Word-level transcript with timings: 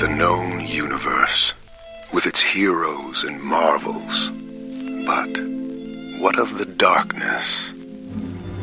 The 0.00 0.08
known 0.08 0.60
universe, 0.60 1.52
with 2.10 2.24
its 2.24 2.40
heroes 2.40 3.22
and 3.22 3.38
marvels. 3.38 4.30
But 5.04 5.28
what 6.22 6.38
of 6.38 6.56
the 6.56 6.64
darkness? 6.64 7.68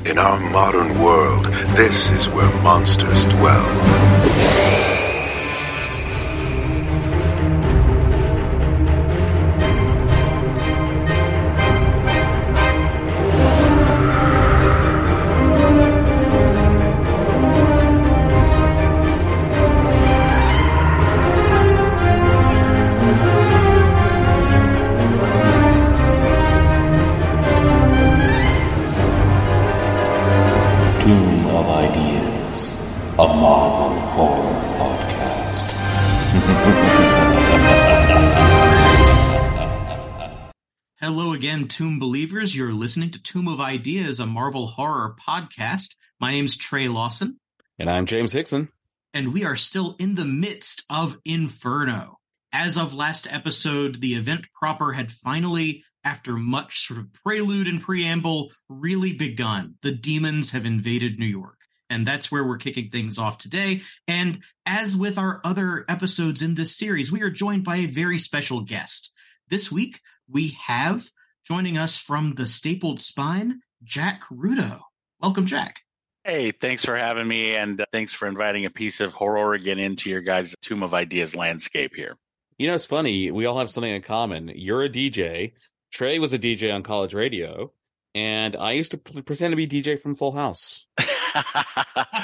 In 0.03 0.17
our 0.17 0.39
modern 0.39 0.99
world, 0.99 1.45
this 1.75 2.09
is 2.09 2.27
where 2.27 2.49
monsters 2.63 3.25
dwell. 3.25 4.66
Of 43.67 43.73
Ideas, 43.73 44.19
a 44.19 44.25
Marvel 44.25 44.67
horror 44.67 45.15
podcast. 45.27 45.95
My 46.21 46.31
name's 46.31 46.55
Trey 46.57 46.87
Lawson, 46.87 47.37
And 47.77 47.89
I'm 47.89 48.05
James 48.05 48.31
Hickson. 48.31 48.69
and 49.13 49.33
we 49.33 49.43
are 49.43 49.57
still 49.57 49.97
in 49.99 50.15
the 50.15 50.25
midst 50.25 50.85
of 50.89 51.17
Inferno. 51.25 52.17
As 52.53 52.77
of 52.77 52.93
last 52.93 53.27
episode, 53.29 53.99
the 53.99 54.13
event 54.15 54.45
proper 54.53 54.93
had 54.93 55.11
finally, 55.11 55.83
after 56.05 56.33
much 56.37 56.79
sort 56.87 56.99
of 56.99 57.11
prelude 57.11 57.67
and 57.67 57.81
preamble, 57.81 58.51
really 58.69 59.11
begun. 59.13 59.75
The 59.81 59.91
demons 59.91 60.51
have 60.51 60.65
invaded 60.65 61.19
New 61.19 61.25
York. 61.25 61.57
And 61.89 62.07
that's 62.07 62.31
where 62.31 62.45
we're 62.45 62.57
kicking 62.57 62.89
things 62.89 63.17
off 63.17 63.37
today. 63.37 63.81
And 64.07 64.43
as 64.65 64.95
with 64.95 65.17
our 65.17 65.41
other 65.43 65.83
episodes 65.89 66.41
in 66.41 66.55
this 66.55 66.77
series, 66.77 67.11
we 67.11 67.21
are 67.21 67.29
joined 67.29 67.65
by 67.65 67.77
a 67.77 67.85
very 67.87 68.17
special 68.17 68.61
guest. 68.61 69.13
This 69.49 69.69
week, 69.69 69.99
we 70.29 70.57
have 70.67 71.05
joining 71.45 71.77
us 71.77 71.95
from 71.95 72.33
the 72.35 72.45
Stapled 72.45 72.99
Spine, 72.99 73.61
Jack 73.87 74.23
Rudo. 74.29 74.81
Welcome, 75.21 75.45
Jack. 75.45 75.79
Hey, 76.25 76.51
thanks 76.51 76.83
for 76.83 76.95
having 76.97 77.25
me, 77.25 77.55
and 77.55 77.79
uh, 77.79 77.85
thanks 77.89 78.11
for 78.11 78.27
inviting 78.27 78.65
a 78.65 78.69
piece 78.69 78.99
of 78.99 79.13
Horror 79.13 79.37
Oregon 79.37 79.79
into 79.79 80.09
your 80.09 80.19
guys' 80.19 80.53
Tomb 80.61 80.83
of 80.83 80.93
Ideas 80.93 81.35
landscape 81.35 81.95
here. 81.95 82.17
You 82.57 82.67
know, 82.67 82.75
it's 82.75 82.83
funny. 82.83 83.31
We 83.31 83.45
all 83.45 83.57
have 83.59 83.69
something 83.69 83.89
in 83.89 84.01
common. 84.01 84.51
You're 84.53 84.83
a 84.83 84.89
DJ. 84.89 85.53
Trey 85.93 86.19
was 86.19 86.33
a 86.33 86.39
DJ 86.39 86.73
on 86.73 86.83
college 86.83 87.13
radio. 87.13 87.71
And 88.17 88.55
I 88.55 88.71
used 88.71 88.89
to 88.93 88.97
pretend 88.97 89.51
to 89.51 89.55
be 89.55 89.67
DJ 89.67 89.99
from 89.99 90.15
Full 90.15 90.31
House. 90.31 90.87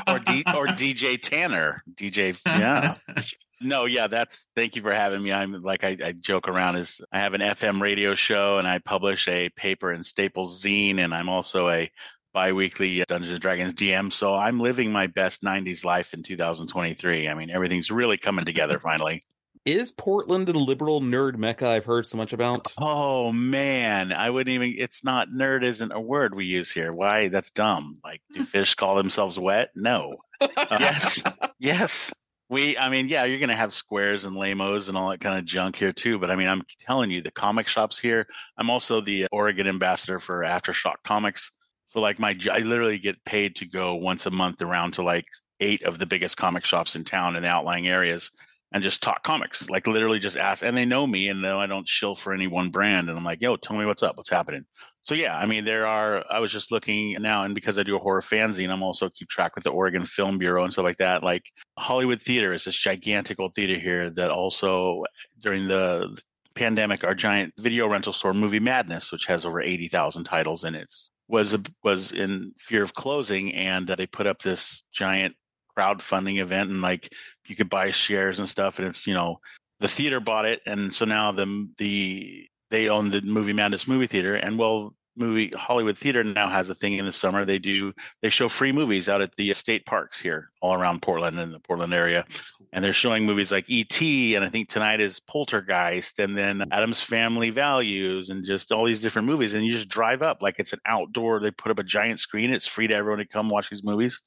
or 0.08 0.18
D- 0.18 0.44
or 0.48 0.66
DJ 0.66 1.22
Tanner, 1.22 1.84
DJ. 1.94 2.36
Yeah, 2.48 2.96
no, 3.62 3.86
yeah. 3.86 4.08
That's 4.08 4.48
thank 4.56 4.76
you 4.76 4.82
for 4.82 4.92
having 4.92 5.22
me. 5.22 5.32
I'm 5.32 5.62
like 5.62 5.84
I, 5.84 5.96
I 6.04 6.12
joke 6.14 6.48
around 6.48 6.78
is 6.78 7.00
I 7.12 7.20
have 7.20 7.36
an 7.36 7.42
FM 7.42 7.80
radio 7.80 8.16
show 8.16 8.58
and 8.58 8.68
I 8.68 8.80
publish 8.80 9.28
a 9.28 9.50
paper 9.50 9.92
in 9.92 10.02
Stapled 10.02 10.52
Spine, 10.52 10.98
and 10.98 11.14
I'm 11.14 11.30
also 11.30 11.70
a 11.70 11.92
biweekly 12.34 13.04
uh, 13.04 13.06
Dungeons 13.08 13.34
and 13.34 13.40
Dragons 13.40 13.76
DM. 13.76 14.12
So 14.12 14.34
I'm 14.34 14.60
living 14.60 14.92
my 14.92 15.06
best 15.06 15.44
'90s 15.44 15.86
life 15.86 16.16
in 16.16 16.24
2023. 16.24 17.30
I 17.30 17.36
mean, 17.36 17.52
everything's 17.52 17.92
really 17.92 18.18
coming 18.18 18.46
together 18.46 18.80
finally. 18.80 19.22
Is 19.66 19.94
Portland 19.94 20.48
the 20.48 20.54
liberal 20.54 21.00
nerd 21.00 21.38
mecca 21.38 21.70
I've 21.70 21.86
heard 21.86 22.06
so 22.06 22.18
much 22.18 22.34
about? 22.34 22.74
Oh 22.78 23.32
man, 23.32 24.12
I 24.12 24.30
wouldn't 24.30 24.54
even. 24.54 24.76
It's 24.78 25.06
not 25.06 25.30
nerd. 25.30 25.64
Isn't 25.64 25.94
a 25.94 26.02
word 26.02 26.36
we 26.36 26.46
use 26.46 26.70
here. 26.70 26.92
Why? 26.92 27.30
That's 27.30 27.50
dumb. 27.52 28.00
Like, 28.04 28.22
do 28.34 28.44
fish 28.46 28.76
call 28.76 28.96
themselves 28.96 29.40
wet? 29.40 29.70
No. 29.74 30.18
Uh, 30.42 30.48
yes, 30.82 31.24
yes. 31.60 32.14
We. 32.50 32.78
I 32.78 32.90
mean, 32.90 33.08
yeah, 33.08 33.24
you're 33.24 33.40
gonna 33.40 33.56
have 33.56 33.74
squares 33.74 34.26
and 34.26 34.36
lamos 34.36 34.90
and 34.90 34.98
all 34.98 35.10
that 35.12 35.22
kind 35.22 35.40
of 35.40 35.46
junk 35.46 35.78
here 35.78 35.94
too. 35.94 36.20
But 36.20 36.30
I 36.30 36.36
mean, 36.36 36.50
I'm 36.50 36.64
telling 36.82 37.10
you, 37.10 37.22
the 37.22 37.32
comic 37.32 37.70
shops 37.70 37.98
here. 37.98 38.28
I'm 38.58 38.70
also 38.70 39.00
the 39.00 39.28
Oregon 39.32 39.68
ambassador 39.68 40.20
for 40.20 40.42
Aftershock 40.42 40.96
Comics. 41.06 41.52
So 41.86 42.02
like 42.02 42.20
my, 42.20 42.38
I 42.52 42.60
literally 42.60 43.00
get 43.00 43.24
paid 43.24 43.56
to 43.58 43.66
go 43.66 43.96
once 43.96 44.26
a 44.26 44.32
month 44.32 44.62
around 44.62 44.96
to 44.96 45.04
like 45.04 45.26
eight 45.62 45.84
of 45.84 46.00
the 46.00 46.06
biggest 46.06 46.36
comic 46.36 46.66
shops 46.66 46.98
in 46.98 47.06
town 47.06 47.38
in 47.38 47.44
the 47.44 47.50
outlying 47.50 47.88
areas 47.88 48.30
and 48.74 48.84
just 48.84 49.04
talk 49.04 49.24
comics. 49.24 49.70
Like 49.70 49.88
literally 49.88 50.20
just 50.20 50.36
ask, 50.36 50.64
and 50.64 50.76
they 50.76 50.86
know 50.86 51.06
me 51.06 51.30
and 51.30 51.42
know 51.42 51.60
I 51.60 51.68
don't 51.68 51.88
shill 51.88 52.16
for 52.16 52.34
any 52.34 52.48
one 52.48 52.72
brand. 52.72 53.08
And 53.08 53.18
I'm 53.18 53.24
like, 53.24 53.42
yo, 53.42 53.56
tell 53.56 53.78
me 53.78 53.86
what's 53.86 54.04
up, 54.04 54.18
what's 54.18 54.30
happening. 54.30 54.66
So 55.04 55.16
yeah, 55.16 55.38
I 55.38 55.46
mean, 55.46 55.66
there 55.66 55.86
are. 55.86 56.24
I 56.30 56.40
was 56.40 56.52
just 56.52 56.72
looking 56.72 57.18
now, 57.22 57.44
and 57.44 57.54
because 57.54 57.78
I 57.78 57.84
do 57.84 57.96
a 57.96 58.00
horror 58.00 58.22
fanzine, 58.22 58.70
I'm 58.70 58.82
also 58.82 59.10
keep 59.10 59.30
track 59.30 59.54
with 59.56 59.64
the 59.64 59.70
Oregon 59.70 60.06
Film 60.06 60.38
Bureau 60.38 60.64
and 60.64 60.74
stuff 60.74 60.84
like 60.84 60.98
that. 60.98 61.24
Like 61.24 61.44
Hollywood 61.78 62.22
Theater 62.22 62.54
is 62.54 62.64
this 62.64 62.76
gigantic 62.76 63.40
old 63.40 63.54
theater 63.54 63.78
here 63.78 64.10
that 64.12 64.32
also 64.32 65.04
during 65.42 65.68
the 65.68 66.18
pandemic, 66.56 67.04
our 67.04 67.16
giant 67.16 67.54
video 67.58 67.88
rental 67.88 68.14
store, 68.14 68.34
Movie 68.34 68.60
Madness, 68.62 69.12
which 69.12 69.26
has 69.26 69.46
over 69.46 69.62
eighty 69.62 69.90
thousand 69.90 70.24
titles 70.24 70.64
in 70.64 70.74
it, 70.74 70.92
was 71.28 71.58
was 71.84 72.14
in 72.14 72.54
fear 72.58 72.82
of 72.82 72.94
closing, 72.94 73.54
and 73.54 73.92
uh, 73.92 73.96
they 73.96 74.08
put 74.08 74.26
up 74.26 74.42
this 74.42 74.84
giant 74.94 75.36
crowdfunding 75.78 76.40
event, 76.40 76.70
and 76.70 76.82
like 76.82 77.10
you 77.48 77.56
could 77.56 77.70
buy 77.70 77.92
shares 77.92 78.40
and 78.40 78.50
stuff, 78.50 78.80
and 78.80 78.88
it's 78.88 79.08
you 79.08 79.14
know 79.14 79.40
the 79.80 79.88
theater 79.88 80.20
bought 80.20 80.46
it, 80.46 80.62
and 80.66 80.94
so 80.94 81.06
now 81.06 81.32
the 81.32 81.70
the 81.78 82.48
they 82.72 82.90
own 82.90 83.10
the 83.10 83.22
Movie 83.22 83.54
Madness 83.54 83.88
movie 83.88 84.08
theater, 84.08 84.36
and 84.36 84.58
well, 84.58 84.96
movie 85.16 85.52
Hollywood 85.56 85.98
Theater 85.98 86.24
now 86.24 86.48
has 86.48 86.70
a 86.70 86.76
thing 86.76 86.94
in 86.94 87.06
the 87.06 87.14
summer. 87.14 87.46
They 87.46 87.60
do 87.60 87.94
they 88.22 88.30
show 88.30 88.50
free 88.50 88.72
movies 88.72 89.10
out 89.10 89.22
at 89.22 89.36
the 89.36 89.54
state 89.54 89.86
parks 89.86 90.20
here 90.20 90.48
all 90.62 90.74
around 90.74 91.02
Portland 91.02 91.40
and 91.40 91.54
the 91.54 91.60
Portland 91.60 91.94
area, 91.94 92.26
and 92.72 92.84
they're 92.84 92.94
showing 92.94 93.26
movies 93.26 93.52
like 93.52 93.70
E.T. 93.70 94.36
and 94.36 94.44
I 94.44 94.50
think 94.50 94.70
tonight 94.70 95.02
is 95.02 95.20
Poltergeist, 95.20 96.20
and 96.20 96.36
then 96.36 96.64
Adam's 96.72 97.02
Family 97.02 97.50
Values, 97.50 98.30
and 98.30 98.46
just 98.46 98.72
all 98.72 98.86
these 98.86 99.02
different 99.02 99.28
movies. 99.28 99.54
And 99.54 99.66
you 99.66 99.72
just 99.72 99.90
drive 99.90 100.22
up 100.22 100.42
like 100.42 100.60
it's 100.60 100.74
an 100.74 100.82
outdoor. 100.86 101.40
They 101.40 101.52
put 101.52 101.72
up 101.72 101.80
a 101.80 101.84
giant 101.84 102.20
screen. 102.20 102.54
It's 102.54 102.68
free 102.68 102.88
to 102.88 102.96
everyone 102.96 103.20
to 103.20 103.28
come 103.28 103.50
watch 103.50 103.70
these 103.70 103.84
movies, 103.84 104.22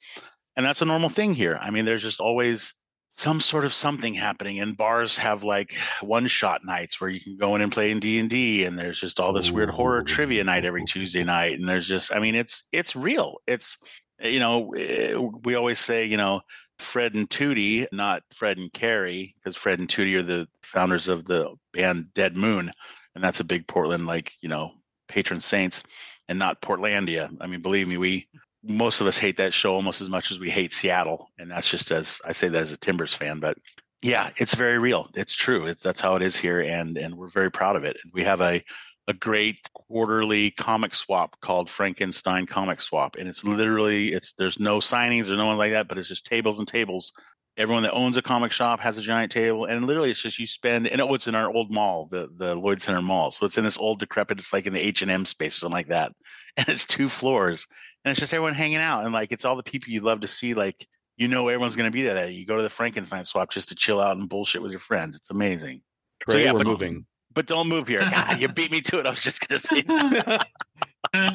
and 0.57 0.65
that's 0.65 0.83
a 0.83 0.87
normal 0.87 1.09
thing 1.09 1.35
here. 1.35 1.59
I 1.61 1.71
mean, 1.71 1.85
there's 1.85 2.03
just 2.03 2.21
always 2.21 2.75
some 3.17 3.41
sort 3.41 3.65
of 3.65 3.73
something 3.73 4.13
happening 4.13 4.61
and 4.61 4.77
bars 4.77 5.17
have 5.17 5.43
like 5.43 5.75
one 6.03 6.27
shot 6.27 6.63
nights 6.65 7.01
where 7.01 7.09
you 7.09 7.19
can 7.19 7.37
go 7.39 7.55
in 7.55 7.63
and 7.63 7.73
play 7.73 7.91
in 7.91 7.99
d&d 7.99 8.65
and 8.65 8.79
there's 8.79 9.01
just 9.01 9.21
all 9.21 9.33
this 9.33 9.51
weird 9.51 9.71
horror 9.71 10.03
trivia 10.03 10.45
night 10.45 10.67
every 10.67 10.85
tuesday 10.85 11.25
night 11.25 11.59
and 11.59 11.67
there's 11.67 11.89
just 11.89 12.15
i 12.15 12.19
mean 12.19 12.35
it's 12.35 12.65
it's 12.73 12.95
real. 12.95 13.39
It's 13.47 13.79
you 14.21 14.39
know 14.39 14.75
eh, 14.75 15.15
we 15.15 15.55
always 15.55 15.81
say 15.81 16.05
you 16.05 16.19
know 16.19 16.43
fred 16.79 17.15
and 17.15 17.29
tootie 17.31 17.87
not 17.91 18.23
fred 18.35 18.59
and 18.59 18.71
carrie 18.71 19.35
because 19.37 19.57
fred 19.57 19.79
and 19.79 19.89
tootie 19.89 20.17
are 20.17 20.23
the 20.23 20.47
founders 20.63 21.09
of 21.09 21.25
the 21.25 21.55
band 21.73 22.13
dead 22.15 22.37
moon 22.37 22.71
and 23.15 23.25
that's 23.25 23.41
a 23.41 23.45
big 23.45 23.67
portland 23.67 24.07
like 24.07 24.35
you 24.43 24.51
know 24.51 24.73
patron 25.09 25.41
saints 25.41 25.85
and 26.29 26.39
not 26.39 26.61
portlandia. 26.61 27.35
I 27.41 27.47
mean 27.47 27.63
believe 27.63 27.89
me 27.89 27.97
we 27.97 28.29
most 28.69 29.01
of 29.01 29.07
us 29.07 29.19
hate 29.19 29.37
that 29.39 29.55
show 29.55 29.75
almost 29.75 30.01
as 30.01 30.09
much 30.09 30.31
as 30.31 30.39
we 30.39 30.51
hate 30.51 30.73
Seattle, 30.73 31.31
and 31.39 31.51
that's 31.51 31.71
just 31.71 31.91
as 31.91 32.21
I 32.25 32.33
say 32.33 32.49
that 32.49 32.63
as 32.63 32.73
a 32.73 32.77
Timbers 32.77 33.15
fan. 33.15 33.41
But 33.41 33.59
yeah, 34.03 34.31
it's 34.37 34.55
very 34.55 34.79
real. 34.79 35.09
It's 35.15 35.35
true. 35.35 35.67
It's 35.67 35.83
that's 35.83 36.01
how 36.01 36.17
it 36.17 36.23
is 36.23 36.37
here, 36.37 36.61
and 36.61 36.97
and 36.97 37.17
we're 37.17 37.31
very 37.31 37.51
proud 37.51 37.77
of 37.77 37.85
it. 37.85 37.97
We 38.13 38.25
have 38.25 38.41
a 38.41 38.63
a 39.09 39.15
great 39.15 39.71
quarterly 39.73 40.51
comic 40.51 40.95
swap 40.95 41.41
called 41.41 41.71
Frankenstein 41.71 42.47
Comic 42.47 42.81
Swap, 42.81 43.17
and 43.17 43.29
it's 43.29 43.45
literally 43.45 44.13
it's 44.13 44.33
there's 44.33 44.59
no 44.59 44.79
signings 44.79 45.31
or 45.31 45.37
no 45.37 45.47
one 45.47 45.59
like 45.59 45.73
that, 45.73 45.89
but 45.89 45.99
it's 45.99 46.09
just 46.09 46.27
tables 46.27 46.59
and 46.59 46.69
tables. 46.69 47.13
Everyone 47.57 47.85
that 47.85 47.93
owns 47.93 48.19
a 48.19 48.23
comic 48.23 48.53
shop 48.53 48.81
has 48.81 48.99
a 48.99 49.03
giant 49.03 49.33
table, 49.33 49.65
and 49.65 49.87
literally 49.87 50.11
it's 50.11 50.21
just 50.21 50.39
you 50.39 50.47
spend. 50.47 50.89
And 50.89 51.01
it's 51.01 51.27
in 51.27 51.35
our 51.35 51.51
old 51.51 51.73
mall, 51.73 52.07
the 52.11 52.29
the 52.37 52.55
Lloyd 52.55 52.83
Center 52.83 53.01
Mall, 53.01 53.31
so 53.31 53.47
it's 53.47 53.57
in 53.57 53.65
this 53.65 53.79
old 53.79 54.01
decrepit. 54.01 54.39
It's 54.39 54.53
like 54.53 54.67
in 54.67 54.73
the 54.73 54.81
H 54.81 55.03
and 55.03 55.11
M 55.11 55.25
space 55.25 55.57
or 55.57 55.61
something 55.61 55.73
like 55.73 55.89
that, 55.89 56.13
and 56.57 56.69
it's 56.69 56.85
two 56.85 57.09
floors 57.09 57.67
and 58.07 58.13
it's 58.13 58.21
just 58.21 58.33
everyone 58.33 58.55
hanging 58.55 58.79
out 58.79 59.05
and 59.05 59.13
like 59.13 59.33
it's 59.33 59.45
all 59.45 59.57
the 59.57 59.63
people 59.63 59.91
you 59.93 60.01
love 60.01 60.21
to 60.21 60.29
see 60.29 60.55
like 60.55 60.87
you 61.17 61.29
know 61.29 61.49
everyone's 61.49 61.77
going 61.77 61.91
to 61.91 61.93
be 61.93 62.03
there 62.03 62.15
that 62.15 62.33
you 62.33 62.47
go 62.47 62.57
to 62.57 62.63
the 62.63 62.71
frankenstein 62.71 63.25
swap 63.25 63.51
just 63.51 63.69
to 63.71 63.75
chill 63.75 64.01
out 64.01 64.17
and 64.17 64.29
bullshit 64.29 64.63
with 64.63 64.71
your 64.71 64.81
friends 64.81 65.17
it's 65.17 65.29
amazing 65.31 65.83
Trey, 66.23 66.45
yeah, 66.45 66.53
we're 66.53 66.59
but- 66.61 66.67
moving. 66.69 67.07
but 67.35 67.47
don't 67.47 67.69
move 67.69 67.89
here 67.89 68.01
God, 68.01 68.41
you 68.41 68.49
beat 68.49 68.71
me 68.71 68.81
to 68.83 69.01
it 69.01 69.07
i 69.07 69.11
was 69.11 69.23
just 69.23 69.47
going 69.47 69.61
to 69.61 69.67
say 69.67 69.83
that. 69.83 70.47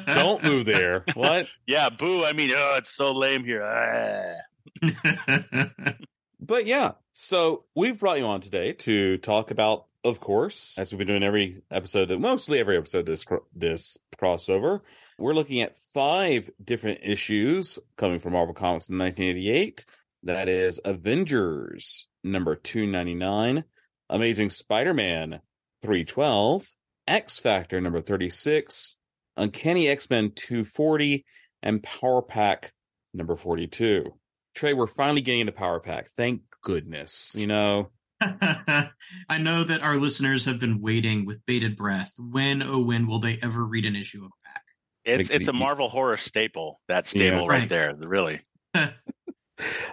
Don't 0.05 0.43
move 0.43 0.65
there. 0.65 1.05
What? 1.13 1.47
yeah 1.67 1.89
boo 1.89 2.23
i 2.25 2.33
mean 2.33 2.51
oh 2.53 2.75
it's 2.77 2.89
so 2.89 3.11
lame 3.13 3.43
here. 3.43 4.37
But 6.41 6.65
yeah, 6.65 6.93
so 7.13 7.65
we've 7.75 7.99
brought 7.99 8.17
you 8.17 8.25
on 8.25 8.41
today 8.41 8.73
to 8.73 9.17
talk 9.19 9.51
about, 9.51 9.85
of 10.03 10.19
course, 10.19 10.77
as 10.79 10.91
we've 10.91 10.97
been 10.97 11.07
doing 11.07 11.23
every 11.23 11.61
episode, 11.69 12.09
mostly 12.19 12.59
every 12.59 12.77
episode 12.77 13.05
this 13.05 13.25
this 13.55 13.99
crossover. 14.19 14.81
We're 15.21 15.35
looking 15.35 15.61
at 15.61 15.77
five 15.93 16.49
different 16.63 17.01
issues 17.03 17.77
coming 17.95 18.17
from 18.17 18.33
Marvel 18.33 18.55
Comics 18.55 18.89
in 18.89 18.97
1988. 18.97 19.85
That 20.23 20.49
is 20.49 20.79
Avengers, 20.83 22.07
number 22.23 22.55
299, 22.55 23.63
Amazing 24.09 24.49
Spider 24.49 24.95
Man 24.95 25.39
312, 25.83 26.67
X 27.07 27.37
Factor 27.37 27.79
number 27.79 28.01
36, 28.01 28.97
Uncanny 29.37 29.89
X 29.89 30.09
Men 30.09 30.31
240, 30.31 31.23
and 31.61 31.83
Power 31.83 32.23
Pack 32.23 32.73
number 33.13 33.35
42. 33.35 34.05
Trey, 34.55 34.73
we're 34.73 34.87
finally 34.87 35.21
getting 35.21 35.41
into 35.41 35.53
Power 35.53 35.79
Pack. 35.79 36.09
Thank 36.17 36.41
goodness. 36.63 37.35
You 37.37 37.45
know, 37.45 37.91
I 38.21 39.37
know 39.39 39.63
that 39.63 39.83
our 39.83 39.97
listeners 39.97 40.45
have 40.45 40.59
been 40.59 40.81
waiting 40.81 41.27
with 41.27 41.45
bated 41.45 41.77
breath. 41.77 42.13
When, 42.17 42.63
oh, 42.63 42.79
when 42.79 43.07
will 43.07 43.19
they 43.19 43.37
ever 43.41 43.63
read 43.63 43.85
an 43.85 43.95
issue 43.95 44.25
of? 44.25 44.31
It's 45.05 45.29
Like 45.29 45.39
it's 45.39 45.47
a 45.47 45.53
Marvel 45.53 45.89
horror 45.89 46.17
staple. 46.17 46.79
That 46.87 47.07
staple 47.07 47.47
right 47.47 47.59
Right. 47.61 47.69
there. 47.69 47.95
Really. 47.97 48.39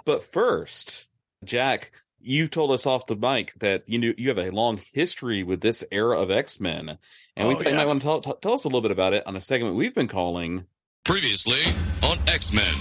but 0.05 0.22
first, 0.22 1.10
Jack, 1.44 1.93
you 2.20 2.49
told 2.49 2.70
us 2.72 2.87
off 2.87 3.06
the 3.06 3.16
mic 3.16 3.55
that 3.60 3.84
you 3.88 3.99
knew 3.99 4.14
you 4.16 4.28
have 4.28 4.38
a 4.38 4.50
long 4.50 4.81
history 4.93 5.43
with 5.43 5.60
this 5.60 5.84
era 5.90 6.19
of 6.20 6.31
X 6.31 6.60
Men, 6.60 6.99
and 7.37 7.49
we 7.49 7.55
Oh, 7.55 7.58
thought 7.58 7.66
you 7.66 7.70
yeah. 7.72 7.76
might 7.76 7.87
want 7.87 8.02
to 8.02 8.05
tell, 8.05 8.20
tell 8.20 8.52
us 8.55 8.64
a 8.64 8.69
little 8.69 8.81
bit 8.81 8.90
about 8.90 9.12
it 9.14 9.26
on 9.26 9.37
a 9.37 9.40
segment 9.40 9.76
we've 9.76 9.94
been 9.94 10.08
calling. 10.08 10.66
Previously 11.05 11.62
on 12.02 12.19
X 12.26 12.52
Men. 12.52 12.75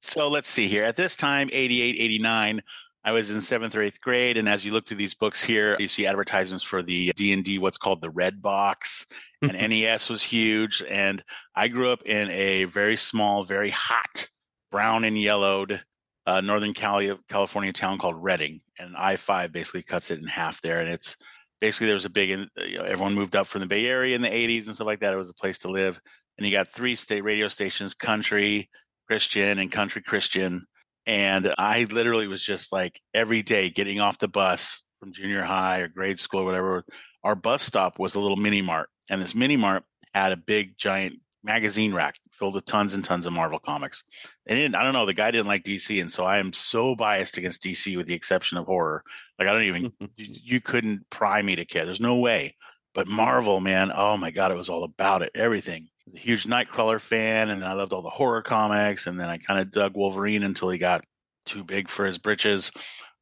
So 0.00 0.28
let's 0.28 0.48
see 0.50 0.68
here. 0.68 0.84
At 0.84 0.96
this 0.96 1.16
time, 1.16 1.48
88, 1.52 1.96
89, 1.98 2.62
I 3.04 3.12
was 3.12 3.30
in 3.30 3.40
seventh 3.40 3.74
or 3.74 3.82
eighth 3.82 4.00
grade. 4.00 4.36
And 4.38 4.48
as 4.48 4.64
you 4.64 4.72
look 4.72 4.86
through 4.86 4.96
these 4.96 5.14
books 5.14 5.42
here, 5.42 5.76
you 5.78 5.88
see 5.88 6.06
advertisements 6.06 6.64
for 6.64 6.82
the 6.82 7.12
D&D, 7.16 7.58
what's 7.58 7.76
called 7.76 8.00
the 8.00 8.10
Red 8.10 8.40
Box. 8.40 9.06
And 9.42 9.52
NES 9.52 10.08
was 10.08 10.22
huge. 10.22 10.82
And 10.88 11.22
I 11.54 11.68
grew 11.68 11.90
up 11.90 12.02
in 12.06 12.30
a 12.30 12.64
very 12.64 12.96
small, 12.96 13.44
very 13.44 13.70
hot, 13.70 14.28
brown 14.72 15.04
and 15.04 15.20
yellowed 15.20 15.82
uh, 16.26 16.40
Northern 16.40 16.72
Cali- 16.72 17.18
California 17.28 17.72
town 17.72 17.98
called 17.98 18.16
Redding. 18.22 18.60
And 18.78 18.96
I-5 18.96 19.52
basically 19.52 19.82
cuts 19.82 20.10
it 20.10 20.18
in 20.18 20.26
half 20.26 20.62
there. 20.62 20.80
And 20.80 20.88
it's 20.88 21.16
basically 21.60 21.88
there 21.88 21.94
was 21.94 22.06
a 22.06 22.10
big, 22.10 22.30
you 22.30 22.78
know, 22.78 22.84
everyone 22.84 23.14
moved 23.14 23.36
up 23.36 23.46
from 23.46 23.60
the 23.60 23.66
Bay 23.66 23.86
Area 23.86 24.14
in 24.14 24.22
the 24.22 24.28
80s 24.28 24.66
and 24.66 24.74
stuff 24.74 24.86
like 24.86 25.00
that. 25.00 25.12
It 25.12 25.18
was 25.18 25.30
a 25.30 25.34
place 25.34 25.58
to 25.60 25.68
live. 25.68 26.00
And 26.38 26.46
you 26.46 26.52
got 26.52 26.68
three 26.68 26.96
state 26.96 27.22
radio 27.22 27.48
stations, 27.48 27.94
country, 27.94 28.70
Christian 29.06 29.58
and 29.58 29.70
country 29.70 30.02
Christian. 30.02 30.66
And 31.06 31.52
I 31.58 31.84
literally 31.84 32.28
was 32.28 32.42
just 32.42 32.72
like 32.72 33.00
every 33.12 33.42
day 33.42 33.70
getting 33.70 34.00
off 34.00 34.18
the 34.18 34.28
bus 34.28 34.84
from 35.00 35.12
junior 35.12 35.42
high 35.42 35.80
or 35.80 35.88
grade 35.88 36.18
school 36.18 36.40
or 36.40 36.44
whatever. 36.44 36.84
Our 37.22 37.34
bus 37.34 37.62
stop 37.62 37.98
was 37.98 38.14
a 38.14 38.20
little 38.20 38.36
mini 38.36 38.62
mart. 38.62 38.88
And 39.10 39.20
this 39.20 39.34
mini 39.34 39.56
mart 39.56 39.84
had 40.14 40.32
a 40.32 40.36
big 40.36 40.78
giant 40.78 41.16
magazine 41.42 41.92
rack 41.92 42.16
filled 42.32 42.54
with 42.54 42.64
tons 42.64 42.94
and 42.94 43.04
tons 43.04 43.26
of 43.26 43.32
Marvel 43.32 43.58
comics. 43.58 44.02
And 44.46 44.74
I 44.74 44.82
don't 44.82 44.94
know, 44.94 45.06
the 45.06 45.14
guy 45.14 45.30
didn't 45.30 45.46
like 45.46 45.62
DC. 45.64 46.00
And 46.00 46.10
so 46.10 46.24
I 46.24 46.38
am 46.38 46.52
so 46.52 46.96
biased 46.96 47.36
against 47.36 47.62
DC 47.62 47.96
with 47.96 48.06
the 48.06 48.14
exception 48.14 48.56
of 48.56 48.66
horror. 48.66 49.02
Like 49.38 49.48
I 49.48 49.52
don't 49.52 49.64
even, 49.64 49.92
you, 50.16 50.36
you 50.42 50.60
couldn't 50.60 51.08
pry 51.10 51.42
me 51.42 51.56
to 51.56 51.66
care. 51.66 51.84
There's 51.84 52.00
no 52.00 52.16
way. 52.16 52.56
But 52.94 53.08
Marvel, 53.08 53.60
man, 53.60 53.92
oh 53.94 54.16
my 54.16 54.30
God, 54.30 54.52
it 54.52 54.56
was 54.56 54.70
all 54.70 54.84
about 54.84 55.22
it. 55.22 55.32
Everything. 55.34 55.88
A 56.12 56.18
huge 56.18 56.44
Nightcrawler 56.44 57.00
fan, 57.00 57.50
and 57.50 57.62
then 57.62 57.70
I 57.70 57.74
loved 57.74 57.92
all 57.92 58.02
the 58.02 58.10
horror 58.10 58.42
comics, 58.42 59.06
and 59.06 59.18
then 59.18 59.28
I 59.28 59.38
kind 59.38 59.60
of 59.60 59.70
dug 59.70 59.96
Wolverine 59.96 60.42
until 60.42 60.68
he 60.68 60.78
got 60.78 61.04
too 61.46 61.64
big 61.64 61.88
for 61.88 62.04
his 62.04 62.18
britches, 62.18 62.70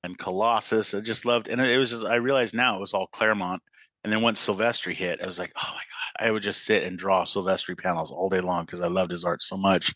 and 0.02 0.18
Colossus. 0.18 0.94
I 0.94 1.00
just 1.00 1.24
loved, 1.24 1.48
and 1.48 1.60
it 1.60 1.78
was 1.78 1.90
just 1.90 2.04
I 2.04 2.16
realized 2.16 2.54
now 2.54 2.76
it 2.76 2.80
was 2.80 2.94
all 2.94 3.06
Claremont. 3.08 3.62
And 4.04 4.12
then 4.12 4.20
once 4.20 4.44
Silvestri 4.44 4.94
hit, 4.94 5.22
I 5.22 5.26
was 5.26 5.38
like, 5.38 5.52
oh 5.56 5.68
my 5.68 5.74
god, 5.74 6.26
I 6.26 6.30
would 6.32 6.42
just 6.42 6.64
sit 6.64 6.82
and 6.82 6.98
draw 6.98 7.24
Silvestri 7.24 7.78
panels 7.78 8.10
all 8.10 8.28
day 8.28 8.40
long 8.40 8.64
because 8.64 8.80
I 8.80 8.88
loved 8.88 9.12
his 9.12 9.24
art 9.24 9.42
so 9.42 9.56
much. 9.56 9.94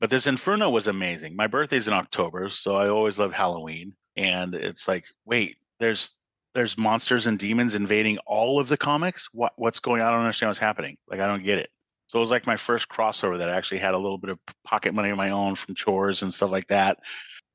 But 0.00 0.08
this 0.08 0.26
Inferno 0.26 0.70
was 0.70 0.86
amazing. 0.86 1.36
My 1.36 1.46
birthday's 1.46 1.86
in 1.86 1.92
October, 1.92 2.48
so 2.48 2.76
I 2.76 2.88
always 2.88 3.18
love 3.18 3.32
Halloween, 3.32 3.94
and 4.16 4.54
it's 4.54 4.88
like, 4.88 5.04
wait, 5.26 5.58
there's 5.78 6.12
there's 6.54 6.78
monsters 6.78 7.26
and 7.26 7.38
demons 7.38 7.74
invading 7.74 8.18
all 8.26 8.58
of 8.58 8.68
the 8.68 8.78
comics. 8.78 9.28
What 9.32 9.52
what's 9.56 9.80
going 9.80 10.00
on? 10.00 10.08
I 10.08 10.10
don't 10.12 10.20
understand 10.20 10.48
what's 10.48 10.58
happening. 10.58 10.96
Like 11.06 11.20
I 11.20 11.26
don't 11.26 11.44
get 11.44 11.58
it. 11.58 11.70
So 12.10 12.18
it 12.18 12.22
was 12.22 12.32
like 12.32 12.44
my 12.44 12.56
first 12.56 12.88
crossover 12.88 13.38
that 13.38 13.48
I 13.48 13.56
actually 13.56 13.78
had 13.78 13.94
a 13.94 13.98
little 13.98 14.18
bit 14.18 14.30
of 14.30 14.40
pocket 14.64 14.94
money 14.94 15.10
of 15.10 15.16
my 15.16 15.30
own 15.30 15.54
from 15.54 15.76
chores 15.76 16.22
and 16.22 16.34
stuff 16.34 16.50
like 16.50 16.66
that 16.66 16.98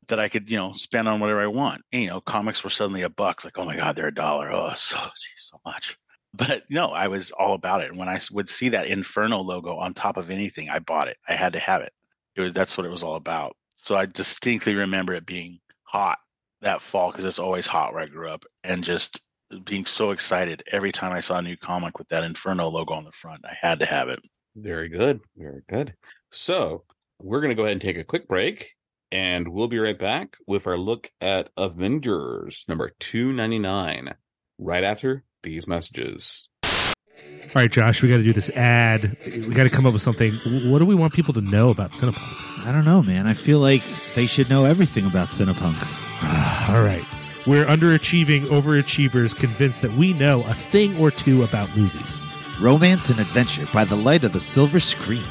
that 0.07 0.17
I 0.17 0.29
could, 0.29 0.49
you 0.49 0.55
know, 0.55 0.71
spend 0.71 1.09
on 1.09 1.19
whatever 1.19 1.41
I 1.41 1.47
want. 1.47 1.81
And, 1.91 2.03
you 2.03 2.07
know, 2.07 2.21
comics 2.21 2.63
were 2.63 2.69
suddenly 2.69 3.01
a 3.01 3.09
buck. 3.09 3.39
It's 3.39 3.43
like, 3.43 3.57
oh 3.57 3.65
my 3.65 3.75
God, 3.75 3.97
they're 3.97 4.07
a 4.07 4.13
dollar. 4.13 4.49
Oh, 4.49 4.71
so 4.77 4.95
geez, 4.95 5.49
so 5.51 5.59
much. 5.65 5.97
But 6.33 6.63
no, 6.69 6.91
I 6.91 7.09
was 7.09 7.31
all 7.31 7.53
about 7.53 7.81
it. 7.81 7.89
And 7.89 7.99
when 7.99 8.07
I 8.07 8.17
would 8.31 8.47
see 8.47 8.69
that 8.69 8.87
Inferno 8.87 9.39
logo 9.39 9.75
on 9.75 9.93
top 9.93 10.15
of 10.15 10.29
anything, 10.29 10.69
I 10.69 10.79
bought 10.79 11.09
it. 11.09 11.17
I 11.27 11.33
had 11.33 11.51
to 11.51 11.59
have 11.59 11.81
it. 11.81 11.91
It 12.37 12.39
was 12.39 12.53
that's 12.53 12.77
what 12.77 12.87
it 12.87 12.91
was 12.91 13.03
all 13.03 13.17
about. 13.17 13.57
So 13.75 13.97
I 13.97 14.05
distinctly 14.05 14.75
remember 14.75 15.15
it 15.15 15.25
being 15.25 15.59
hot 15.83 16.19
that 16.61 16.81
fall 16.81 17.11
because 17.11 17.25
it's 17.25 17.39
always 17.39 17.67
hot 17.67 17.93
where 17.93 18.03
I 18.03 18.07
grew 18.07 18.29
up, 18.29 18.45
and 18.63 18.85
just 18.85 19.19
being 19.65 19.85
so 19.85 20.11
excited 20.11 20.63
every 20.71 20.93
time 20.93 21.11
I 21.11 21.19
saw 21.19 21.39
a 21.39 21.41
new 21.41 21.57
comic 21.57 21.99
with 21.99 22.07
that 22.07 22.23
Inferno 22.23 22.69
logo 22.69 22.93
on 22.93 23.03
the 23.03 23.11
front. 23.11 23.43
I 23.43 23.53
had 23.53 23.81
to 23.81 23.85
have 23.85 24.07
it. 24.07 24.19
Very 24.55 24.89
good. 24.89 25.21
Very 25.35 25.61
good. 25.69 25.95
So 26.31 26.83
we're 27.19 27.41
going 27.41 27.49
to 27.49 27.55
go 27.55 27.63
ahead 27.63 27.73
and 27.73 27.81
take 27.81 27.97
a 27.97 28.03
quick 28.03 28.27
break 28.27 28.75
and 29.11 29.47
we'll 29.47 29.67
be 29.67 29.79
right 29.79 29.97
back 29.97 30.37
with 30.47 30.67
our 30.67 30.77
look 30.77 31.11
at 31.21 31.49
Avengers 31.57 32.65
number 32.67 32.91
299 32.99 34.15
right 34.57 34.83
after 34.83 35.23
these 35.43 35.67
messages. 35.67 36.49
All 36.63 37.61
right, 37.61 37.71
Josh, 37.71 38.01
we 38.01 38.09
got 38.09 38.17
to 38.17 38.23
do 38.23 38.33
this 38.33 38.49
ad. 38.49 39.15
We 39.25 39.53
got 39.53 39.63
to 39.63 39.69
come 39.69 39.85
up 39.85 39.93
with 39.93 40.01
something. 40.01 40.33
What 40.69 40.79
do 40.79 40.85
we 40.85 40.95
want 40.95 41.13
people 41.13 41.33
to 41.35 41.41
know 41.41 41.69
about 41.69 41.91
Cinepunks? 41.91 42.65
I 42.65 42.71
don't 42.71 42.83
know, 42.83 43.01
man. 43.01 43.27
I 43.27 43.33
feel 43.33 43.59
like 43.59 43.83
they 44.15 44.25
should 44.25 44.49
know 44.49 44.65
everything 44.65 45.05
about 45.05 45.29
Cinepunks. 45.29 46.03
Ah, 46.21 46.75
all 46.75 46.83
right. 46.83 47.05
We're 47.47 47.65
underachieving 47.65 48.47
overachievers 48.47 49.35
convinced 49.35 49.83
that 49.83 49.93
we 49.93 50.13
know 50.13 50.43
a 50.47 50.55
thing 50.55 50.97
or 50.97 51.11
two 51.11 51.43
about 51.43 51.77
movies. 51.77 52.24
Romance 52.59 53.09
and 53.09 53.19
adventure 53.19 53.67
by 53.73 53.83
the 53.83 53.97
light 53.97 54.23
of 54.23 54.31
the 54.31 54.39
silver 54.39 54.79
screen. 54.79 55.27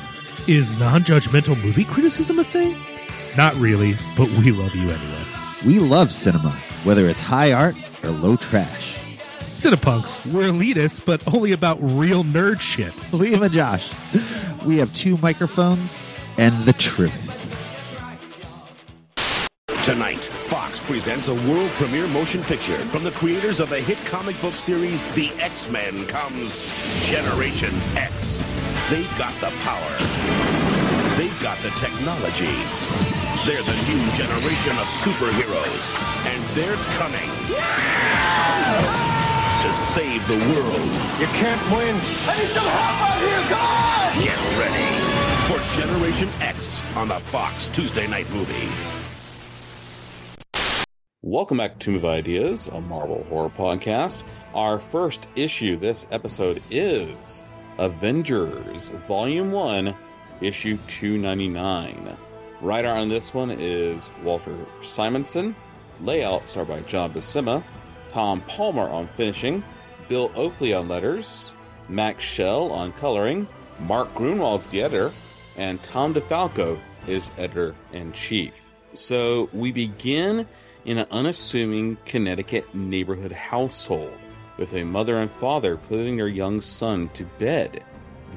Is 0.46 0.74
non 0.76 1.04
judgmental 1.04 1.58
movie 1.62 1.86
criticism 1.86 2.38
a 2.38 2.44
thing? 2.44 2.78
Not 3.34 3.56
really, 3.56 3.96
but 4.14 4.28
we 4.28 4.52
love 4.52 4.74
you 4.74 4.82
anyway. 4.82 5.24
We 5.64 5.78
love 5.78 6.12
cinema, 6.12 6.50
whether 6.84 7.08
it's 7.08 7.22
high 7.22 7.52
art 7.52 7.76
or 8.02 8.10
low 8.10 8.36
trash. 8.36 8.98
Cinepunks, 9.40 10.22
we're 10.30 10.52
elitists, 10.52 11.02
but 11.02 11.26
only 11.32 11.52
about 11.52 11.78
real 11.80 12.24
nerd 12.24 12.60
shit. 12.60 12.92
Liam 13.12 13.42
and 13.42 13.54
Josh, 13.54 13.90
we 14.66 14.76
have 14.76 14.94
two 14.94 15.16
microphones 15.18 16.02
and 16.36 16.62
the 16.64 16.74
truth. 16.74 17.33
Tonight, 19.84 20.24
Fox 20.48 20.80
presents 20.80 21.28
a 21.28 21.34
world 21.46 21.70
premiere 21.72 22.06
motion 22.06 22.42
picture 22.44 22.78
from 22.86 23.04
the 23.04 23.10
creators 23.10 23.60
of 23.60 23.68
the 23.68 23.78
hit 23.78 23.98
comic 24.06 24.40
book 24.40 24.54
series 24.54 25.02
The 25.12 25.28
X-Men 25.38 26.06
comes 26.06 26.56
Generation 27.04 27.68
X. 27.92 28.40
They've 28.88 29.12
got 29.18 29.34
the 29.44 29.52
power. 29.60 29.92
They've 31.20 31.38
got 31.42 31.60
the 31.60 31.68
technology. 31.84 32.56
They're 33.44 33.60
the 33.60 33.76
new 33.84 34.00
generation 34.16 34.72
of 34.80 34.88
superheroes. 35.04 35.84
And 36.32 36.40
they're 36.56 36.80
coming 36.96 37.28
to 39.60 39.70
save 39.92 40.26
the 40.32 40.40
world. 40.48 40.88
You 41.20 41.28
can't 41.36 41.60
win. 41.68 41.94
I 42.24 42.40
need 42.40 42.48
some 42.48 42.64
help 42.64 43.04
out 43.04 43.20
here. 43.20 43.44
Come 43.52 43.60
on! 43.60 44.16
Get 44.24 44.40
ready 44.56 44.88
for 45.44 45.60
Generation 45.76 46.30
X 46.40 46.80
on 46.96 47.08
the 47.08 47.20
Fox 47.28 47.68
Tuesday 47.68 48.06
night 48.06 48.30
movie. 48.30 49.03
Welcome 51.26 51.56
back 51.56 51.78
to 51.78 51.78
Tomb 51.78 51.94
of 51.94 52.04
Ideas, 52.04 52.68
a 52.68 52.82
Marvel 52.82 53.24
horror 53.30 53.48
podcast. 53.48 54.24
Our 54.52 54.78
first 54.78 55.26
issue 55.36 55.78
this 55.78 56.06
episode 56.10 56.62
is 56.70 57.46
Avengers 57.78 58.90
Volume 59.08 59.50
1, 59.50 59.96
Issue 60.42 60.76
299. 60.86 62.14
Writer 62.60 62.90
on 62.90 63.08
this 63.08 63.32
one 63.32 63.50
is 63.50 64.10
Walter 64.22 64.54
Simonson. 64.82 65.56
Layouts 66.02 66.58
are 66.58 66.66
by 66.66 66.80
John 66.80 67.14
Buscema. 67.14 67.62
Tom 68.06 68.42
Palmer 68.42 68.86
on 68.86 69.08
finishing. 69.08 69.64
Bill 70.10 70.30
Oakley 70.36 70.74
on 70.74 70.88
letters. 70.88 71.54
Max 71.88 72.22
Scheele 72.22 72.70
on 72.70 72.92
coloring. 72.92 73.48
Mark 73.78 74.12
Gruenwald's 74.12 74.66
the 74.66 74.82
editor. 74.82 75.10
And 75.56 75.82
Tom 75.84 76.12
DeFalco 76.12 76.78
is 77.08 77.30
editor 77.38 77.74
in 77.94 78.12
chief. 78.12 78.72
So 78.92 79.48
we 79.54 79.72
begin 79.72 80.46
in 80.84 80.98
an 80.98 81.06
unassuming 81.10 81.96
Connecticut 82.04 82.74
neighborhood 82.74 83.32
household 83.32 84.12
with 84.56 84.74
a 84.74 84.84
mother 84.84 85.18
and 85.18 85.30
father 85.30 85.76
putting 85.76 86.16
their 86.16 86.28
young 86.28 86.60
son 86.60 87.08
to 87.14 87.24
bed. 87.38 87.82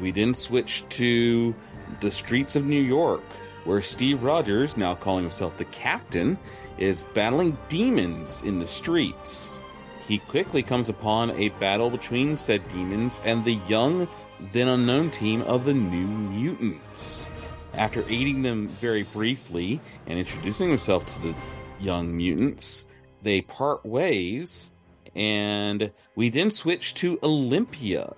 We 0.02 0.12
then 0.12 0.34
switch 0.34 0.84
to 0.90 1.54
the 2.02 2.12
streets 2.12 2.56
of 2.56 2.66
New 2.66 2.82
York, 2.82 3.22
where 3.66 3.82
Steve 3.82 4.24
Rogers, 4.24 4.78
now 4.78 4.96
calling 4.96 5.24
himself 5.24 5.58
the 5.58 5.66
captain, 5.66 6.38
is 6.78 7.04
battling 7.14 7.58
demons 7.70 8.42
in 8.44 8.60
the 8.60 8.68
streets. 8.68 9.62
He 10.08 10.20
quickly 10.20 10.64
comes 10.64 10.90
upon 10.90 11.32
a 11.32 11.50
battle 11.50 11.90
between 11.90 12.38
said 12.38 12.68
demons 12.70 13.20
and 13.26 13.44
the 13.44 13.60
young, 13.68 14.08
then 14.54 14.70
unknown 14.70 15.12
team 15.12 15.42
of 15.42 15.66
the 15.66 15.74
New 15.74 16.08
Mutants. 16.08 17.30
After 17.74 18.06
aiding 18.08 18.42
them 18.42 18.70
very 18.70 19.04
briefly 19.04 19.82
and 20.08 20.18
introducing 20.18 20.70
himself 20.70 21.06
to 21.14 21.22
the 21.22 21.36
young 21.80 22.16
mutants, 22.16 22.88
They 23.22 23.42
part 23.42 23.86
ways, 23.86 24.74
and 25.16 25.92
we 26.16 26.30
then 26.30 26.52
switch 26.52 26.94
to 26.96 27.20
Olympia. 27.24 28.14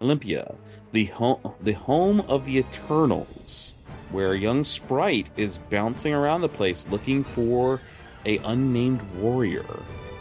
Olympia, 0.00 0.54
the 0.92 1.06
home, 1.06 1.54
the 1.60 1.72
home 1.72 2.20
of 2.22 2.44
the 2.44 2.58
Eternals, 2.58 3.74
where 4.10 4.34
young 4.34 4.64
Sprite 4.64 5.30
is 5.36 5.58
bouncing 5.58 6.14
around 6.14 6.40
the 6.40 6.48
place 6.48 6.86
looking 6.90 7.24
for 7.24 7.80
a 8.24 8.38
unnamed 8.38 9.02
warrior, 9.18 9.66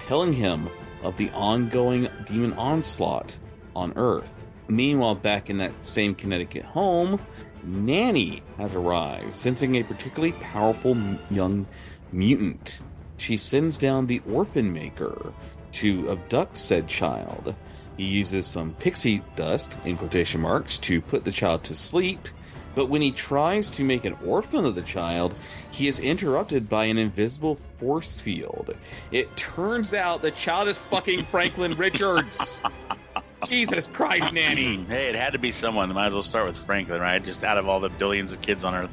telling 0.08 0.34
him 0.34 0.68
of 1.04 1.16
the 1.18 1.30
ongoing 1.32 2.10
demon 2.26 2.54
onslaught 2.54 3.38
on 3.76 3.94
Earth. 3.96 4.48
Meanwhile, 4.68 5.16
back 5.16 5.50
in 5.50 5.58
that 5.60 5.86
same 5.86 6.14
Connecticut 6.14 6.64
home, 6.64 7.20
Nanny 7.64 8.42
has 8.58 8.76
arrived, 8.76 9.36
sensing 9.36 9.76
a 9.76 9.84
particularly 9.84 10.34
powerful 10.34 10.98
young 11.30 11.66
mutant. 12.12 12.82
She 13.18 13.38
sends 13.38 13.78
down 13.78 14.08
the 14.08 14.22
Orphan 14.32 14.72
Maker 14.72 15.34
to 15.74 16.10
abduct 16.12 16.58
said 16.58 16.88
child. 16.88 17.56
He 17.98 18.06
uses 18.06 18.48
some 18.48 18.74
pixie 18.76 19.22
dust, 19.36 19.78
in 19.84 19.98
quotation 19.98 20.42
marks, 20.42 20.78
to 20.80 21.02
put 21.02 21.26
the 21.26 21.32
child 21.32 21.64
to 21.66 21.76
sleep. 21.76 22.30
But 22.76 22.88
when 22.88 23.02
he 23.02 23.12
tries 23.12 23.70
to 23.72 23.84
make 23.84 24.06
an 24.06 24.16
orphan 24.26 24.64
of 24.64 24.76
the 24.76 24.82
child, 24.84 25.36
he 25.72 25.88
is 25.88 26.00
interrupted 26.00 26.70
by 26.70 26.86
an 26.86 26.98
invisible 26.98 27.56
force 27.56 28.22
field. 28.22 28.74
It 29.12 29.36
turns 29.36 29.94
out 29.94 30.22
the 30.22 30.32
child 30.32 30.70
is 30.70 30.78
fucking 30.78 31.26
Franklin 31.26 31.76
Richards. 31.76 32.60
Jesus 33.48 33.88
Christ, 33.88 34.34
Nanny. 34.34 34.78
Hmm, 34.78 34.90
hey, 34.90 35.10
it 35.10 35.16
had 35.16 35.34
to 35.34 35.40
be 35.40 35.52
someone. 35.52 35.94
Might 35.94 36.08
as 36.08 36.14
well 36.14 36.24
start 36.24 36.48
with 36.48 36.58
Franklin, 36.58 37.02
right? 37.02 37.24
Just 37.24 37.44
out 37.44 37.58
of 37.58 37.68
all 37.68 37.80
the 37.80 37.90
billions 37.90 38.32
of 38.32 38.42
kids 38.42 38.64
on 38.64 38.76
Earth. 38.76 38.92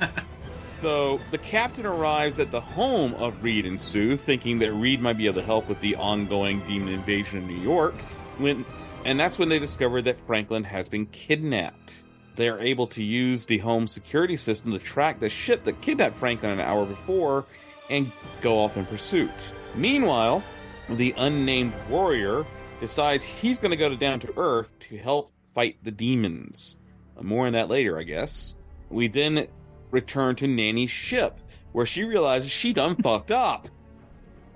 So 0.76 1.18
the 1.30 1.38
captain 1.38 1.86
arrives 1.86 2.38
at 2.38 2.50
the 2.50 2.60
home 2.60 3.14
of 3.14 3.42
Reed 3.42 3.64
and 3.64 3.80
Sue, 3.80 4.14
thinking 4.18 4.58
that 4.58 4.74
Reed 4.74 5.00
might 5.00 5.16
be 5.16 5.24
able 5.24 5.40
to 5.40 5.46
help 5.46 5.70
with 5.70 5.80
the 5.80 5.96
ongoing 5.96 6.60
demon 6.66 6.92
invasion 6.92 7.38
in 7.38 7.46
New 7.46 7.62
York. 7.62 7.94
When, 8.36 8.66
and 9.06 9.18
that's 9.18 9.38
when 9.38 9.48
they 9.48 9.58
discover 9.58 10.02
that 10.02 10.20
Franklin 10.26 10.64
has 10.64 10.90
been 10.90 11.06
kidnapped. 11.06 12.04
They 12.34 12.50
are 12.50 12.60
able 12.60 12.88
to 12.88 13.02
use 13.02 13.46
the 13.46 13.56
home 13.56 13.86
security 13.86 14.36
system 14.36 14.72
to 14.72 14.78
track 14.78 15.18
the 15.18 15.30
ship 15.30 15.64
that 15.64 15.80
kidnapped 15.80 16.14
Franklin 16.14 16.52
an 16.52 16.60
hour 16.60 16.84
before 16.84 17.46
and 17.88 18.12
go 18.42 18.58
off 18.58 18.76
in 18.76 18.84
pursuit. 18.84 19.30
Meanwhile, 19.74 20.44
the 20.90 21.14
unnamed 21.16 21.72
warrior 21.88 22.44
decides 22.80 23.24
he's 23.24 23.56
going 23.56 23.70
to 23.70 23.78
go 23.78 23.88
to 23.88 23.96
down 23.96 24.20
to 24.20 24.34
Earth 24.36 24.78
to 24.80 24.98
help 24.98 25.32
fight 25.54 25.78
the 25.82 25.90
demons. 25.90 26.78
More 27.18 27.46
on 27.46 27.54
that 27.54 27.70
later, 27.70 27.98
I 27.98 28.02
guess. 28.02 28.58
We 28.90 29.08
then 29.08 29.48
return 29.90 30.36
to 30.36 30.46
Nanny's 30.46 30.90
ship, 30.90 31.38
where 31.72 31.86
she 31.86 32.04
realizes 32.04 32.50
she 32.50 32.72
done 32.72 32.96
fucked 33.02 33.30
up, 33.30 33.68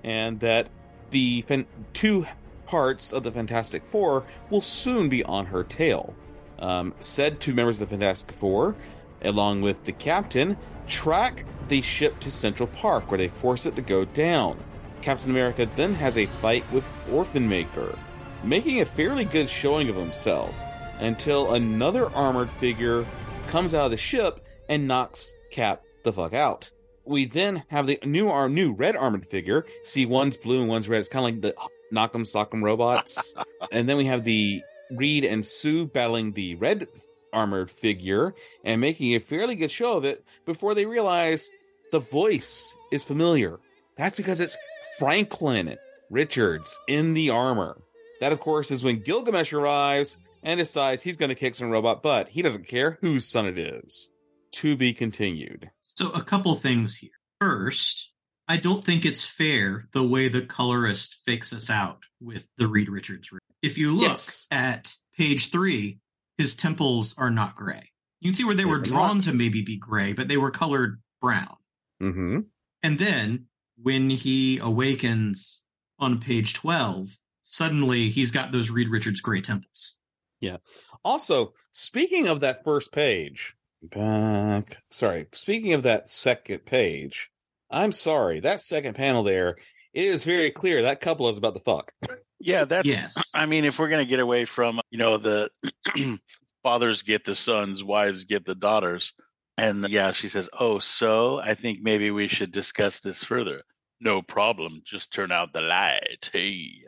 and 0.03 0.39
that 0.39 0.69
the 1.11 1.45
two 1.93 2.25
parts 2.65 3.11
of 3.11 3.23
the 3.23 3.31
Fantastic 3.31 3.85
Four 3.85 4.25
will 4.49 4.61
soon 4.61 5.09
be 5.09 5.23
on 5.23 5.45
her 5.45 5.63
tail. 5.63 6.15
Um, 6.59 6.93
said 6.99 7.39
two 7.39 7.53
members 7.53 7.81
of 7.81 7.89
the 7.89 7.97
Fantastic 7.97 8.35
Four, 8.35 8.75
along 9.23 9.61
with 9.61 9.83
the 9.83 9.91
captain, 9.91 10.57
track 10.87 11.45
the 11.67 11.81
ship 11.81 12.19
to 12.21 12.31
Central 12.31 12.67
Park, 12.67 13.11
where 13.11 13.17
they 13.17 13.27
force 13.27 13.65
it 13.65 13.75
to 13.75 13.81
go 13.81 14.05
down. 14.05 14.57
Captain 15.01 15.31
America 15.31 15.67
then 15.75 15.93
has 15.95 16.17
a 16.17 16.27
fight 16.27 16.63
with 16.71 16.87
Orphan 17.11 17.49
Maker, 17.49 17.97
making 18.43 18.81
a 18.81 18.85
fairly 18.85 19.25
good 19.25 19.49
showing 19.49 19.89
of 19.89 19.95
himself 19.95 20.53
until 20.99 21.53
another 21.53 22.09
armored 22.11 22.49
figure 22.51 23.05
comes 23.47 23.73
out 23.73 23.85
of 23.85 23.91
the 23.91 23.97
ship 23.97 24.45
and 24.71 24.87
knocks 24.87 25.35
Cap 25.51 25.83
the 26.03 26.13
fuck 26.13 26.33
out. 26.33 26.71
We 27.03 27.25
then 27.25 27.63
have 27.67 27.87
the 27.87 27.99
new 28.05 28.29
our 28.29 28.47
new 28.47 28.71
red 28.71 28.95
armored 28.95 29.27
figure. 29.27 29.65
See, 29.83 30.05
one's 30.05 30.37
blue 30.37 30.61
and 30.61 30.69
one's 30.69 30.87
red. 30.87 31.01
It's 31.01 31.09
kind 31.09 31.25
of 31.25 31.33
like 31.33 31.41
the 31.41 31.55
knock'em 31.93 32.21
sock'em 32.21 32.63
robots. 32.63 33.35
and 33.71 33.87
then 33.87 33.97
we 33.97 34.05
have 34.05 34.23
the 34.23 34.63
Reed 34.91 35.25
and 35.25 35.45
Sue 35.45 35.87
battling 35.87 36.31
the 36.31 36.55
red 36.55 36.87
armored 37.33 37.69
figure 37.69 38.33
and 38.63 38.79
making 38.79 39.13
a 39.13 39.19
fairly 39.19 39.55
good 39.55 39.71
show 39.71 39.97
of 39.97 40.05
it 40.05 40.23
before 40.45 40.73
they 40.73 40.85
realize 40.85 41.49
the 41.91 41.99
voice 41.99 42.73
is 42.91 43.03
familiar. 43.03 43.59
That's 43.97 44.15
because 44.15 44.39
it's 44.39 44.57
Franklin 44.99 45.77
Richards 46.09 46.79
in 46.87 47.13
the 47.13 47.31
armor. 47.31 47.81
That, 48.21 48.31
of 48.31 48.39
course, 48.39 48.71
is 48.71 48.83
when 48.83 49.01
Gilgamesh 49.01 49.51
arrives 49.51 50.17
and 50.43 50.59
decides 50.59 51.03
he's 51.03 51.17
going 51.17 51.29
to 51.29 51.35
kick 51.35 51.55
some 51.55 51.71
robot 51.71 52.01
butt. 52.01 52.29
He 52.29 52.41
doesn't 52.41 52.67
care 52.67 52.97
whose 53.01 53.25
son 53.25 53.47
it 53.47 53.57
is. 53.57 54.10
To 54.53 54.75
be 54.75 54.93
continued. 54.93 55.71
So 55.81 56.09
a 56.11 56.23
couple 56.23 56.53
things 56.55 56.95
here. 56.95 57.11
First, 57.39 58.11
I 58.47 58.57
don't 58.57 58.83
think 58.83 59.05
it's 59.05 59.25
fair 59.25 59.87
the 59.93 60.03
way 60.03 60.27
the 60.27 60.41
colorist 60.41 61.17
fakes 61.25 61.53
us 61.53 61.69
out 61.69 61.99
with 62.19 62.47
the 62.57 62.67
Reed 62.67 62.89
Richards. 62.89 63.29
If 63.61 63.77
you 63.77 63.93
look 63.93 64.09
Yes. 64.09 64.47
at 64.51 64.95
page 65.15 65.51
three, 65.51 65.99
his 66.37 66.55
temples 66.55 67.15
are 67.17 67.29
not 67.31 67.55
gray. 67.55 67.91
You 68.19 68.29
can 68.31 68.35
see 68.35 68.43
where 68.43 68.53
they 68.55 68.63
They 68.63 68.65
were 68.65 68.77
were 68.77 68.83
drawn 68.83 69.17
not. 69.17 69.23
to 69.25 69.33
maybe 69.33 69.61
be 69.61 69.77
gray, 69.77 70.13
but 70.13 70.27
they 70.27 70.37
were 70.37 70.51
colored 70.51 71.01
brown. 71.19 71.55
Mm-hmm. 72.01 72.39
And 72.83 72.99
then 72.99 73.47
when 73.77 74.09
he 74.09 74.57
awakens 74.57 75.63
on 75.97 76.19
page 76.19 76.53
12, 76.53 77.09
suddenly 77.41 78.09
he's 78.09 78.31
got 78.31 78.51
those 78.51 78.69
Reed 78.69 78.89
Richards 78.89 79.21
gray 79.21 79.41
temples. 79.41 79.97
Yeah. 80.39 80.57
Also, 81.03 81.53
speaking 81.71 82.27
of 82.27 82.39
that 82.41 82.63
first 82.63 82.91
page, 82.91 83.55
back. 83.81 84.77
Sorry, 84.89 85.27
speaking 85.33 85.73
of 85.73 85.83
that 85.83 86.09
second 86.09 86.65
page, 86.65 87.29
I'm 87.69 87.91
sorry. 87.91 88.39
That 88.39 88.61
second 88.61 88.95
panel 88.95 89.23
there, 89.23 89.57
it 89.93 90.05
is 90.05 90.23
very 90.23 90.51
clear 90.51 90.83
that 90.83 91.01
couple 91.01 91.29
is 91.29 91.37
about 91.37 91.55
to 91.55 91.61
fuck. 91.61 91.91
Yeah, 92.39 92.65
that's. 92.65 92.87
Yes. 92.87 93.15
I 93.33 93.45
mean, 93.45 93.65
if 93.65 93.77
we're 93.77 93.89
gonna 93.89 94.05
get 94.05 94.19
away 94.19 94.45
from, 94.45 94.81
you 94.89 94.97
know, 94.97 95.17
the 95.17 95.49
fathers 96.63 97.03
get 97.03 97.23
the 97.23 97.35
sons, 97.35 97.83
wives 97.83 98.23
get 98.23 98.45
the 98.45 98.55
daughters, 98.55 99.13
and 99.57 99.87
yeah, 99.89 100.11
she 100.11 100.27
says, 100.27 100.49
"Oh, 100.59 100.79
so 100.79 101.39
I 101.39 101.53
think 101.53 101.79
maybe 101.81 102.09
we 102.09 102.27
should 102.27 102.51
discuss 102.51 102.99
this 102.99 103.23
further." 103.23 103.61
No 104.01 104.23
problem. 104.23 104.81
Just 104.83 105.13
turn 105.13 105.31
out 105.31 105.53
the 105.53 105.61
light. 105.61 106.29
Hey. 106.33 106.85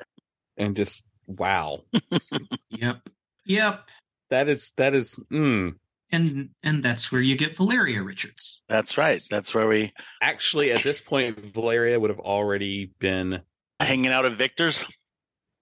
And 0.57 0.75
just 0.75 1.03
wow. 1.27 1.83
Yep. 2.69 3.07
Yep. 3.45 3.87
That 4.31 4.49
is 4.49 4.73
that 4.77 4.95
is 4.95 5.19
mm. 5.31 5.75
And 6.13 6.51
and 6.61 6.83
that's 6.83 7.11
where 7.11 7.21
you 7.21 7.35
get 7.35 7.57
Valeria 7.57 8.03
Richards. 8.03 8.61
That's 8.69 8.97
right. 8.99 9.19
That's 9.31 9.53
where 9.53 9.67
we 9.67 9.93
actually 10.21 10.71
at 10.71 10.83
this 10.83 11.01
point 11.01 11.53
Valeria 11.53 11.99
would 11.99 12.11
have 12.11 12.19
already 12.19 12.93
been 12.99 13.41
hanging 13.79 14.11
out 14.11 14.25
at 14.25 14.33
Victor's. 14.33 14.85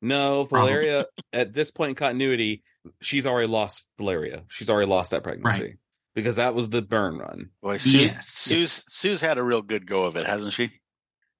No, 0.02 0.44
Valeria 0.44 1.06
at 1.32 1.54
this 1.54 1.72
point 1.72 1.90
in 1.90 1.96
continuity, 1.96 2.64
she's 3.02 3.26
already 3.26 3.48
lost 3.48 3.84
Valeria. 3.98 4.44
She's 4.50 4.70
already 4.70 4.90
lost 4.90 5.12
that 5.12 5.24
pregnancy. 5.24 5.64
Right. 5.64 5.78
Because 6.16 6.36
that 6.36 6.54
was 6.54 6.70
the 6.70 6.82
Byrne 6.82 7.18
run. 7.18 7.52
Boy, 7.62 7.78
Sue, 7.78 8.06
Yes. 8.06 8.28
Sue's 8.28 8.84
Sue's 8.90 9.22
had 9.22 9.38
a 9.38 9.44
real 9.44 9.62
good 9.62 9.88
go 9.88 10.04
of 10.04 10.18
it, 10.18 10.28
hasn't 10.28 10.54
she? 10.54 10.70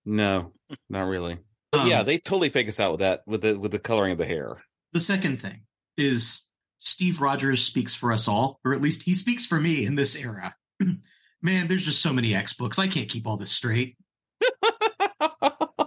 No, 0.06 0.54
not 0.90 1.04
really. 1.08 1.38
Um, 1.74 1.88
yeah, 1.88 2.04
they 2.04 2.18
totally 2.18 2.50
fake 2.50 2.70
us 2.70 2.80
out 2.80 2.92
with 2.92 3.00
that 3.02 3.24
with 3.26 3.42
the 3.42 3.60
with 3.60 3.72
the 3.72 3.80
coloring 3.80 4.14
of 4.14 4.18
the 4.18 4.26
hair. 4.26 4.64
The 4.94 5.00
second 5.02 5.42
thing 5.42 5.64
is 5.98 6.44
Steve 6.82 7.22
Rogers 7.22 7.64
speaks 7.64 7.96
for 7.96 8.12
us 8.12 8.28
all, 8.28 8.60
or 8.66 8.74
at 8.74 8.82
least 8.82 9.04
he 9.04 9.14
speaks 9.14 9.46
for 9.46 9.60
me 9.60 9.86
in 9.86 9.96
this 9.96 10.16
era. 10.16 10.56
Man, 11.42 11.68
there's 11.68 11.86
just 11.86 12.02
so 12.02 12.12
many 12.12 12.36
X 12.36 12.54
books. 12.54 12.78
I 12.78 12.88
can't 12.88 13.08
keep 13.08 13.26
all 13.26 13.38
this 13.38 13.52
straight. 13.52 13.98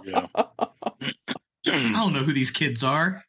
Yeah. 0.05 0.27
I 1.67 1.91
don't 1.93 2.13
know 2.13 2.19
who 2.19 2.33
these 2.33 2.51
kids 2.51 2.83
are. 2.83 3.21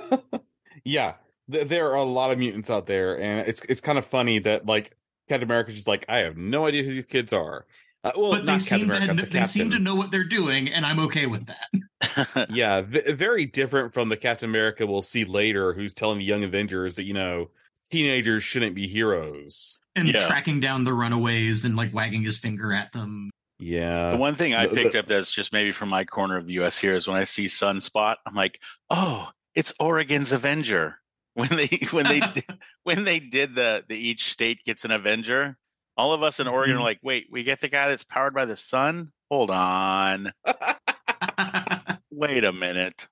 yeah, 0.84 1.14
th- 1.50 1.68
there 1.68 1.90
are 1.90 1.96
a 1.96 2.04
lot 2.04 2.30
of 2.30 2.38
mutants 2.38 2.70
out 2.70 2.86
there, 2.86 3.20
and 3.20 3.46
it's 3.46 3.62
it's 3.68 3.80
kind 3.80 3.98
of 3.98 4.06
funny 4.06 4.38
that 4.40 4.66
like 4.66 4.96
Captain 5.28 5.46
America's 5.46 5.74
just 5.74 5.88
like 5.88 6.04
I 6.08 6.20
have 6.20 6.36
no 6.36 6.66
idea 6.66 6.82
who 6.82 6.94
these 6.94 7.06
kids 7.06 7.32
are. 7.32 7.66
Uh, 8.04 8.12
well, 8.16 8.30
but 8.32 8.46
they 8.46 8.52
not 8.52 8.60
Captain 8.60 8.78
seem 8.80 8.88
to 8.90 8.96
America, 8.96 9.14
the 9.26 9.26
they 9.38 9.44
seem 9.44 9.70
to 9.70 9.78
know 9.78 9.94
what 9.96 10.10
they're 10.10 10.24
doing, 10.24 10.68
and 10.68 10.86
I'm 10.86 11.00
okay 11.00 11.26
with 11.26 11.46
that. 11.46 12.46
Yeah, 12.50 12.82
v- 12.82 13.12
very 13.12 13.46
different 13.46 13.92
from 13.94 14.08
the 14.08 14.16
Captain 14.16 14.48
America 14.48 14.86
we'll 14.86 15.02
see 15.02 15.24
later, 15.24 15.72
who's 15.72 15.94
telling 15.94 16.18
the 16.18 16.24
young 16.24 16.44
Avengers 16.44 16.94
that 16.96 17.04
you 17.04 17.14
know 17.14 17.50
teenagers 17.90 18.42
shouldn't 18.44 18.74
be 18.74 18.86
heroes. 18.86 19.78
And 19.96 20.06
Yeah. 20.08 20.20
tracking 20.20 20.60
down 20.60 20.84
the 20.84 20.92
runaways 20.94 21.64
and 21.64 21.74
like 21.74 21.92
wagging 21.92 22.22
his 22.22 22.38
finger 22.38 22.72
at 22.72 22.92
them. 22.92 23.30
Yeah, 23.58 24.12
The 24.12 24.18
one 24.18 24.36
thing 24.36 24.54
I 24.54 24.66
the- 24.68 24.76
picked 24.76 24.92
the- 24.92 25.00
up 25.00 25.06
that's 25.06 25.32
just 25.32 25.52
maybe 25.52 25.72
from 25.72 25.88
my 25.88 26.04
corner 26.04 26.36
of 26.36 26.46
the 26.46 26.52
U.S. 26.54 26.78
here 26.78 26.94
is 26.94 27.08
when 27.08 27.16
I 27.16 27.24
see 27.24 27.46
Sunspot, 27.46 28.16
I'm 28.24 28.34
like, 28.36 28.60
oh, 28.90 29.28
it's 29.56 29.72
Oregon's 29.80 30.30
Avenger. 30.32 31.00
When 31.38 31.48
they 31.50 31.68
when 31.92 32.04
they 32.06 32.18
did, 32.18 32.44
when 32.82 33.04
they 33.04 33.20
did 33.20 33.54
the 33.54 33.84
the 33.88 33.96
each 33.96 34.32
state 34.32 34.64
gets 34.64 34.84
an 34.84 34.90
Avenger, 34.90 35.56
all 35.98 36.12
of 36.14 36.22
us 36.22 36.40
in 36.40 36.48
Oregon 36.48 36.76
are 36.76 36.82
like, 36.82 37.00
wait, 37.02 37.26
we 37.30 37.42
get 37.42 37.60
the 37.60 37.68
guy 37.68 37.88
that's 37.88 38.04
powered 38.04 38.32
by 38.32 38.46
the 38.46 38.56
sun. 38.56 39.12
Hold 39.30 39.50
on, 39.50 40.32
wait 42.10 42.44
a 42.44 42.52
minute. 42.52 43.06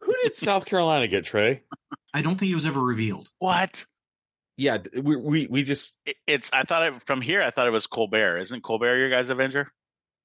Who 0.00 0.14
did 0.22 0.34
South 0.34 0.64
Carolina 0.64 1.06
get, 1.08 1.24
Trey? 1.24 1.62
I 2.14 2.22
don't 2.22 2.36
think 2.36 2.50
it 2.50 2.54
was 2.56 2.66
ever 2.66 2.80
revealed. 2.80 3.28
What? 3.38 3.84
Yeah, 4.56 4.78
we 5.00 5.16
we 5.16 5.46
we 5.48 5.62
just 5.62 5.96
It, 6.06 6.16
it's 6.26 6.50
I 6.52 6.62
thought 6.62 6.82
it 6.82 7.02
from 7.02 7.20
here. 7.20 7.42
I 7.42 7.50
thought 7.50 7.66
it 7.66 7.72
was 7.72 7.86
Colbert. 7.86 8.38
Isn't 8.38 8.62
Colbert 8.62 8.96
your 8.98 9.10
guy's 9.10 9.28
Avenger? 9.28 9.70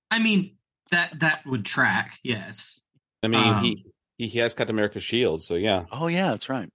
I 0.10 0.20
mean, 0.20 0.56
That 0.92 1.20
that 1.20 1.46
would 1.46 1.66
track, 1.66 2.18
yes. 2.24 2.82
I 3.24 3.28
mean, 3.28 3.44
Um, 3.44 3.64
he 3.64 3.84
he 4.18 4.28
he 4.28 4.40
has 4.40 4.54
Captain 4.54 4.76
America's 4.76 5.04
shield, 5.04 5.44
so 5.44 5.56
yeah. 5.56 5.86
Oh 5.92 6.08
yeah, 6.08 6.30
that's 6.32 6.48
right. 6.50 6.70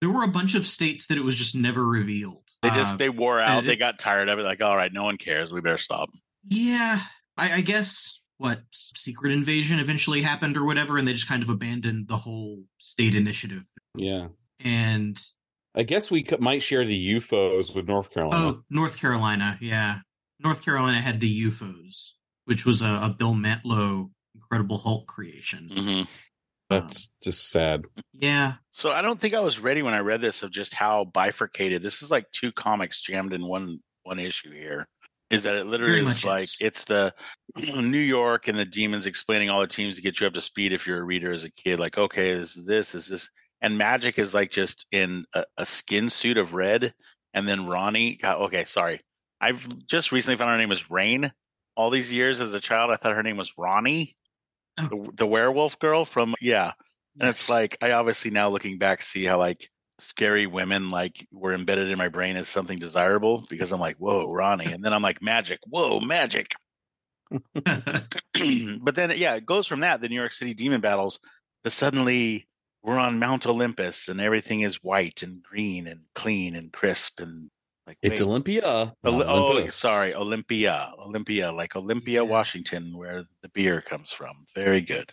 There 0.00 0.10
were 0.10 0.24
a 0.24 0.28
bunch 0.28 0.54
of 0.54 0.66
states 0.66 1.06
that 1.06 1.16
it 1.16 1.22
was 1.24 1.36
just 1.36 1.54
never 1.54 1.84
revealed. 1.86 2.41
They 2.62 2.70
just 2.70 2.94
Uh, 2.94 2.96
they 2.98 3.08
wore 3.08 3.40
out. 3.40 3.64
it- 3.64 3.66
They 3.66 3.76
got 3.76 3.98
tired 3.98 4.28
of 4.28 4.38
it. 4.38 4.42
Like, 4.42 4.62
all 4.62 4.76
right, 4.76 4.92
no 4.92 5.02
one 5.04 5.18
cares. 5.18 5.52
We 5.52 5.60
better 5.60 5.76
stop. 5.78 6.10
Yeah, 6.44 7.02
I, 7.36 7.54
I 7.54 7.60
guess 7.60 8.22
what 8.38 8.60
secret 8.72 9.32
invasion 9.32 9.78
eventually 9.78 10.22
happened 10.22 10.56
or 10.56 10.64
whatever, 10.64 10.98
and 10.98 11.06
they 11.06 11.12
just 11.12 11.28
kind 11.28 11.42
of 11.42 11.48
abandoned 11.50 12.08
the 12.08 12.16
whole 12.18 12.64
state 12.78 13.14
initiative. 13.14 13.64
Yeah. 13.96 14.28
And 14.60 15.18
I 15.74 15.82
guess 15.84 16.10
we 16.10 16.22
could, 16.22 16.40
might 16.40 16.62
share 16.62 16.84
the 16.84 17.14
UFOs 17.14 17.74
with 17.74 17.86
North 17.88 18.10
Carolina. 18.12 18.44
oh, 18.46 18.62
North 18.70 18.98
Carolina, 18.98 19.58
yeah, 19.60 20.00
North 20.40 20.62
Carolina 20.64 21.00
had 21.00 21.20
the 21.20 21.42
UFOs, 21.44 22.12
which 22.44 22.64
was 22.66 22.82
a, 22.82 22.86
a 22.86 23.14
Bill 23.16 23.34
Mantlo 23.34 24.10
Incredible 24.34 24.78
Hulk 24.78 25.06
creation. 25.08 25.68
hmm 25.72 26.02
Um, 26.72 26.80
That's 26.80 27.10
just 27.22 27.50
sad. 27.50 27.82
Yeah, 28.12 28.54
So 28.70 28.90
I 28.90 29.02
don't 29.02 29.20
think 29.20 29.34
I 29.34 29.40
was 29.40 29.58
ready 29.58 29.82
when 29.82 29.94
I 29.94 30.00
read 30.00 30.20
this 30.20 30.42
of 30.42 30.50
just 30.50 30.74
how 30.74 31.04
bifurcated 31.04 31.82
this 31.82 32.02
is. 32.02 32.10
Like 32.10 32.30
two 32.32 32.52
comics 32.52 33.00
jammed 33.00 33.32
in 33.32 33.46
one 33.46 33.80
one 34.04 34.18
issue 34.18 34.52
here. 34.52 34.86
Is 35.30 35.44
that 35.44 35.56
it 35.56 35.66
literally 35.66 36.00
is 36.00 36.24
like 36.24 36.44
is. 36.44 36.56
it's 36.60 36.84
the 36.84 37.14
New 37.56 37.98
York 37.98 38.48
and 38.48 38.58
the 38.58 38.66
demons 38.66 39.06
explaining 39.06 39.48
all 39.48 39.62
the 39.62 39.66
teams 39.66 39.96
to 39.96 40.02
get 40.02 40.20
you 40.20 40.26
up 40.26 40.34
to 40.34 40.42
speed 40.42 40.72
if 40.72 40.86
you're 40.86 41.00
a 41.00 41.04
reader 41.04 41.32
as 41.32 41.44
a 41.44 41.50
kid. 41.50 41.78
Like, 41.78 41.96
okay, 41.96 42.34
this 42.34 42.56
is 42.56 42.66
this 42.66 42.94
is 42.94 43.06
this 43.08 43.30
and 43.62 43.80
Magik 43.80 44.18
is 44.18 44.34
like 44.34 44.50
just 44.50 44.86
in 44.90 45.22
a, 45.32 45.44
a 45.56 45.64
skin 45.64 46.10
suit 46.10 46.36
of 46.36 46.52
red, 46.52 46.92
and 47.32 47.48
then 47.48 47.66
Ronnie. 47.66 48.16
God, 48.16 48.42
okay, 48.42 48.64
sorry, 48.64 49.00
I've 49.40 49.66
just 49.86 50.12
recently 50.12 50.36
found 50.36 50.50
her 50.50 50.58
name 50.58 50.72
is 50.72 50.82
Rahne. 50.82 51.30
All 51.74 51.88
these 51.88 52.12
years 52.12 52.40
as 52.40 52.52
a 52.52 52.60
child, 52.60 52.90
I 52.90 52.96
thought 52.96 53.14
her 53.14 53.22
name 53.22 53.38
was 53.38 53.52
Ronnie, 53.56 54.14
Oh. 54.78 54.88
the, 54.88 55.10
the 55.16 55.26
werewolf 55.26 55.78
girl 55.78 56.04
from 56.04 56.34
yeah. 56.40 56.72
And 57.20 57.28
it's 57.28 57.50
like 57.50 57.76
I 57.82 57.92
obviously 57.92 58.30
now 58.30 58.48
looking 58.48 58.78
back 58.78 59.02
see 59.02 59.24
how 59.24 59.38
like 59.38 59.68
scary 59.98 60.46
women 60.46 60.88
like 60.88 61.26
were 61.30 61.52
embedded 61.52 61.90
in 61.90 61.98
my 61.98 62.08
brain 62.08 62.36
as 62.36 62.48
something 62.48 62.78
desirable 62.78 63.44
because 63.48 63.72
I'm 63.72 63.80
like, 63.80 63.96
whoa, 63.96 64.32
Ronnie. 64.32 64.72
And 64.72 64.84
then 64.84 64.92
I'm 64.92 65.02
like, 65.02 65.20
Magik, 65.20 65.58
whoa, 65.68 66.00
Magik. 66.00 66.52
but 68.82 68.94
then 68.94 69.12
yeah, 69.16 69.34
it 69.34 69.46
goes 69.46 69.66
from 69.66 69.80
that, 69.80 70.00
the 70.00 70.08
New 70.08 70.16
York 70.16 70.32
City 70.32 70.54
demon 70.54 70.80
battles, 70.80 71.20
to 71.64 71.70
suddenly 71.70 72.48
we're 72.82 72.98
on 72.98 73.18
Mount 73.18 73.46
Olympus 73.46 74.08
and 74.08 74.20
everything 74.20 74.62
is 74.62 74.76
white 74.76 75.22
and 75.22 75.42
green 75.42 75.86
and 75.86 76.04
clean 76.14 76.56
and 76.56 76.72
crisp 76.72 77.20
and 77.20 77.50
like 77.86 77.98
It's 78.02 78.20
wait. 78.20 78.26
Olympia. 78.28 78.94
Oli- 79.04 79.24
oh, 79.26 79.66
sorry, 79.68 80.14
Olympia, 80.14 80.92
Olympia, 80.98 81.52
like 81.52 81.74
Olympia, 81.76 82.22
Yeah. 82.24 82.30
Washington, 82.30 82.96
where 82.96 83.24
the 83.42 83.48
beer 83.48 83.80
comes 83.80 84.12
from. 84.12 84.44
Very 84.54 84.80
good. 84.80 85.10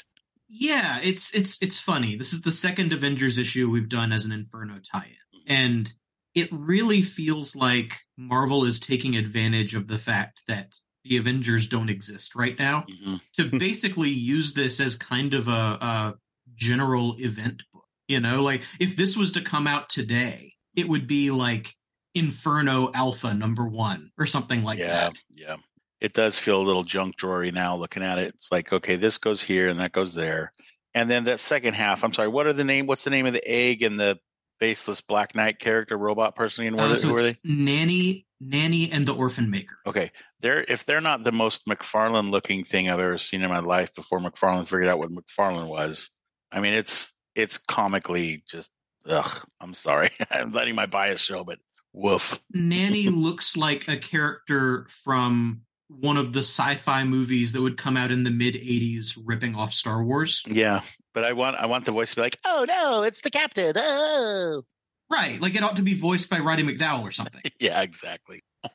yeah, 0.48 1.00
it's 1.04 1.34
it's 1.34 1.62
it's 1.62 1.80
funny. 1.80 2.16
This 2.16 2.34
is 2.34 2.42
the 2.42 2.52
second 2.52 2.94
Avengers 2.94 3.38
issue 3.38 3.70
we've 3.70 3.90
done 3.90 4.12
as 4.12 4.26
an 4.26 4.32
Inferno 4.32 4.80
tie-in, 4.92 5.42
and 5.48 5.92
it 6.36 6.48
really 6.52 7.02
feels 7.02 7.56
like 7.56 7.94
Marvel 8.18 8.64
is 8.66 8.80
taking 8.80 9.16
advantage 9.16 9.74
of 9.76 9.88
the 9.88 9.98
fact 9.98 10.42
that 10.48 10.76
the 11.04 11.18
Avengers 11.18 11.66
don't 11.68 11.90
exist 11.90 12.36
right 12.36 12.58
now 12.60 12.86
hmm 13.04 13.16
to 13.34 13.50
basically 13.60 14.10
use 14.10 14.54
this 14.54 14.80
as 14.80 14.96
kind 14.96 15.34
of 15.34 15.48
a, 15.48 15.52
a 15.52 16.14
general 16.56 17.16
event 17.20 17.64
book. 17.74 17.86
You 18.08 18.20
know, 18.20 18.42
like 18.44 18.64
if 18.80 18.96
this 18.96 19.16
was 19.18 19.32
to 19.34 19.42
come 19.42 19.66
out 19.68 19.90
today, 19.90 20.54
it 20.76 20.88
would 20.90 21.08
be 21.08 21.30
like 21.32 21.76
Inferno 22.16 22.92
Alpha 22.94 23.34
number 23.34 23.68
one 23.68 24.12
or 24.18 24.26
something 24.26 24.64
like 24.64 24.80
yeah, 24.80 24.88
that. 24.88 25.24
yeah. 25.34 25.46
yeah, 25.50 25.56
It 26.02 26.14
does 26.14 26.38
feel 26.38 26.62
a 26.62 26.64
little 26.64 26.84
junk 26.84 27.16
drawery 27.18 27.52
now 27.52 27.76
looking 27.76 28.04
at 28.04 28.18
it. 28.20 28.32
It's 28.34 28.52
like, 28.52 28.74
okay, 28.74 28.96
this 28.96 29.18
goes 29.18 29.42
here 29.42 29.68
and 29.70 29.80
that 29.80 29.92
goes 29.92 30.14
there. 30.14 30.52
And 30.96 31.10
then 31.10 31.26
that 31.26 31.40
second 31.40 31.76
half, 31.76 32.04
I'm 32.04 32.14
sorry, 32.14 32.28
what 32.30 32.48
are 32.48 32.54
the 32.54 32.64
name? 32.64 32.88
What's 32.88 33.04
the 33.04 33.12
name 33.12 33.26
of 33.28 33.34
the 33.34 33.48
egg 33.48 33.84
and 33.84 34.00
the 34.00 34.18
faceless 34.60 35.02
Black 35.02 35.36
Knight 35.36 35.60
character, 35.60 35.98
robot 35.98 36.36
person? 36.36 36.66
And 36.66 36.76
where 36.76 36.86
Uh, 36.86 36.90
they- 36.90 36.96
so 36.96 37.08
who 37.10 37.16
are 37.18 37.22
they? 37.22 37.36
Nanny, 37.44 38.26
Nanny, 38.42 38.92
and 38.92 39.06
the 39.06 39.14
Orphan 39.14 39.52
Maker. 39.52 39.78
Okay, 39.86 40.12
they're 40.40 40.64
if 40.68 40.86
they're 40.86 41.00
not 41.02 41.24
the 41.24 41.32
most 41.32 41.68
McFarlane 41.68 42.32
looking 42.32 42.64
thing 42.64 42.90
I've 42.90 43.00
ever 43.00 43.18
seen 43.20 43.44
in 43.44 43.50
my 43.50 43.60
life 43.60 43.94
before 43.94 44.20
McFarlane 44.20 44.64
figured 44.64 44.88
out 44.88 44.98
what 44.98 45.12
McFarlane 45.12 45.68
was. 45.68 46.10
I 46.52 46.60
mean, 46.60 46.74
it's 46.74 47.14
it's 47.36 47.58
comically 47.60 48.42
just 48.50 48.72
ugh. 49.06 49.46
I'm 49.62 49.74
sorry, 49.76 50.10
I'm 50.32 50.52
letting 50.54 50.74
my 50.76 50.88
bias 50.88 51.22
show, 51.22 51.44
but 51.44 51.60
woof. 51.94 52.40
Nanny 52.54 53.10
looks 53.10 53.56
like 53.58 53.88
a 53.88 53.98
character 53.98 54.88
from 55.04 55.62
one 55.88 56.18
of 56.18 56.34
the 56.34 56.40
sci-fi 56.42 57.04
movies 57.04 57.54
that 57.54 57.62
would 57.62 57.78
come 57.78 57.98
out 57.98 58.12
in 58.12 58.24
the 58.24 58.30
mid 58.30 58.54
80s 58.56 59.18
ripping 59.24 59.56
off 59.56 59.74
Star 59.74 60.04
Wars. 60.04 60.44
Yeah, 60.48 60.82
but 61.14 61.24
I 61.24 61.34
want 61.34 61.58
I 61.58 61.66
want 61.66 61.86
the 61.86 61.92
voice 61.92 62.12
to 62.12 62.16
be 62.18 62.22
like, 62.22 62.38
oh 62.46 62.66
no, 62.68 63.04
it's 63.04 63.22
the 63.22 63.32
captain. 63.32 63.74
Oh, 63.76 64.64
Right, 65.12 65.42
like 65.42 65.56
it 65.56 65.64
ought 65.64 65.78
to 65.78 65.82
be 65.82 65.96
voiced 65.96 66.30
by 66.30 66.38
Roddy 66.40 66.62
McDowall 66.64 67.02
or 67.02 67.12
something. 67.12 67.42
yeah, 67.60 67.82
exactly. 67.82 68.42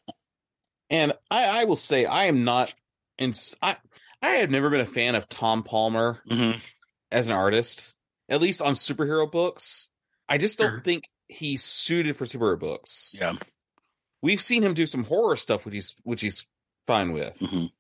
And 0.90 1.12
I, 1.30 1.62
I 1.62 1.64
will 1.64 1.76
say 1.76 2.04
I 2.04 2.24
am 2.24 2.44
not. 2.44 2.74
In, 3.18 3.32
I 3.62 3.76
I 4.22 4.28
have 4.36 4.50
never 4.50 4.68
been 4.70 4.80
a 4.80 4.86
fan 4.86 5.14
of 5.14 5.28
Tom 5.28 5.62
Palmer 5.62 6.20
hmm 6.28 6.52
as 7.10 7.28
an 7.28 7.34
artist, 7.34 7.96
at 8.28 8.40
least 8.40 8.60
on 8.60 8.74
superhero 8.74 9.30
books. 9.30 9.88
I 10.28 10.36
just 10.38 10.58
don't 10.58 10.68
Sure. 10.70 10.80
think 10.80 11.08
he's 11.34 11.62
suited 11.64 12.16
for 12.16 12.24
superhero 12.24 12.58
books. 12.58 13.14
Yeah. 13.18 13.34
We've 14.22 14.40
seen 14.40 14.62
him 14.62 14.74
do 14.74 14.86
some 14.86 15.04
horror 15.04 15.36
stuff, 15.36 15.64
which 15.66 15.74
he's 15.74 15.94
which 16.04 16.20
he's 16.22 16.46
fine 16.86 17.12
with, 17.12 17.38
Mhm. 17.40 17.70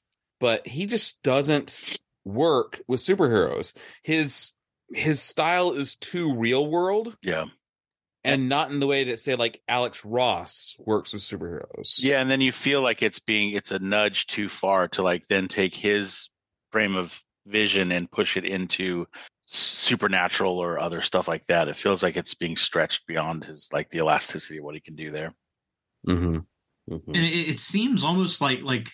but 0.40 0.66
he 0.66 0.86
just 0.86 1.22
doesn't 1.22 1.98
work 2.24 2.80
with 2.86 3.00
superheroes. 3.00 3.74
His 4.02 4.52
his 4.92 5.22
style 5.22 5.72
is 5.72 5.96
too 5.96 6.34
real 6.34 6.66
world, 6.66 7.16
Yeah. 7.22 7.46
and 8.22 8.48
not 8.50 8.70
in 8.70 8.80
the 8.80 8.86
way 8.86 9.04
that 9.04 9.18
say 9.20 9.34
like 9.34 9.62
Alex 9.66 10.04
Ross 10.04 10.76
works 10.78 11.12
with 11.14 11.22
superheroes. 11.22 11.98
Yeah, 12.02 12.20
and 12.20 12.30
then 12.30 12.40
you 12.42 12.52
feel 12.52 12.82
like 12.82 13.02
it's 13.02 13.18
being 13.18 13.52
it's 13.54 13.70
a 13.70 13.78
nudge 13.78 14.26
too 14.26 14.48
far 14.50 14.88
to 14.88 15.02
like 15.02 15.26
then 15.26 15.48
take 15.48 15.74
his 15.74 16.28
frame 16.72 16.96
of 16.96 17.18
vision 17.46 17.92
and 17.92 18.10
push 18.10 18.36
it 18.36 18.44
into 18.44 19.06
supernatural 19.46 20.58
or 20.58 20.78
other 20.78 21.00
stuff 21.00 21.28
like 21.28 21.44
that. 21.46 21.68
It 21.68 21.76
feels 21.76 22.02
like 22.02 22.16
it's 22.16 22.34
being 22.34 22.56
stretched 22.56 23.06
beyond 23.06 23.44
his 23.44 23.68
like 23.72 23.90
the 23.90 23.98
elasticity 23.98 24.58
of 24.58 24.64
what 24.64 24.74
he 24.74 24.80
can 24.80 24.96
do 24.96 25.10
there. 25.10 25.32
Mm-hmm. 26.06 26.38
and 26.90 27.16
it, 27.16 27.48
it 27.48 27.60
seems 27.60 28.04
almost 28.04 28.40
like 28.42 28.62
like 28.62 28.88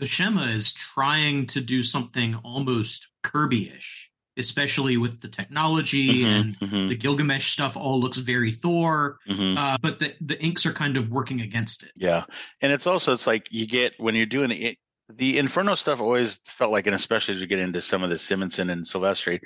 Buscema 0.00 0.48
is 0.54 0.72
trying 0.72 1.46
to 1.48 1.60
do 1.60 1.82
something 1.82 2.36
almost 2.36 3.08
Kirby-ish, 3.22 4.10
especially 4.38 4.96
with 4.96 5.20
the 5.20 5.28
technology 5.28 6.24
and 6.24 6.58
Mhm, 6.58 6.88
the 6.88 6.96
Gilgamesh 6.96 7.52
stuff. 7.52 7.76
All 7.76 8.00
looks 8.00 8.18
very 8.18 8.52
Thor, 8.52 9.18
mhm. 9.28 9.58
uh, 9.58 9.76
but 9.82 9.98
the 9.98 10.14
the 10.20 10.40
inks 10.42 10.66
are 10.66 10.72
kind 10.72 10.96
of 10.96 11.10
working 11.10 11.40
against 11.40 11.82
it. 11.82 11.90
Yeah, 11.96 12.24
and 12.60 12.72
it's 12.72 12.86
also 12.86 13.12
it's 13.12 13.26
like 13.26 13.48
you 13.50 13.66
get 13.66 13.94
when 13.98 14.14
you're 14.14 14.26
doing 14.26 14.50
it. 14.50 14.78
The 15.16 15.38
Inferno 15.38 15.74
stuff 15.74 16.00
always 16.00 16.40
felt 16.46 16.72
like, 16.72 16.86
and 16.86 16.94
especially 16.94 17.34
as 17.34 17.40
we 17.40 17.46
get 17.46 17.58
into 17.58 17.80
some 17.80 18.02
of 18.02 18.10
the 18.10 18.18
Simonson 18.18 18.70
and 18.70 18.84
Silvestri, 18.84 19.40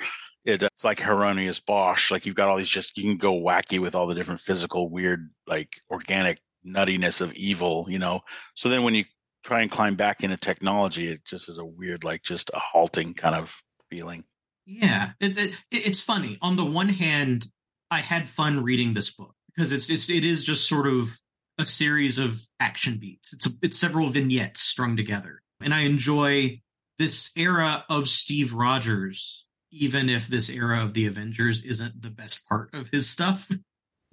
uh, 0.47 0.59
it's 0.61 0.85
like 0.85 1.01
Hieronymus 1.01 1.61
Bosch. 1.61 2.11
Like 2.11 2.27
you've 2.27 2.35
got 2.35 2.49
all 2.49 2.57
these 2.57 2.69
just 2.69 2.97
you 2.97 3.05
can 3.05 3.17
go 3.17 3.33
wacky 3.33 3.79
with 3.79 3.95
all 3.95 4.07
the 4.07 4.15
different 4.15 4.41
physical, 4.41 4.89
weird, 4.89 5.31
like 5.47 5.81
organic 5.91 6.41
nuttiness 6.67 7.21
of 7.21 7.33
evil, 7.35 7.87
you 7.89 7.99
know. 7.99 8.21
So 8.55 8.69
then 8.69 8.83
when 8.85 8.95
you 8.95 9.05
try 9.43 9.63
and 9.63 9.71
climb 9.71 9.97
back 9.97 10.23
into 10.23 10.37
technology, 10.37 11.09
it 11.09 11.25
just 11.25 11.49
is 11.49 11.59
a 11.59 11.65
weird, 11.65 12.05
like 12.05 12.23
just 12.23 12.51
a 12.53 12.59
halting 12.59 13.15
kind 13.15 13.35
of 13.35 13.55
feeling. 13.91 14.25
Yeah, 14.67 15.11
it, 15.21 15.37
it, 15.37 15.53
it's 15.71 16.01
funny. 16.01 16.39
On 16.41 16.57
the 16.57 16.65
one 16.65 16.89
hand, 16.89 17.47
I 17.91 18.01
had 18.01 18.29
fun 18.29 18.63
reading 18.63 18.95
this 18.95 19.11
book 19.11 19.35
because 19.55 19.73
it's 19.73 19.91
it's 19.91 20.09
it 20.09 20.25
is 20.25 20.43
just 20.43 20.69
sort 20.69 20.87
of 20.87 21.19
a 21.59 21.67
series 21.67 22.19
of 22.19 22.41
action 22.59 22.99
beats. 22.99 23.33
It's 23.33 23.47
a, 23.47 23.51
it's 23.63 23.79
several 23.79 24.09
vignettes 24.09 24.61
strung 24.61 24.97
together, 24.97 25.43
and 25.65 25.75
I 25.75 25.81
enjoy 25.81 26.61
this 26.99 27.33
era 27.37 27.85
of 27.89 28.07
Steve 28.09 28.55
Rogers, 28.55 29.47
even 29.73 30.09
if 30.09 30.29
this 30.29 30.49
era 30.49 30.85
of 30.85 30.95
the 30.95 31.07
Avengers 31.07 31.65
isn't 31.65 32.01
the 32.01 32.11
best 32.11 32.47
part 32.49 32.73
of 32.75 32.89
his 32.89 33.09
stuff. 33.09 33.51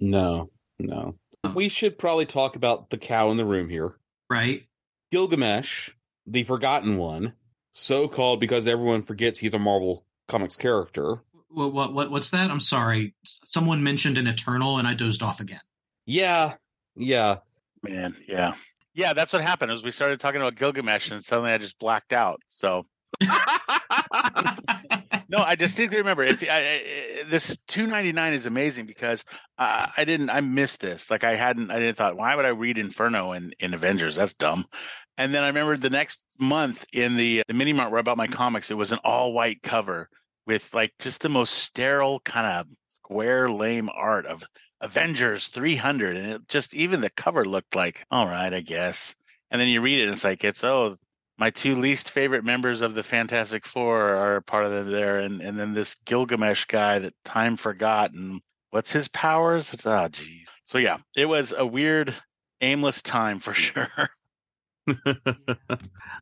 No, 0.00 0.50
no. 0.78 1.14
Oh. 1.44 1.52
We 1.54 1.68
should 1.68 1.98
probably 1.98 2.26
talk 2.26 2.56
about 2.56 2.90
the 2.90 2.98
cow 2.98 3.30
in 3.30 3.36
the 3.36 3.44
room 3.44 3.68
here. 3.68 3.94
Right? 4.30 4.64
Gilgamesh, 5.10 5.90
the 6.26 6.42
forgotten 6.42 6.96
one, 6.96 7.34
so 7.72 8.08
called 8.08 8.40
because 8.40 8.66
everyone 8.66 9.02
forgets 9.02 9.38
he's 9.38 9.54
a 9.54 9.58
Marvel 9.58 10.06
Comics 10.28 10.56
character. 10.56 11.22
What 11.50 11.74
what 11.74 11.92
what 11.92 12.10
what's 12.10 12.30
that? 12.30 12.50
I'm 12.50 12.60
sorry. 12.60 13.14
Someone 13.24 13.82
mentioned 13.82 14.16
an 14.16 14.26
Eternal, 14.26 14.78
and 14.78 14.88
I 14.88 14.94
dozed 14.94 15.22
off 15.22 15.40
again. 15.40 15.60
Yeah, 16.06 16.54
yeah. 16.96 17.38
Man, 17.82 18.16
yeah. 18.26 18.54
Yeah, 18.94 19.14
that's 19.14 19.32
what 19.32 19.42
happened. 19.42 19.72
As 19.72 19.82
we 19.82 19.90
started 19.90 20.20
talking 20.20 20.40
about 20.40 20.56
Gilgamesh, 20.56 21.10
and 21.10 21.24
suddenly 21.24 21.52
I 21.52 21.58
just 21.58 21.78
blacked 21.78 22.12
out. 22.12 22.40
So 22.46 22.86
no, 25.28 25.38
I 25.38 25.54
distinctly 25.56 25.98
remember. 25.98 26.22
If 26.22 26.42
I, 26.42 26.46
I, 26.48 27.24
this 27.28 27.56
two 27.68 27.86
ninety 27.86 28.12
nine 28.12 28.32
is 28.34 28.46
amazing 28.46 28.86
because 28.86 29.24
uh, 29.58 29.86
I 29.96 30.04
didn't, 30.04 30.30
I 30.30 30.40
missed 30.40 30.80
this. 30.80 31.10
Like 31.10 31.24
I 31.24 31.34
hadn't, 31.34 31.70
I 31.70 31.78
didn't 31.78 31.96
thought, 31.96 32.16
why 32.16 32.34
would 32.34 32.44
I 32.44 32.48
read 32.50 32.78
Inferno 32.78 33.32
in, 33.32 33.52
in 33.60 33.74
Avengers? 33.74 34.16
That's 34.16 34.34
dumb. 34.34 34.66
And 35.18 35.32
then 35.32 35.42
I 35.42 35.48
remember 35.48 35.76
the 35.76 35.90
next 35.90 36.24
month 36.38 36.84
in 36.92 37.16
the 37.16 37.42
the 37.48 37.54
mini 37.54 37.72
mart 37.72 37.90
where 37.90 37.98
I 37.98 38.02
bought 38.02 38.16
my 38.16 38.26
comics, 38.26 38.70
it 38.70 38.76
was 38.76 38.92
an 38.92 38.98
all 39.04 39.32
white 39.32 39.62
cover 39.62 40.08
with 40.46 40.68
like 40.72 40.92
just 40.98 41.20
the 41.20 41.28
most 41.28 41.54
sterile 41.54 42.20
kind 42.20 42.46
of 42.46 42.66
square 42.86 43.50
lame 43.50 43.90
art 43.94 44.26
of 44.26 44.42
Avengers 44.82 45.46
300, 45.46 46.16
and 46.16 46.32
it 46.32 46.48
just 46.48 46.74
even 46.74 47.00
the 47.00 47.10
cover 47.10 47.44
looked 47.44 47.76
like 47.76 48.04
all 48.10 48.26
right, 48.26 48.52
I 48.52 48.60
guess. 48.60 49.14
And 49.50 49.60
then 49.60 49.68
you 49.68 49.80
read 49.80 50.00
it, 50.00 50.04
and 50.04 50.12
it's 50.12 50.24
like 50.24 50.44
it's 50.44 50.64
oh 50.64 50.98
my 51.38 51.50
two 51.50 51.76
least 51.76 52.10
favorite 52.10 52.44
members 52.44 52.80
of 52.80 52.94
the 52.94 53.02
Fantastic 53.02 53.64
Four 53.64 54.16
are 54.16 54.40
part 54.40 54.66
of 54.66 54.72
them 54.72 54.90
there, 54.90 55.20
and 55.20 55.40
and 55.40 55.58
then 55.58 55.72
this 55.72 55.94
Gilgamesh 56.04 56.64
guy 56.66 56.98
that 56.98 57.14
time 57.24 57.56
forgot, 57.56 58.12
and 58.12 58.40
what's 58.70 58.90
his 58.90 59.08
powers? 59.08 59.74
Ah, 59.86 60.04
oh, 60.04 60.08
geez. 60.08 60.48
So 60.64 60.78
yeah, 60.78 60.98
it 61.16 61.26
was 61.26 61.54
a 61.56 61.64
weird, 61.64 62.12
aimless 62.60 63.02
time 63.02 63.38
for 63.38 63.54
sure. 63.54 63.88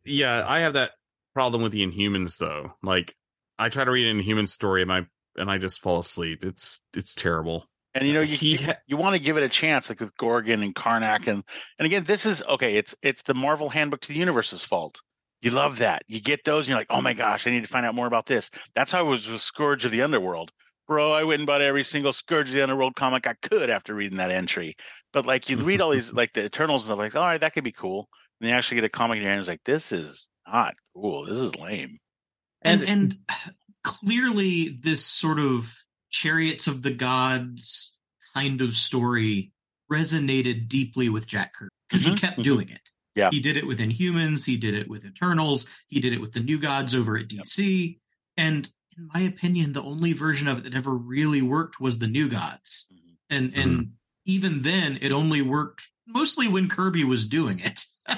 yeah, 0.04 0.44
I 0.46 0.60
have 0.60 0.74
that 0.74 0.92
problem 1.32 1.62
with 1.62 1.72
the 1.72 1.86
Inhumans 1.86 2.36
though. 2.36 2.74
Like, 2.82 3.14
I 3.58 3.70
try 3.70 3.84
to 3.84 3.90
read 3.90 4.06
an 4.06 4.18
Inhuman 4.18 4.48
story, 4.48 4.82
and 4.82 4.92
I 4.92 5.06
and 5.36 5.50
I 5.50 5.56
just 5.56 5.80
fall 5.80 6.00
asleep. 6.00 6.44
It's 6.44 6.80
it's 6.94 7.14
terrible. 7.14 7.69
And 7.94 8.06
you 8.06 8.14
know 8.14 8.20
you 8.20 8.36
he, 8.36 8.56
you, 8.56 8.72
you 8.86 8.96
want 8.96 9.14
to 9.14 9.18
give 9.18 9.36
it 9.36 9.42
a 9.42 9.48
chance, 9.48 9.88
like 9.88 10.00
with 10.00 10.16
Gorgon 10.16 10.62
and 10.62 10.74
Karnak, 10.74 11.26
and 11.26 11.42
and 11.78 11.86
again, 11.86 12.04
this 12.04 12.26
is 12.26 12.42
okay. 12.42 12.76
It's 12.76 12.94
it's 13.02 13.22
the 13.22 13.34
Marvel 13.34 13.68
Handbook 13.68 14.00
to 14.02 14.08
the 14.08 14.18
Universe's 14.18 14.62
fault. 14.62 15.00
You 15.42 15.50
love 15.52 15.78
that. 15.78 16.02
You 16.06 16.20
get 16.20 16.44
those, 16.44 16.64
and 16.64 16.68
you're 16.68 16.78
like, 16.78 16.88
oh 16.90 17.00
my 17.00 17.14
gosh, 17.14 17.46
I 17.46 17.50
need 17.50 17.62
to 17.62 17.68
find 17.68 17.86
out 17.86 17.94
more 17.94 18.06
about 18.06 18.26
this. 18.26 18.50
That's 18.74 18.92
how 18.92 18.98
I 18.98 19.02
was 19.02 19.28
with 19.28 19.40
Scourge 19.40 19.84
of 19.86 19.90
the 19.90 20.02
Underworld. 20.02 20.52
Bro, 20.86 21.12
I 21.12 21.24
went 21.24 21.40
and 21.40 21.46
bought 21.46 21.62
every 21.62 21.84
single 21.84 22.12
Scourge 22.12 22.48
of 22.48 22.54
the 22.54 22.62
Underworld 22.62 22.94
comic 22.94 23.26
I 23.26 23.34
could 23.34 23.70
after 23.70 23.94
reading 23.94 24.18
that 24.18 24.30
entry. 24.30 24.76
But 25.12 25.24
like 25.24 25.48
you 25.48 25.56
read 25.56 25.80
all 25.80 25.90
these 25.90 26.12
like 26.12 26.32
the 26.34 26.44
Eternals 26.44 26.82
and 26.82 26.86
stuff, 26.88 26.98
like, 26.98 27.16
all 27.16 27.26
right, 27.26 27.40
that 27.40 27.54
could 27.54 27.64
be 27.64 27.72
cool. 27.72 28.08
And 28.40 28.50
you 28.50 28.54
actually 28.54 28.76
get 28.76 28.84
a 28.84 28.90
comic 28.90 29.16
in 29.16 29.22
your 29.22 29.32
hands 29.32 29.48
like, 29.48 29.64
this 29.64 29.92
is 29.92 30.28
not 30.46 30.74
cool. 30.94 31.26
This 31.26 31.38
is 31.38 31.56
lame. 31.56 31.98
And 32.62 32.82
and 32.82 33.14
clearly 33.84 34.78
this 34.82 35.04
sort 35.06 35.38
of 35.38 35.72
chariots 36.10 36.66
of 36.66 36.82
the 36.82 36.90
gods 36.90 37.96
kind 38.34 38.60
of 38.60 38.74
story 38.74 39.52
resonated 39.90 40.68
deeply 40.68 41.08
with 41.08 41.26
Jack 41.26 41.54
Kirby 41.54 41.70
because 41.88 42.04
mm-hmm. 42.04 42.14
he 42.14 42.20
kept 42.20 42.32
mm-hmm. 42.34 42.42
doing 42.42 42.68
it. 42.68 42.90
Yeah. 43.16 43.30
He 43.30 43.40
did 43.40 43.56
it 43.56 43.66
with 43.66 43.80
Inhumans, 43.80 44.46
he 44.46 44.56
did 44.56 44.74
it 44.74 44.88
with 44.88 45.04
Eternals, 45.04 45.66
he 45.88 46.00
did 46.00 46.12
it 46.12 46.20
with 46.20 46.32
the 46.32 46.40
New 46.40 46.58
Gods 46.58 46.94
over 46.94 47.16
at 47.16 47.28
DC. 47.28 47.88
Yep. 47.88 47.96
And 48.36 48.70
in 48.96 49.08
my 49.12 49.20
opinion, 49.20 49.72
the 49.72 49.82
only 49.82 50.12
version 50.12 50.48
of 50.48 50.58
it 50.58 50.64
that 50.64 50.74
ever 50.74 50.94
really 50.94 51.42
worked 51.42 51.80
was 51.80 51.98
the 51.98 52.06
New 52.06 52.28
Gods. 52.28 52.86
Mm-hmm. 52.92 53.34
And 53.34 53.54
and 53.54 53.72
mm-hmm. 53.72 53.90
even 54.26 54.62
then 54.62 54.98
it 55.00 55.12
only 55.12 55.42
worked 55.42 55.88
mostly 56.06 56.48
when 56.48 56.68
Kirby 56.68 57.04
was 57.04 57.26
doing 57.26 57.60
it. 57.60 57.84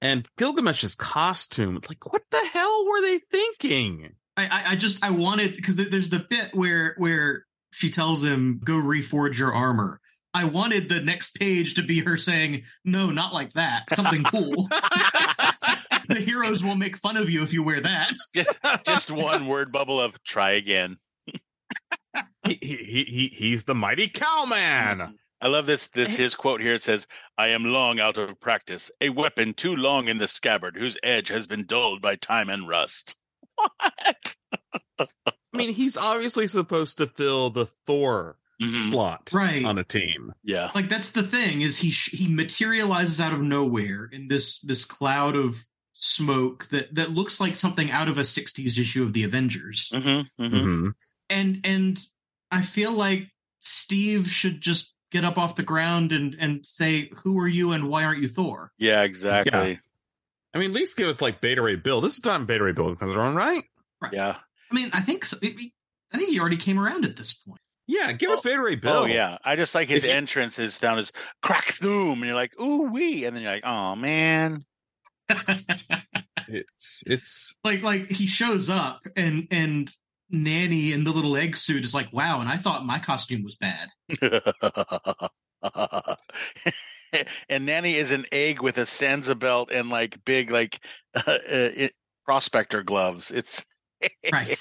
and 0.00 0.28
Gilgamesh's 0.36 0.94
costume, 0.94 1.80
like 1.88 2.12
what 2.12 2.22
the 2.30 2.48
hell 2.52 2.86
were 2.86 3.00
they 3.00 3.20
thinking? 3.30 4.14
I, 4.36 4.62
I 4.70 4.76
just 4.76 5.02
I 5.04 5.10
wanted 5.10 5.54
because 5.54 5.76
there's 5.76 6.08
the 6.08 6.18
bit 6.18 6.50
where 6.54 6.94
where 6.98 7.44
she 7.72 7.90
tells 7.90 8.24
him 8.24 8.60
go 8.64 8.74
reforge 8.74 9.38
your 9.38 9.52
armor. 9.52 10.00
I 10.32 10.44
wanted 10.44 10.88
the 10.88 11.00
next 11.00 11.36
page 11.36 11.74
to 11.74 11.82
be 11.82 12.00
her 12.00 12.16
saying, 12.16 12.64
"No, 12.84 13.10
not 13.10 13.32
like 13.32 13.52
that. 13.52 13.84
Something 13.92 14.24
cool." 14.24 14.68
the 16.08 16.22
heroes 16.24 16.64
will 16.64 16.74
make 16.74 16.96
fun 16.96 17.16
of 17.16 17.30
you 17.30 17.42
if 17.44 17.52
you 17.52 17.62
wear 17.62 17.80
that. 17.80 18.12
just, 18.34 18.58
just 18.84 19.10
one 19.12 19.46
word 19.46 19.70
bubble 19.70 20.00
of 20.00 20.22
try 20.24 20.52
again. 20.52 20.96
he, 22.44 22.58
he, 22.60 23.04
he, 23.04 23.30
he's 23.32 23.64
the 23.64 23.74
mighty 23.74 24.08
cowman. 24.08 25.16
I 25.40 25.48
love 25.48 25.66
this. 25.66 25.88
This 25.88 26.14
eh. 26.14 26.22
his 26.22 26.34
quote 26.34 26.60
here. 26.60 26.74
It 26.74 26.82
says, 26.82 27.06
"I 27.38 27.48
am 27.48 27.64
long 27.64 28.00
out 28.00 28.18
of 28.18 28.40
practice, 28.40 28.90
a 29.00 29.10
weapon 29.10 29.54
too 29.54 29.76
long 29.76 30.08
in 30.08 30.18
the 30.18 30.26
scabbard, 30.26 30.76
whose 30.76 30.98
edge 31.04 31.28
has 31.28 31.46
been 31.46 31.66
dulled 31.66 32.02
by 32.02 32.16
time 32.16 32.50
and 32.50 32.66
rust." 32.66 33.16
What? 33.56 34.36
I 35.28 35.56
mean, 35.56 35.72
he's 35.72 35.96
obviously 35.96 36.46
supposed 36.46 36.98
to 36.98 37.06
fill 37.06 37.50
the 37.50 37.66
Thor 37.66 38.36
mm-hmm. 38.60 38.76
slot 38.76 39.30
right. 39.32 39.64
on 39.64 39.78
a 39.78 39.84
team. 39.84 40.34
Yeah, 40.42 40.70
like 40.74 40.88
that's 40.88 41.12
the 41.12 41.22
thing 41.22 41.62
is 41.62 41.76
he 41.76 41.90
he 41.90 42.28
materializes 42.28 43.20
out 43.20 43.32
of 43.32 43.40
nowhere 43.40 44.08
in 44.12 44.28
this 44.28 44.60
this 44.60 44.84
cloud 44.84 45.36
of 45.36 45.64
smoke 45.92 46.68
that 46.70 46.94
that 46.94 47.10
looks 47.10 47.40
like 47.40 47.56
something 47.56 47.90
out 47.90 48.08
of 48.08 48.18
a 48.18 48.22
60s 48.22 48.78
issue 48.78 49.02
of 49.02 49.12
the 49.12 49.24
Avengers. 49.24 49.92
Mm-hmm, 49.94 50.42
mm-hmm. 50.42 50.54
Mm-hmm. 50.54 50.88
And 51.30 51.60
and 51.64 52.06
I 52.50 52.62
feel 52.62 52.92
like 52.92 53.30
Steve 53.60 54.28
should 54.28 54.60
just 54.60 54.94
get 55.10 55.24
up 55.24 55.38
off 55.38 55.56
the 55.56 55.62
ground 55.62 56.12
and 56.12 56.36
and 56.38 56.66
say, 56.66 57.10
"Who 57.22 57.38
are 57.38 57.48
you 57.48 57.72
and 57.72 57.88
why 57.88 58.04
aren't 58.04 58.22
you 58.22 58.28
Thor?" 58.28 58.72
Yeah, 58.78 59.02
exactly. 59.02 59.70
Yeah. 59.70 59.76
I 60.54 60.58
mean, 60.58 60.70
at 60.70 60.74
least 60.74 60.96
give 60.96 61.08
us 61.08 61.20
like 61.20 61.40
Beta 61.40 61.60
Ray 61.60 61.76
Bill. 61.76 62.00
This 62.00 62.16
is 62.16 62.24
not 62.24 62.46
Beta 62.46 62.62
Ray 62.62 62.72
Bill 62.72 62.94
comes 62.94 63.14
around, 63.14 63.34
right? 63.34 63.64
right? 64.00 64.12
Yeah. 64.12 64.36
I 64.70 64.74
mean, 64.74 64.90
I 64.92 65.00
think 65.00 65.24
so. 65.24 65.36
I 65.42 66.18
think 66.18 66.30
he 66.30 66.38
already 66.38 66.56
came 66.56 66.78
around 66.78 67.04
at 67.04 67.16
this 67.16 67.34
point. 67.34 67.60
Yeah, 67.86 68.12
give 68.12 68.30
oh, 68.30 68.34
us 68.34 68.40
Beta 68.40 68.62
Ray 68.62 68.76
Bill. 68.76 68.94
Oh 68.94 69.04
yeah, 69.04 69.36
I 69.44 69.56
just 69.56 69.74
like 69.74 69.88
his 69.88 70.04
entrance 70.04 70.58
is 70.58 70.78
down 70.78 70.98
as 70.98 71.12
crack 71.42 71.78
boom, 71.80 72.18
and 72.18 72.24
you're 72.24 72.34
like, 72.34 72.58
ooh 72.58 72.90
wee, 72.90 73.26
and 73.26 73.36
then 73.36 73.42
you're 73.42 73.52
like, 73.52 73.66
oh 73.66 73.94
man. 73.94 74.62
it's 76.48 77.02
it's 77.06 77.56
like 77.64 77.82
like 77.82 78.10
he 78.10 78.26
shows 78.26 78.70
up 78.70 79.00
and 79.16 79.48
and 79.50 79.90
Nanny 80.30 80.92
in 80.92 81.04
the 81.04 81.10
little 81.10 81.36
egg 81.36 81.56
suit 81.56 81.84
is 81.84 81.94
like, 81.94 82.12
wow, 82.12 82.40
and 82.40 82.48
I 82.48 82.56
thought 82.56 82.86
my 82.86 82.98
costume 82.98 83.44
was 83.44 83.56
bad. 83.56 83.90
and 87.48 87.66
Nanny 87.66 87.94
is 87.94 88.10
an 88.10 88.24
egg 88.32 88.62
with 88.62 88.78
a 88.78 88.82
Sansabelt 88.82 89.68
and 89.72 89.90
like 89.90 90.24
big 90.24 90.50
like 90.50 90.80
uh, 91.14 91.22
uh, 91.26 91.38
it, 91.48 91.92
prospector 92.24 92.82
gloves. 92.82 93.30
It's 93.30 93.64
right. 94.32 94.60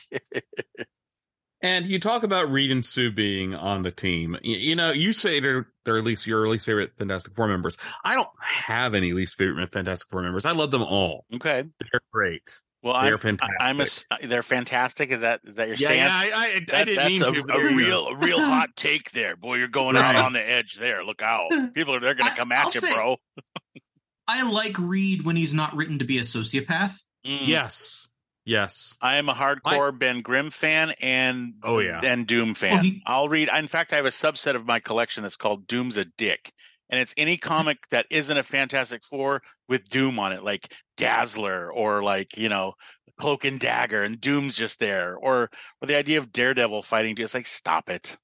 and 1.62 1.86
you 1.86 2.00
talk 2.00 2.24
about 2.24 2.52
Reed 2.52 2.72
and 2.72 2.86
Sue 2.86 3.12
being 3.12 3.56
on 3.56 3.84
the 3.84 3.92
team. 3.92 4.38
You, 4.42 4.58
you, 4.58 4.76
know, 4.76 4.92
you 4.92 5.14
say 5.14 5.40
they're 5.40 5.68
they're 5.86 5.98
at 5.98 6.04
least 6.04 6.28
your 6.28 6.48
least 6.48 6.66
favorite 6.66 6.92
Fantastic 6.98 7.34
Four 7.34 7.48
members. 7.48 7.78
I 8.04 8.16
don't 8.16 8.30
have 8.40 8.96
any 8.96 9.14
least 9.14 9.38
favorite 9.38 9.72
Fantastic 9.72 10.10
Four 10.10 10.24
members. 10.24 10.46
I 10.46 10.52
love 10.52 10.72
them 10.72 10.84
all. 10.84 11.26
Okay, 11.34 11.64
they're 11.80 12.02
great. 12.12 12.62
Well, 12.84 13.02
they're 13.02 13.14
I'm, 13.14 13.20
fantastic. 13.38 14.08
I'm 14.12 14.26
a, 14.26 14.28
they're 14.28 14.44
fantastic. 14.44 15.12
Is 15.12 15.22
that 15.22 15.40
is 15.46 15.56
that 15.56 15.70
your 15.70 15.78
yeah, 15.78 15.88
stance? 15.88 16.28
Yeah, 16.28 16.38
I, 16.38 16.44
I, 16.44 16.60
that, 16.68 16.76
I 16.76 16.84
didn't 16.84 17.08
mean 17.08 17.22
a, 17.24 17.32
to. 17.32 17.54
A 17.54 17.76
real, 17.76 18.08
a 18.08 18.16
real 18.18 18.42
hot 18.42 18.72
take 18.76 19.12
there, 19.12 19.38
boy. 19.38 19.56
You're 19.56 19.70
going 19.70 19.96
right. 19.96 20.18
out 20.18 20.26
on 20.26 20.34
the 20.34 20.42
edge 20.42 20.76
there. 20.76 21.06
Look 21.06 21.22
out! 21.22 21.50
People 21.74 21.96
are 21.96 22.02
they're 22.02 22.14
going 22.14 22.30
to 22.30 22.36
come 22.36 22.52
at 22.52 22.66
I'll 22.66 22.72
you, 22.74 22.82
say, 22.82 22.94
bro. 22.94 23.16
I 24.28 24.44
like 24.50 24.78
Reed 24.78 25.24
when 25.24 25.38
he's 25.38 25.54
not 25.54 25.76
written 25.78 26.00
to 26.00 26.06
be 26.06 26.18
a 26.18 26.24
sociopath. 26.24 26.96
Mm. 27.26 27.48
Yes, 27.48 28.10
yes. 28.44 28.98
I 29.02 29.16
am 29.16 29.30
a 29.30 29.34
hardcore 29.34 29.94
I, 29.94 29.98
Ben 29.98 30.20
Grimm 30.20 30.52
fan 30.52 30.94
and 31.02 31.54
oh 31.64 31.80
yeah, 31.80 32.02
and 32.04 32.28
Doom 32.28 32.54
fan. 32.54 32.74
Well, 32.74 32.82
he, 32.82 33.02
I'll 33.06 33.30
read. 33.30 33.50
In 33.56 33.70
fact, 33.70 33.94
I 33.94 33.96
have 33.96 34.06
a 34.06 34.10
subset 34.10 34.58
of 34.58 34.66
my 34.66 34.82
collection 34.82 35.24
that's 35.24 35.38
called 35.38 35.68
Doom's 35.68 35.96
a 35.96 36.04
Dick, 36.04 36.52
and 36.94 37.02
it's 37.02 37.16
any 37.18 37.38
comic 37.38 37.80
that 37.90 38.06
isn't 38.12 38.38
a 38.38 38.44
Fantastic 38.44 39.04
Four 39.04 39.42
with 39.68 39.90
Doom 39.90 40.20
on 40.20 40.32
it, 40.32 40.44
like 40.44 40.72
Dazzler 40.96 41.72
or 41.72 42.04
like 42.04 42.38
you 42.38 42.50
know 42.50 42.74
Cloak 43.18 43.46
and 43.46 43.60
Dagger, 43.60 44.04
and 44.04 44.22
Doom's 44.22 44.54
just 44.54 44.80
there, 44.80 45.16
or 45.18 45.50
or 45.82 45.88
the 45.88 45.96
idea 45.96 46.20
of 46.20 46.32
Daredevil 46.32 46.84
fighting. 46.84 47.16
It's 47.18 47.34
like 47.34 47.48
stop 47.48 47.90
it. 47.90 48.16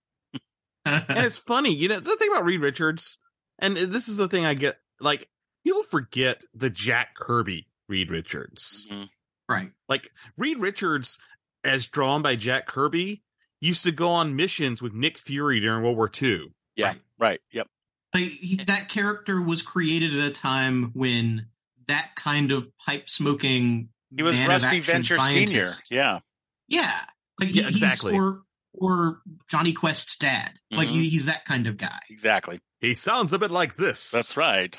and 0.86 1.04
it's 1.26 1.40
funny, 1.40 1.74
you 1.74 1.88
know, 1.88 2.00
the 2.00 2.16
thing 2.16 2.30
about 2.30 2.46
Reed 2.46 2.62
Richards, 2.62 3.18
and 3.58 3.76
this 3.76 4.08
is 4.08 4.18
the 4.18 4.28
thing 4.28 4.46
I 4.46 4.54
get, 4.54 4.78
like 5.00 5.28
people 5.64 5.82
forget 5.82 6.44
the 6.54 6.70
Jack 6.70 7.16
Kirby 7.16 7.70
Reed 7.88 8.12
Richards, 8.12 8.88
mm-hmm. 8.92 9.06
right? 9.52 9.72
Like 9.88 10.12
Reed 10.38 10.60
Richards, 10.60 11.18
as 11.64 11.88
drawn 11.88 12.22
by 12.22 12.36
Jack 12.36 12.68
Kirby, 12.68 13.24
used 13.62 13.84
to 13.86 13.92
go 13.92 14.10
on 14.10 14.36
missions 14.36 14.80
with 14.80 14.94
Nick 14.94 15.18
Fury 15.18 15.60
during 15.60 15.82
World 15.84 15.98
War 15.98 16.12
II. 16.22 16.54
Yeah, 16.76 16.86
right. 16.86 17.02
right. 17.18 17.40
Yep. 17.52 17.68
Like, 18.14 18.24
he, 18.24 18.64
that 18.68 18.90
character 18.90 19.42
was 19.42 19.62
created 19.62 20.16
at 20.16 20.26
a 20.26 20.32
time 20.32 20.92
when 20.94 21.48
that 21.88 22.16
kind 22.16 22.52
of 22.52 22.68
pipe 22.78 23.10
smoking 23.10 23.90
he 24.16 24.24
was 24.24 24.36
Rusty 24.36 24.80
Venture 24.80 25.16
scientist. 25.16 25.52
Senior. 25.52 25.72
Yeah. 25.90 26.20
Yeah. 26.68 27.00
Like 27.40 27.54
yeah, 27.54 27.68
exactly. 27.68 28.16
or 28.16 28.42
or 28.74 29.20
Jonny 29.50 29.74
Quest's 29.74 30.18
dad. 30.18 30.52
Mm-hmm. 30.52 30.78
Like 30.78 30.88
he, 30.88 31.10
he's 31.10 31.26
that 31.26 31.46
kind 31.46 31.68
of 31.68 31.78
guy. 31.78 32.00
Exactly. 32.10 32.60
He 32.80 32.96
sounds 32.96 33.34
a 33.34 33.40
bit 33.40 33.52
like 33.52 33.78
this. 33.78 34.12
That's 34.12 34.38
right. 34.38 34.78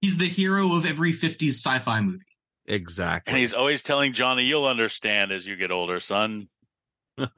He's 0.00 0.16
the 0.16 0.28
hero 0.28 0.74
of 0.76 0.86
every 0.86 1.12
50s 1.12 1.50
sci-fi 1.50 2.00
movie. 2.00 2.24
Exactly. 2.66 3.32
And 3.32 3.40
he's 3.40 3.54
always 3.54 3.82
telling 3.82 4.12
Johnny, 4.12 4.44
"You'll 4.44 4.66
understand 4.66 5.32
as 5.32 5.46
you 5.46 5.56
get 5.56 5.70
older, 5.70 6.00
son." 6.00 6.48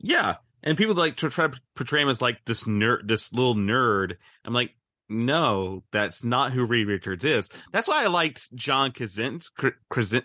yeah, 0.00 0.36
and 0.64 0.76
people 0.76 0.94
like 0.96 1.16
to 1.18 1.30
try 1.30 1.46
to 1.46 1.60
portray 1.76 2.02
him 2.02 2.08
as 2.08 2.20
like 2.20 2.44
this 2.44 2.64
nerd, 2.64 3.06
this 3.06 3.32
little 3.32 3.54
nerd. 3.54 4.16
I'm 4.44 4.52
like, 4.52 4.72
no, 5.08 5.84
that's 5.92 6.24
not 6.24 6.52
who 6.52 6.64
Reed 6.64 6.86
Richards 6.88 7.24
is. 7.24 7.50
That's 7.72 7.86
why 7.86 8.02
I 8.02 8.06
liked 8.08 8.52
John 8.54 8.90
Krasinski. 8.90 9.70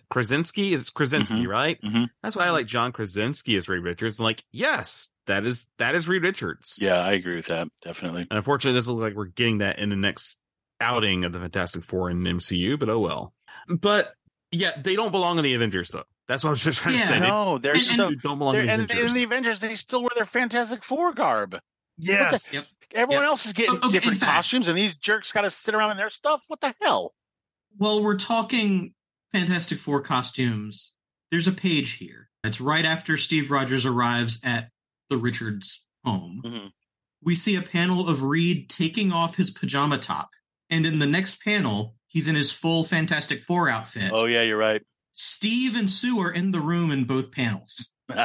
Krasinski 0.09 0.73
is 0.73 0.89
Krasinski, 0.89 1.47
right? 1.47 1.79
Mhm. 1.81 2.07
That's 2.23 2.35
why 2.35 2.45
I 2.47 2.51
like 2.51 2.65
John 2.65 2.91
Krasinski 2.91 3.55
as 3.57 3.67
Reed 3.67 3.83
Richards. 3.83 4.19
I'm 4.19 4.23
like, 4.23 4.43
yes, 4.51 5.11
that 5.27 5.45
is 5.45 5.67
that 5.77 5.95
is 5.95 6.07
Reed 6.07 6.23
Richards. 6.23 6.79
Yeah, 6.81 6.97
I 6.99 7.11
agree 7.11 7.35
with 7.35 7.47
that. 7.47 7.67
Definitely. 7.81 8.21
And 8.29 8.37
unfortunately, 8.37 8.77
this 8.79 8.87
looks 8.87 9.01
like 9.01 9.15
we're 9.15 9.25
getting 9.25 9.59
that 9.59 9.79
in 9.79 9.89
the 9.89 9.95
next 9.95 10.37
outing 10.81 11.25
of 11.25 11.33
the 11.33 11.39
Fantastic 11.39 11.83
Four 11.83 12.09
in 12.09 12.23
MCU, 12.23 12.79
but 12.79 12.89
oh 12.89 12.99
well. 12.99 13.33
But 13.67 14.13
yeah, 14.51 14.71
they 14.81 14.95
don't 14.95 15.11
belong 15.11 15.37
in 15.37 15.43
the 15.43 15.53
Avengers 15.55 15.89
though. 15.89 16.05
That's 16.29 16.43
what 16.45 16.51
I 16.51 16.51
was 16.51 16.63
just 16.63 16.79
trying 16.81 16.95
Yeah. 16.95 17.01
to 17.01 17.07
say. 17.07 17.19
No, 17.19 17.57
they're 17.57 17.73
And- 17.73 17.83
so. 17.83 18.07
They 18.09 18.15
don't 18.15 18.37
belong 18.39 18.53
They're, 18.53 18.61
in 18.61 18.67
the 18.67 18.73
and 18.73 18.83
Avengers. 18.83 19.09
in 19.09 19.15
the 19.15 19.23
Avengers, 19.23 19.59
they 19.59 19.75
still 19.75 20.01
wear 20.03 20.11
their 20.15 20.25
Fantastic 20.25 20.83
Four 20.85 21.11
garb. 21.11 21.59
yes. 21.97 22.53
Yep. 22.53 22.63
Everyone 23.01 23.23
Yep. 23.23 23.29
else 23.29 23.45
is 23.47 23.53
getting 23.53 23.73
Oh, 23.73 23.77
okay, 23.79 23.87
in 23.87 23.91
different 23.93 24.19
fact- 24.19 24.31
costumes, 24.31 24.67
and 24.69 24.77
these 24.77 24.97
jerks 24.99 25.31
got 25.31 25.41
to 25.41 25.51
sit 25.51 25.75
around 25.75 25.91
in 25.91 25.97
their 25.97 26.09
stuff. 26.09 26.41
What 26.47 26.61
the 26.61 26.73
hell? 26.81 27.13
Well, 27.77 28.01
we're 28.03 28.17
talking 28.17 28.93
Fantastic 29.33 29.79
Four 29.79 30.01
costumes. 30.01 30.93
There's 31.31 31.47
a 31.47 31.51
page 31.51 31.93
here. 31.93 32.29
It's 32.43 32.61
right 32.61 32.85
after 32.85 33.17
Steve 33.17 33.51
Rogers 33.51 33.85
arrives 33.85 34.39
at 34.43 34.69
the 35.09 35.17
Richards 35.17 35.83
home. 36.05 36.41
Mhm. 36.45 36.71
We 37.21 37.35
see 37.35 37.55
a 37.55 37.61
panel 37.61 38.07
of 38.07 38.23
Reed 38.23 38.69
taking 38.69 39.11
off 39.11 39.35
his 39.35 39.51
pajama 39.51 39.97
top. 39.97 40.29
And 40.69 40.85
in 40.85 40.99
the 40.99 41.05
next 41.05 41.41
panel, 41.43 41.95
he's 42.07 42.27
in 42.27 42.35
his 42.35 42.51
full 42.51 42.83
Fantastic 42.83 43.43
Four 43.43 43.67
outfit. 43.69 44.11
Oh 44.13 44.25
yeah, 44.25 44.43
you're 44.43 44.57
right. 44.57 44.81
Steve 45.11 45.75
and 45.75 45.89
Sue 45.89 46.19
are 46.21 46.31
in 46.31 46.51
the 46.51 46.61
room 46.61 46.91
in 46.91 47.05
both 47.05 47.31
panels. 47.31 47.89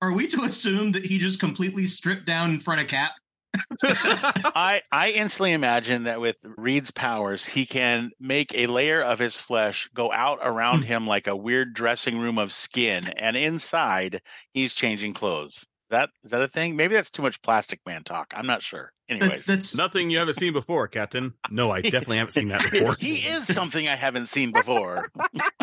Are 0.00 0.12
we 0.12 0.28
to 0.28 0.44
assume 0.44 0.92
that 0.92 1.06
he 1.06 1.18
just 1.18 1.40
completely 1.40 1.88
stripped 1.88 2.24
down 2.24 2.50
in 2.50 2.60
front 2.60 2.80
of 2.80 2.86
Cap? 2.86 3.10
I 3.84 4.82
I 4.92 5.10
instantly 5.10 5.52
imagine 5.52 6.04
that 6.04 6.20
with 6.20 6.36
Reed's 6.42 6.90
powers, 6.90 7.44
he 7.44 7.66
can 7.66 8.10
make 8.20 8.54
a 8.54 8.66
layer 8.66 9.02
of 9.02 9.18
his 9.18 9.36
flesh 9.36 9.88
go 9.94 10.12
out 10.12 10.38
around 10.42 10.80
hmm. 10.80 10.86
him 10.86 11.06
like 11.06 11.26
a 11.26 11.36
weird 11.36 11.74
dressing 11.74 12.18
room 12.18 12.38
of 12.38 12.52
skin, 12.52 13.08
and 13.16 13.36
inside 13.36 14.20
he's 14.52 14.74
changing 14.74 15.14
clothes. 15.14 15.66
That 15.90 16.10
is 16.22 16.30
that 16.32 16.42
a 16.42 16.48
thing? 16.48 16.76
Maybe 16.76 16.94
that's 16.94 17.10
too 17.10 17.22
much 17.22 17.40
Plastic 17.42 17.80
Man 17.86 18.02
talk. 18.04 18.34
I'm 18.36 18.46
not 18.46 18.62
sure. 18.62 18.92
Anyways, 19.08 19.30
That's 19.30 19.46
that's 19.46 19.76
Nothing 19.76 20.10
you 20.10 20.18
haven't 20.18 20.34
seen 20.34 20.52
before, 20.52 20.86
Captain. 20.88 21.32
No, 21.50 21.70
I 21.70 21.80
definitely 21.80 22.18
haven't 22.18 22.32
seen 22.32 22.48
that 22.48 22.62
before. 22.70 22.94
he 23.00 23.14
is 23.14 23.46
something 23.46 23.88
I 23.88 23.96
haven't 23.96 24.26
seen 24.26 24.52
before. 24.52 25.10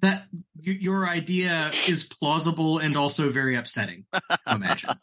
that 0.00 0.24
your 0.58 1.06
idea 1.06 1.70
is 1.88 2.04
plausible 2.04 2.78
and 2.78 2.96
also 2.96 3.30
very 3.30 3.56
upsetting. 3.56 4.06
to 4.12 4.38
Imagine. 4.48 4.90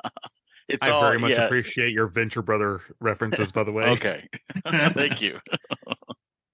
It's 0.70 0.82
I 0.82 0.92
all, 0.92 1.02
very 1.02 1.20
much 1.20 1.32
yeah. 1.32 1.44
appreciate 1.44 1.92
your 1.92 2.08
Venture 2.08 2.42
Brother 2.42 2.80
references, 3.02 3.52
by 3.52 3.66
the 3.66 3.74
way. 3.74 3.84
Okay, 3.84 4.26
thank 4.66 5.22
you. 5.22 5.38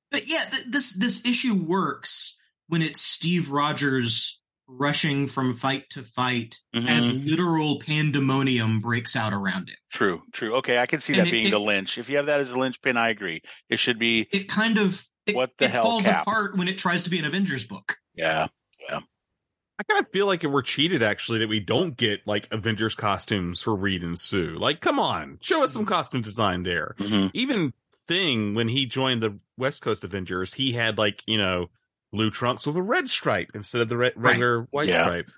But 0.09 0.27
yeah, 0.27 0.43
th- 0.45 0.63
this 0.65 0.93
this 0.93 1.23
issue 1.27 1.53
works 1.53 2.35
when 2.67 2.81
it's 2.81 2.99
Steve 2.99 3.51
Rogers 3.51 4.38
rushing 4.69 5.27
from 5.27 5.55
fight 5.55 5.89
to 5.89 6.03
fight 6.03 6.55
as 6.73 7.11
Mhm. 7.11 7.25
literal 7.27 7.79
pandemonium 7.79 8.79
breaks 8.79 9.15
out 9.15 9.33
around 9.33 9.69
it. 9.69 9.77
True, 9.91 10.21
true. 10.31 10.55
Okay, 10.57 10.77
I 10.77 10.85
can 10.85 10.99
see 11.01 11.13
And 11.13 11.21
that 11.21 11.27
it- 11.27 11.31
being 11.31 11.47
it- 11.47 11.51
the 11.51 11.59
lynch. 11.59 11.97
If 11.97 12.07
you 12.09 12.17
have 12.17 12.27
that 12.27 12.39
as 12.39 12.51
a 12.51 12.57
linchpin, 12.59 12.95
I 12.97 13.09
agree. 13.09 13.41
It 13.69 13.77
should 13.79 13.97
be. 13.99 14.27
It 14.31 14.47
kind 14.47 14.77
of 14.77 15.03
it, 15.25 15.35
What 15.35 15.57
the 15.57 15.65
it 15.65 15.71
hell, 15.71 15.83
falls 15.83 16.03
Cap? 16.05 16.23
apart 16.23 16.57
when 16.57 16.67
it 16.67 16.77
tries 16.79 17.03
to 17.03 17.09
be 17.09 17.19
an 17.19 17.25
Avengers 17.25 17.65
book. 17.67 17.97
Yeah, 18.15 18.47
yeah. 18.89 18.99
I 19.79 19.83
kind 19.83 20.03
of 20.03 20.11
feel 20.11 20.25
like 20.25 20.43
we're 20.43 20.61
cheated 20.61 21.01
actually 21.03 21.39
that 21.39 21.47
we 21.49 21.59
don't 21.59 21.95
get 21.95 22.25
like 22.27 22.47
Avengers 22.51 22.95
costumes 22.95 23.61
for 23.61 23.75
Reed 23.75 24.03
and 24.03 24.19
Sue. 24.19 24.57
Like, 24.59 24.81
come 24.81 24.99
on, 24.99 25.37
show 25.41 25.63
us 25.63 25.73
some 25.73 25.85
costume 25.85 26.21
design 26.21 26.63
there. 26.63 26.95
Mhm. 26.99 27.31
Even 27.33 27.73
Thing 28.07 28.55
when 28.55 28.67
he 28.69 28.87
joined 28.87 29.21
the 29.21 29.39
West 29.55 29.83
Coast 29.83 30.03
Avengers, 30.03 30.55
he 30.55 30.71
had 30.71 30.97
like 30.97 31.21
you 31.27 31.37
know 31.37 31.69
blue 32.11 32.31
trunks 32.31 32.65
with 32.67 32.75
a 32.75 32.81
red 32.81 33.09
stripe 33.09 33.51
instead 33.53 33.81
of 33.81 33.89
the 33.89 33.97
re- 33.97 34.11
regular 34.15 34.63
white 34.71 34.89
Yeah. 34.89 35.03
stripe. 35.05 35.29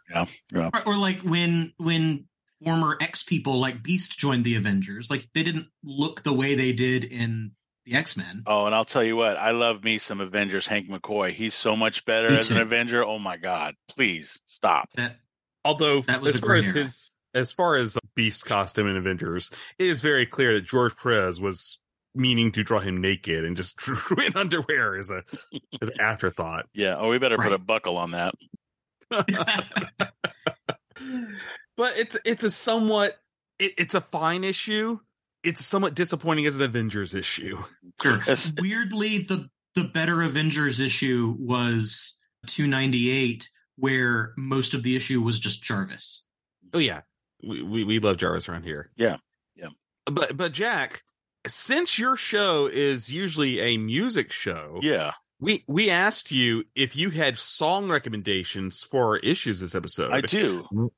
Or, 0.55 0.81
or 0.93 0.95
like 0.97 1.21
when 1.21 1.73
when 1.77 2.25
former 2.63 2.97
X 3.01 3.23
people 3.23 3.59
like 3.59 3.81
Beast 3.83 4.17
joined 4.19 4.45
the 4.45 4.55
Avengers, 4.55 5.09
like 5.09 5.27
they 5.33 5.43
didn't 5.43 5.67
look 5.83 6.23
the 6.23 6.33
way 6.33 6.55
they 6.55 6.73
did 6.73 7.03
in 7.03 7.51
the 7.85 7.95
X 7.95 8.15
Men. 8.15 8.43
Oh, 8.45 8.67
and 8.67 8.75
I'll 8.75 8.85
tell 8.85 9.03
you 9.03 9.15
what, 9.15 9.37
I 9.37 9.51
love 9.51 9.83
me 9.83 9.97
some 9.97 10.21
Avengers 10.21 10.67
Hank 10.67 10.87
McCoy. 10.87 11.31
He's 11.31 11.55
so 11.55 11.75
much 11.75 12.05
better 12.05 12.29
Me 12.29 12.37
as 12.37 12.51
an. 12.51 12.57
Avenger. 12.57 13.03
Oh 13.03 13.17
my 13.19 13.37
God. 13.37 13.75
Please 13.89 14.39
stop. 14.45 14.89
That 14.95 15.15
Although 15.65 16.01
That 16.01 16.21
was 16.21 16.35
as 16.35 16.41
far 16.41 16.55
as 16.55 16.67
era. 16.67 16.77
his 16.83 17.17
as 17.33 17.51
far 17.51 17.77
as 17.77 17.97
Beast 18.15 18.45
costume 18.45 18.87
in 18.87 18.97
Avengers, 18.97 19.49
it 19.79 19.87
is 19.87 20.01
very 20.01 20.25
clear 20.25 20.53
that 20.55 20.65
George 20.65 20.95
Perez 20.97 21.39
was 21.41 21.79
meaning 22.13 22.51
to 22.53 22.63
draw 22.63 22.79
him 22.79 23.01
naked 23.01 23.45
and 23.45 23.55
just 23.55 23.75
drew 23.77 24.25
in 24.25 24.35
underwear 24.35 24.97
as 24.97 25.09
a 25.09 25.23
as 25.81 25.89
an 25.89 26.01
afterthought. 26.01 26.65
Yeah. 26.73 26.95
Oh, 26.97 27.09
we 27.09 27.19
better 27.19 27.37
put 27.37 27.53
a 27.53 27.57
buckle 27.57 27.97
on 27.97 28.11
that. 28.11 28.33
but 29.09 29.27
it's 31.97 32.17
it's 32.25 32.43
a 32.43 32.51
somewhat 32.51 33.17
it, 33.59 33.73
it's 33.77 33.95
a 33.95 34.01
fine 34.01 34.43
issue. 34.43 34.99
It's 35.43 35.65
somewhat 35.65 35.95
disappointing 35.95 36.45
as 36.45 36.57
an 36.57 36.63
Avengers 36.63 37.13
issue. 37.13 37.57
Sure. 38.01 38.19
Weirdly, 38.59 39.19
the 39.19 39.49
the 39.75 39.83
better 39.83 40.21
Avengers 40.21 40.79
issue 40.79 41.35
was 41.39 42.17
298, 42.47 43.49
where 43.77 44.33
most 44.37 44.73
of 44.73 44.83
the 44.83 44.95
issue 44.95 45.21
was 45.21 45.39
just 45.39 45.63
Jarvis. 45.63 46.27
Oh 46.73 46.79
yeah, 46.79 47.01
we 47.43 47.61
we, 47.61 47.83
we 47.83 47.99
love 47.99 48.17
Jarvis 48.17 48.47
around 48.49 48.63
here. 48.63 48.91
Yeah. 48.95 49.17
Yeah. 49.55 49.69
But 50.05 50.37
but 50.37 50.51
Jack, 50.51 51.03
since 51.47 51.97
your 51.97 52.15
show 52.15 52.67
is 52.67 53.09
usually 53.09 53.59
a 53.59 53.77
music 53.77 54.31
show, 54.31 54.79
Yeah. 54.81 55.13
we 55.39 55.63
we 55.67 55.89
asked 55.89 56.31
you 56.31 56.63
if 56.75 56.95
you 56.95 57.09
had 57.09 57.37
song 57.37 57.89
recommendations 57.89 58.83
for 58.83 59.05
our 59.07 59.17
issues 59.17 59.59
this 59.59 59.75
episode. 59.75 60.11
I 60.11 60.21
do. 60.21 60.91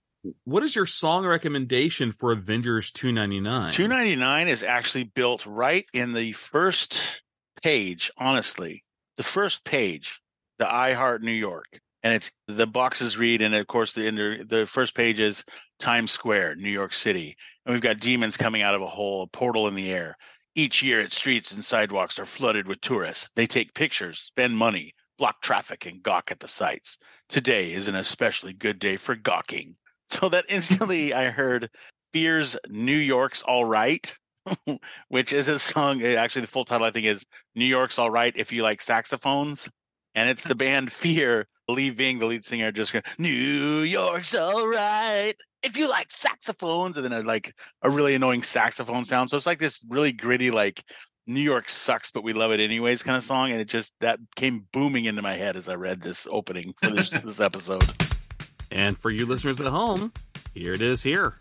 What 0.45 0.63
is 0.63 0.75
your 0.75 0.85
song 0.85 1.25
recommendation 1.25 2.11
for 2.13 2.31
Avengers 2.31 2.91
two 2.91 3.11
ninety 3.11 3.39
nine? 3.41 3.73
299 3.73 4.47
is 4.47 4.63
actually 4.63 5.03
built 5.03 5.45
right 5.45 5.85
in 5.93 6.13
the 6.13 6.31
first 6.31 7.21
page, 7.61 8.09
honestly. 8.17 8.83
The 9.17 9.23
first 9.23 9.63
page, 9.65 10.21
the 10.59 10.73
I 10.73 10.93
Heart 10.93 11.23
New 11.23 11.31
York. 11.33 11.65
And 12.03 12.13
it's 12.13 12.31
the 12.47 12.67
boxes 12.67 13.17
read, 13.17 13.41
and 13.41 13.55
of 13.55 13.65
course, 13.67 13.93
the 13.93 14.05
inter, 14.05 14.43
the 14.43 14.65
first 14.65 14.93
page 14.93 15.21
is 15.21 15.45
Times 15.79 16.11
Square, 16.11 16.55
New 16.55 16.69
York 16.69 16.93
City. 16.93 17.37
And 17.65 17.73
we've 17.73 17.81
got 17.81 17.99
demons 17.99 18.35
coming 18.35 18.61
out 18.61 18.75
of 18.75 18.81
a 18.81 18.87
hole, 18.87 19.23
a 19.23 19.27
portal 19.27 19.69
in 19.69 19.75
the 19.75 19.91
air. 19.91 20.17
Each 20.53 20.83
year, 20.83 20.99
its 20.99 21.15
streets 21.15 21.53
and 21.53 21.63
sidewalks 21.63 22.19
are 22.19 22.25
flooded 22.25 22.67
with 22.67 22.81
tourists. 22.81 23.29
They 23.35 23.47
take 23.47 23.73
pictures, 23.73 24.19
spend 24.19 24.55
money, 24.55 24.93
block 25.17 25.41
traffic, 25.41 25.85
and 25.85 26.03
gawk 26.03 26.31
at 26.31 26.39
the 26.39 26.47
sights. 26.47 26.97
Today 27.29 27.71
is 27.71 27.87
an 27.87 27.95
especially 27.95 28.53
good 28.53 28.79
day 28.79 28.97
for 28.97 29.15
gawking. 29.15 29.75
So 30.07 30.29
that 30.29 30.45
instantly 30.49 31.13
I 31.13 31.29
heard 31.31 31.69
Fear's 32.11 32.57
New 32.67 32.97
York's 32.97 33.41
All 33.41 33.63
Right, 33.63 34.15
which 35.07 35.31
is 35.31 35.47
a 35.47 35.57
song. 35.57 36.03
Actually, 36.03 36.41
the 36.41 36.47
full 36.49 36.65
title 36.65 36.85
I 36.85 36.91
think 36.91 37.07
is 37.07 37.25
New 37.55 37.65
York's 37.65 37.97
All 37.97 38.11
Right 38.11 38.33
if 38.35 38.51
you 38.51 38.61
like 38.61 38.81
saxophones. 38.81 39.69
And 40.15 40.29
it's 40.29 40.43
the 40.43 40.55
band 40.55 40.91
Fear, 40.91 41.47
Lee 41.67 41.89
Ving, 41.89 42.19
the 42.19 42.25
lead 42.25 42.45
singer, 42.45 42.71
just 42.71 42.93
going, 42.93 43.03
New 43.17 43.81
York's 43.81 44.35
All 44.35 44.67
Right 44.67 45.35
if 45.63 45.77
you 45.77 45.89
like 45.89 46.11
saxophones. 46.11 46.97
And 46.97 47.05
then 47.05 47.13
a, 47.13 47.21
like 47.21 47.55
a 47.81 47.89
really 47.89 48.15
annoying 48.15 48.43
saxophone 48.43 49.05
sound. 49.05 49.29
So 49.29 49.37
it's 49.37 49.45
like 49.45 49.59
this 49.59 49.83
really 49.89 50.11
gritty, 50.11 50.51
like 50.51 50.83
New 51.25 51.41
York 51.41 51.69
sucks, 51.69 52.11
but 52.11 52.23
we 52.23 52.33
love 52.33 52.51
it 52.51 52.59
anyways 52.59 53.01
kind 53.01 53.17
of 53.17 53.23
song. 53.23 53.51
And 53.51 53.61
it 53.61 53.69
just, 53.69 53.93
that 54.01 54.19
came 54.35 54.67
booming 54.71 55.05
into 55.05 55.21
my 55.21 55.33
head 55.33 55.55
as 55.55 55.69
I 55.69 55.75
read 55.75 56.01
this 56.01 56.27
opening 56.29 56.73
for 56.81 56.91
this, 56.91 57.09
this 57.25 57.39
episode. 57.39 57.83
And 58.71 58.97
for 58.97 59.09
you 59.09 59.25
listeners 59.25 59.61
at 59.61 59.67
home, 59.67 60.11
here 60.53 60.73
it 60.73 60.81
is. 60.81 61.01
Here, 61.01 61.39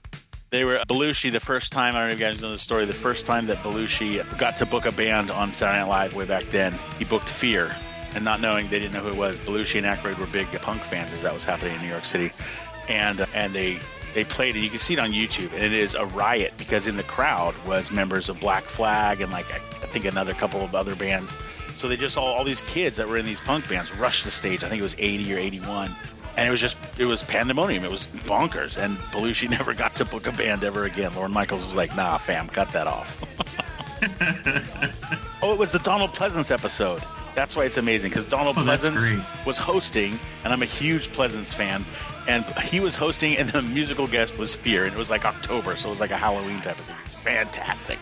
They 0.50 0.64
were 0.64 0.80
Belushi 0.88 1.32
the 1.32 1.40
first 1.40 1.72
time. 1.72 1.96
I 1.96 2.00
don't 2.00 2.08
know 2.08 2.14
if 2.14 2.20
you 2.20 2.26
guys 2.26 2.40
know 2.40 2.52
the 2.52 2.58
story. 2.58 2.84
The 2.84 2.92
first 2.92 3.26
time 3.26 3.46
that 3.46 3.58
Belushi 3.58 4.38
got 4.38 4.56
to 4.58 4.66
book 4.66 4.86
a 4.86 4.92
band 4.92 5.30
on 5.30 5.52
Saturday 5.52 5.80
Night 5.80 5.88
Live 5.88 6.14
way 6.14 6.26
back 6.26 6.44
then, 6.44 6.78
he 6.98 7.04
booked 7.04 7.28
Fear, 7.28 7.74
and 8.14 8.24
not 8.24 8.40
knowing 8.40 8.68
they 8.68 8.78
didn't 8.78 8.92
know 8.92 9.00
who 9.00 9.08
it 9.08 9.16
was. 9.16 9.36
Belushi 9.38 9.76
and 9.76 9.86
Aykroyd 9.86 10.18
were 10.18 10.26
big 10.26 10.50
punk 10.60 10.82
fans 10.82 11.12
as 11.12 11.22
that 11.22 11.32
was 11.32 11.44
happening 11.44 11.74
in 11.74 11.82
New 11.82 11.88
York 11.88 12.04
City, 12.04 12.30
and 12.88 13.20
uh, 13.20 13.26
and 13.34 13.52
they 13.52 13.78
they 14.14 14.24
played 14.24 14.56
it. 14.56 14.60
You 14.60 14.70
can 14.70 14.80
see 14.80 14.94
it 14.94 15.00
on 15.00 15.12
YouTube, 15.12 15.52
and 15.52 15.62
it 15.62 15.72
is 15.72 15.94
a 15.94 16.06
riot 16.06 16.54
because 16.58 16.86
in 16.86 16.96
the 16.96 17.02
crowd 17.02 17.54
was 17.66 17.90
members 17.90 18.28
of 18.28 18.40
Black 18.40 18.64
Flag 18.64 19.20
and 19.20 19.32
like 19.32 19.50
I, 19.52 19.56
I 19.56 19.86
think 19.86 20.04
another 20.04 20.34
couple 20.34 20.62
of 20.62 20.74
other 20.74 20.94
bands. 20.94 21.34
So 21.74 21.88
they 21.88 21.96
just 21.96 22.16
all 22.16 22.34
all 22.34 22.44
these 22.44 22.62
kids 22.62 22.96
that 22.96 23.08
were 23.08 23.16
in 23.16 23.24
these 23.24 23.40
punk 23.40 23.68
bands 23.68 23.92
rushed 23.94 24.24
the 24.24 24.30
stage. 24.30 24.62
I 24.64 24.68
think 24.68 24.80
it 24.80 24.82
was 24.82 24.96
80 24.98 25.34
or 25.34 25.38
81 25.38 25.94
and 26.36 26.48
it 26.48 26.50
was 26.50 26.60
just 26.60 26.78
it 26.98 27.04
was 27.04 27.22
pandemonium. 27.22 27.84
It 27.84 27.90
was 27.90 28.06
bonkers, 28.06 28.82
and 28.82 28.98
Belushi 28.98 29.50
never 29.58 29.74
got 29.74 29.96
to 29.96 30.04
book 30.04 30.26
a 30.26 30.32
band 30.32 30.64
ever 30.64 30.84
again. 30.84 31.14
Lorne 31.14 31.32
Michaels 31.32 31.62
was 31.62 31.74
like, 31.74 31.94
"Nah, 31.96 32.18
fam, 32.18 32.48
cut 32.48 32.70
that 32.70 32.86
off." 32.86 33.22
oh, 35.42 35.52
it 35.52 35.58
was 35.58 35.70
the 35.70 35.78
Donald 35.80 36.12
Pleasence 36.12 36.50
episode. 36.50 37.02
That's 37.34 37.56
why 37.56 37.64
it's 37.64 37.78
amazing 37.78 38.10
because 38.10 38.26
Donald 38.26 38.56
Oh, 38.58 38.62
Pleasence 38.62 39.46
was 39.46 39.56
hosting, 39.58 40.18
and 40.44 40.52
I'm 40.52 40.62
a 40.62 40.66
huge 40.66 41.08
Pleasence 41.08 41.52
fan. 41.54 41.84
And 42.28 42.44
he 42.60 42.78
was 42.78 42.94
hosting, 42.94 43.36
and 43.36 43.48
the 43.50 43.62
musical 43.62 44.06
guest 44.06 44.38
was 44.38 44.54
Fear, 44.54 44.84
and 44.84 44.92
it 44.92 44.98
was 44.98 45.10
like 45.10 45.24
October, 45.24 45.76
so 45.76 45.88
it 45.88 45.90
was 45.90 46.00
like 46.00 46.12
a 46.12 46.16
Halloween 46.16 46.60
type 46.60 46.78
of 46.78 46.84
thing. 46.84 46.96
Fantastic. 47.24 47.98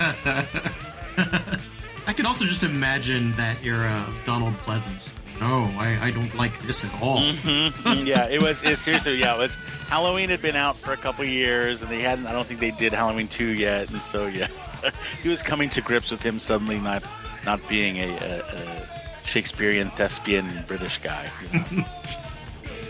I 2.06 2.12
can 2.12 2.26
also 2.26 2.44
just 2.44 2.62
imagine 2.62 3.32
that 3.36 3.64
era 3.64 4.04
of 4.08 4.16
Donald 4.24 4.54
Pleasence. 4.66 5.08
No, 5.40 5.64
I, 5.76 5.98
I 6.00 6.10
don't 6.12 6.32
like 6.36 6.60
this 6.62 6.84
at 6.84 7.02
all. 7.02 7.20
hmm 7.20 8.06
yeah, 8.06 8.28
it 8.28 8.40
was. 8.40 8.62
It, 8.62 8.78
seriously, 8.78 9.16
yeah, 9.16 9.34
it 9.34 9.38
was. 9.38 9.56
Halloween 9.88 10.28
had 10.28 10.40
been 10.40 10.54
out 10.54 10.76
for 10.76 10.92
a 10.92 10.96
couple 10.96 11.24
years, 11.24 11.82
and 11.82 11.90
they 11.90 12.00
hadn't. 12.00 12.26
I 12.26 12.32
don't 12.32 12.46
think 12.46 12.60
they 12.60 12.70
did 12.70 12.92
Halloween 12.92 13.26
two 13.26 13.48
yet, 13.48 13.90
and 13.90 14.00
so 14.00 14.26
yeah, 14.26 14.46
he 15.22 15.28
was 15.28 15.42
coming 15.42 15.68
to 15.70 15.80
grips 15.80 16.12
with 16.12 16.22
him 16.22 16.38
suddenly 16.38 16.78
not 16.78 17.02
not 17.44 17.66
being 17.68 17.98
a, 17.98 18.08
a, 18.08 18.38
a 18.40 18.88
Shakespearean 19.24 19.90
thespian 19.90 20.46
British 20.66 20.98
guy. 20.98 21.28
You 21.52 21.58
know? 21.58 21.64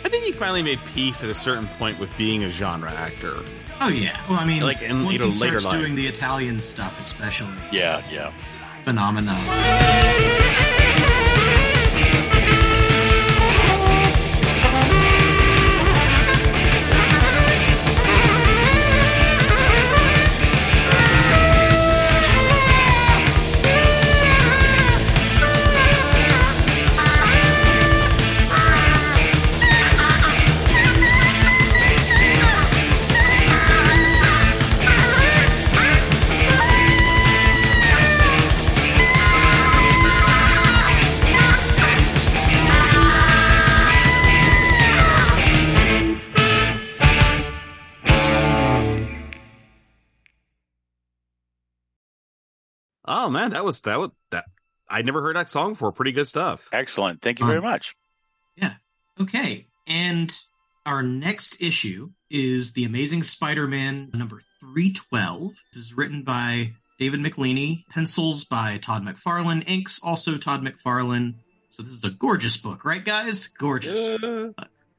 I 0.04 0.08
think 0.08 0.24
he 0.24 0.32
finally 0.32 0.62
made 0.62 0.80
peace 0.94 1.22
at 1.22 1.30
a 1.30 1.34
certain 1.34 1.68
point 1.78 1.98
with 1.98 2.10
being 2.18 2.42
a 2.44 2.50
genre 2.50 2.90
actor. 2.90 3.34
Oh 3.80 3.88
yeah. 3.88 4.20
Well, 4.28 4.38
I 4.38 4.44
mean, 4.44 4.62
Like, 4.62 4.82
in, 4.82 5.04
once 5.04 5.12
you 5.20 5.26
know, 5.26 5.32
he 5.32 5.38
later 5.40 5.60
starts 5.60 5.74
life. 5.76 5.82
doing 5.84 5.94
the 5.94 6.06
Italian 6.06 6.60
stuff, 6.60 7.00
especially 7.00 7.52
yeah, 7.70 8.02
yeah. 8.10 8.32
phenomenon. 8.82 9.36
Oh 53.22 53.30
man, 53.30 53.50
that 53.50 53.64
was 53.64 53.80
that 53.82 54.00
was 54.00 54.10
that. 54.30 54.44
I 54.88 55.02
never 55.02 55.22
heard 55.22 55.36
that 55.36 55.48
song 55.48 55.70
before. 55.74 55.92
Pretty 55.92 56.10
good 56.12 56.26
stuff. 56.26 56.68
Excellent. 56.72 57.22
Thank 57.22 57.38
you 57.38 57.46
very 57.46 57.58
Um, 57.58 57.64
much. 57.64 57.94
Yeah. 58.56 58.74
Okay. 59.20 59.68
And 59.86 60.36
our 60.84 61.02
next 61.04 61.62
issue 61.62 62.10
is 62.30 62.72
The 62.72 62.84
Amazing 62.84 63.22
Spider 63.22 63.68
Man 63.68 64.10
number 64.12 64.40
312. 64.60 65.52
This 65.72 65.84
is 65.84 65.94
written 65.96 66.22
by 66.24 66.72
David 66.98 67.20
Michelinie, 67.20 67.86
pencils 67.90 68.44
by 68.44 68.78
Todd 68.78 69.02
McFarlane, 69.02 69.62
inks 69.68 70.00
also 70.02 70.36
Todd 70.36 70.62
McFarlane. 70.62 71.34
So 71.70 71.82
this 71.84 71.92
is 71.92 72.04
a 72.04 72.10
gorgeous 72.10 72.56
book, 72.56 72.84
right, 72.84 73.04
guys? 73.04 73.46
Gorgeous. 73.48 74.18
Can 74.18 74.54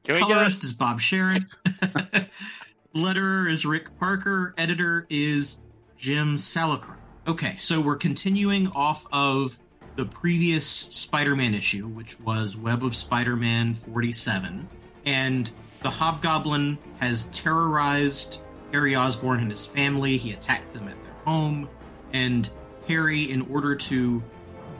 we 0.08 0.14
get 0.14 0.18
Colorist 0.18 0.64
is 0.64 0.72
Bob 0.72 1.00
Sharen. 1.00 1.42
Letterer 2.96 3.50
is 3.50 3.64
Rick 3.66 3.98
Parker. 3.98 4.54
Editor 4.56 5.06
is 5.10 5.60
Jim 5.98 6.36
Salicrup. 6.36 6.96
Okay, 7.26 7.56
so 7.56 7.80
we're 7.80 7.96
continuing 7.96 8.68
off 8.72 9.06
of 9.10 9.58
the 9.96 10.04
previous 10.04 10.66
Spider 10.66 11.34
Man 11.34 11.54
issue, 11.54 11.86
which 11.86 12.20
was 12.20 12.54
Web 12.54 12.84
of 12.84 12.94
Spider 12.94 13.34
Man 13.34 13.72
47. 13.72 14.68
And 15.06 15.50
the 15.80 15.88
Hobgoblin 15.88 16.76
has 17.00 17.24
terrorized 17.32 18.40
Harry 18.72 18.94
Osborn 18.94 19.40
and 19.40 19.50
his 19.50 19.64
family. 19.64 20.18
He 20.18 20.32
attacked 20.32 20.74
them 20.74 20.86
at 20.86 21.02
their 21.02 21.14
home. 21.24 21.70
And 22.12 22.50
Harry, 22.88 23.22
in 23.22 23.50
order 23.50 23.74
to 23.74 24.22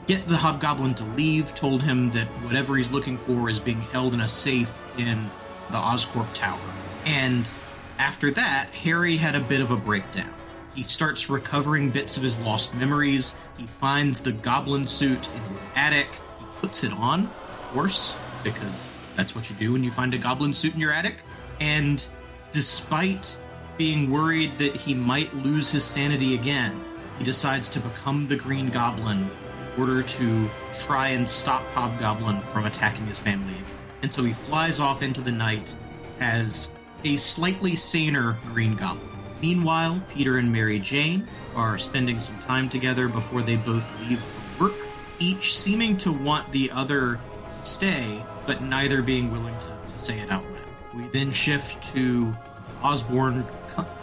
get 0.05 0.27
the 0.27 0.37
Hobgoblin 0.37 0.93
to 0.95 1.03
leave, 1.03 1.55
told 1.55 1.81
him 1.81 2.11
that 2.11 2.27
whatever 2.43 2.77
he's 2.77 2.91
looking 2.91 3.17
for 3.17 3.49
is 3.49 3.59
being 3.59 3.81
held 3.81 4.13
in 4.13 4.21
a 4.21 4.29
safe 4.29 4.83
in 4.99 5.31
the 5.71 5.77
Oscorp 5.77 6.31
Tower. 6.35 6.59
And 7.07 7.51
after 7.97 8.29
that, 8.29 8.69
Harry 8.69 9.17
had 9.17 9.33
a 9.33 9.39
bit 9.39 9.61
of 9.61 9.71
a 9.71 9.77
breakdown. 9.77 10.31
He 10.75 10.83
starts 10.83 11.29
recovering 11.29 11.89
bits 11.89 12.17
of 12.17 12.23
his 12.23 12.37
lost 12.41 12.73
memories. 12.73 13.35
He 13.57 13.65
finds 13.65 14.21
the 14.21 14.33
goblin 14.33 14.85
suit 14.85 15.27
in 15.33 15.41
his 15.53 15.65
attic. 15.75 16.07
He 16.39 16.45
puts 16.59 16.83
it 16.83 16.91
on, 16.91 17.21
of 17.23 17.69
course, 17.71 18.15
because 18.43 18.87
that's 19.15 19.33
what 19.33 19.49
you 19.49 19.55
do 19.55 19.71
when 19.71 19.85
you 19.85 19.91
find 19.91 20.13
a 20.13 20.17
goblin 20.17 20.51
suit 20.51 20.73
in 20.73 20.81
your 20.81 20.91
attic. 20.91 21.21
And 21.61 22.05
despite 22.51 23.35
being 23.77 24.11
worried 24.11 24.51
that 24.57 24.75
he 24.75 24.93
might 24.93 25.33
lose 25.33 25.71
his 25.71 25.85
sanity 25.85 26.35
again, 26.35 26.83
he 27.17 27.23
decides 27.23 27.69
to 27.69 27.79
become 27.79 28.27
the 28.27 28.35
Green 28.35 28.69
Goblin 28.69 29.29
in 29.75 29.81
order 29.81 30.03
to 30.03 30.49
try 30.81 31.09
and 31.09 31.27
stop 31.27 31.63
Hobgoblin 31.73 32.41
from 32.41 32.65
attacking 32.65 33.05
his 33.05 33.17
family. 33.17 33.55
And 34.01 34.11
so 34.11 34.23
he 34.23 34.33
flies 34.33 34.81
off 34.81 35.01
into 35.01 35.21
the 35.21 35.31
night 35.31 35.73
as 36.19 36.73
a 37.05 37.15
slightly 37.15 37.77
saner 37.77 38.37
Green 38.47 38.75
Goblin. 38.75 39.14
Meanwhile, 39.41 40.01
Peter 40.09 40.37
and 40.37 40.51
Mary 40.51 40.79
Jane 40.79 41.27
are 41.55 41.77
spending 41.77 42.19
some 42.19 42.37
time 42.39 42.69
together 42.69 43.07
before 43.07 43.41
they 43.41 43.55
both 43.55 43.85
leave 44.01 44.19
for 44.57 44.65
work, 44.65 44.87
each 45.19 45.57
seeming 45.57 45.97
to 45.97 46.11
want 46.11 46.51
the 46.51 46.71
other 46.71 47.19
to 47.53 47.65
stay, 47.65 48.23
but 48.45 48.61
neither 48.61 49.01
being 49.01 49.31
willing 49.31 49.55
to, 49.59 49.93
to 49.93 49.99
say 49.99 50.19
it 50.19 50.31
out 50.31 50.49
loud. 50.51 50.61
We 50.93 51.07
then 51.07 51.31
shift 51.31 51.93
to 51.93 52.33
Osborn 52.81 53.45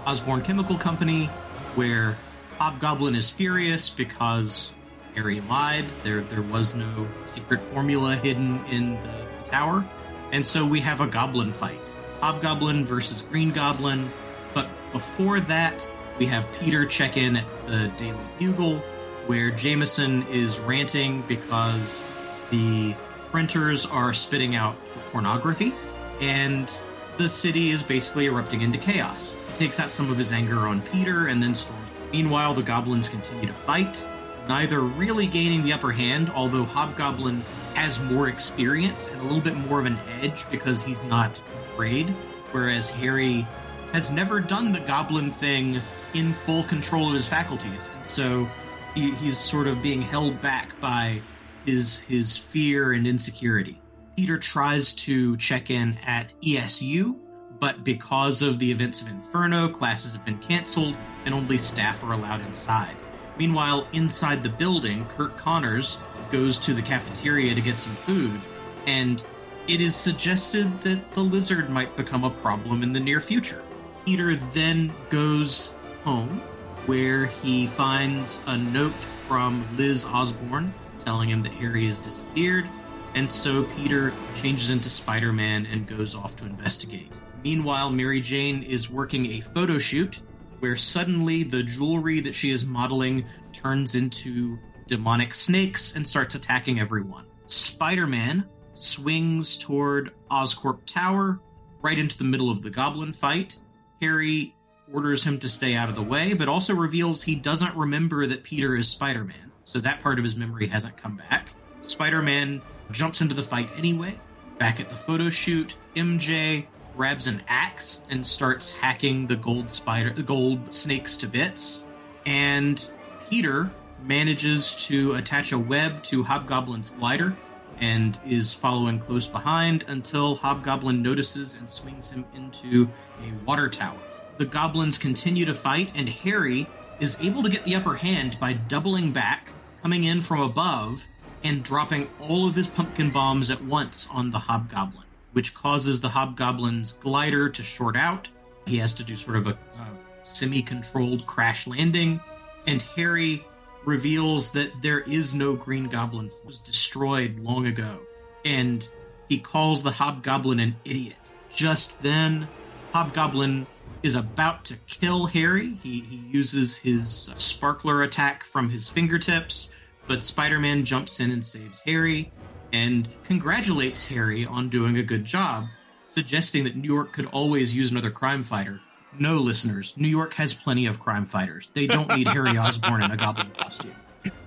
Osborn 0.05 0.42
Chemical 0.42 0.77
Company, 0.77 1.27
where 1.75 2.16
Hobgoblin 2.59 3.14
is 3.14 3.31
furious 3.31 3.88
because 3.88 4.73
Harry 5.14 5.40
lied. 5.42 5.87
There 6.05 6.21
there 6.23 6.42
was 6.42 6.75
no 6.75 7.09
secret 7.25 7.61
formula 7.61 8.16
hidden 8.16 8.64
in 8.66 8.95
the, 9.03 9.27
the 9.42 9.51
tower. 9.51 9.85
And 10.33 10.47
so 10.47 10.66
we 10.66 10.81
have 10.81 11.01
a 11.01 11.07
goblin 11.07 11.53
fight. 11.53 11.79
Hobgoblin 12.21 12.87
versus 12.87 13.23
Green 13.23 13.51
Goblin. 13.51 14.11
But 14.55 14.69
before 14.93 15.41
that, 15.41 15.87
we 16.19 16.27
have 16.27 16.47
Peter 16.61 16.87
check 16.87 17.17
in 17.17 17.37
at 17.37 17.67
the 17.67 17.88
Daily 17.97 18.19
Bugle, 18.38 18.79
where 19.27 19.51
Jameson 19.51 20.27
is 20.29 20.59
ranting 20.59 21.23
because 21.23 22.07
the 22.51 22.95
printers 23.31 23.87
are 23.87 24.12
spitting 24.12 24.55
out 24.57 24.77
pornography, 25.11 25.75
and 26.21 26.71
the 27.17 27.29
city 27.29 27.71
is 27.71 27.83
basically 27.83 28.27
erupting 28.27 28.62
into 28.62 28.79
chaos. 28.79 29.35
He 29.53 29.59
takes 29.67 29.81
out 29.81 29.91
some 29.91 30.11
of 30.11 30.19
his 30.19 30.33
anger 30.33 30.69
on 30.69 30.83
Peter 30.83 31.29
and 31.29 31.43
then 31.43 31.55
storms. 31.55 31.88
Meanwhile, 32.12 32.55
the 32.55 32.62
goblins 32.62 33.09
continue 33.09 33.47
to 33.47 33.53
fight, 33.53 34.05
neither 34.49 34.81
really 34.81 35.27
gaining 35.27 35.62
the 35.62 35.73
upper 35.73 35.93
hand, 35.93 36.31
although 36.31 36.65
Hobgoblin 36.65 37.43
has 37.75 37.99
more 38.01 38.29
experience 38.29 39.09
and 39.09 39.21
a 39.21 39.25
little 39.25 39.41
bit 39.41 39.57
more 39.57 39.81
of 39.81 39.87
an 39.87 39.99
edge 40.21 40.49
because 40.51 40.83
he's 40.83 41.03
not 41.05 41.31
afraid, 41.71 42.09
whereas 42.51 42.91
Harry 42.91 43.47
has 43.92 44.11
never 44.11 44.40
done 44.40 44.72
the 44.72 44.81
goblin 44.81 45.31
thing 45.31 45.81
in 46.14 46.33
full 46.33 46.64
control 46.64 47.09
of 47.09 47.14
his 47.14 47.28
faculties. 47.28 47.88
And 47.94 48.09
so 48.09 48.48
he, 48.94 49.11
he's 49.12 49.38
sort 49.38 49.66
of 49.66 49.83
being 49.83 50.02
held 50.02 50.40
back 50.40 50.78
by 50.81 51.20
his 51.64 52.00
his 52.00 52.37
fear 52.37 52.92
and 52.92 53.07
insecurity. 53.07 53.81
Peter 54.16 54.38
tries 54.38 54.94
to 54.94 55.37
check 55.37 55.70
in 55.70 55.96
at 56.05 56.33
ESU, 56.42 57.16
but 57.59 57.85
because 57.85 58.42
of 58.42 58.59
the 58.59 58.70
events 58.70 59.00
of 59.00 59.09
Inferno, 59.09 59.68
classes 59.68 60.14
have 60.14 60.24
been 60.24 60.38
canceled 60.38 60.96
and 61.24 61.35
only 61.35 61.57
staff 61.57 62.02
are 62.05 62.12
allowed 62.12 62.40
inside. 62.42 62.96
Meanwhile, 63.38 63.87
inside 63.92 64.42
the 64.42 64.50
building, 64.50 65.07
Curt 65.07 65.37
Connors 65.38 65.96
goes 66.31 66.59
to 66.59 66.74
the 66.74 66.83
cafeteria 66.83 67.55
to 67.55 67.61
get 67.61 67.81
some 67.81 67.96
food, 67.96 68.40
and 68.87 69.22
it 69.68 69.81
is 69.81 69.96
suggested 69.96 70.81
that 70.81 71.11
the 71.12 71.20
lizard 71.20 71.70
might 71.70 71.96
become 71.96 72.24
a 72.24 72.31
problem 72.31 72.83
in 72.83 72.92
the 72.92 73.00
near 73.00 73.20
future. 73.20 73.62
Peter 74.05 74.37
then 74.37 74.93
goes 75.11 75.73
home, 76.05 76.41
where 76.87 77.27
he 77.27 77.67
finds 77.67 78.41
a 78.47 78.57
note 78.57 78.95
from 79.29 79.65
Liz 79.77 80.05
Osborn 80.05 80.75
telling 81.05 81.31
him 81.31 81.43
that 81.43 81.53
Harry 81.53 81.87
has 81.87 81.99
disappeared, 81.99 82.67
and 83.15 83.31
so 83.31 83.65
Peter 83.77 84.12
changes 84.37 84.71
into 84.71 84.88
Spider 84.88 85.33
Man 85.33 85.67
and 85.67 85.87
goes 85.87 86.15
off 86.15 86.37
to 86.37 86.45
investigate. 86.45 87.12
Meanwhile, 87.45 87.91
Mary 87.91 88.21
Jane 88.21 88.62
is 88.62 88.91
working 88.91 89.27
a 89.27 89.41
photo 89.41 89.79
shoot 89.79 90.21
where 90.61 90.77
suddenly 90.77 91.43
the 91.43 91.62
jewelry 91.62 92.21
that 92.21 92.35
she 92.35 92.51
is 92.53 92.65
modeling 92.65 93.25
turns 93.53 93.97
into 93.97 94.59
demonic 94.87 95.35
snakes 95.35 95.97
and 95.97 96.07
starts 96.07 96.37
attacking 96.37 96.79
everyone. 96.79 97.26
Spider 97.47 98.07
Man 98.07 98.49
swings 98.74 99.59
toward 99.59 100.12
Oscorp 100.31 100.81
Tower, 100.87 101.41
right 101.83 101.99
into 101.99 102.16
the 102.16 102.24
middle 102.24 102.51
of 102.51 102.62
the 102.62 102.70
goblin 102.70 103.12
fight. 103.12 103.59
Harry 104.03 104.53
orders 104.92 105.22
him 105.22 105.38
to 105.38 105.48
stay 105.48 105.74
out 105.74 105.88
of 105.88 105.94
the 105.94 106.03
way, 106.03 106.34
but 106.34 106.48
also 106.48 106.74
reveals 106.74 107.22
he 107.22 107.36
doesn't 107.36 107.74
remember 107.76 108.26
that 108.26 108.42
Peter 108.42 108.76
is 108.76 108.88
Spider 108.88 109.24
Man. 109.24 109.53
so 109.64 109.78
that 109.78 110.03
part 110.03 110.18
of 110.18 110.24
his 110.24 110.34
memory 110.34 110.66
hasn't 110.66 110.96
come 110.96 111.16
back. 111.16 111.50
Spider 111.82 112.20
Man 112.20 112.61
jumps 112.90 113.20
into 113.20 113.32
the 113.32 113.44
fight 113.44 113.70
anyway. 113.76 114.18
Back 114.59 114.80
at 114.80 114.90
the 114.90 114.96
photo 114.96 115.30
shoot, 115.30 115.76
MJ 115.94 116.66
grabs 116.96 117.28
an 117.28 117.42
axe 117.46 118.03
and 118.11 118.26
starts 118.26 118.72
hacking 118.72 119.28
the 119.28 119.36
gold 119.36 119.70
spider, 119.70 120.12
the 120.12 120.22
gold 120.22 120.74
snakes 120.74 121.16
to 121.18 121.28
bits. 121.28 121.86
And 122.26 122.84
Peter 123.30 123.70
manages 124.05 124.74
to 124.86 125.14
attach 125.14 125.53
a 125.53 125.59
web 125.59 126.03
to 126.05 126.24
Hobgoblin's 126.24 126.90
glider 126.90 127.36
and 127.83 128.16
is 128.24 128.53
following 128.53 128.97
close 128.97 129.26
behind 129.26 129.85
until 129.89 130.37
Hobgoblin 130.37 131.03
notices 131.03 131.55
and 131.55 131.68
swings 131.68 132.11
him 132.11 132.24
into 132.33 132.89
a 133.20 133.45
water 133.45 133.68
tower. 133.68 133.99
The 134.39 134.47
goblins 134.47 134.97
continue 134.97 135.45
to 135.47 135.53
fight, 135.53 135.91
and 135.97 136.09
Harry 136.09 136.68
is 137.01 137.16
able 137.20 137.43
to 137.43 137.49
get 137.49 137.64
the 137.64 137.74
upper 137.74 137.97
hand 137.97 138.39
by 138.39 138.53
doubling 138.53 139.11
back, 139.11 139.51
coming 139.83 140.05
in 140.05 140.20
from 140.20 140.41
above, 140.41 141.09
and 141.43 141.64
dropping 141.64 142.09
all 142.20 142.47
of 142.47 142.55
his 142.55 142.68
pumpkin 142.68 143.11
bombs 143.11 143.51
at 143.51 143.64
once 143.64 144.09
on 144.12 144.30
the 144.30 144.39
Hobgoblin, 144.39 145.07
which 145.33 145.53
causes 145.53 146.01
the 146.01 146.11
Hobgoblin's 146.11 146.93
glider 146.93 147.49
to 147.49 147.62
short 147.64 147.97
out. 147.97 148.28
He 148.64 148.78
has 148.78 148.95
to 148.95 149.03
do 149.03 149.16
sort 149.16 149.39
of 149.39 149.49
a, 149.49 149.51
uh, 149.51 149.55
a 149.76 149.97
semi 150.22 150.62
controlled 150.62 151.26
crash 151.26 151.66
landing, 151.66 152.20
and 152.68 152.80
Harry 152.80 153.45
reveals 153.85 154.51
that 154.53 154.70
there 154.83 155.01
is 155.01 155.35
no 155.35 155.55
Green 155.55 155.89
Goblin. 155.89 156.26
It 156.26 156.47
was 156.47 156.59
destroyed 156.59 157.39
long 157.39 157.66
ago. 157.66 158.01
And 158.45 158.87
he 159.28 159.39
calls 159.39 159.83
the 159.83 159.91
Hobgoblin 159.91 160.61
an 160.61 160.76
idiot. 160.85 161.33
Just 161.55 162.01
then, 162.03 162.49
Hobgoblin 162.93 163.66
is 164.03 164.14
about 164.14 164.64
to 164.66 164.76
kill 164.89 165.26
Harry. 165.26 165.74
He, 165.74 166.01
he 166.01 166.16
uses 166.16 166.76
his 166.76 167.30
uh, 167.30 167.37
sparkler 167.37 168.03
attack 168.03 168.45
from 168.45 168.70
his 168.70 168.89
fingertips, 168.89 169.72
but 170.07 170.24
Spider 170.24 170.59
Man 170.59 170.85
jumps 170.85 171.20
in 171.20 171.30
and 171.30 171.45
saves 171.45 171.83
Harry 171.87 172.33
and 172.72 173.09
congratulates 173.24 174.07
Harry 174.07 174.45
on 174.45 174.68
doing 174.68 174.97
a 174.97 175.03
good 175.03 175.24
job, 175.24 175.66
suggesting 176.05 176.64
that 176.64 176.76
New 176.76 176.93
York 176.93 177.12
could 177.12 177.26
always 177.26 177.74
use 177.74 177.91
another 177.91 178.11
crime 178.11 178.43
fighter. 178.43 178.80
No, 179.19 179.37
listeners, 179.37 179.95
New 179.97 180.09
York 180.09 180.35
has 180.35 180.55
plenty 180.55 180.87
of 180.87 180.99
crime 180.99 181.27
fighters. 181.27 181.71
They 181.75 181.87
don't 181.87 182.09
need 182.17 182.29
Harry 182.29 182.57
Osborn 182.59 183.03
in 183.03 183.11
a 183.11 183.17
goblin 183.17 183.51
costume. 183.57 183.95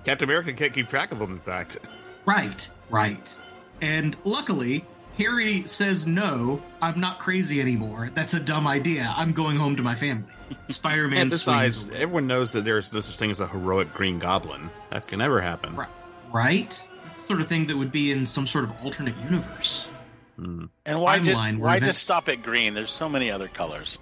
Captain 0.04 0.28
America 0.28 0.52
can't 0.52 0.72
keep 0.72 0.88
track 0.88 1.12
of 1.12 1.18
them, 1.18 1.32
in 1.32 1.40
fact. 1.40 1.78
Right, 2.24 2.70
right. 2.90 3.36
And 3.80 4.16
luckily, 4.24 4.84
Harry 5.18 5.66
says, 5.66 6.06
No, 6.06 6.62
I'm 6.80 7.00
not 7.00 7.18
crazy 7.18 7.60
anymore. 7.60 8.10
That's 8.14 8.34
a 8.34 8.40
dumb 8.40 8.66
idea. 8.66 9.12
I'm 9.16 9.32
going 9.32 9.56
home 9.56 9.76
to 9.76 9.82
my 9.82 9.94
family. 9.94 10.32
Spider 10.64 11.08
Man 11.08 11.22
And 11.22 11.30
besides, 11.30 11.82
swings 11.82 11.96
everyone 11.96 12.26
knows 12.26 12.52
that 12.52 12.64
there's 12.64 12.92
no 12.92 13.00
such 13.00 13.16
thing 13.16 13.30
as 13.30 13.40
a 13.40 13.48
heroic 13.48 13.92
Green 13.92 14.18
Goblin. 14.18 14.70
That 14.90 15.06
can 15.06 15.18
never 15.18 15.40
happen. 15.40 15.74
Right. 15.76 15.88
Right? 16.32 16.86
That's 17.04 17.22
the 17.22 17.26
sort 17.26 17.40
of 17.40 17.48
thing 17.48 17.66
that 17.66 17.76
would 17.76 17.92
be 17.92 18.12
in 18.12 18.26
some 18.26 18.46
sort 18.46 18.64
of 18.64 18.72
alternate 18.82 19.16
universe. 19.24 19.90
Hmm. 20.36 20.66
And 20.84 21.00
why, 21.00 21.18
just, 21.18 21.58
why 21.58 21.80
just 21.80 22.02
stop 22.02 22.28
at 22.28 22.42
green? 22.42 22.74
There's 22.74 22.90
so 22.90 23.08
many 23.08 23.30
other 23.30 23.48
colors. 23.48 23.98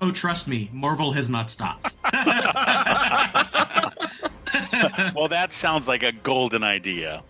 Oh, 0.00 0.10
trust 0.10 0.48
me, 0.48 0.70
Marvel 0.72 1.12
has 1.12 1.28
not 1.28 1.50
stopped. 1.50 1.94
well, 5.14 5.28
that 5.28 5.48
sounds 5.52 5.86
like 5.86 6.02
a 6.02 6.12
golden 6.12 6.62
idea. 6.62 7.22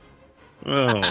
Oh. 0.66 1.03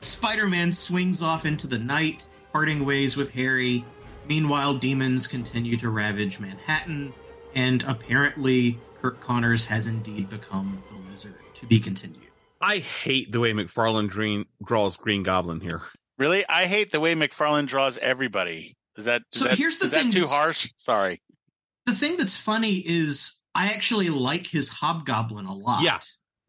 Spider 0.00 0.46
Man 0.46 0.72
swings 0.72 1.22
off 1.22 1.46
into 1.46 1.66
the 1.66 1.78
night, 1.78 2.28
parting 2.52 2.84
ways 2.84 3.16
with 3.16 3.30
Harry. 3.32 3.84
Meanwhile, 4.28 4.74
demons 4.74 5.26
continue 5.26 5.76
to 5.78 5.88
ravage 5.88 6.40
Manhattan, 6.40 7.14
and 7.54 7.82
apparently, 7.86 8.78
Curt 9.00 9.20
Connors 9.20 9.64
has 9.66 9.86
indeed 9.86 10.28
become 10.28 10.82
the 10.90 11.10
lizard. 11.10 11.34
To 11.56 11.66
be 11.66 11.78
continued. 11.78 12.20
I 12.60 12.78
hate 12.78 13.30
the 13.30 13.38
way 13.40 13.52
McFarlane 13.52 14.08
Green 14.08 14.44
draws 14.64 14.96
Green 14.96 15.22
Goblin 15.22 15.60
here. 15.60 15.82
Really, 16.18 16.44
I 16.48 16.66
hate 16.66 16.90
the 16.92 17.00
way 17.00 17.14
McFarlane 17.14 17.66
draws 17.66 17.96
everybody. 17.98 18.74
Is 18.96 19.06
that 19.06 19.22
is 19.32 19.38
So 19.40 19.44
that, 19.46 19.58
here's 19.58 19.78
the 19.78 19.86
is 19.86 19.92
thing 19.92 20.10
that 20.10 20.12
too 20.12 20.26
harsh? 20.26 20.72
Sorry. 20.76 21.20
The 21.86 21.94
thing 21.94 22.16
that's 22.16 22.36
funny 22.36 22.76
is 22.76 23.38
I 23.54 23.68
actually 23.68 24.08
like 24.08 24.46
his 24.46 24.68
Hobgoblin 24.68 25.46
a 25.46 25.54
lot. 25.54 25.82
Yeah. 25.82 26.00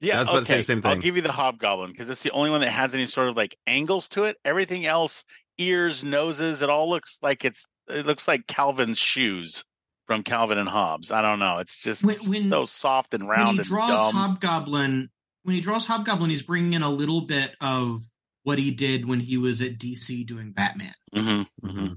Yeah, 0.02 0.18
I 0.18 0.20
was 0.20 0.30
about 0.30 0.40
to 0.40 0.46
say 0.46 0.54
okay. 0.54 0.60
the 0.60 0.64
same 0.64 0.82
I'll 0.84 0.98
give 0.98 1.16
you 1.16 1.22
the 1.22 1.32
hobgoblin 1.32 1.92
because 1.92 2.10
it's 2.10 2.22
the 2.22 2.32
only 2.32 2.50
one 2.50 2.62
that 2.62 2.70
has 2.70 2.94
any 2.94 3.06
sort 3.06 3.30
of 3.30 3.38
like 3.38 3.58
angles 3.66 4.10
to 4.10 4.24
it. 4.24 4.38
Everything 4.44 4.86
else, 4.86 5.24
ears, 5.58 6.04
noses, 6.04 6.62
it 6.62 6.70
all 6.70 6.90
looks 6.90 7.18
like 7.22 7.46
it's 7.46 7.66
it 7.88 8.06
looks 8.06 8.28
like 8.28 8.46
Calvin's 8.46 8.98
shoes 8.98 9.64
from 10.06 10.22
Calvin 10.22 10.58
and 10.58 10.70
Hobbes. 10.70 11.12
I 11.12 11.22
don't 11.22 11.40
know. 11.40 11.60
It's 11.60 11.82
just 11.82 12.04
When- 12.04 12.18
when- 12.28 12.50
so 12.50 12.66
soft 12.66 13.14
and 13.14 13.28
round. 13.28 13.32
When 13.32 13.40
round 13.40 13.56
he 13.56 13.60
and 13.60 13.68
draws 13.68 13.90
dumb. 13.90 14.14
Hobgoblin, 14.14 15.10
when 15.44 15.56
he 15.56 15.62
draws 15.62 15.86
Hobgoblin, 15.86 16.30
he's 16.30 16.44
bringing 16.44 16.74
in 16.74 16.84
a 16.84 16.90
little 16.90 17.22
bit 17.22 17.56
of 17.62 18.02
what 18.44 18.60
he 18.60 18.72
did 18.72 19.08
when 19.08 19.20
he 19.22 19.38
was 19.38 19.62
at 19.62 19.80
DC 19.80 20.26
doing 20.28 20.52
Batman. 20.52 20.94
mm-hmm. 21.16 21.68
Mm-hmm. 21.68 21.94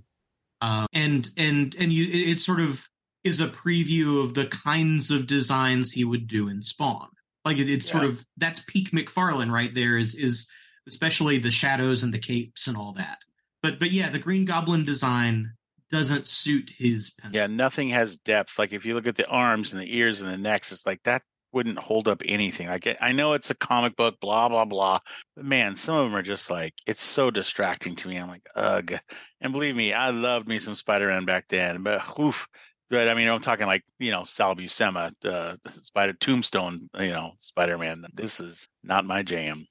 Uh, 0.60 0.86
and 0.92 1.28
and 1.36 1.74
and 1.78 1.92
you 1.92 2.04
it, 2.04 2.30
it 2.30 2.40
sort 2.40 2.60
of 2.60 2.88
is 3.24 3.40
a 3.40 3.46
preview 3.46 4.24
of 4.24 4.34
the 4.34 4.46
kinds 4.46 5.10
of 5.10 5.26
designs 5.26 5.92
he 5.92 6.04
would 6.04 6.26
do 6.26 6.48
in 6.48 6.62
Spawn. 6.62 7.08
Like 7.44 7.58
it, 7.58 7.68
it's 7.68 7.88
sort 7.88 8.04
of 8.04 8.24
that's 8.36 8.64
peak 8.66 8.90
McFarlane 8.90 9.50
right 9.50 9.74
there. 9.74 9.96
Is 9.96 10.14
is 10.14 10.48
especially 10.86 11.38
the 11.38 11.50
shadows 11.50 12.02
and 12.02 12.12
the 12.12 12.18
capes 12.18 12.66
and 12.66 12.76
all 12.76 12.92
that. 12.94 13.18
But 13.62 13.78
but 13.78 13.90
yeah, 13.90 14.10
the 14.10 14.18
Green 14.18 14.44
Goblin 14.44 14.84
design 14.84 15.52
doesn't 15.90 16.26
suit 16.26 16.70
his 16.76 17.12
pencil. 17.18 17.40
Yeah, 17.40 17.46
nothing 17.46 17.90
has 17.90 18.16
depth. 18.16 18.58
Like 18.58 18.72
if 18.72 18.84
you 18.84 18.94
look 18.94 19.06
at 19.06 19.16
the 19.16 19.26
arms 19.28 19.72
and 19.72 19.80
the 19.80 19.96
ears 19.96 20.20
and 20.20 20.30
the 20.30 20.38
necks, 20.38 20.72
it's 20.72 20.86
like 20.86 21.02
that 21.04 21.22
wouldn't 21.52 21.78
hold 21.78 22.08
up 22.08 22.22
anything. 22.24 22.68
Like 22.68 22.96
I 23.00 23.12
know 23.12 23.32
it's 23.32 23.50
a 23.50 23.54
comic 23.54 23.96
book, 23.96 24.20
blah 24.20 24.48
blah 24.48 24.64
blah, 24.64 25.00
but 25.36 25.44
man, 25.44 25.76
some 25.76 25.96
of 25.96 26.04
them 26.04 26.18
are 26.18 26.22
just 26.22 26.50
like 26.50 26.74
it's 26.86 27.02
so 27.02 27.30
distracting 27.30 27.96
to 27.96 28.08
me. 28.08 28.16
I'm 28.16 28.28
like, 28.28 28.46
ugh. 28.54 28.92
And 29.40 29.52
believe 29.52 29.76
me, 29.76 29.92
I 29.92 30.10
loved 30.10 30.48
me 30.48 30.58
some 30.58 30.74
Spider-Man 30.74 31.24
back 31.24 31.46
then, 31.48 31.82
but 31.82 32.02
oof. 32.18 32.46
But 32.90 33.08
I 33.08 33.14
mean, 33.14 33.28
I'm 33.28 33.40
talking 33.40 33.66
like 33.66 33.84
you 33.98 34.10
know 34.10 34.24
Sal 34.24 34.56
Buscema, 34.56 35.12
the 35.20 35.58
Spider 35.68 36.14
Tombstone, 36.14 36.88
you 36.98 37.10
know 37.10 37.32
Spider-Man. 37.38 38.04
This 38.14 38.40
is 38.40 38.68
not 38.82 39.04
my 39.04 39.22
jam. 39.22 39.66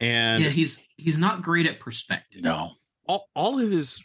And 0.00 0.42
yeah, 0.42 0.50
he's 0.50 0.82
he's 0.96 1.18
not 1.18 1.42
great 1.42 1.66
at 1.66 1.80
perspective. 1.80 2.42
No, 2.42 2.70
all, 3.08 3.28
all 3.34 3.60
of 3.60 3.70
his 3.70 4.04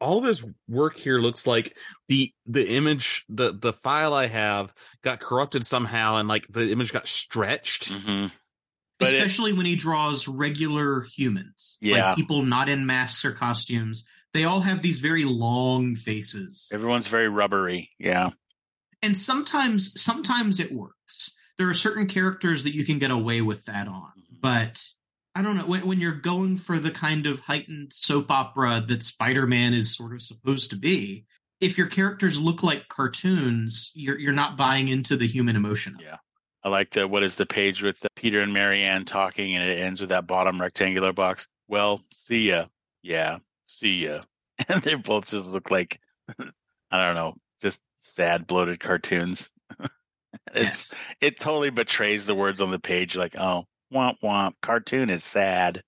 all 0.00 0.18
of 0.18 0.24
his 0.24 0.44
work 0.68 0.96
here 0.98 1.18
looks 1.18 1.46
like 1.46 1.76
the 2.08 2.32
the 2.46 2.68
image 2.68 3.24
the 3.28 3.52
the 3.52 3.72
file 3.72 4.12
I 4.14 4.26
have 4.26 4.72
got 5.02 5.20
corrupted 5.20 5.66
somehow 5.66 6.16
and 6.16 6.28
like 6.28 6.46
the 6.48 6.70
image 6.70 6.92
got 6.92 7.06
stretched. 7.08 7.90
hmm 7.92 8.26
But 8.98 9.08
it- 9.12 9.16
especially 9.16 9.52
when 9.52 9.66
he 9.66 9.76
draws 9.76 10.28
regular 10.28 11.02
humans, 11.02 11.78
Yeah. 11.80 12.08
like 12.08 12.16
people 12.16 12.42
not 12.42 12.68
in 12.68 12.86
masks 12.86 13.24
or 13.24 13.32
costumes. 13.32 14.04
They 14.32 14.44
all 14.44 14.60
have 14.60 14.80
these 14.82 15.00
very 15.00 15.24
long 15.24 15.96
faces. 15.96 16.68
everyone's 16.72 17.08
very 17.08 17.28
rubbery. 17.28 17.90
Yeah, 17.98 18.30
and 19.02 19.16
sometimes 19.16 20.00
sometimes 20.00 20.60
it 20.60 20.72
works 20.72 21.34
there 21.58 21.68
are 21.68 21.74
certain 21.74 22.06
characters 22.06 22.62
that 22.64 22.74
you 22.74 22.84
can 22.84 22.98
get 22.98 23.10
away 23.10 23.40
with 23.42 23.64
that 23.66 23.86
on 23.88 24.12
but 24.30 24.82
i 25.34 25.42
don't 25.42 25.56
know 25.56 25.64
when, 25.66 25.86
when 25.86 26.00
you're 26.00 26.12
going 26.12 26.56
for 26.56 26.78
the 26.78 26.90
kind 26.90 27.26
of 27.26 27.40
heightened 27.40 27.92
soap 27.94 28.30
opera 28.30 28.82
that 28.86 29.02
spider-man 29.02 29.74
is 29.74 29.94
sort 29.96 30.12
of 30.12 30.22
supposed 30.22 30.70
to 30.70 30.76
be 30.76 31.24
if 31.60 31.76
your 31.76 31.86
characters 31.86 32.40
look 32.40 32.62
like 32.62 32.88
cartoons 32.88 33.92
you're 33.94 34.18
you're 34.18 34.32
not 34.32 34.56
buying 34.56 34.88
into 34.88 35.16
the 35.16 35.26
human 35.26 35.56
emotion. 35.56 35.96
Yeah. 36.00 36.16
I 36.62 36.68
like 36.68 36.90
the 36.90 37.06
what 37.08 37.22
is 37.22 37.36
the 37.36 37.46
page 37.46 37.82
with 37.82 37.98
the 38.00 38.08
Peter 38.16 38.40
and 38.40 38.52
Marianne 38.52 39.04
talking, 39.06 39.54
and 39.54 39.64
it 39.64 39.80
ends 39.80 40.00
with 40.00 40.10
that 40.10 40.26
bottom 40.26 40.60
rectangular 40.60 41.12
box. 41.12 41.48
Well, 41.68 42.02
see 42.12 42.48
ya. 42.50 42.66
Yeah, 43.02 43.38
see 43.64 44.04
ya. 44.04 44.22
And 44.68 44.82
they 44.82 44.94
both 44.94 45.26
just 45.26 45.46
look 45.46 45.70
like 45.70 46.00
I 46.38 47.06
don't 47.06 47.14
know, 47.14 47.34
just 47.62 47.80
sad, 47.98 48.46
bloated 48.46 48.78
cartoons. 48.80 49.50
it's 50.54 50.92
Yes. 50.92 50.94
it 51.20 51.40
totally 51.40 51.70
betrays 51.70 52.26
the 52.26 52.34
words 52.34 52.60
on 52.60 52.70
the 52.70 52.78
page, 52.78 53.16
like 53.16 53.36
oh, 53.38 53.66
womp 53.92 54.16
womp. 54.22 54.54
Cartoon 54.62 55.10
is 55.10 55.24
sad. 55.24 55.82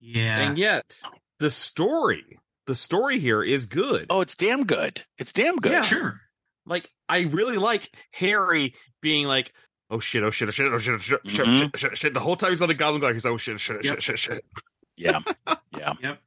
yeah 0.00 0.40
And 0.40 0.58
yet 0.58 1.00
the 1.40 1.50
story, 1.50 2.38
the 2.66 2.74
story 2.74 3.18
here 3.18 3.42
is 3.42 3.66
good. 3.66 4.06
Oh, 4.10 4.20
it's 4.20 4.36
damn 4.36 4.64
good. 4.64 5.02
It's 5.18 5.32
damn 5.32 5.56
good. 5.56 5.72
Yeah. 5.72 5.82
sure 5.82 6.20
Like 6.66 6.90
I 7.08 7.20
really 7.20 7.58
like 7.58 7.90
Harry 8.12 8.74
being 9.02 9.26
like, 9.26 9.52
"Oh 9.90 10.00
shit! 10.00 10.22
Oh 10.22 10.30
shit! 10.30 10.48
Oh 10.48 10.50
shit! 10.50 10.72
Oh 10.72 10.78
shit! 10.78 10.94
Oh 10.94 10.98
shit! 10.98 11.20
Oh 11.24 11.28
shit! 11.28 11.46
Mm-hmm. 11.46 11.58
Shit, 11.58 11.78
shit, 11.78 11.96
shit." 11.98 12.14
The 12.14 12.20
whole 12.20 12.36
time 12.36 12.50
he's 12.50 12.62
on 12.62 12.68
the 12.68 12.74
Goblin 12.74 13.00
Guard, 13.00 13.14
he's 13.14 13.24
like, 13.24 13.34
oh 13.34 13.36
shit! 13.36 13.60
Shit! 13.60 13.84
Yep. 13.84 14.00
Shit! 14.00 14.18
Shit! 14.18 14.18
Shit! 14.18 14.44
Yeah, 14.96 15.20
yeah. 15.76 15.94
yep 16.00 16.18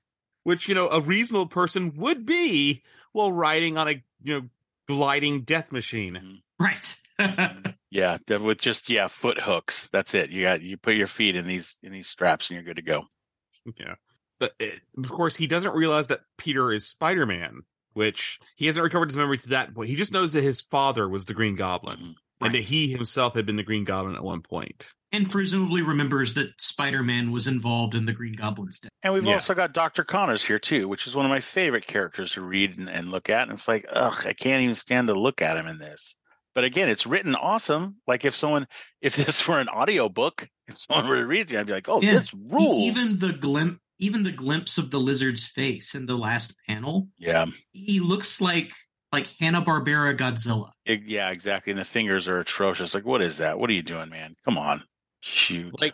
Which 0.43 0.67
you 0.69 0.75
know 0.75 0.89
a 0.89 1.01
reasonable 1.01 1.47
person 1.47 1.93
would 1.95 2.25
be 2.25 2.83
while 3.13 3.31
riding 3.31 3.77
on 3.77 3.87
a 3.87 4.03
you 4.21 4.33
know 4.33 4.41
gliding 4.87 5.41
death 5.41 5.71
machine. 5.71 6.13
Mm-hmm. 6.13 6.63
right 6.63 7.01
mm-hmm. 7.19 7.71
Yeah, 7.89 8.17
with 8.41 8.59
just 8.59 8.89
yeah, 8.89 9.07
foot 9.07 9.39
hooks. 9.39 9.87
That's 9.93 10.13
it. 10.13 10.29
You 10.29 10.43
got 10.43 10.61
you 10.61 10.77
put 10.77 10.95
your 10.95 11.07
feet 11.07 11.35
in 11.35 11.47
these 11.47 11.77
in 11.83 11.91
these 11.91 12.07
straps 12.09 12.49
and 12.49 12.55
you're 12.55 12.63
good 12.65 12.75
to 12.77 12.81
go. 12.81 13.05
Yeah. 13.77 13.95
But 14.39 14.53
it, 14.59 14.79
of 14.97 15.09
course, 15.09 15.35
he 15.35 15.45
doesn't 15.47 15.73
realize 15.75 16.07
that 16.07 16.21
Peter 16.37 16.71
is 16.71 16.87
Spider 16.87 17.25
Man, 17.25 17.63
which 17.93 18.39
he 18.55 18.65
hasn't 18.67 18.83
recovered 18.83 19.09
his 19.09 19.17
memory 19.17 19.37
to 19.39 19.49
that 19.49 19.73
point. 19.75 19.89
He 19.89 19.95
just 19.95 20.13
knows 20.13 20.31
that 20.33 20.43
his 20.43 20.61
father 20.61 21.09
was 21.09 21.25
the 21.25 21.33
Green 21.33 21.55
Goblin. 21.55 21.97
Mm-hmm. 22.39 22.45
and 22.45 22.53
that 22.55 22.61
he 22.63 22.91
himself 22.91 23.33
had 23.33 23.45
been 23.47 23.55
the 23.55 23.63
Green 23.63 23.83
Goblin 23.83 24.15
at 24.15 24.23
one 24.23 24.41
point. 24.43 24.93
And 25.11 25.29
presumably 25.29 25.81
remembers 25.81 26.35
that 26.35 26.61
Spider 26.61 27.01
Man 27.01 27.31
was 27.31 27.47
involved 27.47 27.95
in 27.95 28.05
the 28.05 28.13
Green 28.13 28.35
Goblin's 28.35 28.79
death. 28.79 28.91
And 29.01 29.13
we've 29.13 29.25
Yeah. 29.25 29.33
also 29.33 29.55
got 29.55 29.73
Dr. 29.73 30.03
Connors 30.03 30.45
here 30.45 30.59
too, 30.59 30.87
which 30.87 31.07
is 31.07 31.15
one 31.15 31.25
of 31.25 31.29
my 31.31 31.39
favorite 31.39 31.87
characters 31.87 32.33
to 32.33 32.41
read 32.41 32.77
and, 32.77 32.89
and 32.89 33.09
look 33.09 33.29
at. 33.31 33.43
And 33.43 33.53
it's 33.53 33.67
like, 33.67 33.85
ugh, 33.89 34.21
I 34.25 34.33
can't 34.33 34.61
even 34.61 34.75
stand 34.75 35.07
to 35.07 35.13
look 35.19 35.41
at 35.41 35.57
him 35.57 35.65
in 35.67 35.79
this. 35.79 36.15
But 36.57 36.63
again, 36.63 36.89
it's 36.89 37.05
written 37.05 37.35
awesome. 37.35 37.97
Like 38.07 38.25
if 38.25 38.35
someone, 38.35 38.67
if 39.03 39.15
this 39.15 39.47
were 39.47 39.59
an 39.59 39.69
audio 39.69 40.09
book, 40.09 40.49
if 40.67 40.79
someone 40.79 41.07
were 41.07 41.17
to 41.17 41.27
read 41.27 41.51
it, 41.51 41.59
I'd 41.59 41.67
be 41.67 41.71
like, 41.71 41.87
oh, 41.87 42.01
Yeah. 42.01 42.13
this 42.13 42.33
rules. 42.33 42.79
Even 42.81 43.19
the 43.19 43.33
glimp, 43.33 43.79
even 43.99 44.23
the 44.23 44.31
glimpse 44.31 44.79
of 44.79 44.89
the 44.89 44.97
lizard's 44.97 45.47
face 45.47 45.93
in 45.93 46.07
the 46.07 46.17
last 46.17 46.55
panel, 46.67 47.09
yeah, 47.19 47.45
he 47.73 47.99
looks 47.99 48.41
like 48.41 48.71
like 49.13 49.27
Hanna 49.39 49.61
Barbera 49.61 50.17
Godzilla. 50.17 50.71
It- 50.83 51.03
yeah, 51.05 51.29
exactly. 51.29 51.69
And 51.69 51.79
the 51.79 51.85
fingers 51.85 52.27
are 52.27 52.39
atrocious. 52.39 52.95
Like, 52.95 53.05
what 53.05 53.21
is 53.21 53.37
that? 53.37 53.59
What 53.59 53.69
are 53.69 53.73
you 53.73 53.83
doing, 53.83 54.09
man? 54.09 54.35
Come 54.43 54.57
on, 54.57 54.81
shoot. 55.21 55.79
Like, 55.79 55.93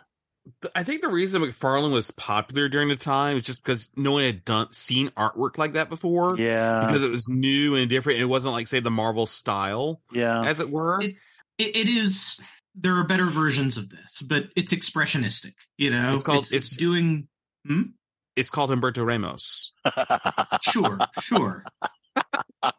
I 0.74 0.82
think 0.84 1.00
the 1.00 1.08
reason 1.08 1.40
McFarlane 1.42 1.90
was 1.92 2.10
popular 2.10 2.68
during 2.68 2.88
the 2.88 2.96
time 2.96 3.38
is 3.38 3.44
just 3.44 3.62
because 3.62 3.90
no 3.96 4.12
one 4.12 4.24
had 4.24 4.44
done 4.44 4.72
seen 4.72 5.08
artwork 5.10 5.56
like 5.58 5.72
that 5.72 5.88
before. 5.88 6.38
yeah, 6.38 6.86
Because 6.86 7.02
it 7.02 7.10
was 7.10 7.26
new 7.28 7.76
and 7.76 7.88
different. 7.88 8.20
It 8.20 8.26
wasn't 8.26 8.52
like, 8.52 8.68
say, 8.68 8.80
the 8.80 8.90
Marvel 8.90 9.26
style, 9.26 10.00
yeah. 10.12 10.44
as 10.44 10.60
it 10.60 10.68
were. 10.70 11.00
It- 11.00 11.16
It, 11.56 11.76
it 11.76 11.88
is. 11.88 12.40
There 12.74 12.94
are 12.96 13.04
better 13.06 13.26
versions 13.26 13.76
of 13.78 13.88
this, 13.88 14.20
but 14.22 14.46
it's 14.56 14.74
expressionistic. 14.74 15.52
You 15.78 15.90
know, 15.90 16.12
It's 16.14 16.24
called- 16.24 16.38
It's, 16.44 16.52
it's 16.52 16.66
it's- 16.72 16.76
doing. 16.78 17.28
Hmm? 17.66 17.82
It's 18.36 18.50
called 18.50 18.70
Humberto 18.70 19.06
Ramos. 19.06 19.72
Sure, 20.62 20.98
sure. 21.20 21.64
But 22.60 22.74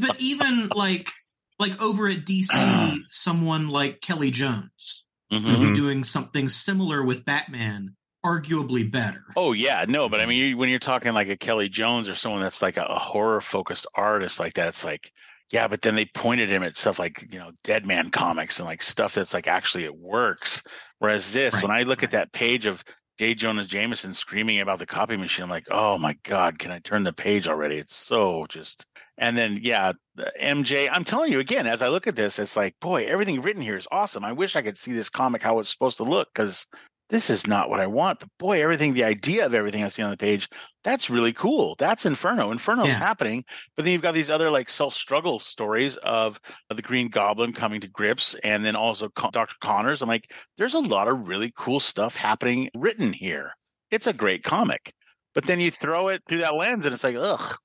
but 0.00 0.20
even 0.20 0.68
like 0.74 1.10
like 1.58 1.80
over 1.82 2.08
at 2.08 2.24
DC, 2.26 2.96
someone 3.10 3.68
like 3.68 4.00
Kelly 4.00 4.30
Jones 4.30 5.03
Mhm. 5.32 5.44
will 5.44 5.58
Mhm. 5.58 5.74
be 5.74 5.74
doing 5.80 6.04
something 6.04 6.48
similar 6.48 7.02
with 7.02 7.24
Batman, 7.24 7.96
arguably 8.24 8.90
better. 8.90 9.24
Oh 9.36 9.52
yeah, 9.52 9.84
no, 9.88 10.08
but 10.08 10.20
I 10.20 10.26
mean, 10.26 10.38
you, 10.44 10.56
when 10.56 10.68
you're 10.68 10.78
talking 10.78 11.12
like 11.12 11.28
a 11.28 11.36
Kelly 11.36 11.68
Jones 11.68 12.08
or 12.08 12.14
someone 12.14 12.40
that's 12.40 12.62
like 12.62 12.76
a, 12.76 12.84
a 12.84 12.98
horror 12.98 13.40
focused 13.40 13.86
artist 13.94 14.38
like 14.40 14.54
that, 14.54 14.68
it's 14.68 14.84
like, 14.84 15.12
yeah, 15.50 15.68
but 15.68 15.82
then 15.82 15.94
they 15.94 16.06
pointed 16.06 16.48
him 16.48 16.62
at 16.62 16.76
stuff 16.76 16.98
like 16.98 17.26
you 17.30 17.38
know 17.38 17.52
Dead 17.64 17.86
Man 17.86 18.10
comics 18.10 18.58
and 18.58 18.66
like 18.66 18.82
stuff 18.82 19.14
that's 19.14 19.34
like 19.34 19.46
actually 19.48 19.84
it 19.84 19.96
works. 19.96 20.62
Whereas 20.98 21.32
this, 21.32 21.60
when 21.60 21.70
I 21.70 21.82
look 21.82 22.02
at 22.02 22.12
that 22.12 22.32
page 22.32 22.66
of 22.66 22.82
J. 23.18 23.34
Jonah 23.34 23.64
Jameson 23.64 24.12
screaming 24.12 24.60
about 24.60 24.80
the 24.80 24.86
copy 24.86 25.16
machine, 25.16 25.44
I'm 25.44 25.50
like, 25.50 25.68
oh 25.70 25.98
my 25.98 26.16
god, 26.24 26.58
can 26.58 26.72
I 26.72 26.80
turn 26.80 27.04
the 27.04 27.12
page 27.12 27.46
already? 27.46 27.78
It's 27.78 27.94
so 27.94 28.46
just. 28.48 28.84
And 29.16 29.38
then 29.38 29.58
yeah, 29.62 29.92
MJ. 30.40 30.88
I'm 30.90 31.04
telling 31.04 31.30
you 31.30 31.38
again, 31.38 31.66
as 31.68 31.82
I 31.82 31.88
look 31.88 32.08
at 32.08 32.16
this, 32.16 32.40
it's 32.40 32.56
like, 32.56 32.74
boy, 32.80 33.04
everything 33.04 33.40
written 33.42 33.62
here 33.62 33.76
is 33.76 33.86
awesome. 33.92 34.24
I 34.24 34.32
wish 34.32 34.56
I 34.56 34.62
could 34.62 34.76
see 34.76 34.92
this 34.92 35.10
comic 35.10 35.42
how 35.42 35.60
it's 35.60 35.70
supposed 35.70 35.98
to 35.98 36.04
look 36.04 36.28
because 36.34 36.66
this 37.10 37.30
is 37.30 37.46
not 37.46 37.68
what 37.70 37.80
I 37.80 37.86
want. 37.86 38.20
But 38.20 38.28
boy, 38.38 38.62
everything, 38.62 38.94
the 38.94 39.04
idea 39.04 39.44
of 39.46 39.54
everything 39.54 39.84
I 39.84 39.88
see 39.88 40.02
on 40.02 40.10
the 40.10 40.16
page, 40.16 40.48
that's 40.82 41.10
really 41.10 41.32
cool. 41.32 41.76
That's 41.78 42.06
Inferno. 42.06 42.50
Inferno's 42.50 42.88
Yeah. 42.88 42.98
happening. 42.98 43.44
But 43.76 43.84
then 43.84 43.92
you've 43.92 44.02
got 44.02 44.14
these 44.14 44.30
other 44.30 44.50
like 44.50 44.68
self 44.70 44.94
struggle 44.94 45.38
stories 45.38 45.96
of 45.98 46.40
the 46.70 46.82
Green 46.82 47.08
Goblin 47.08 47.52
coming 47.52 47.80
to 47.82 47.88
grips 47.88 48.34
and 48.42 48.64
then 48.64 48.74
also 48.76 49.08
Con- 49.10 49.30
Dr. 49.32 49.54
Connors. 49.60 50.02
I'm 50.02 50.08
like, 50.08 50.32
there's 50.58 50.74
a 50.74 50.80
lot 50.80 51.08
of 51.08 51.28
really 51.28 51.52
cool 51.56 51.80
stuff 51.80 52.16
happening 52.16 52.70
written 52.74 53.12
here. 53.12 53.52
It's 53.90 54.06
a 54.06 54.12
great 54.12 54.42
comic. 54.42 54.92
But 55.34 55.44
then 55.44 55.60
you 55.60 55.70
throw 55.70 56.08
it 56.08 56.22
through 56.28 56.38
that 56.38 56.54
lens 56.54 56.84
and 56.84 56.94
it's 56.94 57.04
like, 57.04 57.16
ugh. 57.18 57.56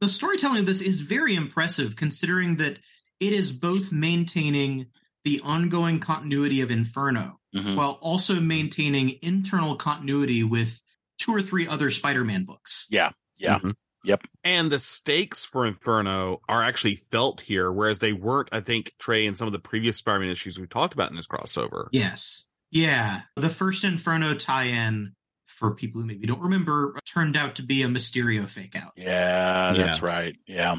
The 0.00 0.08
storytelling 0.08 0.60
of 0.60 0.66
this 0.66 0.80
is 0.82 1.00
very 1.00 1.34
impressive, 1.34 1.96
considering 1.96 2.56
that 2.58 2.78
it 3.18 3.32
is 3.32 3.50
both 3.50 3.90
maintaining 3.90 4.86
the 5.24 5.40
ongoing 5.40 5.98
continuity 5.98 6.60
of 6.60 6.70
Inferno 6.70 7.40
Mhm. 7.62 7.76
while 7.76 7.98
also 8.00 8.40
maintaining 8.40 9.18
internal 9.22 9.76
continuity 9.76 10.42
with 10.42 10.80
two 11.18 11.34
or 11.34 11.42
three 11.42 11.66
other 11.66 11.90
Spider-Man 11.90 12.44
books. 12.44 12.86
Yeah. 12.90 13.10
Yeah. 13.36 13.58
Mhm. 13.58 13.74
Yep. 14.04 14.26
And 14.44 14.70
the 14.70 14.78
stakes 14.78 15.44
for 15.44 15.66
Inferno 15.66 16.40
are 16.48 16.62
actually 16.62 16.96
felt 17.10 17.40
here, 17.40 17.70
whereas 17.70 17.98
they 17.98 18.12
weren't, 18.12 18.48
I 18.52 18.60
think, 18.60 18.92
Trey, 18.98 19.26
in 19.26 19.34
some 19.34 19.46
of 19.46 19.52
the 19.52 19.58
previous 19.58 19.96
Spider-Man 19.96 20.30
issues 20.30 20.58
we 20.58 20.66
talked 20.66 20.94
about 20.94 21.10
in 21.10 21.16
this 21.16 21.26
crossover. 21.26 21.88
Yes. 21.92 22.44
Yeah. 22.70 23.22
The 23.36 23.50
first 23.50 23.82
Inferno 23.84 24.34
tie-in, 24.34 25.14
for 25.46 25.74
people 25.74 26.00
who 26.00 26.06
maybe 26.06 26.26
don't 26.26 26.40
remember, 26.40 26.94
turned 27.12 27.36
out 27.36 27.56
to 27.56 27.62
be 27.62 27.82
a 27.82 27.88
Mysterio 27.88 28.48
fake 28.48 28.76
out. 28.76 28.92
Yeah, 28.96 29.72
that's 29.76 30.00
right. 30.02 30.36
Yeah. 30.46 30.76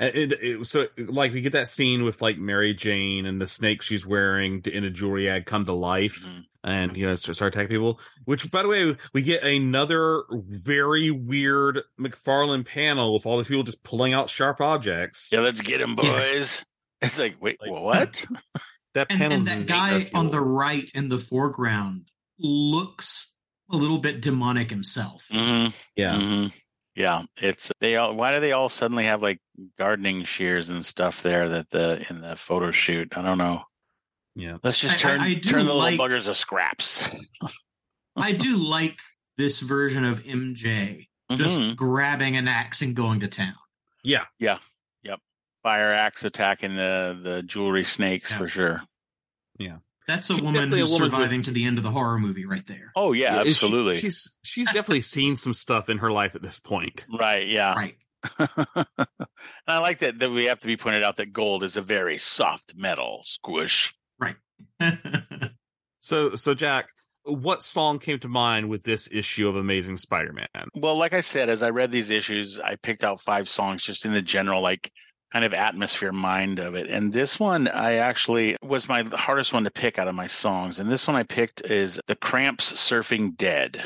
And 0.00 0.16
It, 0.16 0.32
it, 0.42 0.66
so, 0.66 0.86
like, 0.96 1.32
we 1.32 1.42
get 1.42 1.52
that 1.52 1.68
scene 1.68 2.02
with 2.04 2.20
like 2.22 2.38
Mary 2.38 2.74
Jane 2.74 3.26
and 3.26 3.40
the 3.40 3.46
snake 3.46 3.82
she's 3.82 4.04
wearing 4.06 4.62
in 4.64 4.82
a 4.82 4.90
jewelry 4.90 5.28
ad 5.28 5.44
come 5.46 5.64
to 5.66 5.72
life, 5.74 6.24
Mhm. 6.26 6.44
and 6.64 6.96
you 6.96 7.04
know 7.06 7.14
start 7.16 7.54
attacking 7.54 7.68
people. 7.68 8.00
Which, 8.24 8.50
by 8.50 8.62
the 8.62 8.68
way, 8.68 8.96
we 9.12 9.20
get 9.22 9.44
another 9.44 10.22
very 10.32 11.10
weird 11.10 11.82
McFarlane 12.00 12.64
panel 12.66 13.12
with 13.14 13.26
all 13.26 13.36
these 13.36 13.46
people 13.48 13.62
just 13.62 13.82
pulling 13.84 14.14
out 14.14 14.30
sharp 14.30 14.60
objects. 14.62 15.28
Yeah, 15.32 15.40
let's 15.40 15.60
get 15.60 15.80
him, 15.80 15.94
boys. 15.94 16.06
Yes. 16.06 16.64
It's 17.02 17.18
like, 17.18 17.36
wait, 17.40 17.58
Like- 17.62 17.70
what? 17.70 18.26
That 18.94 19.06
And, 19.10 19.32
and 19.32 19.42
that 19.44 19.66
guy 19.66 20.06
on 20.12 20.26
the 20.28 20.40
right 20.40 20.90
in 20.94 21.08
the 21.08 21.18
foreground 21.18 22.10
looks 22.38 23.32
a 23.70 23.76
little 23.76 23.98
bit 23.98 24.20
demonic 24.20 24.68
himself. 24.70 25.26
mm-hmm. 25.32 25.70
yeah. 25.94 26.18
hmm 26.18 26.46
Yeah, 27.00 27.22
it's 27.40 27.72
they 27.80 27.96
all. 27.96 28.14
Why 28.14 28.32
do 28.34 28.40
they 28.40 28.52
all 28.52 28.68
suddenly 28.68 29.04
have 29.04 29.22
like 29.22 29.40
gardening 29.78 30.24
shears 30.24 30.68
and 30.70 30.84
stuff 30.84 31.22
there 31.22 31.48
that 31.50 31.70
the 31.70 32.04
in 32.10 32.20
the 32.20 32.36
photo 32.36 32.70
shoot? 32.72 33.16
I 33.16 33.22
don't 33.22 33.38
know. 33.38 33.62
Yeah. 34.34 34.58
Let's 34.62 34.80
just 34.80 35.04
I- 35.04 35.08
I- 35.08 35.12
turn 35.16 35.20
I 35.22 35.34
turn 35.34 35.66
the 35.66 35.72
like- 35.74 35.98
little 35.98 36.06
buggers 36.08 36.26
to 36.26 36.34
scraps. 36.34 37.02
I 38.16 38.32
do 38.32 38.56
like 38.56 38.98
this 39.38 39.60
version 39.60 40.04
of 40.04 40.20
MJ 40.24 41.08
just 41.32 41.58
Mhm. 41.60 41.76
grabbing 41.76 42.36
an 42.36 42.48
axe 42.48 42.82
and 42.82 42.94
going 42.94 43.20
to 43.20 43.28
town. 43.28 43.54
Yeah. 44.02 44.24
Yeah, 44.38 44.58
yep. 45.02 45.20
Fire 45.62 45.92
axe 45.92 46.24
attacking 46.24 46.74
the 46.76 47.18
the 47.22 47.42
jewelry 47.42 47.84
snakes 47.84 48.30
Yeah. 48.30 48.38
for 48.38 48.48
sure. 48.48 48.82
That's 50.10 50.28
a 50.30 50.34
She's 50.34 50.42
woman 50.42 50.54
definitely 50.54 50.80
a 50.80 50.82
who's 50.82 50.92
woman 50.92 51.10
surviving 51.10 51.30
who's- 51.36 51.44
to 51.44 51.50
the 51.52 51.64
end 51.64 51.78
of 51.78 51.84
the 51.84 51.90
horror 51.90 52.18
movie 52.18 52.44
right 52.46 52.66
there. 52.66 52.90
Oh 52.96 53.12
yeah, 53.12 53.36
Yeah, 53.36 53.42
she- 53.44 53.48
absolutely. 53.50 53.98
she's 53.98 54.36
she's 54.42 54.66
definitely 54.66 55.00
seen 55.02 55.36
some 55.36 55.54
stuff 55.54 55.88
in 55.88 55.98
her 55.98 56.10
life 56.10 56.34
at 56.34 56.42
this 56.42 56.58
point. 56.60 57.06
right. 57.18 57.46
Yeah. 57.46 57.74
Right. 57.74 57.94
and 58.38 58.86
I 59.66 59.78
like 59.78 60.00
that 60.00 60.18
that 60.18 60.30
we 60.30 60.44
have 60.46 60.60
to 60.60 60.66
be 60.66 60.76
pointed 60.76 61.02
out 61.04 61.16
that 61.18 61.32
gold 61.32 61.62
is 61.64 61.76
a 61.76 61.82
very 61.82 62.18
soft 62.18 62.74
metal 62.76 63.22
squish. 63.24 63.94
Right. 64.18 64.36
so 66.00 66.34
so 66.36 66.54
Jack, 66.54 66.88
what 67.24 67.62
song 67.62 67.98
came 67.98 68.18
to 68.20 68.28
mind 68.28 68.68
with 68.68 68.82
this 68.82 69.08
issue 69.12 69.48
of 69.48 69.56
Amazing 69.56 69.96
Spider-Man? 69.98 70.46
Well, 70.74 70.96
like 70.96 71.14
I 71.14 71.20
said, 71.20 71.48
as 71.48 71.62
I 71.62 71.70
read 71.70 71.92
these 71.92 72.10
issues, 72.10 72.58
I 72.58 72.76
picked 72.76 73.04
out 73.04 73.20
five 73.20 73.48
songs 73.48 73.82
just 73.82 74.04
in 74.04 74.12
the 74.12 74.22
general, 74.22 74.62
like 74.62 74.90
kind 75.32 75.44
of 75.44 75.54
atmosphere 75.54 76.12
mind 76.12 76.58
of 76.58 76.74
it. 76.74 76.88
And 76.88 77.12
this 77.12 77.38
one, 77.38 77.68
I 77.68 77.94
actually 77.94 78.56
was 78.62 78.88
my 78.88 79.02
hardest 79.02 79.52
one 79.52 79.64
to 79.64 79.70
pick 79.70 79.98
out 79.98 80.08
of 80.08 80.14
my 80.14 80.26
songs. 80.26 80.80
And 80.80 80.90
this 80.90 81.06
one 81.06 81.16
I 81.16 81.22
picked 81.22 81.62
is 81.70 82.00
The 82.06 82.16
Cramps 82.16 82.72
Surfing 82.72 83.36
Dead. 83.36 83.84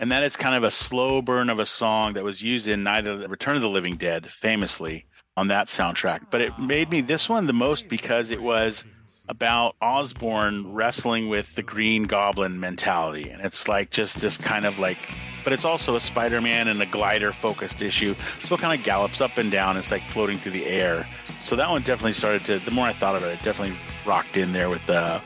And 0.00 0.12
that 0.12 0.22
is 0.22 0.36
kind 0.36 0.54
of 0.54 0.64
a 0.64 0.70
slow 0.70 1.22
burn 1.22 1.50
of 1.50 1.58
a 1.58 1.66
song 1.66 2.14
that 2.14 2.24
was 2.24 2.42
used 2.42 2.66
in 2.66 2.82
Night 2.82 3.06
of 3.06 3.20
the 3.20 3.28
Return 3.28 3.56
of 3.56 3.62
the 3.62 3.68
Living 3.68 3.96
Dead, 3.96 4.26
famously 4.26 5.06
on 5.36 5.48
that 5.48 5.68
soundtrack. 5.68 6.30
But 6.30 6.40
it 6.40 6.58
made 6.58 6.90
me 6.90 7.00
this 7.02 7.28
one 7.28 7.46
the 7.46 7.52
most 7.52 7.88
because 7.88 8.30
it 8.30 8.42
was 8.42 8.84
about 9.28 9.76
Osborn 9.82 10.72
wrestling 10.72 11.28
with 11.28 11.54
the 11.54 11.62
Green 11.62 12.04
Goblin 12.04 12.60
mentality. 12.60 13.28
And 13.28 13.42
it's 13.44 13.68
like 13.68 13.90
just 13.90 14.20
this 14.20 14.38
kind 14.38 14.64
of 14.64 14.78
like, 14.78 14.98
but 15.44 15.52
it's 15.52 15.64
also 15.64 15.96
a 15.96 16.00
Spider 16.00 16.40
Man 16.40 16.68
and 16.68 16.80
a 16.80 16.86
glider 16.86 17.32
focused 17.32 17.82
issue. 17.82 18.14
So 18.44 18.54
it 18.54 18.60
kind 18.60 18.78
of 18.78 18.84
gallops 18.84 19.20
up 19.20 19.36
and 19.38 19.50
down. 19.50 19.76
It's 19.76 19.90
like 19.90 20.02
floating 20.02 20.38
through 20.38 20.52
the 20.52 20.66
air. 20.66 21.06
So 21.40 21.56
that 21.56 21.70
one 21.70 21.82
definitely 21.82 22.14
started 22.14 22.44
to, 22.46 22.58
the 22.58 22.70
more 22.70 22.86
I 22.86 22.92
thought 22.92 23.16
about 23.16 23.30
it, 23.30 23.40
it 23.40 23.42
definitely 23.42 23.76
rocked 24.04 24.36
in 24.36 24.52
there 24.52 24.70
with 24.70 24.84
the, 24.86 25.20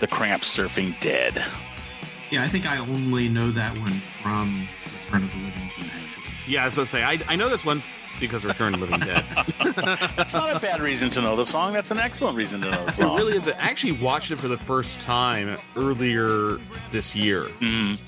the 0.00 0.06
Cramps 0.06 0.56
Surfing 0.56 0.98
Dead. 1.00 1.42
yeah, 2.30 2.42
I 2.42 2.48
think 2.48 2.66
I 2.66 2.78
only 2.78 3.28
know 3.28 3.50
that 3.50 3.78
one 3.78 3.92
from 4.22 4.68
Return 5.04 5.24
of 5.24 5.30
the 5.30 5.36
Living 5.38 5.70
Dead. 5.76 5.90
Actually. 6.02 6.24
Yeah, 6.46 6.62
I 6.62 6.66
was 6.66 6.74
going 6.74 6.86
to 6.86 6.90
say 6.90 7.02
I 7.04 7.20
I 7.28 7.36
know 7.36 7.48
this 7.48 7.64
one 7.64 7.82
because 8.20 8.44
Return 8.44 8.74
of 8.74 8.80
the 8.80 8.86
Living 8.86 9.00
Dead. 9.00 9.24
That's 10.16 10.34
not 10.34 10.54
a 10.54 10.60
bad 10.60 10.80
reason 10.80 11.10
to 11.10 11.20
know 11.20 11.36
the 11.36 11.46
song. 11.46 11.72
That's 11.72 11.90
an 11.90 11.98
excellent 11.98 12.36
reason 12.36 12.60
to 12.62 12.70
know 12.70 12.86
the 12.86 12.92
song. 12.92 13.14
It 13.18 13.22
really 13.22 13.36
is. 13.36 13.48
I 13.48 13.52
actually 13.52 13.92
watched 13.92 14.30
it 14.30 14.38
for 14.40 14.48
the 14.48 14.58
first 14.58 15.00
time 15.00 15.58
earlier 15.76 16.58
this 16.90 17.14
year, 17.16 17.44
Mhm. 17.60 18.00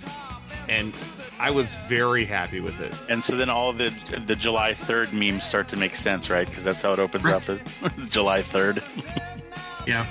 and 0.69 0.93
I 1.39 1.51
was 1.51 1.75
very 1.89 2.25
happy 2.25 2.61
with 2.61 2.81
it. 2.81 2.95
And 3.11 3.23
so 3.23 3.37
then 3.37 3.51
all 3.51 3.73
the 3.73 3.93
the 4.27 4.37
July 4.37 4.73
3rd 4.75 5.13
memes 5.13 5.45
start 5.45 5.69
to 5.69 5.77
make 5.77 5.95
sense, 5.95 6.31
right? 6.31 6.49
Because 6.49 6.65
that's 6.65 6.81
how 6.83 6.93
it 6.93 6.99
opens 6.99 7.25
Right. 7.25 7.51
up. 7.51 7.59
It's 7.99 8.09
July 8.11 8.43
3rd. 8.43 8.83
Yeah. 9.87 10.07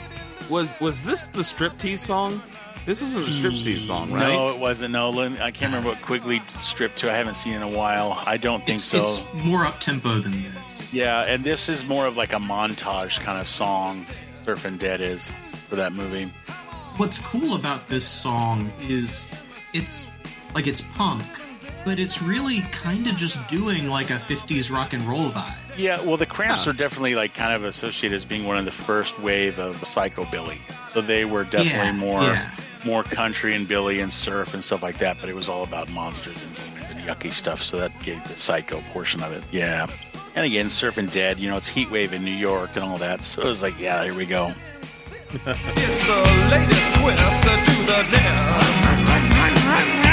Was 0.49 0.75
was 0.79 1.03
this 1.03 1.27
the 1.27 1.41
striptease 1.41 1.99
song? 1.99 2.41
This 2.85 3.01
wasn't 3.01 3.25
a 3.27 3.31
Strip 3.31 3.53
striptease 3.53 3.81
song, 3.81 4.11
right? 4.11 4.27
No, 4.31 4.49
it 4.49 4.59
wasn't. 4.59 4.91
No, 4.91 5.09
Lin- 5.09 5.37
I 5.39 5.49
can't 5.51 5.71
remember 5.73 5.89
what 5.89 6.01
Quigley 6.03 6.41
stripped 6.61 6.99
to. 6.99 7.11
I 7.11 7.15
haven't 7.15 7.33
seen 7.33 7.53
in 7.53 7.63
a 7.63 7.67
while. 7.67 8.21
I 8.27 8.37
don't 8.37 8.63
think 8.63 8.75
It's, 8.77 8.83
so. 8.85 9.01
it's 9.01 9.23
more 9.33 9.65
up 9.65 9.79
tempo 9.79 10.19
than 10.19 10.43
this. 10.43 10.93
Yeah, 10.93 11.21
and 11.21 11.43
this 11.43 11.67
is 11.67 11.83
more 11.85 12.05
of 12.05 12.15
like 12.15 12.33
a 12.33 12.37
montage 12.37 13.19
kind 13.21 13.39
of 13.41 13.47
song. 13.49 14.05
Surfing 14.43 14.77
Dead 14.77 15.01
is 15.01 15.31
for 15.67 15.75
that 15.77 15.93
movie. 15.93 16.31
What's 16.97 17.17
cool 17.19 17.55
about 17.55 17.87
this 17.87 18.07
song 18.07 18.71
is 18.81 19.27
it's 19.73 20.11
like 20.53 20.67
it's 20.67 20.81
punk, 20.81 21.23
but 21.83 21.99
it's 21.99 22.21
really 22.21 22.61
kind 22.71 23.07
of 23.07 23.17
just 23.17 23.45
doing 23.47 23.89
like 23.89 24.11
a 24.11 24.17
50s 24.17 24.71
rock 24.71 24.93
and 24.93 25.03
roll 25.05 25.31
vibe. 25.31 25.57
Yeah, 25.75 25.99
well, 26.03 26.17
the 26.17 26.25
Cramps 26.27 26.65
Yeah. 26.65 26.69
are 26.71 26.75
definitely 26.75 27.15
like 27.15 27.33
kind 27.33 27.51
of 27.53 27.65
associated 27.65 28.15
as 28.15 28.25
being 28.25 28.45
one 28.45 28.57
of 28.59 28.65
the 28.65 28.71
first 28.71 29.19
wave 29.19 29.57
of 29.57 29.81
psychobilly. 29.81 30.59
So 30.93 31.01
they 31.01 31.25
were 31.25 31.43
definitely 31.43 31.71
Yeah, 31.71 31.91
more 31.93 32.21
yeah. 32.21 32.51
More 32.85 33.03
country 33.03 33.55
and 33.55 33.67
billy 33.67 33.99
and 33.99 34.11
surf 34.13 34.53
and 34.53 34.63
stuff 34.63 34.83
like 34.83 34.99
that. 34.99 35.17
But 35.19 35.29
it 35.29 35.35
was 35.35 35.49
all 35.49 35.63
about 35.63 35.89
monsters 35.89 36.41
and 36.43 36.55
demons 36.55 36.91
and 36.91 37.01
yucky 37.01 37.31
stuff. 37.31 37.61
So 37.61 37.77
that 37.79 37.91
gave 38.01 38.23
the 38.23 38.35
psycho 38.39 38.81
portion 38.93 39.23
of 39.23 39.31
it. 39.31 39.43
Yeah, 39.51 39.87
and 40.35 40.45
again, 40.45 40.67
Surfing 40.67 41.11
Dead. 41.11 41.39
You 41.39 41.49
know, 41.49 41.57
it's 41.57 41.67
heat 41.67 41.89
wave 41.89 42.13
in 42.13 42.23
New 42.23 42.31
York 42.31 42.75
and 42.75 42.83
all 42.83 42.97
that. 42.99 43.23
So 43.23 43.41
it 43.41 43.45
was 43.45 43.61
like, 43.61 43.79
yeah, 43.79 44.03
here 44.03 44.13
we 44.13 44.25
go. 44.25 44.53
It's 45.31 45.43
the 45.43 46.21
latest 46.51 46.93
twist 46.99 47.43
to 47.43 47.85
the 47.85 48.05
death. 48.09 50.04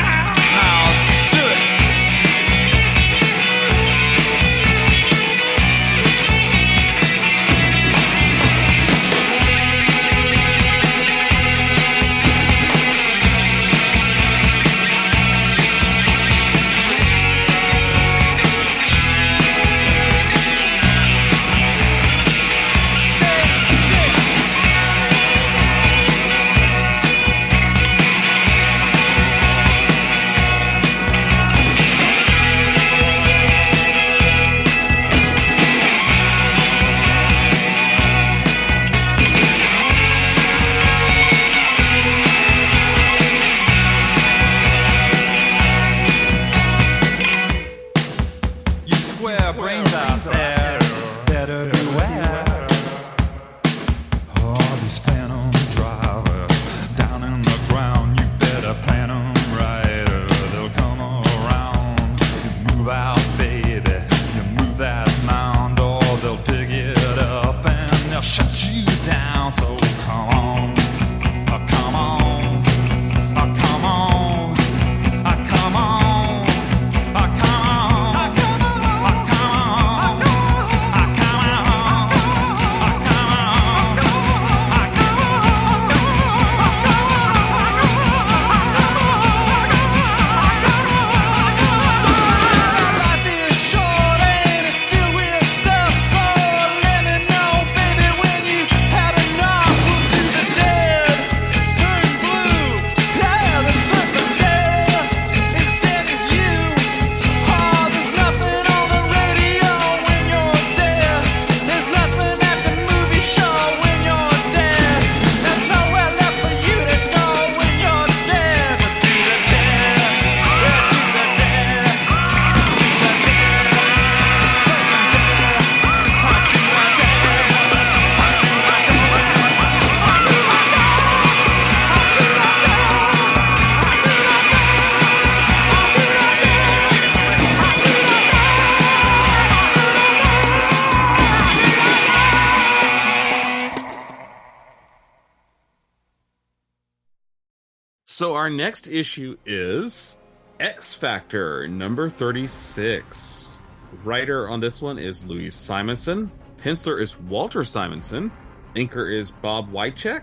Next 148.56 148.86
issue 148.86 149.38
is 149.46 150.18
X 150.60 150.94
Factor 150.94 151.66
number 151.68 152.10
36. 152.10 153.62
Writer 154.04 154.48
on 154.48 154.60
this 154.60 154.82
one 154.82 154.98
is 154.98 155.24
Louise 155.24 155.54
Simonson. 155.54 156.30
Penciler 156.62 157.00
is 157.00 157.18
Walter 157.18 157.64
Simonson. 157.64 158.30
Inker 158.76 159.10
is 159.10 159.30
Bob 159.30 159.72
Wiacek. 159.72 160.22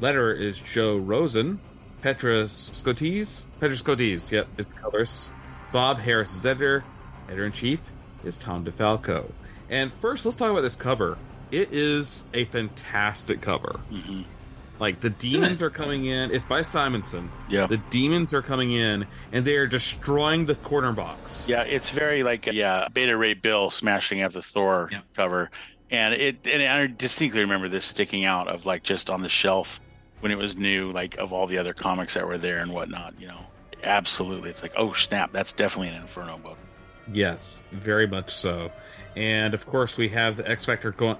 Letter 0.00 0.32
is 0.34 0.60
Joe 0.60 0.98
Rosen. 0.98 1.60
Petra 2.02 2.44
Scotese. 2.44 3.46
Petra 3.58 3.76
Scotese, 3.76 4.30
yep, 4.30 4.48
is 4.58 4.66
the 4.66 4.74
colors. 4.74 5.30
Bob 5.72 5.98
Harras 5.98 6.34
is 6.36 6.44
editor. 6.44 6.84
Editor 7.28 7.46
in 7.46 7.52
chief 7.52 7.80
is 8.24 8.36
Tom 8.36 8.64
DeFalco. 8.64 9.30
And 9.70 9.90
first, 9.90 10.26
let's 10.26 10.36
talk 10.36 10.50
about 10.50 10.60
this 10.62 10.76
cover. 10.76 11.16
It 11.50 11.72
is 11.72 12.24
a 12.34 12.44
fantastic 12.46 13.40
cover. 13.40 13.80
Mhm. 13.90 14.24
Like 14.82 14.98
the 14.98 15.10
demons 15.10 15.62
are 15.62 15.70
coming 15.70 16.06
in. 16.06 16.32
It's 16.32 16.44
by 16.44 16.62
Simonson. 16.62 17.30
Yeah. 17.48 17.68
The 17.68 17.76
demons 17.76 18.34
are 18.34 18.42
coming 18.42 18.72
in 18.72 19.06
and 19.30 19.44
they 19.44 19.54
are 19.54 19.68
destroying 19.68 20.44
the 20.44 20.56
corner 20.56 20.90
box. 20.90 21.48
Yeah, 21.48 21.62
it's 21.62 21.90
very 21.90 22.24
like 22.24 22.46
yeah, 22.46 22.88
Beta 22.92 23.16
Ray 23.16 23.34
Bill 23.34 23.70
smashing 23.70 24.22
up 24.22 24.32
the 24.32 24.42
Thor 24.42 24.88
Yep. 24.90 25.04
cover, 25.14 25.50
and 25.88 26.14
it 26.14 26.48
and 26.48 26.60
I 26.64 26.88
distinctly 26.88 27.42
remember 27.42 27.68
this 27.68 27.84
sticking 27.84 28.24
out 28.24 28.48
of 28.48 28.66
like 28.66 28.82
just 28.82 29.08
on 29.08 29.22
the 29.22 29.28
shelf 29.28 29.80
when 30.18 30.32
it 30.32 30.38
was 30.38 30.56
new, 30.56 30.90
like 30.90 31.16
of 31.16 31.32
all 31.32 31.46
the 31.46 31.58
other 31.58 31.74
comics 31.74 32.14
that 32.14 32.26
were 32.26 32.36
there 32.36 32.58
and 32.58 32.74
whatnot. 32.74 33.14
You 33.20 33.28
know, 33.28 33.40
absolutely, 33.84 34.50
it's 34.50 34.62
like 34.62 34.72
oh 34.76 34.94
snap, 34.94 35.30
that's 35.30 35.52
definitely 35.52 35.90
an 35.90 36.02
Inferno 36.02 36.38
book. 36.38 36.58
Yes, 37.12 37.62
very 37.70 38.08
much 38.08 38.34
so. 38.34 38.72
And 39.14 39.54
of 39.54 39.64
course, 39.64 39.96
we 39.96 40.08
have 40.08 40.38
the 40.38 40.50
X 40.50 40.64
Factor 40.64 40.90
going 40.90 41.18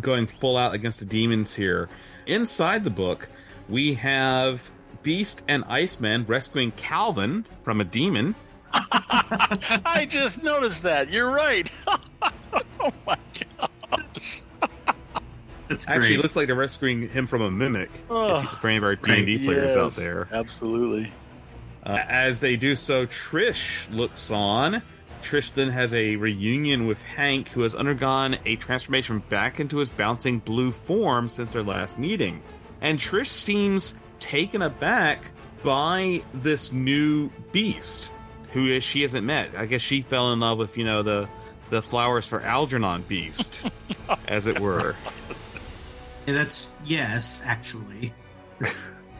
going 0.00 0.28
full 0.28 0.56
out 0.56 0.74
against 0.74 1.00
the 1.00 1.06
demons 1.06 1.52
here. 1.52 1.88
Inside 2.26 2.84
the 2.84 2.90
book, 2.90 3.28
we 3.68 3.94
have 3.94 4.70
Beast 5.02 5.42
and 5.48 5.64
Iceman 5.64 6.24
rescuing 6.26 6.70
Calvin 6.72 7.44
from 7.62 7.80
a 7.80 7.84
demon. 7.84 8.34
I 8.72 10.06
just 10.08 10.42
noticed 10.42 10.82
that. 10.82 11.10
You're 11.10 11.30
right. 11.30 11.70
oh 12.22 12.92
my 13.06 13.16
gosh. 13.60 14.42
That's 15.68 15.88
Actually, 15.88 15.98
great. 16.08 16.12
it 16.18 16.22
looks 16.22 16.36
like 16.36 16.46
they're 16.46 16.56
rescuing 16.56 17.08
him 17.08 17.26
from 17.26 17.42
a 17.42 17.50
mimic. 17.50 17.90
Oh, 18.10 18.38
if 18.38 18.42
you- 18.42 18.48
for 18.58 18.68
any 18.68 18.76
of 18.78 18.84
our 18.84 18.96
D 18.96 19.12
and 19.12 19.26
D 19.26 19.44
players 19.44 19.76
out 19.76 19.92
there. 19.94 20.28
Absolutely. 20.32 21.12
Uh, 21.84 21.98
as 22.08 22.40
they 22.40 22.56
do 22.56 22.74
so, 22.76 23.06
Trish 23.06 23.90
looks 23.94 24.30
on. 24.30 24.82
Trish 25.24 25.52
then 25.54 25.70
has 25.70 25.94
a 25.94 26.16
reunion 26.16 26.86
with 26.86 27.02
Hank, 27.02 27.48
who 27.48 27.62
has 27.62 27.74
undergone 27.74 28.36
a 28.44 28.56
transformation 28.56 29.20
back 29.30 29.58
into 29.58 29.78
his 29.78 29.88
bouncing 29.88 30.38
blue 30.38 30.70
form 30.70 31.28
since 31.28 31.52
their 31.52 31.62
last 31.62 31.98
meeting. 31.98 32.42
And 32.80 32.98
Trish 32.98 33.28
seems 33.28 33.94
taken 34.20 34.62
aback 34.62 35.24
by 35.62 36.22
this 36.34 36.72
new 36.72 37.30
beast, 37.52 38.12
who 38.52 38.66
is, 38.66 38.84
she 38.84 39.02
hasn't 39.02 39.26
met. 39.26 39.50
I 39.56 39.64
guess 39.64 39.80
she 39.80 40.02
fell 40.02 40.32
in 40.32 40.40
love 40.40 40.58
with, 40.58 40.76
you 40.76 40.84
know, 40.84 41.02
the 41.02 41.28
the 41.70 41.80
flowers 41.80 42.26
for 42.26 42.42
Algernon 42.42 43.02
beast, 43.08 43.66
as 44.28 44.46
it 44.46 44.60
were. 44.60 44.94
Yeah, 46.26 46.34
that's 46.34 46.70
yes, 46.84 47.42
actually. 47.44 48.12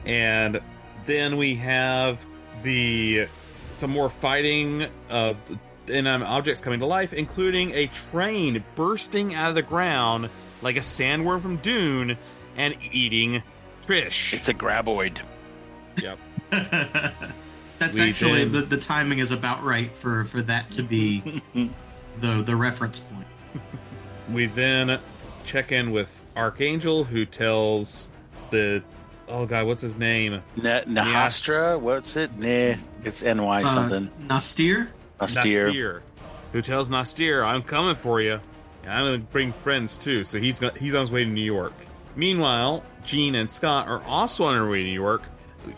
and 0.05 0.61
then 1.07 1.39
we 1.39 1.55
have 1.57 2.25
the 2.63 3.27
some 3.71 3.91
more 3.91 4.11
fighting 4.11 4.87
of 5.09 5.45
the, 5.49 5.59
and 5.89 6.07
um, 6.09 6.23
objects 6.23 6.61
coming 6.61 6.81
to 6.81 6.87
life, 6.87 7.13
including 7.13 7.73
a 7.73 7.87
train 8.11 8.65
bursting 8.75 9.35
out 9.35 9.49
of 9.51 9.55
the 9.55 9.63
ground 9.63 10.31
like 10.63 10.77
a 10.77 10.81
sandworm 10.81 11.43
from 11.43 11.57
Dune 11.59 12.17
and 12.57 12.75
eating 12.93 13.43
Trish. 13.83 14.33
It's 14.33 14.49
a 14.49 14.55
graboid. 14.55 15.19
Yep. 15.99 16.19
That's 17.79 17.97
We 17.99 18.09
actually 18.11 18.45
then- 18.45 18.53
the, 18.53 18.63
the 18.63 18.79
timing 18.79 19.19
is 19.19 19.31
about 19.31 19.63
right 19.65 19.95
for 19.97 20.25
for 20.27 20.43
that 20.43 20.71
to 20.73 20.83
be 20.83 21.43
the 22.21 22.43
the 22.43 22.57
reference 22.57 23.01
point. 23.01 23.27
We 24.33 24.47
then 24.47 24.99
check 25.45 25.73
in 25.73 25.91
with 25.91 26.09
Archangel, 26.37 27.05
who 27.05 27.27
tells 27.27 28.11
the 28.51 28.83
oh 29.29 29.45
god, 29.47 29.67
what's 29.67 29.83
his 29.83 29.97
name? 29.97 30.41
Ne- 30.57 30.85
Nahastra? 30.87 31.79
What's 31.79 32.17
it? 32.17 32.37
Nah, 32.39 32.77
it's 33.05 33.23
NY 33.23 33.63
Uh, 33.65 33.67
something. 33.67 34.11
Nastir? 34.29 34.89
Nastir. 35.21 35.67
Nastir, 35.67 36.03
who 36.53 36.63
tells 36.63 36.89
Nastir, 36.89 37.45
"I'm 37.45 37.63
coming 37.63 37.97
for 37.97 38.21
you. 38.21 38.41
And 38.83 38.93
I'm 38.93 39.05
going 39.05 39.21
to 39.21 39.27
bring 39.27 39.53
friends 39.53 39.97
too." 39.97 40.25
So 40.25 40.39
he's 40.39 40.61
got, 40.61 40.77
he's 40.77 40.95
on 40.95 41.03
his 41.03 41.11
way 41.11 41.25
to 41.25 41.31
New 41.31 41.41
York. 41.41 41.73
Meanwhile, 42.17 42.83
Jean 43.05 43.35
and 43.35 43.51
Scott 43.51 43.89
are 43.89 44.03
also 44.05 44.45
on 44.45 44.55
their 44.55 44.69
way 44.69 44.79
to 44.79 44.85
New 44.85 44.93
York, 44.93 45.23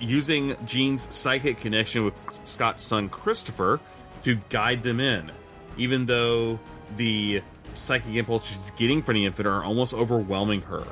using 0.01 0.57
Jean's 0.67 1.15
psychic 1.15 1.59
connection 1.59 2.05
with 2.05 2.15
Scott's 2.45 2.83
son 2.83 3.09
Christopher 3.09 3.81
to 4.23 4.37
guide 4.51 4.83
them 4.83 5.01
in. 5.01 5.31
Even 5.79 6.07
though 6.07 6.59
the 6.97 7.43
psychic 7.75 8.15
impulse 8.15 8.47
she's 8.47 8.71
getting 8.77 9.03
from 9.03 9.15
the 9.15 9.25
infant 9.25 9.47
are 9.47 9.63
almost 9.63 9.95
overwhelming 9.95 10.63
her. 10.63 10.85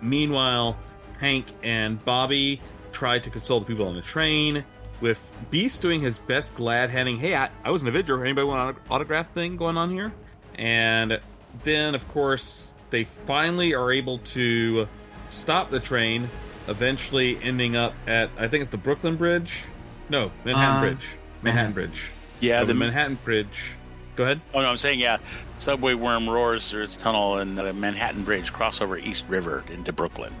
Meanwhile, 0.00 0.76
Hank 1.20 1.46
and 1.62 2.04
Bobby 2.04 2.60
try 2.90 3.18
to 3.18 3.30
console 3.30 3.60
the 3.60 3.66
people 3.66 3.86
on 3.86 3.94
the 3.94 4.02
train, 4.02 4.64
with 5.02 5.30
Beast 5.50 5.82
doing 5.82 6.00
his 6.00 6.18
best 6.18 6.54
glad 6.54 6.88
handing, 6.88 7.18
hey, 7.18 7.34
I, 7.34 7.50
I 7.64 7.70
was 7.70 7.82
an 7.82 7.88
Avenger. 7.88 8.22
Anybody 8.24 8.46
want 8.46 8.76
an 8.78 8.82
autograph 8.88 9.30
thing 9.32 9.56
going 9.58 9.76
on 9.76 9.90
here? 9.90 10.12
And 10.54 11.20
then, 11.64 11.94
of 11.94 12.06
course, 12.08 12.74
they 12.90 13.04
finally 13.04 13.74
are 13.74 13.92
able 13.92 14.18
to 14.18 14.88
stop 15.28 15.70
the 15.70 15.80
train, 15.80 16.30
eventually 16.68 17.38
ending 17.42 17.76
up 17.76 17.94
at, 18.06 18.30
I 18.38 18.48
think 18.48 18.62
it's 18.62 18.70
the 18.70 18.76
Brooklyn 18.78 19.16
Bridge? 19.16 19.64
No, 20.08 20.30
Manhattan 20.44 20.76
Uh, 20.76 20.80
Bridge. 20.80 20.96
Manhattan 21.00 21.42
Manhattan. 21.42 21.72
Bridge. 21.72 22.10
Yeah, 22.40 22.60
So 22.60 22.66
the 22.66 22.72
the 22.72 22.78
Manhattan 22.78 23.18
Bridge. 23.24 23.72
Go 24.14 24.24
ahead. 24.24 24.40
Oh 24.52 24.60
no, 24.60 24.68
I'm 24.68 24.76
saying 24.76 25.00
yeah. 25.00 25.18
Subway 25.54 25.94
worm 25.94 26.28
roars 26.28 26.68
through 26.70 26.82
its 26.84 26.96
tunnel 26.98 27.38
and 27.38 27.56
the 27.56 27.72
Manhattan 27.72 28.24
Bridge 28.24 28.52
crossover 28.52 29.02
East 29.02 29.24
River 29.28 29.64
into 29.72 29.90
Brooklyn. 29.92 30.34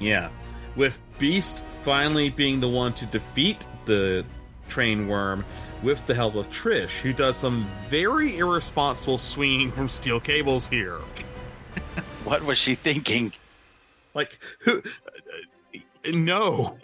Yeah. 0.00 0.30
With 0.74 0.98
Beast 1.18 1.64
finally 1.84 2.30
being 2.30 2.60
the 2.60 2.68
one 2.68 2.94
to 2.94 3.06
defeat 3.06 3.58
the 3.86 4.24
train 4.68 5.08
worm 5.08 5.44
with 5.82 6.04
the 6.06 6.14
help 6.14 6.34
of 6.34 6.48
Trish, 6.50 7.00
who 7.00 7.12
does 7.12 7.36
some 7.36 7.66
very 7.88 8.38
irresponsible 8.38 9.18
swinging 9.18 9.70
from 9.70 9.88
steel 9.88 10.20
cables 10.20 10.66
here. 10.66 10.98
What 12.24 12.42
was 12.42 12.56
she 12.56 12.74
thinking? 12.74 13.32
Like, 14.14 14.38
who? 14.60 14.82
no. 16.10 16.78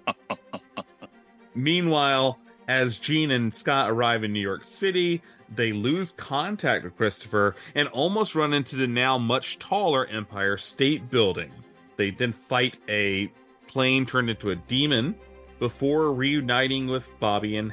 Meanwhile, 1.54 2.40
as 2.66 2.98
Jean 2.98 3.30
and 3.30 3.54
Scott 3.54 3.90
arrive 3.90 4.24
in 4.24 4.32
New 4.32 4.40
York 4.40 4.64
City, 4.64 5.22
they 5.54 5.72
lose 5.72 6.12
contact 6.12 6.84
with 6.84 6.96
Christopher 6.96 7.54
and 7.74 7.86
almost 7.88 8.34
run 8.34 8.52
into 8.52 8.76
the 8.76 8.86
now 8.86 9.18
much 9.18 9.58
taller 9.58 10.06
Empire 10.06 10.56
State 10.56 11.08
Building. 11.10 11.52
They 11.96 12.10
then 12.10 12.32
fight 12.32 12.78
a 12.88 13.30
plane 13.66 14.06
turned 14.06 14.30
into 14.30 14.50
a 14.50 14.56
demon 14.56 15.14
before 15.62 16.12
reuniting 16.12 16.88
with 16.88 17.08
Bobby 17.20 17.56
and 17.56 17.72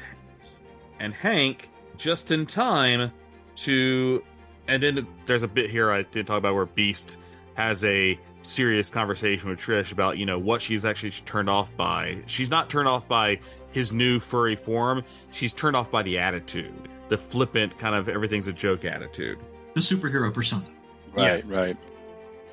and 0.99 1.11
Hank 1.11 1.71
just 1.97 2.29
in 2.29 2.45
time 2.45 3.11
to 3.55 4.23
and 4.67 4.83
then 4.83 5.07
there's 5.25 5.41
a 5.41 5.47
bit 5.47 5.71
here 5.71 5.89
I 5.89 6.03
did 6.03 6.27
talk 6.27 6.37
about 6.37 6.53
where 6.53 6.67
Beast 6.67 7.17
has 7.55 7.83
a 7.83 8.19
serious 8.43 8.91
conversation 8.91 9.49
with 9.49 9.57
Trish 9.57 9.91
about, 9.91 10.19
you 10.19 10.27
know, 10.27 10.37
what 10.37 10.61
she's 10.61 10.85
actually 10.85 11.09
turned 11.09 11.49
off 11.49 11.75
by. 11.75 12.19
She's 12.27 12.51
not 12.51 12.69
turned 12.69 12.87
off 12.87 13.07
by 13.07 13.39
his 13.71 13.91
new 13.91 14.19
furry 14.19 14.55
form. 14.55 15.03
She's 15.31 15.51
turned 15.51 15.75
off 15.75 15.89
by 15.89 16.03
the 16.03 16.19
attitude, 16.19 16.89
the 17.07 17.17
flippant 17.17 17.75
kind 17.79 17.95
of 17.95 18.07
everything's 18.07 18.47
a 18.47 18.53
joke 18.53 18.85
attitude. 18.85 19.39
The 19.73 19.81
superhero 19.81 20.31
persona. 20.31 20.67
Right, 21.15 21.43
right. 21.47 21.77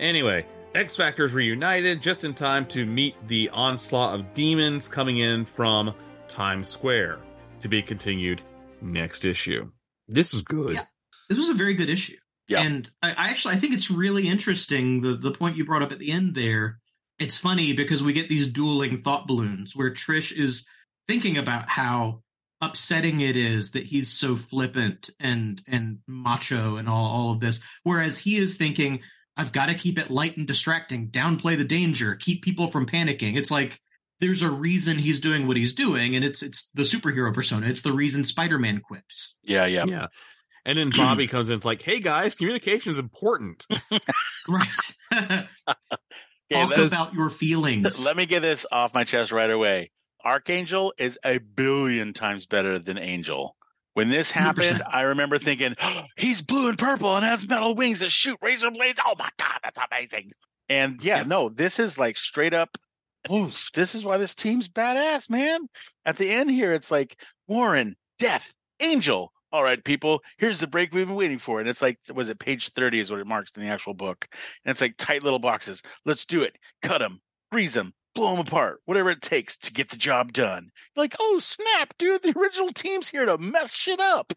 Anyway, 0.01 0.47
X 0.77 0.95
Factor's 0.95 1.33
reunited 1.33 2.03
just 2.03 2.25
in 2.25 2.35
time 2.35 2.67
to 2.67 2.85
meet 2.85 3.15
the 3.27 3.49
onslaught 3.49 4.15
of 4.15 4.35
demons 4.35 4.89
coming 4.89 5.19
in 5.19 5.47
from 5.47 5.95
Times 6.29 6.69
Square 6.69 7.21
to 7.61 7.69
be 7.69 7.81
continued 7.81 8.43
next 8.83 9.25
issue. 9.25 9.71
This 10.07 10.35
was 10.35 10.43
good. 10.43 10.75
Yeah. 10.75 10.83
This 11.31 11.39
was 11.39 11.49
a 11.49 11.55
very 11.55 11.73
good 11.75 11.89
issue. 11.89 12.17
Yeah. 12.47 12.61
And 12.61 12.89
I, 13.03 13.11
I 13.13 13.31
actually 13.31 13.55
I 13.55 13.57
think 13.57 13.73
it's 13.73 13.91
really 13.91 14.29
interesting 14.29 15.01
the 15.01 15.17
the 15.17 15.33
point 15.33 15.57
you 15.57 15.65
brought 15.65 15.83
up 15.83 15.93
at 15.93 15.99
the 15.99 16.13
end 16.13 16.35
there. 16.35 16.79
It's 17.19 17.39
funny 17.39 17.73
because 17.73 18.03
we 18.03 18.13
get 18.13 18.29
these 18.29 18.47
dueling 18.47 19.01
thought 19.01 19.27
balloons 19.27 19.75
where 19.75 19.91
Trish 19.91 20.31
is 20.31 20.67
thinking 21.09 21.39
about 21.39 21.71
how 21.71 22.23
upsetting 22.61 23.21
it 23.21 23.37
is 23.37 23.71
that 23.71 23.85
he's 23.85 24.11
so 24.11 24.37
flippant 24.37 25.09
and 25.19 25.63
and 25.67 26.01
macho 26.07 26.77
and 26.77 26.89
all, 26.89 27.07
all 27.07 27.33
of 27.33 27.41
this 27.41 27.61
whereas 27.83 28.19
he 28.19 28.37
is 28.37 28.57
thinking 28.57 29.01
I've 29.37 29.53
got 29.53 29.67
to 29.67 29.75
keep 29.75 29.99
it 29.99 30.11
light 30.11 30.37
and 30.37 30.47
distracting, 30.47 31.09
downplay 31.09 31.57
the 31.57 31.65
danger, 31.65 32.15
keep 32.15 32.43
people 32.43 32.69
from 32.69 32.87
panicking. 32.87 33.37
It's 33.37 33.51
like 33.51 33.81
there's 34.21 34.43
a 34.43 34.51
reason 34.51 34.97
he's 34.97 35.21
doing 35.21 35.47
what 35.47 35.57
he's 35.57 35.75
doing 35.75 36.17
and 36.17 36.25
it's 36.25 36.43
it's 36.43 36.69
the 36.75 36.83
superhero 36.83 37.35
persona. 37.35 37.67
It's 37.67 37.83
the 37.83 37.93
reason 37.93 38.25
Spider-Man 38.25 38.81
quips. 38.81 39.37
Yeah, 39.43 39.67
yeah. 39.67 39.85
Yeah. 39.87 40.07
And 40.65 40.79
then 40.79 40.91
Bobby 40.91 41.27
comes 41.29 41.49
in 41.49 41.57
it's 41.57 41.67
like, 41.67 41.83
hey 41.83 42.01
guys, 42.01 42.35
communication 42.35 42.93
is 42.93 42.99
important. 42.99 43.67
Right. 44.49 44.69
Okay, 46.53 46.61
also 46.61 46.87
about 46.87 47.13
your 47.13 47.29
feelings. 47.29 48.05
Let 48.05 48.17
me 48.17 48.25
get 48.25 48.43
this 48.43 48.67
off 48.71 48.95
my 48.95 49.03
chest 49.03 49.33
right 49.33 49.51
away. 49.51 49.91
Archangel 50.25 50.95
is 50.97 51.19
a 51.25 51.39
billion 51.39 52.13
times 52.13 52.47
better 52.47 52.79
than 52.79 52.99
Angel. 52.99 53.57
When 53.97 54.11
this 54.11 54.31
happened, 54.31 54.83
100%. 54.83 54.95
I 54.95 55.03
remember 55.05 55.39
thinking, 55.39 55.75
"Oh, 55.81 56.03
he's 56.19 56.43
blue 56.43 56.69
and 56.69 56.79
purple 56.79 57.17
and 57.17 57.25
has 57.25 57.49
metal 57.49 57.75
wings 57.75 58.01
that 58.01 58.11
shoot 58.11 58.37
razor 58.43 58.71
blades. 58.71 59.01
Oh 59.03 59.15
my 59.19 59.31
God, 59.39 59.59
that's 59.63 59.79
amazing. 59.91 60.31
And 60.69 61.03
yeah, 61.03 61.21
Yeah. 61.21 61.23
no, 61.23 61.49
this 61.49 61.79
is 61.79 61.97
like 61.97 62.19
straight 62.19 62.53
up. 62.53 62.77
Oof, 63.33 63.71
this 63.73 63.95
is 63.95 64.05
why 64.05 64.19
this 64.19 64.35
team's 64.35 64.69
badass, 64.69 65.31
man. 65.31 65.67
At 66.05 66.19
the 66.19 66.31
end 66.31 66.51
here, 66.51 66.75
it's 66.75 66.91
like 66.91 67.19
Warren, 67.49 67.97
Death, 68.19 68.53
Angel. 68.81 69.33
All 69.51 69.63
right, 69.63 69.83
people, 69.83 70.21
here's 70.37 70.61
the 70.61 70.67
break 70.67 70.93
we've 70.93 71.07
been 71.07 71.17
waiting 71.17 71.39
for. 71.39 71.59
And 71.59 71.67
it's 71.69 71.81
like, 71.81 71.99
was 72.15 72.29
it 72.29 72.39
page 72.39 72.73
30 72.75 73.01
is 73.01 73.11
what 73.11 73.21
it 73.21 73.27
marks 73.27 73.51
in 73.57 73.63
the 73.63 73.71
actual 73.71 73.95
book. 73.95 74.29
And 74.65 74.71
it's 74.73 74.83
like 74.83 74.97
tight 74.99 75.23
little 75.23 75.39
boxes. 75.39 75.81
Let's 76.05 76.27
do 76.27 76.43
it. 76.43 76.55
Cut 76.83 76.99
them, 76.99 77.19
freeze 77.51 77.73
them, 77.73 77.95
blow 78.17 78.31
them 78.31 78.41
apart, 78.47 78.81
whatever 78.85 79.11
it 79.11 79.23
takes 79.23 79.57
to 79.59 79.73
get 79.73 79.91
the 79.91 79.97
job 79.97 80.33
done. 80.33 80.65
You're 80.97 81.05
like, 81.05 81.15
oh, 81.21 81.39
snap, 81.39 81.95
dude, 81.99 82.23
the 82.23 82.37
original 82.37 82.69
team's 82.69 83.09
here 83.09 83.25
to 83.27 83.39
mess 83.39 83.73
shit 83.73 84.01
up. 84.01 84.33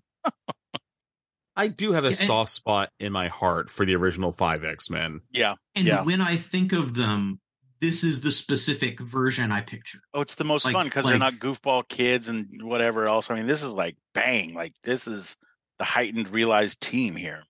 I 1.56 1.68
do 1.68 1.92
have 1.94 2.04
a 2.06 2.10
and- 2.10 2.16
soft 2.16 2.52
spot 2.52 2.92
in 3.00 3.12
my 3.12 3.28
heart 3.28 3.70
for 3.70 3.86
the 3.86 3.96
original 3.96 4.32
five 4.32 4.64
X 4.64 4.90
Men. 4.90 5.22
Yeah. 5.32 5.56
and 5.76 5.88
yeah. 5.88 6.04
when 6.04 6.22
I 6.22 6.38
think 6.38 6.72
of 6.74 6.94
them, 6.96 7.40
this 7.82 8.04
is 8.04 8.22
the 8.22 8.32
specific 8.32 9.00
version 9.00 9.52
I 9.52 9.62
picture. 9.62 10.00
Oh, 10.14 10.22
it's 10.22 10.36
the 10.36 10.44
most 10.44 10.66
Like- 10.66 10.74
fun 10.74 10.86
because 10.86 11.06
they're 11.06 11.18
not 11.18 11.34
goofball 11.34 11.88
kids 11.88 12.30
and 12.30 12.62
whatever 12.62 13.08
else. 13.08 13.30
I 13.32 13.36
mean, 13.36 13.48
this 13.48 13.64
is 13.64 13.74
like 13.74 13.96
bang, 14.14 14.54
like 14.54 14.74
this 14.84 15.08
is 15.08 15.36
the 15.80 15.86
heightened 15.86 16.30
realized 16.30 16.82
team 16.82 17.16
here. 17.16 17.44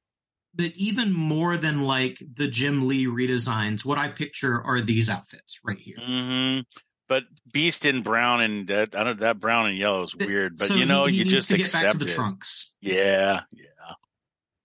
But 0.55 0.71
even 0.75 1.13
more 1.13 1.57
than 1.57 1.83
like 1.83 2.17
the 2.33 2.47
Jim 2.47 2.87
Lee 2.87 3.05
redesigns, 3.05 3.85
what 3.85 3.97
I 3.97 4.09
picture 4.09 4.61
are 4.61 4.81
these 4.81 5.09
outfits 5.09 5.59
right 5.63 5.77
here. 5.77 5.97
hmm 6.03 6.59
But 7.07 7.23
Beast 7.51 7.85
in 7.85 8.01
brown 8.01 8.41
and 8.41 8.67
that, 8.67 8.95
I 8.95 9.03
don't 9.03 9.19
that 9.19 9.39
brown 9.39 9.67
and 9.69 9.77
yellow 9.77 10.03
is 10.03 10.15
weird. 10.15 10.57
But 10.57 10.67
So 10.67 10.75
you 10.75 10.85
know, 10.85 11.05
he, 11.05 11.13
he 11.13 11.17
you 11.19 11.25
just 11.25 11.49
to 11.49 11.57
get 11.57 11.67
accept 11.67 11.83
back 11.83 11.91
to 11.93 11.97
the 11.99 12.05
it. 12.05 12.15
trunks. 12.15 12.73
Yeah, 12.81 13.41
yeah. 13.51 13.65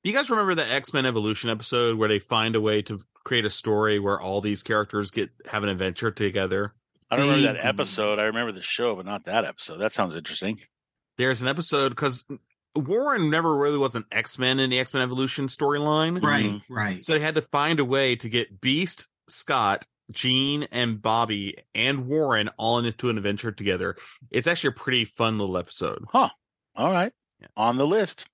Do 0.02 0.10
you 0.10 0.16
guys 0.16 0.28
remember 0.28 0.54
the 0.54 0.70
X 0.70 0.92
Men 0.92 1.06
Evolution 1.06 1.48
episode 1.48 1.96
where 1.96 2.08
they 2.08 2.18
find 2.18 2.56
a 2.56 2.60
way 2.60 2.82
to 2.82 3.00
create 3.24 3.46
a 3.46 3.50
story 3.50 3.98
where 3.98 4.20
all 4.20 4.40
these 4.42 4.62
characters 4.62 5.10
get 5.10 5.30
have 5.46 5.62
an 5.62 5.70
adventure 5.70 6.10
together? 6.10 6.74
I 7.10 7.16
don't 7.16 7.26
remember 7.28 7.52
that 7.52 7.64
episode. 7.64 8.18
I 8.18 8.24
remember 8.24 8.52
the 8.52 8.60
show, 8.62 8.96
but 8.96 9.06
not 9.06 9.24
that 9.26 9.44
episode. 9.44 9.78
That 9.78 9.92
sounds 9.92 10.16
interesting. 10.16 10.58
There's 11.16 11.42
an 11.42 11.48
episode 11.48 11.90
because 11.90 12.24
Warren 12.76 13.30
never 13.30 13.56
really 13.56 13.78
was 13.78 13.94
an 13.94 14.04
X 14.10 14.38
Men 14.38 14.58
in 14.60 14.70
the 14.70 14.78
X 14.78 14.94
Men 14.94 15.02
Evolution 15.02 15.48
storyline, 15.48 16.22
Right, 16.22 16.46
mm-hmm. 16.46 16.74
right. 16.74 17.02
So 17.02 17.12
they 17.12 17.20
had 17.20 17.36
to 17.36 17.42
find 17.42 17.80
a 17.80 17.84
way 17.84 18.16
to 18.16 18.28
get 18.28 18.60
Beast, 18.60 19.08
Scott, 19.28 19.86
Jean, 20.10 20.64
and 20.70 21.00
Bobby 21.00 21.56
and 21.74 22.06
Warren 22.06 22.50
all 22.56 22.78
into 22.78 23.10
an 23.10 23.16
adventure 23.16 23.52
together. 23.52 23.96
It's 24.30 24.46
actually 24.46 24.68
a 24.68 24.72
pretty 24.72 25.04
fun 25.04 25.38
little 25.38 25.56
episode. 25.56 26.04
Huh. 26.10 26.30
All 26.76 26.90
right. 26.90 27.12
Yeah. 27.40 27.48
On 27.56 27.76
the 27.76 27.86
list. 27.86 28.26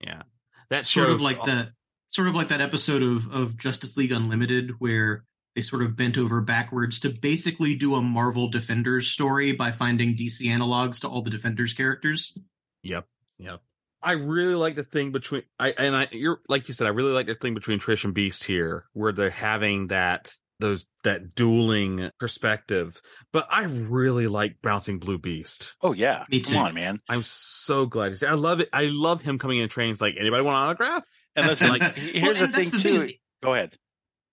Yeah, 0.00 0.22
That's 0.70 0.88
sort 0.88 1.10
of 1.10 1.20
like 1.20 1.42
that 1.44 1.70
sort 2.08 2.28
of 2.28 2.34
like 2.34 2.48
that 2.48 2.60
episode 2.60 3.02
of 3.02 3.32
of 3.32 3.56
Justice 3.56 3.96
League 3.96 4.12
Unlimited 4.12 4.72
where 4.78 5.24
they 5.56 5.62
sort 5.62 5.82
of 5.82 5.96
bent 5.96 6.16
over 6.16 6.40
backwards 6.40 7.00
to 7.00 7.10
basically 7.10 7.74
do 7.74 7.96
a 7.96 8.02
Marvel 8.02 8.48
Defenders 8.48 9.10
story 9.10 9.52
by 9.52 9.72
finding 9.72 10.14
DC 10.14 10.42
analogs 10.42 11.00
to 11.00 11.08
all 11.08 11.22
the 11.22 11.30
Defenders 11.30 11.74
characters. 11.74 12.38
Yep, 12.84 13.06
yep. 13.38 13.60
I 14.02 14.12
really 14.12 14.54
like 14.54 14.76
the 14.76 14.84
thing 14.84 15.12
between 15.12 15.42
I 15.58 15.70
and 15.76 15.94
I 15.96 16.08
you're 16.12 16.40
like 16.48 16.68
you 16.68 16.74
said, 16.74 16.86
I 16.86 16.90
really 16.90 17.12
like 17.12 17.26
the 17.26 17.34
thing 17.34 17.54
between 17.54 17.78
Trish 17.80 18.04
and 18.04 18.14
Beast 18.14 18.44
here, 18.44 18.84
where 18.92 19.12
they're 19.12 19.30
having 19.30 19.88
that 19.88 20.32
those 20.60 20.86
that 21.04 21.34
dueling 21.34 22.10
perspective. 22.18 23.00
But 23.32 23.46
I 23.50 23.64
really 23.64 24.26
like 24.28 24.56
bouncing 24.62 24.98
Blue 24.98 25.18
Beast. 25.18 25.76
Oh 25.82 25.92
yeah, 25.92 26.24
Me 26.30 26.40
come 26.40 26.56
on, 26.56 26.74
man. 26.74 27.00
I'm 27.08 27.22
so 27.22 27.86
glad 27.86 28.10
to 28.10 28.16
see. 28.16 28.26
I 28.26 28.34
love 28.34 28.60
it. 28.60 28.68
I 28.72 28.84
love 28.84 29.22
him 29.22 29.38
coming 29.38 29.58
in 29.58 29.68
trains. 29.68 30.00
Like 30.00 30.16
anybody 30.18 30.42
want 30.42 30.56
an 30.56 30.62
autograph? 30.68 31.04
And 31.36 31.46
listen, 31.48 31.68
Well, 31.70 31.78
like, 31.78 31.94
here's 31.96 32.40
and 32.40 32.52
the 32.52 32.56
that's 32.56 32.70
thing 32.70 32.92
the 32.92 32.98
too. 33.00 33.04
is 33.06 33.12
Go 33.42 33.54
ahead. 33.54 33.74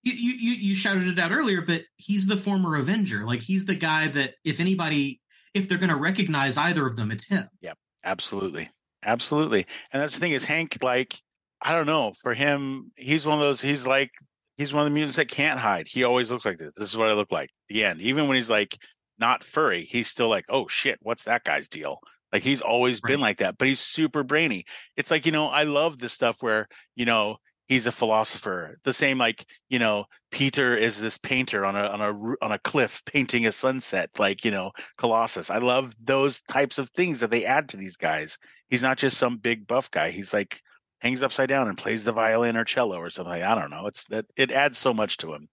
you, 0.03 0.13
you 0.13 0.32
you 0.34 0.53
you 0.70 0.76
shouted 0.76 1.07
it 1.07 1.20
out 1.20 1.32
earlier, 1.32 1.61
but 1.61 1.82
he's 1.97 2.26
the 2.28 2.38
former 2.38 2.76
Avenger. 2.76 3.24
Like 3.26 3.41
he's 3.41 3.66
the 3.66 3.76
guy 3.76 4.07
that 4.09 4.36
if 4.43 4.59
anybody, 4.59 5.22
if 5.53 5.70
they're 5.70 5.78
going 5.78 5.89
to 5.89 5.95
recognize 5.95 6.57
either 6.57 6.86
of 6.88 6.95
them, 6.97 7.11
it's 7.11 7.28
him. 7.28 7.47
Yeah, 7.61 7.74
absolutely. 8.03 8.70
Absolutely. 9.06 9.66
And 9.93 10.01
that's 10.01 10.16
the 10.16 10.20
thing 10.20 10.34
is 10.34 10.43
Hank, 10.43 10.78
like, 10.82 11.16
I 11.62 11.74
don't 11.74 11.86
know, 11.86 12.14
for 12.22 12.34
him, 12.34 12.91
he's 12.95 13.26
one 13.26 13.36
of 13.36 13.41
those, 13.41 13.62
he's 13.62 13.88
like, 13.88 14.12
he's 14.58 14.74
one 14.74 14.84
of 14.84 14.86
the 14.86 14.93
mutants 14.93 15.18
that 15.18 15.30
can't 15.30 15.60
hide. 15.60 15.88
He 15.88 16.03
always 16.03 16.32
looks 16.32 16.45
like 16.45 16.58
this. 16.58 16.74
This 16.76 16.89
is 16.89 16.97
what 16.97 17.10
I 17.10 17.14
look 17.14 17.32
like. 17.32 17.49
The 17.70 17.86
end. 17.86 18.01
Even 18.01 18.28
when 18.28 18.38
he's 18.38 18.49
like 18.49 18.78
not 19.20 19.43
furry, 19.43 19.86
he's 19.86 20.10
still 20.10 20.30
like, 20.30 20.45
oh 20.49 20.68
shit, 20.68 20.99
what's 21.01 21.24
that 21.24 21.43
guy's 21.43 21.68
deal? 21.68 21.99
Like 22.34 22.43
he's 22.43 22.62
always 22.62 22.99
been 22.99 23.22
like 23.22 23.38
that, 23.38 23.58
but 23.58 23.68
he's 23.68 23.80
super 23.80 24.24
brainy. 24.24 24.66
It's 24.97 25.12
like, 25.12 25.26
you 25.26 25.32
know, 25.32 25.47
I 25.47 25.64
love 25.64 25.99
this 25.99 26.14
stuff 26.14 26.41
where, 26.41 26.68
you 26.95 27.06
know, 27.06 27.38
he's 27.68 27.88
a 27.88 27.91
philosopher. 27.91 28.78
The 28.84 28.93
same 28.93 29.18
like, 29.18 29.45
you 29.70 29.80
know, 29.80 30.05
Peter 30.32 30.76
is 30.76 30.99
this 30.99 31.18
painter 31.18 31.66
on 31.66 31.76
a 31.76 31.88
on 31.88 32.01
a 32.01 32.45
on 32.45 32.51
a 32.51 32.59
cliff 32.59 33.01
painting 33.05 33.45
a 33.45 33.51
sunset 33.51 34.11
like, 34.20 34.45
you 34.45 34.51
know, 34.51 34.72
Colossus. 34.97 35.49
I 35.49 35.57
love 35.57 35.93
those 36.03 36.41
types 36.41 36.78
of 36.78 36.89
things 36.91 37.20
that 37.20 37.32
they 37.32 37.45
add 37.45 37.70
to 37.70 37.78
these 37.78 37.97
guys. 37.97 38.38
He's 38.70 38.82
not 38.82 38.97
just 38.97 39.18
some 39.18 39.38
big 39.38 39.68
buff 39.68 39.91
guy. 39.91 40.09
He's 40.09 40.34
like 40.34 40.61
hangs 40.99 41.24
upside 41.24 41.49
down 41.49 41.68
and 41.68 41.78
plays 41.78 42.03
the 42.03 42.11
violin 42.11 42.57
or 42.57 42.66
cello 42.66 42.97
or 42.97 43.09
something. 43.09 43.41
I 43.41 43.55
don't 43.55 43.70
know. 43.70 43.88
It's 43.88 44.05
that 44.05 44.26
it 44.36 44.51
adds 44.51 44.78
so 44.78 44.93
much 44.93 45.18
to 45.18 45.34
him. 45.34 45.47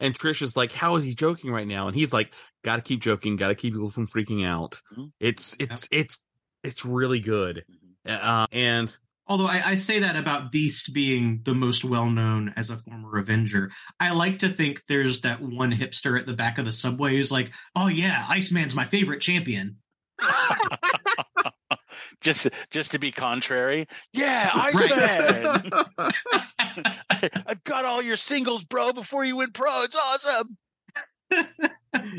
And 0.00 0.18
Trish 0.18 0.40
is 0.40 0.56
like, 0.56 0.72
"How 0.72 0.96
is 0.96 1.04
he 1.04 1.14
joking 1.14 1.50
right 1.50 1.66
now?" 1.66 1.86
And 1.86 1.94
he's 1.94 2.12
like, 2.12 2.32
"Got 2.64 2.76
to 2.76 2.82
keep 2.82 3.02
joking. 3.02 3.36
Got 3.36 3.48
to 3.48 3.54
keep 3.54 3.74
people 3.74 3.90
from 3.90 4.06
freaking 4.06 4.46
out." 4.46 4.80
Mhm. 4.96 5.12
It's 5.20 5.56
it's 5.60 5.88
it's 5.90 6.18
it's 6.64 6.84
really 6.84 7.20
good. 7.20 7.64
Uh, 8.06 8.46
and 8.50 8.96
Although 9.30 9.46
I, 9.46 9.62
I 9.64 9.74
say 9.76 10.00
that 10.00 10.16
about 10.16 10.50
Beast 10.50 10.92
being 10.92 11.40
the 11.44 11.54
most 11.54 11.84
well 11.84 12.10
known 12.10 12.52
as 12.56 12.68
a 12.68 12.78
former 12.78 13.16
Avenger, 13.16 13.70
I 14.00 14.10
like 14.10 14.40
to 14.40 14.48
think 14.48 14.82
there's 14.88 15.20
that 15.20 15.40
one 15.40 15.72
hipster 15.72 16.18
at 16.18 16.26
the 16.26 16.32
back 16.32 16.58
of 16.58 16.64
the 16.64 16.72
subway 16.72 17.14
who's 17.14 17.30
like, 17.30 17.52
"Oh 17.76 17.86
yeah, 17.86 18.26
Iceman's 18.28 18.74
my 18.74 18.86
favorite 18.86 19.20
champion." 19.20 19.76
just 22.20 22.48
just 22.70 22.90
to 22.90 22.98
be 22.98 23.12
contrary. 23.12 23.86
Yeah, 24.12 24.50
Right. 24.74 24.92
Iceman. 24.92 25.72
I 27.46 27.54
got 27.62 27.84
all 27.84 28.02
your 28.02 28.16
singles, 28.16 28.64
bro, 28.64 28.92
before 28.92 29.24
you 29.24 29.36
went 29.36 29.54
pro. 29.54 29.84
It's 29.84 29.94
awesome. 29.94 30.58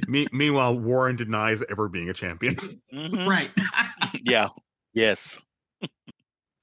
me, 0.08 0.28
meanwhile, 0.32 0.80
Warren 0.80 1.18
denies 1.18 1.62
ever 1.70 1.90
being 1.90 2.10
a 2.10 2.14
champion. 2.14 2.56
Mhm. 2.94 3.28
right. 3.28 3.52
Yeah. 4.24 4.48
Yes. 4.94 5.38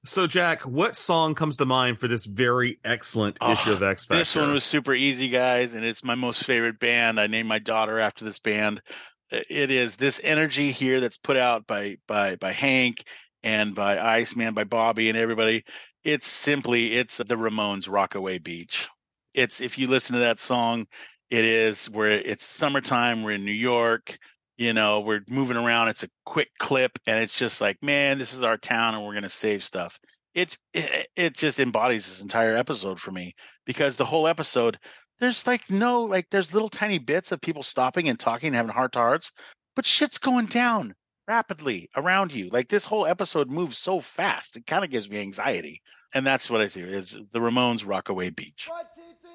So, 0.05 0.27
Jack, 0.27 0.61
what 0.61 0.95
song 0.95 1.35
comes 1.35 1.57
to 1.57 1.65
mind 1.65 1.99
for 1.99 2.07
this 2.07 2.25
very 2.25 2.79
excellent 2.85 3.37
Oh, 3.41 3.51
issue 3.51 3.73
of 3.73 3.83
X 3.83 4.05
Factor? 4.05 4.19
This 4.19 4.35
one 4.35 4.53
was 4.53 4.63
super 4.63 4.93
easy, 4.93 5.27
guys, 5.27 5.73
and 5.73 5.85
it's 5.85 6.03
my 6.03 6.15
most 6.15 6.43
favorite 6.43 6.79
band. 6.79 7.19
I 7.19 7.27
named 7.27 7.49
my 7.49 7.59
daughter 7.59 7.99
after 7.99 8.23
this 8.23 8.39
band. 8.39 8.81
It 9.29 9.71
is 9.71 9.97
this 9.97 10.21
energy 10.23 10.71
here 10.71 11.01
that's 11.01 11.17
put 11.17 11.37
out 11.37 11.67
by 11.67 11.97
by 12.07 12.37
by 12.37 12.51
Hank 12.51 13.03
and 13.43 13.75
by 13.75 13.99
Iceman, 13.99 14.53
by 14.53 14.63
Bobby, 14.63 15.09
and 15.09 15.17
everybody. 15.17 15.65
It's 16.03 16.27
simply 16.27 16.95
it's 16.95 17.17
the 17.17 17.25
Ramones 17.25 17.89
Rockaway 17.89 18.39
Beach. 18.39 18.87
It's 19.33 19.59
if 19.59 19.77
you 19.77 19.87
listen 19.87 20.13
to 20.13 20.21
that 20.21 20.39
song, 20.39 20.87
it 21.29 21.43
is 21.45 21.89
where 21.89 22.11
it's 22.11 22.45
summertime. 22.45 23.23
We're 23.23 23.33
in 23.33 23.45
New 23.45 23.51
York. 23.51 24.17
You 24.59 24.73
know, 24.73 24.99
we're 24.99 25.23
moving 25.29 25.55
around. 25.55 25.87
It's 25.87 26.03
a 26.03 26.09
quick 26.25 26.49
clip, 26.57 26.99
and 27.07 27.23
it's 27.23 27.37
just 27.37 27.61
like, 27.61 27.77
man, 27.81 28.19
this 28.19 28.33
is 28.33 28.43
our 28.43 28.57
town, 28.57 28.93
and 28.93 29.05
we're 29.05 29.13
gonna 29.13 29.29
save 29.29 29.63
stuff. 29.63 29.97
It 30.35 30.57
it, 30.73 31.07
it 31.15 31.37
just 31.37 31.61
embodies 31.61 32.05
this 32.05 32.21
entire 32.21 32.57
episode 32.57 32.99
for 32.99 33.11
me 33.11 33.35
because 33.65 33.95
the 33.95 34.03
whole 34.03 34.27
episode 34.27 34.77
there's 35.21 35.47
like 35.47 35.69
no 35.71 36.03
like 36.03 36.27
there's 36.29 36.53
little 36.53 36.67
tiny 36.67 36.97
bits 36.97 37.31
of 37.31 37.39
people 37.39 37.63
stopping 37.63 38.09
and 38.09 38.19
talking 38.19 38.47
and 38.47 38.55
having 38.57 38.73
heart 38.73 38.91
to 38.93 38.99
hearts 38.99 39.31
but 39.77 39.85
shit's 39.85 40.17
going 40.17 40.45
down 40.45 40.93
rapidly 41.27 41.89
around 41.95 42.33
you 42.33 42.49
like 42.49 42.67
this 42.67 42.85
whole 42.85 43.05
episode 43.05 43.49
moves 43.49 43.77
so 43.77 43.99
fast 43.99 44.55
it 44.55 44.65
kind 44.65 44.83
of 44.83 44.91
gives 44.91 45.09
me 45.09 45.19
anxiety 45.19 45.81
and 46.13 46.25
that's 46.25 46.49
what 46.49 46.61
i 46.61 46.67
do 46.67 46.85
is 46.85 47.15
the 47.31 47.39
ramones 47.39 47.85
rockaway 47.85 48.29
beach 48.29 48.67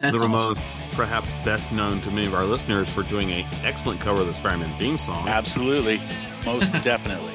That's 0.01 0.19
the 0.19 0.27
awesome. 0.27 0.55
Ramones, 0.57 0.97
perhaps 0.97 1.33
best 1.45 1.73
known 1.73 2.01
to 2.03 2.11
many 2.11 2.27
of 2.27 2.35
our 2.35 2.45
listeners 2.45 2.89
for 2.89 3.03
doing 3.05 3.31
an 3.33 3.47
excellent 3.65 4.01
cover 4.01 4.21
of 4.23 4.27
the 4.27 4.35
Spider-Man 4.35 4.77
theme 4.79 4.99
song. 4.99 5.29
absolutely 5.29 5.99
most 6.45 6.73
definitely 6.85 7.33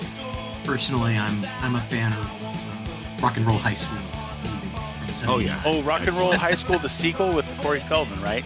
Personally, 0.65 1.17
I'm 1.17 1.43
I'm 1.63 1.75
a 1.75 1.81
fan 1.81 2.11
of 2.13 2.19
uh, 2.43 3.23
Rock 3.23 3.37
and 3.37 3.47
Roll 3.47 3.57
High 3.57 3.73
School. 3.73 3.97
movie 3.97 5.25
Oh, 5.27 5.39
yeah. 5.39 5.59
oh 5.65 5.81
rock 5.81 6.01
and 6.05 6.13
roll 6.13 6.33
high 6.33 6.53
school 6.63 6.77
the 6.77 6.89
sequel 6.89 7.33
with 7.33 7.45
corey 7.59 7.79
feldman 7.79 8.21
right 8.21 8.43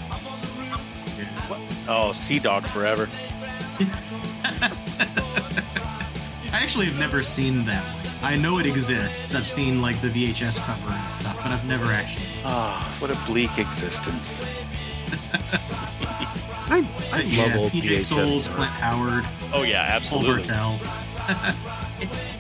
oh 1.90 2.12
sea 2.14 2.40
dog 2.40 2.64
forever 2.66 3.10
I 6.54 6.60
actually 6.62 6.86
have 6.86 7.00
never 7.00 7.24
seen 7.24 7.66
that. 7.66 7.84
one. 7.84 8.03
I 8.24 8.36
know 8.38 8.58
it 8.60 8.66
exists. 8.66 9.36
I've 9.36 9.48
seen 9.48 9.82
like 9.82 10.00
the 10.02 10.08
VHS 10.10 10.60
cover 10.66 10.92
and 10.92 11.10
stuff, 11.12 11.38
but 11.44 11.52
I've 11.52 11.66
never 11.66 11.86
actually. 11.92 12.26
Seen 12.26 12.44
ah 12.46 12.96
what 13.00 13.12
a 13.12 13.18
bleak 13.30 13.58
existence 13.58 14.40
I, 16.70 16.78
I 17.12 17.20
it. 17.20 17.26
love 17.26 17.48
yeah, 17.48 17.58
old 17.58 17.72
PJ 17.72 17.84
VHS 17.84 18.04
Souls, 18.04 18.44
stuff. 18.46 18.56
Clint 18.56 18.72
Howard, 18.72 19.26
oh 19.54 19.64
yeah 19.64 19.86
Paul 19.86 19.96
absolutely 20.26 20.44
Bartel. 20.44 20.80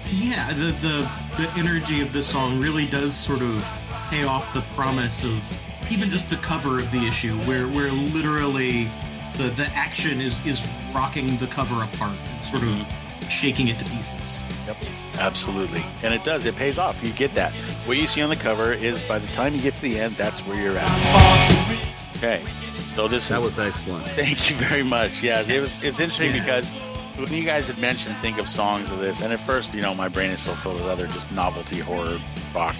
yeah, 0.09 0.51
the, 0.53 0.71
the 0.81 1.11
the 1.37 1.49
energy 1.57 2.01
of 2.01 2.13
the 2.13 2.23
song 2.23 2.59
really 2.59 2.85
does 2.87 3.13
sort 3.15 3.41
of 3.41 4.07
pay 4.09 4.23
off 4.23 4.53
the 4.53 4.61
promise 4.75 5.23
of 5.23 5.59
even 5.91 6.09
just 6.09 6.29
the 6.29 6.37
cover 6.37 6.79
of 6.79 6.89
the 6.91 7.05
issue, 7.05 7.35
where 7.41 7.67
where 7.67 7.91
literally 7.91 8.85
the 9.37 9.49
the 9.55 9.67
action 9.75 10.21
is 10.21 10.43
is 10.45 10.65
rocking 10.93 11.37
the 11.37 11.47
cover 11.47 11.83
apart, 11.83 12.15
sort 12.49 12.63
of 12.63 12.87
shaking 13.29 13.67
it 13.67 13.77
to 13.77 13.85
pieces. 13.85 14.45
Yep, 14.67 14.77
absolutely. 15.19 15.83
And 16.03 16.13
it 16.13 16.23
does. 16.23 16.45
It 16.45 16.55
pays 16.55 16.77
off. 16.77 17.01
You 17.03 17.11
get 17.11 17.33
that. 17.35 17.51
What 17.85 17.97
you 17.97 18.07
see 18.07 18.21
on 18.21 18.29
the 18.29 18.35
cover 18.35 18.73
is 18.73 19.01
by 19.07 19.19
the 19.19 19.27
time 19.33 19.53
you 19.53 19.61
get 19.61 19.73
to 19.75 19.81
the 19.81 19.99
end, 19.99 20.15
that's 20.15 20.39
where 20.41 20.61
you're 20.61 20.77
at. 20.77 22.13
Okay. 22.17 22.41
So 22.89 23.07
this 23.07 23.27
That 23.29 23.39
is, 23.39 23.43
was 23.43 23.59
excellent. 23.59 24.05
thank 24.09 24.49
you 24.49 24.55
very 24.55 24.83
much. 24.83 25.21
Yeah, 25.23 25.41
it 25.41 25.59
was 25.61 25.83
it's 25.83 25.99
interesting 25.99 26.33
Yes. 26.35 26.45
because 26.45 26.79
when 27.17 27.33
you 27.33 27.43
guys 27.43 27.67
had 27.67 27.77
mentioned 27.79 28.15
think 28.17 28.37
of 28.37 28.47
songs 28.47 28.89
of 28.91 28.99
this, 28.99 29.21
and 29.21 29.33
at 29.33 29.39
first, 29.39 29.73
you 29.73 29.81
know, 29.81 29.93
my 29.95 30.07
brain 30.07 30.29
is 30.29 30.39
so 30.39 30.53
filled 30.53 30.75
with 30.75 30.85
other 30.85 31.07
just 31.07 31.31
novelty 31.31 31.79
horror 31.79 32.17
rock. 32.53 32.75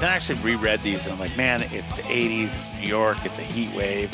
Then 0.00 0.10
I 0.10 0.16
actually 0.16 0.38
reread 0.40 0.82
these 0.82 1.04
and 1.06 1.12
I'm 1.14 1.20
like, 1.20 1.36
man, 1.36 1.62
it's 1.70 1.92
the 1.92 2.02
80s, 2.02 2.44
it's 2.54 2.70
New 2.80 2.88
York, 2.88 3.18
it's 3.24 3.38
a 3.38 3.42
heat 3.42 3.72
wave. 3.74 4.12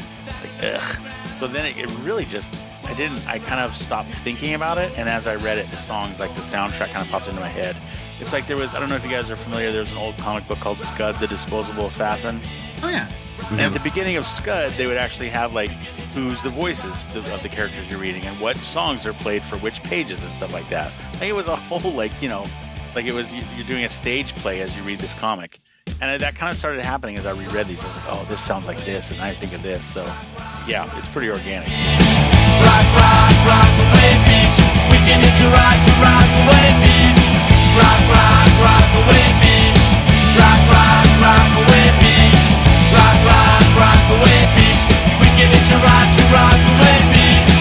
Like, 0.62 0.74
ugh. 0.74 0.98
So 1.38 1.46
then 1.46 1.64
it, 1.66 1.78
it 1.78 1.88
really 2.00 2.26
just, 2.26 2.52
I 2.88 2.94
didn't, 2.94 3.26
I 3.28 3.38
kind 3.38 3.60
of 3.60 3.76
stopped 3.76 4.08
thinking 4.08 4.54
about 4.54 4.78
it. 4.78 4.96
And 4.98 5.08
as 5.08 5.26
I 5.26 5.36
read 5.36 5.58
it, 5.58 5.66
the 5.66 5.76
songs, 5.76 6.18
like 6.18 6.34
the 6.34 6.40
soundtrack 6.40 6.88
kind 6.90 7.04
of 7.04 7.10
popped 7.10 7.28
into 7.28 7.40
my 7.40 7.48
head. 7.48 7.76
It's 8.20 8.32
like 8.32 8.46
there 8.46 8.56
was, 8.56 8.74
I 8.74 8.80
don't 8.80 8.88
know 8.88 8.96
if 8.96 9.04
you 9.04 9.10
guys 9.10 9.30
are 9.30 9.36
familiar, 9.36 9.70
there 9.70 9.82
was 9.82 9.92
an 9.92 9.98
old 9.98 10.16
comic 10.18 10.48
book 10.48 10.58
called 10.58 10.78
Scud 10.78 11.14
the 11.20 11.26
Disposable 11.28 11.86
Assassin. 11.86 12.40
Oh 12.82 12.88
yeah, 12.88 13.08
And 13.50 13.60
at 13.60 13.72
the 13.74 13.80
beginning 13.80 14.16
of 14.16 14.26
Scud, 14.26 14.72
they 14.72 14.86
would 14.86 14.96
actually 14.96 15.28
have 15.28 15.52
like 15.52 15.70
who's 16.14 16.42
the 16.42 16.50
voices 16.50 17.06
of 17.14 17.42
the 17.42 17.48
characters 17.48 17.88
you're 17.90 18.00
reading 18.00 18.24
and 18.24 18.40
what 18.40 18.56
songs 18.56 19.06
are 19.06 19.12
played 19.12 19.42
for 19.44 19.56
which 19.58 19.80
pages 19.84 20.20
and 20.22 20.32
stuff 20.32 20.52
like 20.52 20.68
that. 20.70 20.90
Like 21.14 21.24
it 21.28 21.32
was 21.34 21.46
a 21.46 21.54
whole 21.54 21.92
like 21.92 22.10
you 22.20 22.28
know, 22.28 22.44
like 22.96 23.04
it 23.06 23.14
was 23.14 23.32
you- 23.32 23.42
you're 23.56 23.66
doing 23.66 23.84
a 23.84 23.88
stage 23.88 24.34
play 24.36 24.60
as 24.62 24.76
you 24.76 24.82
read 24.82 24.98
this 24.98 25.14
comic, 25.14 25.60
and 26.00 26.20
that 26.20 26.34
kind 26.34 26.50
of 26.50 26.58
started 26.58 26.84
happening 26.84 27.16
as 27.18 27.26
I 27.26 27.32
reread 27.32 27.66
these. 27.68 27.82
I 27.84 27.86
was 27.86 27.96
like, 27.96 28.04
oh, 28.08 28.26
this 28.28 28.42
sounds 28.42 28.66
like 28.66 28.78
this, 28.84 29.10
and 29.12 29.20
I 29.20 29.32
think 29.34 29.52
of 29.54 29.62
this. 29.62 29.84
So 29.84 30.02
yeah, 30.68 30.84
it's 31.00 31.08
pretty 31.08 31.32
organic. 31.32 31.66
Rock, 32.60 32.86
rock, 32.92 33.34
rock 33.48 33.72
away 33.88 34.12
beach. 34.28 34.58
We 34.92 35.00
can 35.00 35.24
hit 35.24 35.32
you 35.40 35.48
right 35.48 35.80
to 35.80 35.92
rock 35.96 36.28
away 36.44 36.66
beach. 36.84 37.24
Rock, 37.72 38.02
rock, 38.12 38.52
rock 38.60 38.88
away 39.00 39.26
beach. 39.40 39.84
Rock, 40.36 40.60
rock, 40.68 41.08
rock 41.24 41.50
away 41.64 41.88
beach. 42.04 42.46
Rock, 42.92 43.18
rock, 43.24 43.64
rock 43.80 44.04
away 44.12 44.40
beach. 44.60 44.84
We 45.24 45.28
can 45.32 45.48
hit 45.48 45.64
you 45.72 45.80
right 45.80 46.10
to 46.12 46.24
rock 46.36 46.60
away 46.60 46.98
beach. 47.16 47.56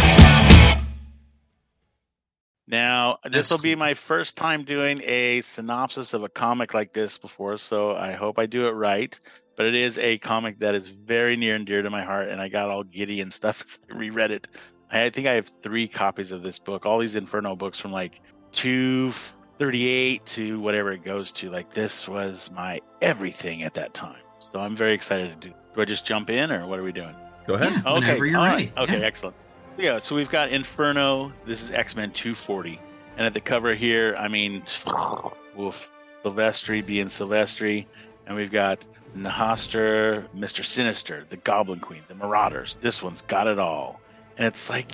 Now, 2.68 3.20
this 3.24 3.50
will 3.50 3.58
be 3.58 3.76
my 3.76 3.94
first 3.94 4.36
time 4.36 4.66
doing 4.66 5.02
a 5.06 5.40
synopsis 5.42 6.14
of 6.14 6.24
a 6.24 6.30
comic 6.30 6.74
like 6.74 6.92
this 6.92 7.18
before, 7.18 7.56
so 7.56 7.96
I 7.96 8.12
hope 8.12 8.38
I 8.38 8.48
do 8.48 8.68
it 8.68 8.72
right. 8.72 9.18
But 9.58 9.66
it 9.66 9.76
is 9.76 9.98
a 9.98 10.18
comic 10.20 10.60
that 10.60 10.76
is 10.76 10.88
very 10.88 11.36
near 11.36 11.56
and 11.56 11.66
dear 11.66 11.82
to 11.82 11.90
my 11.90 12.04
heart, 12.04 12.30
and 12.30 12.40
I 12.40 12.48
got 12.48 12.70
all 12.70 12.84
giddy 12.84 13.20
and 13.22 13.34
stuff 13.34 13.64
as 13.68 13.80
I 13.94 13.98
reread 13.98 14.32
it. 14.32 14.48
I 14.90 15.10
think 15.10 15.28
I 15.28 15.34
have 15.34 15.52
three 15.62 15.88
copies 15.90 16.32
of 16.32 16.44
this 16.44 16.60
book, 16.60 16.86
all 16.86 17.00
these 17.00 17.16
Inferno 17.16 17.56
books 17.58 17.78
from 17.78 17.92
like 17.92 18.22
238 18.54 20.26
to 20.26 20.60
whatever 20.60 20.92
it 20.92 21.04
goes 21.04 21.32
to. 21.34 21.50
Like 21.50 21.72
this 21.72 22.08
was 22.08 22.50
my 22.54 22.80
everything 23.02 23.64
at 23.64 23.74
that 23.76 23.94
time. 23.94 24.22
So 24.40 24.60
I'm 24.60 24.76
very 24.76 24.94
excited 24.94 25.42
to 25.42 25.48
do. 25.50 25.54
Do 25.76 25.82
I 25.82 25.86
just 25.86 26.06
jump 26.06 26.30
in 26.30 26.52
or 26.52 26.66
what 26.68 26.80
are 26.80 26.84
we 26.84 26.92
doing? 26.92 27.16
Go 27.48 27.56
ahead. 27.56 27.72
Yeah, 27.86 27.94
whenever 27.94 28.26
you're 28.26 28.40
all 28.40 28.46
ready. 28.46 28.72
right. 28.76 28.84
Okay, 28.84 29.00
Yeah. 29.00 29.06
excellent. 29.06 29.36
Yeah, 29.78 30.00
so 30.00 30.16
we've 30.16 30.30
got 30.30 30.50
Inferno. 30.52 31.32
This 31.46 31.62
is 31.64 31.72
X 31.72 31.96
Men 31.96 32.12
240. 32.12 32.80
And 33.18 33.26
at 33.26 33.34
the 33.34 33.42
cover 33.42 33.74
here, 33.76 34.16
I 34.18 34.28
mean, 34.28 34.64
woof, 35.56 35.90
Silvestri 36.24 36.86
being 36.86 37.08
Silvestri. 37.08 37.86
And 38.28 38.36
we've 38.36 38.52
got 38.52 38.86
Nahaster, 39.16 40.28
Mr. 40.36 40.64
Sinister, 40.64 41.26
the 41.30 41.38
Goblin 41.38 41.80
Queen, 41.80 42.04
the 42.08 42.16
Marauders. 42.16 42.78
This 42.82 43.02
one's 43.02 43.22
got 43.22 43.48
it 43.48 43.58
all. 43.58 44.00
And 44.38 44.46
it's 44.46 44.70
like, 44.70 44.92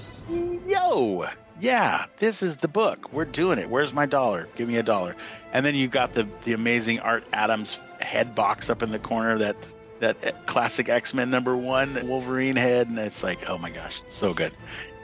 yo, 0.67 1.25
yeah, 1.59 2.05
this 2.19 2.43
is 2.43 2.57
the 2.57 2.67
book. 2.67 3.11
We're 3.11 3.25
doing 3.25 3.59
it. 3.59 3.69
Where's 3.69 3.91
my 3.91 4.05
dollar? 4.05 4.47
Give 4.55 4.69
me 4.69 4.77
a 4.77 4.83
dollar. 4.83 5.15
And 5.51 5.65
then 5.65 5.75
you've 5.75 5.91
got 5.91 6.13
the 6.13 6.27
the 6.45 6.53
amazing 6.53 6.99
Art 6.99 7.25
Adams 7.33 7.79
head 7.99 8.35
box 8.35 8.69
up 8.69 8.83
in 8.83 8.91
the 8.91 8.99
corner 8.99 9.39
that 9.39 9.55
that 9.99 10.45
classic 10.45 10.89
X 10.89 11.13
Men 11.13 11.29
number 11.29 11.55
one 11.55 12.07
Wolverine 12.07 12.55
head, 12.55 12.87
and 12.87 12.97
it's 12.99 13.23
like, 13.23 13.49
oh 13.49 13.57
my 13.57 13.69
gosh, 13.69 14.01
it's 14.05 14.13
so 14.13 14.33
good. 14.33 14.51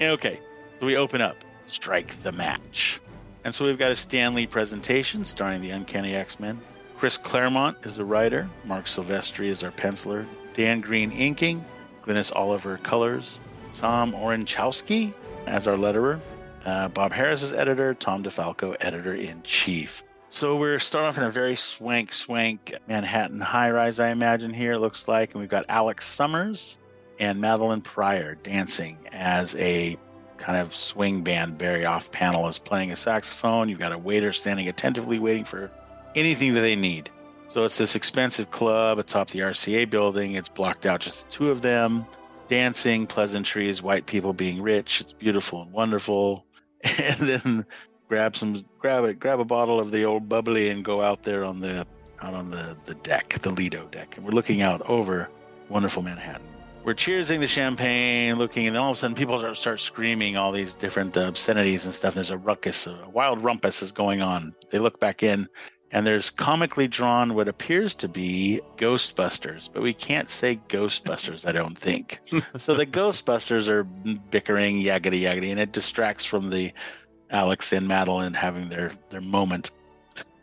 Okay, 0.02 0.40
so 0.80 0.86
we 0.86 0.98
open 0.98 1.22
up, 1.22 1.38
strike 1.66 2.22
the 2.24 2.32
match, 2.32 3.00
and 3.44 3.54
so 3.54 3.66
we've 3.66 3.78
got 3.78 3.92
a 3.92 3.96
Stan 3.96 4.34
Lee 4.36 4.48
presentation 4.48 5.26
starring 5.26 5.62
the 5.62 5.72
Uncanny 5.72 6.16
X 6.16 6.40
Men. 6.40 6.60
Chris 7.00 7.18
Claremont 7.18 7.78
is 7.84 7.96
the 7.96 8.04
writer, 8.04 8.50
Marc 8.66 8.84
Silvestri 8.84 9.48
is 9.48 9.64
our 9.64 9.72
penciler, 9.72 10.26
Dan 10.54 10.82
Green 10.82 11.14
inking, 11.14 11.64
Glynis 12.06 12.36
Oliver 12.36 12.76
colors, 12.76 13.40
Tom 13.74 14.12
Orzechowski 14.12 15.14
as 15.48 15.66
our 15.66 15.78
letterer, 15.78 16.20
uh, 16.66 16.90
Bob 16.90 17.14
Harras 17.14 17.42
is 17.42 17.54
editor, 17.54 17.94
Tom 17.94 18.22
DeFalco 18.22 18.76
editor 18.82 19.16
in 19.16 19.42
chief. 19.44 20.04
So 20.28 20.58
we're 20.58 20.78
starting 20.78 21.08
off 21.08 21.18
in 21.18 21.24
a 21.24 21.30
very 21.30 21.56
swank, 21.56 22.12
swank 22.12 22.74
Manhattan 22.90 23.40
high 23.40 23.72
rise, 23.72 24.02
I 24.02 24.10
imagine 24.10 24.54
here 24.54 24.76
looks 24.76 25.08
like, 25.08 25.32
and 25.32 25.40
we've 25.40 25.50
got 25.50 25.68
Alex 25.70 26.06
Summers 26.06 26.78
and 27.18 27.42
Madelyne 27.42 27.82
Pryor 27.82 28.36
dancing 28.36 28.98
as 29.14 29.56
a 29.56 29.98
kind 30.36 30.58
of 30.58 30.76
swing 30.76 31.22
band, 31.22 31.58
very 31.58 31.86
off 31.86 32.12
panel 32.12 32.50
is 32.50 32.60
playing 32.60 32.92
a 32.92 32.98
saxophone. 32.98 33.70
You've 33.70 33.80
got 33.80 33.94
a 33.94 33.98
waiter 33.98 34.34
standing 34.34 34.68
attentively 34.68 35.20
waiting 35.20 35.46
for 35.46 35.72
anything 36.16 36.54
that 36.54 36.62
they 36.62 36.76
need. 36.76 37.10
So 37.48 37.66
it's 37.66 37.78
this 37.78 37.96
expensive 37.96 38.52
club 38.52 39.00
atop 39.00 39.30
the 39.30 39.40
RCA 39.40 39.90
building. 39.90 40.34
It's 40.34 40.50
blocked 40.50 40.86
out 40.86 41.02
just 41.02 41.26
the 41.26 41.32
two 41.32 41.50
of 41.50 41.62
them, 41.62 42.06
dancing, 42.48 43.08
pleasantries, 43.08 43.82
white 43.82 44.06
people 44.06 44.34
being 44.34 44.62
rich. 44.62 45.02
It's 45.02 45.14
beautiful 45.14 45.62
and 45.64 45.72
wonderful. 45.72 46.46
And 46.98 47.18
then 47.20 47.66
grab 48.10 48.36
some 48.36 48.66
grab 48.80 49.06
it 49.06 49.20
grab 49.20 49.40
a 49.40 49.46
bottle 49.46 49.80
of 49.80 49.92
the 49.92 50.04
old 50.04 50.28
bubbly 50.28 50.70
and 50.70 50.84
go 50.84 51.02
out 51.02 51.24
there 51.24 51.46
on 51.46 51.62
the 51.62 51.86
out 52.22 52.34
on 52.34 52.50
the 52.50 52.76
the 52.86 52.96
deck 52.96 53.38
the 53.44 53.52
lido 53.52 53.88
deck 53.92 54.18
and 54.18 54.26
we're 54.26 54.32
looking 54.32 54.62
out 54.62 54.82
over 54.90 55.30
wonderful 55.70 56.02
manhattan 56.02 56.48
we're 56.84 56.96
cheersing 56.96 57.40
the 57.40 57.48
champagne 57.48 58.36
looking 58.36 58.66
and 58.66 58.76
then 58.76 58.82
all 58.82 58.92
of 58.92 58.98
a 58.98 59.00
sudden 59.00 59.16
people 59.16 59.38
start, 59.54 59.80
screaming 59.80 60.36
all 60.38 60.52
these 60.52 60.74
different 60.74 61.16
obscenities 61.16 61.86
and 61.86 61.94
stuff 61.94 62.16
there's 62.16 62.32
a 62.32 62.38
ruckus 62.38 62.88
a 62.88 62.98
wild 63.14 63.44
rumpus 63.44 63.84
is 63.84 63.92
going 63.92 64.22
on 64.22 64.56
they 64.72 64.80
look 64.80 65.00
back 65.00 65.22
in 65.22 65.48
and 65.92 66.06
there's 66.06 66.30
comically 66.30 66.88
drawn 66.88 67.34
what 67.34 67.48
appears 67.48 67.96
to 67.96 68.08
be 68.08 68.62
ghostbusters 68.78 69.70
but 69.72 69.82
we 69.82 69.94
can't 69.94 70.30
say 70.30 70.60
ghostbusters 70.68 71.48
i 71.48 71.52
don't 71.52 71.78
think 71.78 72.20
so 72.58 72.76
the 72.76 72.86
ghostbusters 72.86 73.68
are 73.68 73.84
bickering 73.84 74.78
yaggity 74.78 75.22
yaggity 75.22 75.50
and 75.50 75.60
it 75.60 75.72
distracts 75.72 76.26
from 76.26 76.50
the 76.50 76.72
Alex 77.32 77.72
and 77.72 77.88
Madelyne 77.88 78.36
having 78.36 78.70
their 78.70 78.92
their 79.10 79.22
moment. 79.22 79.72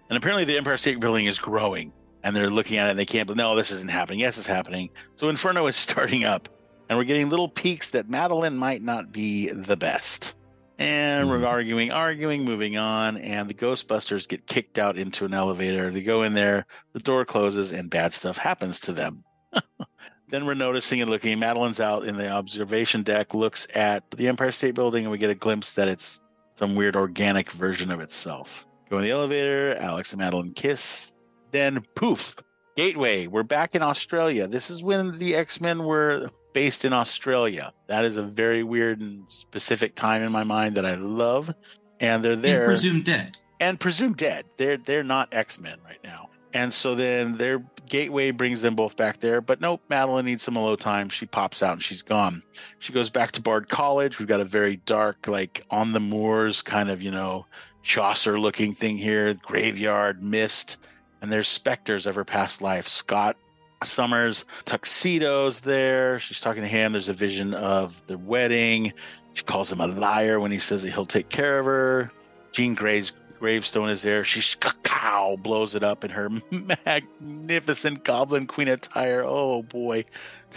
And 0.09 0.16
apparently, 0.16 0.44
the 0.44 0.57
Empire 0.57 0.76
State 0.76 1.01
Building 1.01 1.26
is 1.26 1.38
growing, 1.38 1.92
and 2.22 2.36
they're 2.36 2.51
looking 2.51 2.78
at 2.78 2.86
it 2.86 2.90
and 2.90 2.99
they 2.99 3.07
can't. 3.07 3.26
But 3.26 3.36
no, 3.36 3.57
this 3.57 3.70
isn't 3.70 3.90
happening. 3.90 4.20
Yes, 4.20 4.38
it's 4.38 4.47
happening. 4.47 4.90
So 5.14 5.28
Inferno 5.28 5.66
is 5.66 5.76
starting 5.76 6.24
up, 6.24 6.49
and 6.88 6.99
we're 6.99 7.05
getting 7.05 7.28
little 7.28 7.49
peaks 7.49 7.90
that 7.90 8.09
Madelyne 8.09 8.57
might 8.57 8.82
not 8.82 9.12
be 9.12 9.49
the 9.49 9.76
best. 9.76 10.34
And 10.79 11.29
we're 11.29 11.37
mm-hmm. 11.37 11.47
arguing, 11.47 11.91
arguing, 11.93 12.45
moving 12.45 12.77
on, 12.77 13.16
and 13.16 13.49
the 13.49 13.55
Ghostbusters 13.55 14.29
get 14.29 14.47
kicked 14.47 14.79
out 14.79 14.99
into 14.99 15.24
an 15.24 15.33
elevator. 15.33 15.91
They 15.91 16.03
go 16.03 16.22
in 16.22 16.35
there, 16.35 16.66
the 16.93 17.01
door 17.01 17.24
closes, 17.24 17.72
and 17.72 17.89
bad 17.89 18.12
stuff 18.12 18.37
happens 18.37 18.81
to 18.81 18.93
them. 18.93 19.24
then 20.29 20.45
we're 20.45 20.55
noticing 20.55 21.01
and 21.01 21.11
looking. 21.11 21.39
Madelyne's 21.39 21.81
out 21.81 22.07
in 22.07 22.16
the 22.16 22.29
observation 22.29 23.03
deck, 23.03 23.33
looks 23.33 23.66
at 23.74 24.11
the 24.11 24.29
Empire 24.29 24.53
State 24.53 24.74
Building, 24.74 25.05
and 25.05 25.12
we 25.12 25.18
get 25.18 25.31
a 25.31 25.35
glimpse 25.35 25.72
that 25.72 25.89
it's 25.89 26.20
some 26.53 26.74
weird 26.74 26.95
organic 26.95 27.51
version 27.53 27.91
of 27.91 28.01
itself. 28.01 28.66
Go 28.91 28.99
in 28.99 29.05
the 29.05 29.11
elevator, 29.11 29.74
Alex 29.77 30.12
and 30.12 30.20
Madelyne 30.20 30.55
kiss, 30.55 31.14
then 31.53 31.83
poof, 31.95 32.37
Gateway. 32.77 33.27
We're 33.27 33.43
back 33.43 33.74
in 33.74 33.81
Australia. 33.81 34.47
This 34.47 34.68
is 34.70 34.83
when 34.83 35.18
the 35.18 35.35
X 35.35 35.62
Men 35.62 35.85
were 35.85 36.31
based 36.57 36.87
in 36.87 36.95
Australia. 36.95 37.71
That 37.87 38.07
is 38.07 38.17
a 38.17 38.23
very 38.23 38.63
weird 38.63 39.03
and 39.03 39.31
specific 39.31 39.95
time 39.95 40.23
in 40.23 40.33
my 40.33 40.43
mind 40.43 40.77
that 40.77 40.87
I 40.87 40.95
love. 40.95 41.55
And 42.01 42.25
they're 42.25 42.35
there. 42.35 42.63
And 42.63 42.69
presumed 42.71 43.05
dead. 43.05 43.37
and 43.61 43.79
presumed 43.79 44.17
dead. 44.17 44.47
They're 44.57 44.79
they're 44.79 45.05
not 45.05 45.35
X 45.35 45.61
Men 45.61 45.77
right 45.85 46.03
now. 46.03 46.31
And 46.55 46.73
so 46.73 46.95
then 46.95 47.37
their 47.37 47.63
gateway 47.87 48.31
brings 48.31 48.63
them 48.63 48.75
both 48.75 48.97
back 48.97 49.21
there. 49.21 49.43
But 49.43 49.61
nope, 49.61 49.83
Madelyne 49.91 50.25
needs 50.25 50.45
some 50.45 50.57
alone 50.57 50.79
time. 50.79 51.11
She 51.11 51.27
pops 51.27 51.63
out 51.63 51.75
and 51.75 51.83
she's 51.83 52.01
gone. 52.01 52.43
She 52.79 52.95
goes 52.95 53.11
back 53.11 53.33
to 53.33 53.43
Bard 53.43 53.69
College. 53.69 54.19
We've 54.19 54.27
got 54.27 54.41
a 54.41 54.45
very 54.47 54.77
dark, 54.77 55.29
like 55.29 55.63
on 55.71 55.93
the 55.93 56.01
moors 56.01 56.63
kind 56.63 56.89
of, 56.89 57.03
you 57.03 57.11
know, 57.11 57.45
Chaucer 57.83 58.41
looking 58.41 58.73
thing 58.73 58.97
here, 58.97 59.35
graveyard, 59.35 60.23
mist, 60.23 60.79
and 61.21 61.31
there's 61.31 61.49
specters 61.49 62.07
of 62.07 62.15
her 62.15 62.25
past 62.25 62.63
life. 62.63 62.89
Scott 62.89 63.37
Summers 63.83 64.45
tuxedos 64.64 65.61
there. 65.61 66.18
She's 66.18 66.41
talking 66.41 66.62
to 66.62 66.68
him. 66.68 66.93
There's 66.93 67.09
a 67.09 67.12
vision 67.12 67.55
of 67.55 68.05
the 68.07 68.18
wedding. 68.18 68.93
She 69.35 69.43
calls 69.45 69.70
him 69.70 69.81
a 69.81 69.87
liar 69.87 70.41
when 70.41 70.51
he 70.51 70.59
says 70.59 70.83
that 70.83 70.93
he'll 70.93 71.07
take 71.07 71.29
care 71.29 71.59
of 71.59 71.66
her. 71.66 72.11
Jean 72.53 72.74
Grey's 72.74 73.12
gravestone 73.39 73.91
is 73.91 74.03
there. 74.03 74.24
She 74.24 74.57
cow 74.83 75.37
blows 75.37 75.74
it 75.74 75.83
up 75.83 76.05
in 76.05 76.11
her 76.11 76.31
magnificent 76.51 78.03
Goblin 78.03 78.47
Queen 78.47 78.68
attire. 78.68 79.22
Oh 79.22 79.62
boy. 79.62 80.05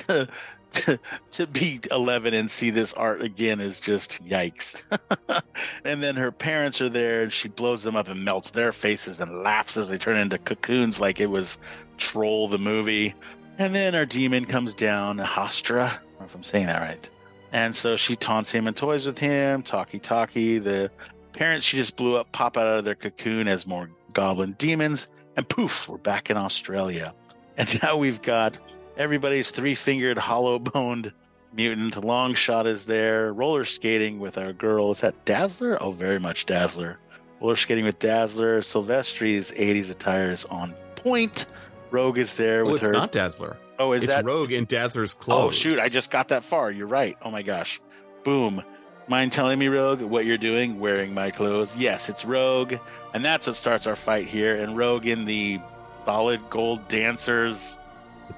to, 0.72 1.00
to 1.32 1.48
be 1.48 1.80
11 1.90 2.34
and 2.34 2.50
see 2.50 2.70
this 2.70 2.94
art 2.94 3.22
again 3.22 3.60
is 3.60 3.80
just 3.80 4.24
yikes. 4.24 4.82
and 5.84 6.04
then 6.04 6.16
her 6.16 6.32
parents 6.32 6.80
are 6.82 6.90
there 6.90 7.24
and 7.24 7.34
she 7.34 7.48
blows 7.48 7.84
them 7.84 7.96
up 7.96 8.08
and 8.08 8.24
melts 8.24 8.52
their 8.52 8.72
faces 8.72 9.20
and 9.20 9.42
laughs 9.42 9.78
as 9.78 9.90
they 9.90 9.98
turn 9.98 10.18
into 10.18 10.38
cocoons 10.38 11.00
like 11.00 11.20
it 11.20 11.30
was 11.30 11.58
Troll 11.98 12.48
the 12.48 12.60
movie. 12.60 13.16
And 13.58 13.76
then 13.76 13.96
our 13.96 14.06
demon 14.06 14.46
comes 14.46 14.74
down, 14.74 15.18
Hastra. 15.18 15.98
If 16.22 16.36
I'm 16.36 16.44
saying 16.44 16.68
that 16.68 16.82
right. 16.82 17.10
And 17.52 17.76
so 17.76 17.96
she 17.96 18.16
taunts 18.16 18.52
him 18.52 18.68
and 18.68 18.76
toys 18.76 19.06
with 19.06 19.18
him, 19.18 19.64
talkie 19.64 20.00
talkie. 20.00 20.60
The 20.60 20.92
parents 21.34 21.66
she 21.66 21.78
just 21.78 21.96
blew 21.96 22.16
up 22.16 22.32
pop 22.32 22.58
out 22.58 22.68
of 22.68 22.86
their 22.86 22.96
cocoon 22.96 23.48
as 23.48 23.66
more 23.66 23.90
goblin 24.14 24.54
demons. 24.58 25.08
And 25.36 25.48
poof, 25.48 25.90
we're 25.90 25.98
back 25.98 26.30
in 26.30 26.38
Australia. 26.38 27.14
And 27.58 27.82
now 27.84 27.98
we've 27.98 28.22
got 28.22 28.60
everybody's 29.00 29.50
three 29.50 29.74
fingered, 29.74 30.18
hollow 30.20 30.60
boned 30.60 31.12
mutant. 31.54 31.96
Longshot 31.96 32.68
is 32.68 32.86
there. 32.86 33.34
Roller 33.34 33.66
skating 33.66 34.20
with 34.20 34.38
our 34.38 34.54
girl. 34.54 34.92
Is 34.92 35.02
that 35.02 35.26
Dazzler? 35.26 35.82
Oh, 35.82 35.92
very 35.92 36.20
much 36.20 36.46
Dazzler. 36.46 37.00
Roller 37.42 37.56
skating 37.56 37.86
with 37.86 37.98
Dazzler. 37.98 38.62
Silvestri's 38.62 39.50
80s 39.52 39.90
attire 39.90 40.32
is 40.32 40.46
on 40.46 40.76
point. 40.96 41.48
Rogue 41.90 42.20
is 42.20 42.36
there 42.36 42.64
Oh, 42.66 42.74
with 42.74 42.76
it's 42.82 42.88
her. 42.88 42.94
It's 42.94 43.00
not 43.00 43.12
Dazzler. 43.12 43.58
Oh, 43.80 43.94
is 43.94 44.04
it's 44.04 44.14
that 44.14 44.26
Rogue 44.26 44.52
in 44.52 44.66
Dazzler's 44.66 45.14
clothes? 45.16 45.48
Oh 45.48 45.52
shoot! 45.52 45.80
I 45.80 45.88
just 45.88 46.12
got 46.12 46.28
that 46.28 46.44
far. 46.44 46.70
You're 46.70 46.86
right. 46.86 47.18
Oh 47.24 47.32
my 47.32 47.42
gosh. 47.42 47.80
Boom. 48.26 48.62
Mind 49.08 49.32
telling 49.32 49.58
me, 49.58 49.70
Rogue, 49.70 50.02
what 50.02 50.26
you're 50.26 50.38
doing? 50.38 50.80
Wearing 50.80 51.14
my 51.16 51.32
clothes? 51.32 51.76
Yes, 51.78 52.10
it's 52.10 52.26
Rogue, 52.26 52.76
and 53.14 53.26
that's 53.26 53.48
what 53.48 53.56
starts 53.56 53.88
our 53.88 53.96
fight 53.96 54.28
here. 54.28 54.54
And 54.54 54.78
Rogue 54.78 55.08
in 55.08 55.26
the 55.26 55.60
solid 56.06 56.42
gold 56.52 56.88
dancers 56.90 57.80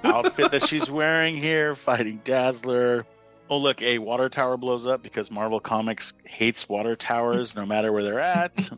outfit 0.04 0.52
that 0.52 0.68
she's 0.68 0.90
wearing 0.90 1.36
here, 1.36 1.76
fighting 1.76 2.22
Dazzler. 2.24 3.06
Oh 3.50 3.58
look, 3.58 3.82
a 3.82 4.00
water 4.00 4.30
tower 4.30 4.58
blows 4.58 4.88
up 4.88 5.04
because 5.04 5.30
Marvel 5.30 5.60
Comics 5.60 6.14
hates 6.26 6.70
water 6.70 6.96
towers, 6.96 7.56
no 7.56 7.66
matter 7.66 7.92
where 7.92 8.04
they're 8.04 8.20
at. 8.20 8.70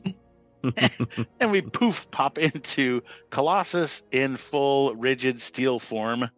and 1.40 1.52
we 1.52 1.62
poof 1.62 2.10
pop 2.12 2.38
into 2.38 3.02
Colossus 3.30 4.04
in 4.12 4.38
full 4.38 4.96
rigid 4.96 5.40
steel 5.40 5.80
form 5.80 6.30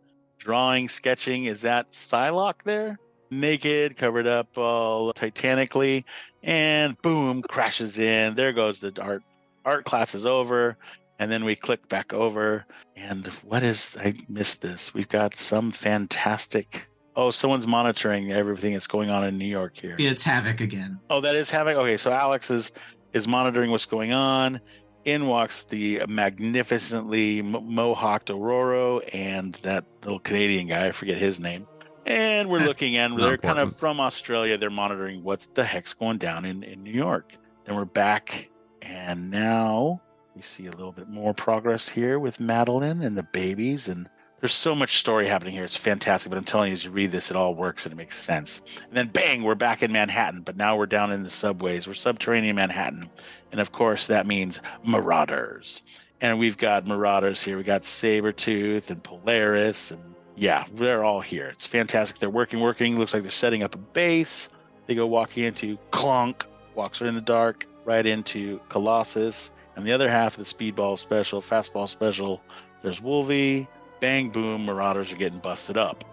drawing, 0.45 0.87
sketching. 0.87 1.45
Is 1.45 1.61
that 1.61 1.91
Psylocke 1.91 2.63
there? 2.63 2.99
Naked, 3.31 3.97
covered 3.97 4.27
up 4.27 4.57
all 4.57 5.11
titanically, 5.11 6.05
and 6.43 7.01
boom, 7.01 7.41
crashes 7.41 7.97
in. 7.97 8.35
There 8.35 8.53
goes 8.53 8.79
the 8.79 8.93
art. 9.01 9.23
Art 9.65 9.83
class 9.83 10.13
is 10.13 10.27
over, 10.27 10.77
and 11.19 11.31
then 11.31 11.45
we 11.45 11.55
click 11.55 11.87
back 11.87 12.13
over. 12.13 12.65
And 12.95 13.27
what 13.43 13.63
is? 13.63 13.95
I 13.99 14.13
missed 14.29 14.61
this. 14.61 14.93
We've 14.93 15.09
got 15.09 15.35
some 15.35 15.71
fantastic. 15.71 16.87
Oh, 17.15 17.31
someone's 17.31 17.67
monitoring 17.67 18.31
everything 18.31 18.73
that's 18.73 18.87
going 18.87 19.09
on 19.09 19.23
in 19.23 19.37
New 19.37 19.45
York 19.45 19.77
here. 19.77 19.95
It's 19.97 20.23
Havoc 20.23 20.59
again. 20.59 20.99
Oh, 21.09 21.21
that 21.21 21.35
is 21.35 21.49
Havoc. 21.49 21.77
Okay, 21.77 21.97
so 21.97 22.11
Alex 22.11 22.51
is 22.51 22.71
is 23.13 23.27
monitoring 23.27 23.71
what's 23.71 23.85
going 23.85 24.11
on, 24.11 24.59
in 25.05 25.27
walks 25.27 25.63
the 25.63 26.01
magnificently 26.09 27.41
mohawked 27.41 28.29
Aurora 28.29 28.97
and 29.13 29.53
that 29.55 29.85
little 30.03 30.19
Canadian 30.19 30.67
guy. 30.67 30.87
I 30.87 30.91
forget 30.91 31.17
his 31.17 31.39
name. 31.39 31.67
And 32.07 32.49
we're 32.49 32.59
looking, 32.59 32.97
and 32.97 33.17
they're 33.17 33.37
kind 33.37 33.57
of 33.57 33.75
from 33.77 33.99
Australia. 33.99 34.57
They're 34.59 34.69
monitoring 34.69 35.23
what's 35.23 35.47
the 35.47 35.63
heck's 35.63 35.95
going 35.95 36.19
down 36.19 36.45
in, 36.45 36.61
in 36.61 36.83
New 36.83 36.91
York. 36.91 37.33
Then 37.65 37.75
we're 37.75 37.85
back, 37.85 38.51
and 38.83 39.31
now 39.31 40.01
we 40.35 40.41
see 40.41 40.65
a 40.67 40.71
little 40.71 40.91
bit 40.91 41.07
more 41.07 41.33
progress 41.33 41.87
here 41.87 42.19
with 42.19 42.39
Madelyne 42.39 43.03
and 43.03 43.17
the 43.17 43.23
babies. 43.23 43.87
And 43.87 44.09
there's 44.41 44.53
so 44.53 44.75
much 44.75 44.97
story 44.97 45.27
happening 45.27 45.53
here. 45.53 45.63
It's 45.63 45.77
fantastic. 45.77 46.29
But 46.29 46.37
I'm 46.37 46.43
telling 46.43 46.67
you, 46.67 46.73
as 46.73 46.83
you 46.83 46.91
read 46.91 47.11
this, 47.11 47.31
it 47.31 47.37
all 47.37 47.55
works 47.55 47.85
and 47.85 47.93
it 47.93 47.95
makes 47.95 48.17
sense. 48.17 48.61
And 48.89 48.97
then 48.97 49.07
bang, 49.07 49.43
we're 49.43 49.55
back 49.55 49.81
in 49.81 49.93
Manhattan, 49.93 50.41
but 50.41 50.57
now 50.57 50.77
we're 50.77 50.87
down 50.87 51.13
in 51.13 51.23
the 51.23 51.29
subways. 51.29 51.87
We're 51.87 51.93
subterranean 51.93 52.57
Manhattan. 52.57 53.09
And 53.53 53.61
of 53.61 53.71
course, 53.71 54.07
that 54.07 54.27
means 54.27 54.59
marauders. 54.83 55.81
And 56.19 56.37
we've 56.37 56.57
got 56.57 56.85
marauders 56.85 57.41
here. 57.41 57.55
We 57.55 57.63
got 57.63 57.83
Sabretooth 57.83 58.89
and 58.89 59.01
Polaris. 59.01 59.91
And 59.91 60.01
yeah, 60.35 60.65
they're 60.73 61.05
all 61.05 61.21
here. 61.21 61.47
It's 61.47 61.65
fantastic. 61.65 62.19
They're 62.19 62.29
working, 62.29 62.59
working. 62.59 62.99
Looks 62.99 63.13
like 63.13 63.23
they're 63.23 63.31
setting 63.31 63.63
up 63.63 63.73
a 63.73 63.79
base. 63.79 64.49
They 64.87 64.95
go 64.95 65.07
walking 65.07 65.45
into 65.45 65.77
Clunk, 65.91 66.45
walks 66.75 66.99
her 66.99 67.07
in 67.07 67.15
the 67.15 67.21
dark, 67.21 67.65
right 67.85 68.05
into 68.05 68.59
Colossus. 68.69 69.51
And 69.75 69.85
the 69.85 69.93
other 69.93 70.09
half 70.09 70.37
of 70.37 70.45
the 70.45 70.53
speedball 70.53 70.97
special, 70.97 71.41
fastball 71.41 71.87
special, 71.87 72.41
there's 72.81 73.01
Wolvie. 73.01 73.67
Bang, 73.99 74.29
boom, 74.29 74.65
marauders 74.65 75.11
are 75.11 75.15
getting 75.15 75.39
busted 75.39 75.77
up. 75.77 76.03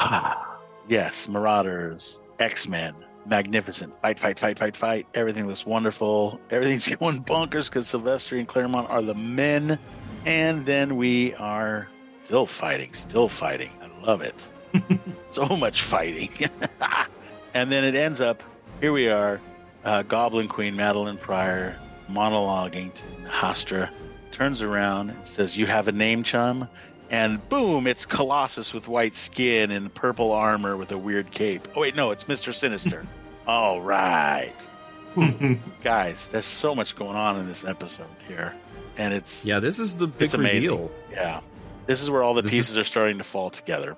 yes, 0.88 1.28
marauders, 1.28 2.22
X 2.38 2.68
Men, 2.68 2.94
magnificent. 3.26 3.98
Fight, 4.00 4.18
fight, 4.18 4.38
fight, 4.38 4.58
fight, 4.58 4.76
fight. 4.76 5.06
Everything 5.14 5.46
looks 5.46 5.66
wonderful. 5.66 6.40
Everything's 6.50 6.88
going 6.96 7.22
bonkers 7.24 7.68
because 7.68 7.88
Sylvester 7.88 8.36
and 8.36 8.46
Claremont 8.46 8.88
are 8.90 9.02
the 9.02 9.14
men. 9.14 9.78
And 10.24 10.66
then 10.66 10.96
we 10.96 11.34
are 11.34 11.88
still 12.24 12.46
fighting, 12.46 12.92
still 12.92 13.28
fighting. 13.28 13.70
I 13.80 14.04
love 14.04 14.20
it. 14.20 14.48
so 15.20 15.46
much 15.46 15.82
fighting. 15.82 16.30
and 17.54 17.70
then 17.70 17.84
it 17.84 17.94
ends 17.94 18.20
up 18.20 18.42
here 18.80 18.92
we 18.92 19.08
are, 19.08 19.40
uh, 19.84 20.02
Goblin 20.02 20.48
Queen 20.48 20.74
Madelyne 20.74 21.18
Pryor 21.18 21.76
monologuing 22.10 22.92
to 22.94 23.28
Hastra, 23.30 23.88
turns 24.32 24.62
around 24.62 25.10
and 25.10 25.26
says, 25.26 25.56
You 25.56 25.66
have 25.66 25.88
a 25.88 25.92
name, 25.92 26.22
chum? 26.22 26.68
And 27.10 27.46
boom, 27.48 27.86
it's 27.86 28.04
Colossus 28.04 28.74
with 28.74 28.88
white 28.88 29.14
skin 29.14 29.70
and 29.70 29.92
purple 29.94 30.32
armor 30.32 30.76
with 30.76 30.90
a 30.92 30.98
weird 30.98 31.30
cape. 31.30 31.68
Oh, 31.76 31.80
wait, 31.82 31.94
no, 31.94 32.10
it's 32.10 32.24
Mr. 32.24 32.52
Sinister. 32.52 33.06
All 33.46 33.80
right. 33.80 34.52
Hmm. 35.14 35.54
Guys, 35.84 36.28
there's 36.28 36.46
so 36.46 36.74
much 36.74 36.96
going 36.96 37.16
on 37.16 37.38
in 37.38 37.46
this 37.46 37.64
episode 37.64 38.08
here. 38.26 38.52
And 38.98 39.14
it's 39.14 39.46
Yeah, 39.46 39.60
this 39.60 39.78
is 39.78 39.96
the 39.96 40.06
big 40.08 40.26
it's 40.26 40.34
amazing. 40.34 40.70
reveal. 40.70 40.90
Yeah. 41.12 41.40
This 41.86 42.02
is 42.02 42.10
where 42.10 42.22
all 42.24 42.34
the 42.34 42.42
This 42.42 42.50
pieces 42.50 42.70
is- 42.70 42.78
are 42.78 42.84
starting 42.84 43.18
to 43.18 43.24
fall 43.24 43.50
together. 43.50 43.96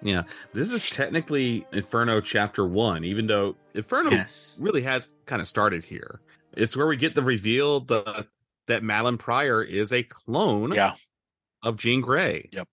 Yeah, 0.00 0.22
this 0.54 0.70
is 0.70 0.88
technically 0.88 1.66
Inferno 1.72 2.20
Chapter 2.20 2.64
One, 2.64 3.02
even 3.04 3.26
though 3.26 3.56
Inferno 3.74 4.10
Yes. 4.12 4.56
really 4.60 4.82
has 4.82 5.08
kind 5.26 5.42
of 5.42 5.48
started 5.48 5.82
here. 5.82 6.20
It's 6.58 6.76
where 6.76 6.86
we 6.86 6.96
get 6.96 7.14
the 7.14 7.22
reveal 7.22 7.80
the, 7.80 8.26
that 8.66 8.82
Madelyne 8.82 9.18
Pryor 9.18 9.62
is 9.62 9.92
a 9.92 10.02
clone 10.02 10.72
Yeah. 10.72 10.94
of 11.62 11.76
Jean 11.76 12.00
Grey. 12.00 12.48
Yep. 12.52 12.68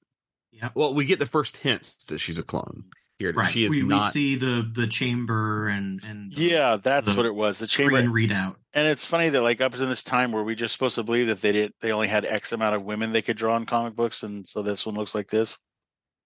Yep. 0.51 0.71
Well, 0.75 0.93
we 0.93 1.05
get 1.05 1.19
the 1.19 1.25
first 1.25 1.57
hints 1.57 1.95
that 2.05 2.19
she's 2.19 2.39
a 2.39 2.43
clone 2.43 2.85
here. 3.19 3.31
Right. 3.33 3.49
She 3.51 3.65
is 3.65 3.69
we, 3.71 3.83
we 3.83 3.99
see 4.01 4.35
the 4.35 4.69
the 4.73 4.87
chamber 4.87 5.67
and 5.67 6.01
and 6.03 6.31
the 6.31 6.41
Yeah, 6.41 6.77
that's 6.81 7.11
the 7.11 7.15
what 7.17 7.25
it 7.25 7.35
was. 7.35 7.59
The 7.59 7.67
screen 7.67 7.89
chamber 7.89 8.11
readout. 8.11 8.55
And 8.73 8.87
it's 8.87 9.05
funny 9.05 9.29
that 9.29 9.41
like 9.41 9.61
up 9.61 9.73
to 9.73 9.85
this 9.85 10.03
time 10.03 10.31
where 10.31 10.43
we 10.43 10.55
just 10.55 10.73
supposed 10.73 10.95
to 10.95 11.03
believe 11.03 11.27
that 11.27 11.41
they 11.41 11.51
did 11.51 11.73
they 11.81 11.91
only 11.91 12.07
had 12.07 12.25
X 12.25 12.51
amount 12.53 12.75
of 12.75 12.83
women 12.83 13.11
they 13.11 13.21
could 13.21 13.37
draw 13.37 13.55
in 13.57 13.65
comic 13.65 13.95
books, 13.95 14.23
and 14.23 14.47
so 14.47 14.61
this 14.61 14.85
one 14.85 14.95
looks 14.95 15.13
like 15.15 15.29
this. 15.29 15.57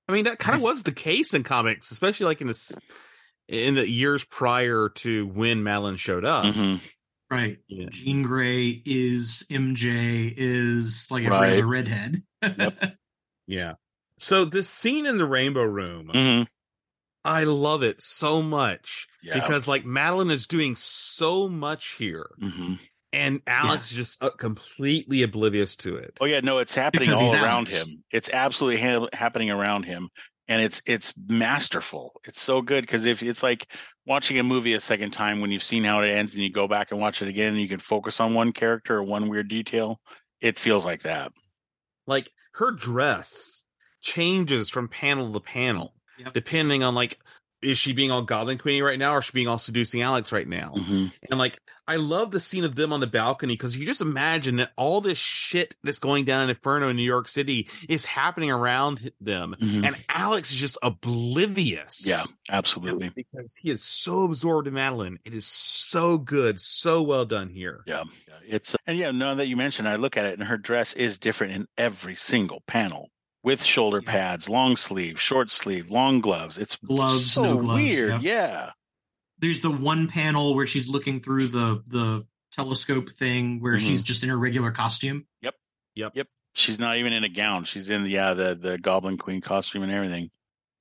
I 0.08 0.12
mean, 0.14 0.26
that 0.26 0.40
kind 0.40 0.56
of 0.58 0.64
was 0.64 0.84
the 0.84 0.92
case 0.92 1.34
in 1.34 1.44
comics, 1.44 1.92
especially 1.92 2.26
like 2.28 2.42
in 2.42 2.48
this 2.48 2.72
in 3.48 3.76
the 3.76 3.88
years 3.90 4.24
prior 4.26 4.90
to 4.96 5.26
when 5.28 5.64
Madelyne 5.64 5.98
showed 5.98 6.26
up. 6.26 6.46
Mhm. 6.46 6.82
Right. 7.32 7.58
Yeah. 7.68 7.88
Jean 7.92 8.24
Grey 8.24 8.82
is 8.86 9.46
MJ 9.52 10.34
is 10.36 11.08
like 11.12 11.26
every 11.26 11.38
Right. 11.38 11.54
other 11.54 11.68
redhead. 11.68 12.24
Yeah. 13.48 13.74
So 14.20 14.46
this 14.46 14.70
scene 14.70 15.06
in 15.08 15.18
the 15.18 15.26
Rainbow 15.26 15.64
Room, 15.64 16.12
Mhm. 16.14 16.48
I 17.26 17.46
love 17.46 17.82
it 17.84 18.00
so 18.02 18.42
much 18.44 19.08
Yeah. 19.24 19.34
because 19.36 19.68
like 19.68 19.86
Madelyne 19.86 20.30
is 20.32 20.46
doing 20.46 20.76
so 20.76 21.50
much 21.50 21.96
here, 21.98 22.30
Mhm. 22.40 22.80
and 23.12 23.42
Alex 23.48 23.90
is 23.92 23.98
just 23.98 24.24
uh, 24.24 24.30
completely 24.30 25.24
oblivious 25.24 25.76
to 25.78 25.96
it. 25.96 26.16
Oh 26.22 26.26
yeah, 26.26 26.42
no, 26.42 26.60
it's 26.60 26.76
happening 26.76 27.10
Because 27.10 27.22
all 27.22 27.44
around 27.44 27.70
Alex. 27.70 27.88
him. 27.88 28.04
It's 28.12 28.30
absolutely 28.30 28.82
ha- 28.82 29.08
happening 29.14 29.50
around 29.50 29.84
him, 29.86 30.10
and 30.50 30.62
it's 30.62 30.82
it's 30.86 31.14
masterful. 31.28 32.20
It's 32.26 32.42
so 32.42 32.62
good 32.62 32.82
because 32.82 33.06
if 33.06 33.22
it's 33.24 33.44
like 33.44 33.72
watching 34.06 34.40
a 34.40 34.44
movie 34.44 34.74
a 34.74 34.80
second 34.82 35.12
time 35.12 35.40
when 35.40 35.52
you've 35.52 35.64
seen 35.64 35.84
how 35.84 36.02
it 36.02 36.10
ends 36.10 36.34
and 36.34 36.44
you 36.44 36.52
go 36.52 36.68
back 36.68 36.92
and 36.92 37.00
watch 37.00 37.22
it 37.22 37.30
again 37.30 37.54
and 37.54 37.62
you 37.62 37.70
can 37.70 37.80
focus 37.80 38.20
on 38.20 38.34
one 38.34 38.52
character 38.52 38.98
or 38.98 39.04
one 39.04 39.30
weird 39.30 39.48
detail, 39.48 40.02
it 40.42 40.58
feels 40.58 40.84
like 40.84 41.04
that. 41.04 41.32
Like 42.08 42.30
her 42.54 42.72
dress 42.72 43.64
changes 44.02 44.70
from 44.70 44.90
panel 44.90 45.32
to 45.32 45.40
panel 45.40 45.94
Yep. 46.18 46.34
depending 46.34 46.84
on 46.84 46.96
like 46.96 47.18
is 47.62 47.78
she 47.78 47.94
being 47.94 48.12
all 48.12 48.22
Goblin 48.22 48.58
Queenie 48.58 48.82
right 48.82 49.00
now 49.00 49.16
or 49.16 49.20
is 49.20 49.26
she 49.26 49.32
being 49.34 49.48
all 49.48 49.58
seducing 49.58 50.02
Alex 50.02 50.32
right 50.32 50.48
now? 50.48 50.74
Mhm. 50.78 51.12
And 51.30 51.40
like, 51.40 51.60
I 51.88 51.96
love 51.96 52.30
the 52.30 52.40
scene 52.40 52.64
of 52.66 52.76
them 52.76 52.94
on 52.94 53.00
the 53.00 53.08
balcony 53.08 53.54
because 53.54 53.76
you 53.76 53.86
just 53.86 54.00
imagine 54.02 54.58
that 54.58 54.72
all 54.78 55.02
this 55.02 55.18
shit 55.18 55.76
that's 55.84 55.98
going 56.00 56.24
down 56.24 56.44
in 56.44 56.50
Inferno 56.50 56.90
in 56.90 56.96
New 56.96 57.02
York 57.04 57.28
City 57.28 57.68
is 57.90 58.06
happening 58.06 58.52
around 58.52 59.12
them. 59.20 59.56
Mhm. 59.60 59.86
And 59.88 59.96
Alex 60.08 60.52
is 60.52 60.60
just 60.60 60.78
oblivious. 60.84 62.08
Yeah, 62.08 62.22
absolutely. 62.50 63.10
Because 63.10 63.56
he 63.56 63.72
is 63.72 63.84
so 63.84 64.24
absorbed 64.24 64.68
in 64.68 64.76
Madelyne. 64.76 65.18
It 65.26 65.34
is 65.34 65.46
so 65.46 66.18
good, 66.18 66.62
so 66.62 67.02
well 67.02 67.26
done 67.26 67.50
here. 67.50 67.84
Yeah, 67.88 68.04
yeah, 68.28 68.36
it's 68.48 68.76
and 68.86 68.98
yeah. 68.98 69.12
Now 69.12 69.36
that 69.36 69.48
you 69.48 69.58
mentioned, 69.58 69.88
I 69.88 69.96
look 69.96 70.16
at 70.16 70.26
it, 70.26 70.38
and 70.40 70.48
her 70.48 70.58
dress 70.58 70.94
is 70.94 71.20
different 71.20 71.54
in 71.54 71.68
every 71.78 72.16
single 72.16 72.62
panel, 72.68 73.10
with 73.44 73.64
shoulder 73.64 74.02
pads, 74.02 74.50
long 74.50 74.76
sleeve, 74.76 75.20
short 75.20 75.50
sleeve, 75.52 75.90
long 75.90 76.20
gloves. 76.22 76.58
It's 76.58 76.76
Gloves, 76.76 77.32
so 77.32 77.44
no 77.44 77.58
gloves, 77.58 77.82
weird. 77.82 78.10
yep. 78.10 78.22
Yeah, 78.22 78.72
There's 79.40 79.62
the 79.62 79.72
one 79.72 80.08
panel 80.10 80.54
where 80.56 80.68
she's 80.68 80.90
looking 80.90 81.22
through 81.22 81.48
the 81.48 81.82
the 81.88 82.28
telescope 82.52 83.10
thing 83.12 83.62
where 83.62 83.76
Mhm. 83.78 83.80
she's 83.88 84.04
just 84.04 84.24
in 84.24 84.30
her 84.30 84.38
regular 84.38 84.72
costume. 84.72 85.26
Yep. 85.42 85.56
Yep. 85.96 86.12
Yep. 86.16 86.28
She's 86.56 86.80
not 86.80 86.98
even 86.98 87.14
in 87.14 87.24
a 87.24 87.30
gown. 87.30 87.64
She's 87.64 87.90
in 87.90 88.04
the 88.04 88.10
yeah 88.10 88.34
the 88.34 88.56
the 88.56 88.78
Goblin 88.78 89.18
Queen 89.18 89.40
costume 89.40 89.84
and 89.84 89.92
everything. 89.92 90.30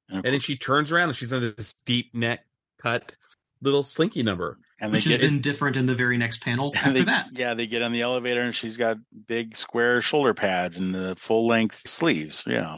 And, 0.08 0.18
of 0.18 0.24
And 0.24 0.32
then 0.34 0.40
she 0.40 0.56
turns 0.56 0.90
around 0.90 1.10
and 1.10 1.16
she's 1.16 1.32
in 1.32 1.40
this 1.56 1.74
deep 1.84 2.14
neck 2.14 2.44
cut 2.82 3.14
little 3.60 3.82
slinky 3.84 4.22
number. 4.22 4.58
And 4.80 4.92
they 4.92 4.98
Which 4.98 5.06
is 5.06 5.12
get 5.12 5.20
then 5.20 5.30
it's- 5.30 5.42
different 5.42 5.76
in 5.76 5.86
the 5.86 5.94
very 5.94 6.16
next 6.18 6.42
panel 6.42 6.72
after 6.76 6.92
they, 6.92 7.04
that. 7.04 7.28
yeah 7.32 7.54
they 7.54 7.66
get 7.66 7.82
on 7.82 7.92
the 7.92 8.02
elevator 8.02 8.40
and 8.42 8.54
she's 8.54 8.76
got 8.76 8.98
big 9.26 9.56
square 9.56 10.00
shoulder 10.00 10.34
pads 10.34 10.78
and 10.78 10.94
the 10.94 11.14
full 11.16 11.46
length 11.46 11.82
sleeves. 11.86 12.44
Yeah, 12.46 12.76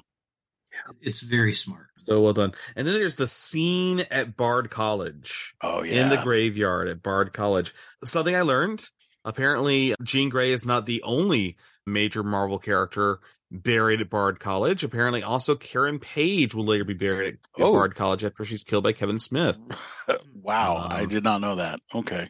It's 1.00 1.20
very 1.20 1.52
smart. 1.54 1.88
So 1.96 2.20
well 2.22 2.32
done. 2.32 2.52
And 2.76 2.86
then 2.86 2.94
there's 2.94 3.16
the 3.16 3.28
scene 3.28 4.00
at 4.10 4.36
Bard 4.36 4.70
College. 4.70 5.54
oh 5.62 5.82
yeah, 5.82 6.02
in 6.02 6.08
the 6.08 6.16
graveyard 6.18 6.88
at 6.88 7.02
Bard 7.02 7.32
College. 7.32 7.74
Something 8.04 8.34
I 8.34 8.42
learned 8.42 8.82
apparently, 9.24 9.94
Jean 10.02 10.28
Grey 10.30 10.52
is 10.52 10.64
not 10.64 10.86
the 10.86 11.02
only 11.02 11.56
major 11.86 12.22
Marvel 12.22 12.58
character 12.58 13.18
buried 13.50 14.00
at 14.00 14.10
Bard 14.10 14.38
College. 14.40 14.84
Apparently, 14.84 15.22
also 15.22 15.54
Karen 15.56 15.98
Page 15.98 16.54
will 16.54 16.64
later 16.64 16.84
be 16.84 16.94
buried 16.94 17.34
at 17.34 17.62
Oh. 17.62 17.72
Bard 17.72 17.94
College 17.96 18.24
after 18.24 18.44
she's 18.44 18.64
killed 18.64 18.84
by 18.84 18.92
Kevin 18.92 19.18
Smith. 19.18 19.58
wow, 20.34 20.76
I 20.76 21.02
Um, 21.02 21.08
did 21.08 21.24
not 21.24 21.40
know 21.40 21.56
that. 21.56 21.80
Okay, 21.94 22.28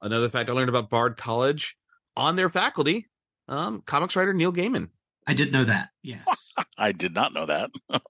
Another 0.00 0.28
fact 0.28 0.48
I 0.48 0.52
learned 0.52 0.68
about 0.68 0.90
Bard 0.90 1.16
College 1.16 1.76
on 2.16 2.36
their 2.36 2.48
faculty, 2.50 3.08
um, 3.48 3.82
comics 3.84 4.14
writer 4.14 4.32
Neil 4.32 4.52
Gaiman. 4.52 4.90
I 5.28 5.34
did 5.34 5.52
know 5.52 5.64
that. 5.64 5.90
Yes. 6.02 6.54
I 6.78 6.92
did 6.92 7.14
not 7.14 7.34
know 7.34 7.44
that. 7.46 7.70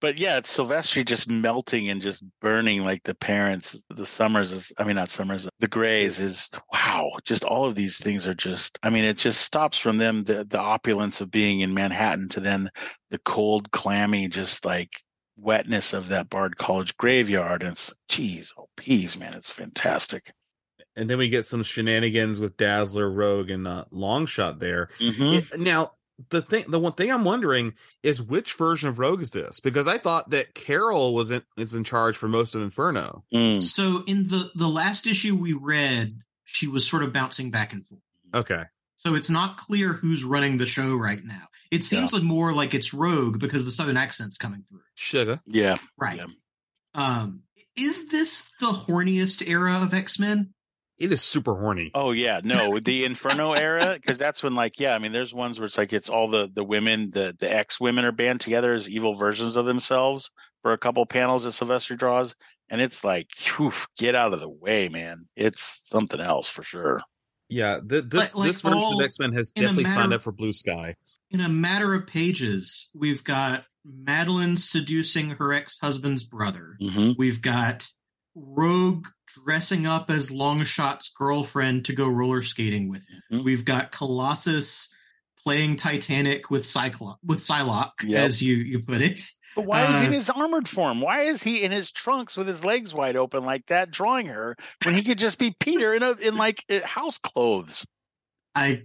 but 0.00 0.18
yeah, 0.18 0.36
it's 0.36 0.50
Sylvester 0.50 1.02
just 1.02 1.26
melting 1.26 1.88
and 1.88 2.02
just 2.02 2.22
burning 2.42 2.84
like 2.84 3.02
the 3.04 3.14
parents. 3.14 3.74
The 3.88 4.04
Summers 4.04 4.52
is, 4.52 4.70
I 4.76 4.84
mean, 4.84 4.96
not 4.96 5.08
Summers, 5.08 5.48
the 5.60 5.68
Grays 5.68 6.20
is, 6.20 6.50
wow, 6.70 7.12
just 7.24 7.44
all 7.44 7.64
of 7.64 7.74
these 7.74 7.96
things 7.96 8.26
are 8.26 8.34
just, 8.34 8.78
I 8.82 8.90
mean, 8.90 9.04
it 9.04 9.16
just 9.16 9.40
stops 9.40 9.78
from 9.78 9.96
them, 9.96 10.24
the, 10.24 10.44
the 10.44 10.60
opulence 10.60 11.22
of 11.22 11.30
being 11.30 11.60
in 11.60 11.72
Manhattan 11.72 12.28
to 12.30 12.40
then 12.40 12.68
the 13.10 13.18
cold, 13.18 13.70
clammy, 13.70 14.28
just 14.28 14.66
like 14.66 15.02
wetness 15.38 15.94
of 15.94 16.08
that 16.08 16.28
Bard 16.28 16.58
College 16.58 16.94
graveyard. 16.98 17.62
And 17.62 17.72
it's, 17.72 17.90
geez, 18.10 18.52
oh, 18.58 18.68
peas, 18.76 19.18
man, 19.18 19.32
it's 19.32 19.48
fantastic. 19.50 20.30
And 20.94 21.08
then 21.08 21.16
we 21.16 21.30
get 21.30 21.46
some 21.46 21.62
shenanigans 21.62 22.38
with 22.38 22.58
Dazzler, 22.58 23.10
Rogue, 23.10 23.48
and 23.48 23.66
uh, 23.66 23.86
Longshot 23.90 24.58
there. 24.58 24.90
Mhm. 25.00 25.58
Now 25.58 25.92
the 26.30 26.40
thing 26.42 26.64
the 26.68 26.78
one 26.78 26.92
thing 26.92 27.10
i'm 27.10 27.24
wondering 27.24 27.74
is 28.02 28.22
which 28.22 28.54
version 28.54 28.88
of 28.88 28.98
rogue 28.98 29.20
is 29.20 29.30
this 29.30 29.58
because 29.60 29.88
i 29.88 29.98
thought 29.98 30.30
that 30.30 30.54
carol 30.54 31.12
was 31.12 31.30
in 31.30 31.42
is 31.56 31.74
in 31.74 31.82
charge 31.84 32.16
for 32.16 32.28
most 32.28 32.54
of 32.54 32.62
inferno 32.62 33.24
Mm. 33.32 33.62
So 33.62 34.04
in 34.06 34.24
the 34.24 34.50
the 34.54 34.68
last 34.68 35.06
issue 35.06 35.34
we 35.36 35.52
read, 35.54 36.18
she 36.44 36.68
was 36.68 36.86
sort 36.88 37.02
of 37.02 37.12
bouncing 37.12 37.50
back 37.50 37.72
and 37.72 37.84
forth. 37.86 38.00
okay 38.32 38.64
So 38.98 39.14
it's 39.16 39.28
not 39.30 39.56
clear 39.56 39.92
who's 39.92 40.22
running 40.24 40.56
the 40.56 40.66
show 40.66 40.94
right 40.94 41.20
now. 41.24 41.42
It 41.70 41.82
seems 41.82 42.12
like 42.12 42.22
more 42.22 42.52
like 42.52 42.74
it's 42.74 42.94
Rogue 42.94 43.40
because 43.40 43.64
the 43.64 43.72
southern 43.72 43.96
accent's 43.96 44.36
coming 44.38 44.62
through. 44.62 44.80
Sugar. 44.94 45.40
Yeah. 45.46 45.78
Right. 45.98 46.18
Yeah. 46.18 46.26
Um, 46.94 47.42
is 47.76 48.06
this 48.08 48.52
the 48.60 48.68
horniest 48.68 49.46
era 49.48 49.82
of 49.82 49.92
X 49.92 50.20
Men? 50.20 50.53
It 50.98 51.10
is 51.10 51.22
super 51.22 51.54
horny. 51.58 51.90
Oh 51.94 52.12
yeah, 52.12 52.40
no, 52.44 52.78
the 52.78 53.04
Inferno 53.04 53.52
era, 53.52 53.94
because 54.00 54.16
that's 54.16 54.42
when 54.42 54.54
like 54.54 54.78
yeah, 54.78 54.94
I 54.94 54.98
mean, 54.98 55.10
there's 55.12 55.34
ones 55.34 55.58
where 55.58 55.66
it's 55.66 55.76
like 55.76 55.92
it's 55.92 56.08
all 56.08 56.30
the 56.30 56.48
the 56.54 56.62
women, 56.64 57.10
the 57.10 57.34
the 57.38 57.52
ex 57.52 57.80
women 57.80 58.04
are 58.04 58.12
band 58.12 58.40
together 58.40 58.74
as 58.74 58.88
evil 58.88 59.14
versions 59.14 59.56
of 59.56 59.66
themselves 59.66 60.30
for 60.62 60.72
a 60.72 60.78
couple 60.78 61.04
panels 61.04 61.42
that 61.44 61.52
Sylvester 61.52 61.96
draws, 61.96 62.36
and 62.70 62.80
it's 62.80 63.02
like, 63.02 63.28
whew, 63.56 63.72
get 63.98 64.14
out 64.14 64.32
of 64.34 64.40
the 64.40 64.48
way, 64.48 64.88
man. 64.88 65.26
It's 65.34 65.80
something 65.84 66.20
else 66.20 66.48
for 66.48 66.62
sure. 66.62 67.00
Yeah, 67.48 67.80
th- 67.86 68.04
this 68.08 68.34
Like- 68.34 68.34
like 68.36 68.46
this 68.48 68.60
version 68.60 68.78
all 68.78 68.98
of 69.00 69.04
X 69.04 69.18
Men 69.18 69.32
has 69.32 69.50
definitely 69.50 69.84
signed 69.86 70.10
matter- 70.10 70.14
up 70.14 70.22
for 70.22 70.32
Blue 70.32 70.52
Sky. 70.52 70.94
In 71.30 71.40
a 71.40 71.48
matter 71.48 71.92
of 71.94 72.06
pages, 72.06 72.88
we've 72.94 73.24
got 73.24 73.64
Madelyne 73.84 74.58
seducing 74.60 75.30
her 75.30 75.52
ex 75.52 75.76
husband's 75.80 76.22
brother. 76.24 76.76
Mm-hmm. 76.80 77.12
We've 77.18 77.42
got 77.42 77.88
Rogue 78.36 79.06
dressing 79.26 79.86
up 79.86 80.10
as 80.10 80.30
Longshot's 80.30 81.10
girlfriend 81.10 81.84
to 81.86 81.92
go 81.92 82.06
roller 82.06 82.42
skating 82.42 82.88
with 82.88 83.02
him. 83.08 83.22
Mhm. 83.40 83.44
We've 83.44 83.64
got 83.64 83.92
Colossus 83.92 84.94
playing 85.42 85.76
Titanic 85.76 86.50
with 86.50 86.66
Cyclops 86.66 87.20
with 87.24 87.40
Psylocke, 87.40 88.02
Yep. 88.02 88.24
as 88.24 88.42
you 88.42 88.56
you 88.56 88.80
put 88.80 89.02
it. 89.02 89.20
But 89.54 89.66
why 89.66 89.84
is 89.84 89.98
he 90.00 90.04
Uh, 90.04 90.08
in 90.08 90.12
his 90.14 90.30
armored 90.30 90.68
form? 90.68 91.00
Why 91.00 91.22
is 91.24 91.42
he 91.42 91.62
in 91.62 91.70
his 91.70 91.92
trunks 91.92 92.36
with 92.36 92.48
his 92.48 92.64
legs 92.64 92.92
wide 92.92 93.16
open 93.16 93.44
like 93.44 93.66
that, 93.66 93.90
drawing 93.90 94.26
her 94.26 94.56
when 94.84 94.94
he 94.96 95.02
could 95.04 95.18
just 95.18 95.38
be 95.38 95.54
Peter 95.60 95.94
in 95.94 96.02
a 96.02 96.12
in 96.12 96.36
like 96.36 96.64
uh, 96.70 96.80
house 96.84 97.18
clothes? 97.18 97.86
I 98.54 98.84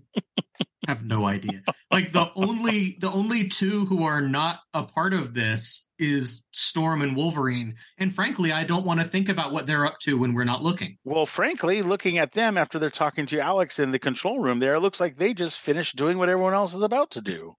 have 0.88 1.04
no 1.04 1.26
idea. 1.26 1.62
Like 1.92 2.12
the 2.12 2.32
only 2.36 2.98
the 3.00 3.12
only 3.12 3.48
two 3.50 3.86
who 3.86 4.04
are 4.04 4.22
not 4.22 4.60
a 4.74 4.84
part 4.84 5.14
of 5.14 5.34
this 5.34 5.90
is 6.00 6.44
Storm 6.54 7.02
and 7.02 7.16
Wolverine, 7.16 7.76
and 7.98 8.14
frankly, 8.14 8.52
I 8.52 8.64
don't 8.64 8.86
want 8.86 9.00
to 9.00 9.06
think 9.06 9.30
about 9.30 9.52
what 9.52 9.68
they're 9.68 9.86
up 9.86 10.00
to 10.00 10.18
when 10.18 10.34
we're 10.34 10.44
not 10.44 10.64
looking. 10.64 10.98
Well, 11.04 11.26
frankly, 11.26 11.82
looking 11.82 12.18
at 12.18 12.34
them 12.34 12.58
after 12.58 12.80
they're 12.80 12.90
talking 12.90 13.26
to 13.28 13.40
Alex 13.40 13.80
in 13.80 13.92
the 13.92 14.00
control 14.00 14.40
room, 14.40 14.60
there 14.60 14.76
it 14.76 14.80
looks 14.80 15.00
like 15.00 15.18
they 15.18 15.34
just 15.34 15.58
finished 15.58 15.96
doing 15.96 16.18
what 16.18 16.30
everyone 16.30 16.54
else 16.54 16.74
is 16.74 16.82
about 16.82 17.12
to 17.12 17.22
do. 17.22 17.56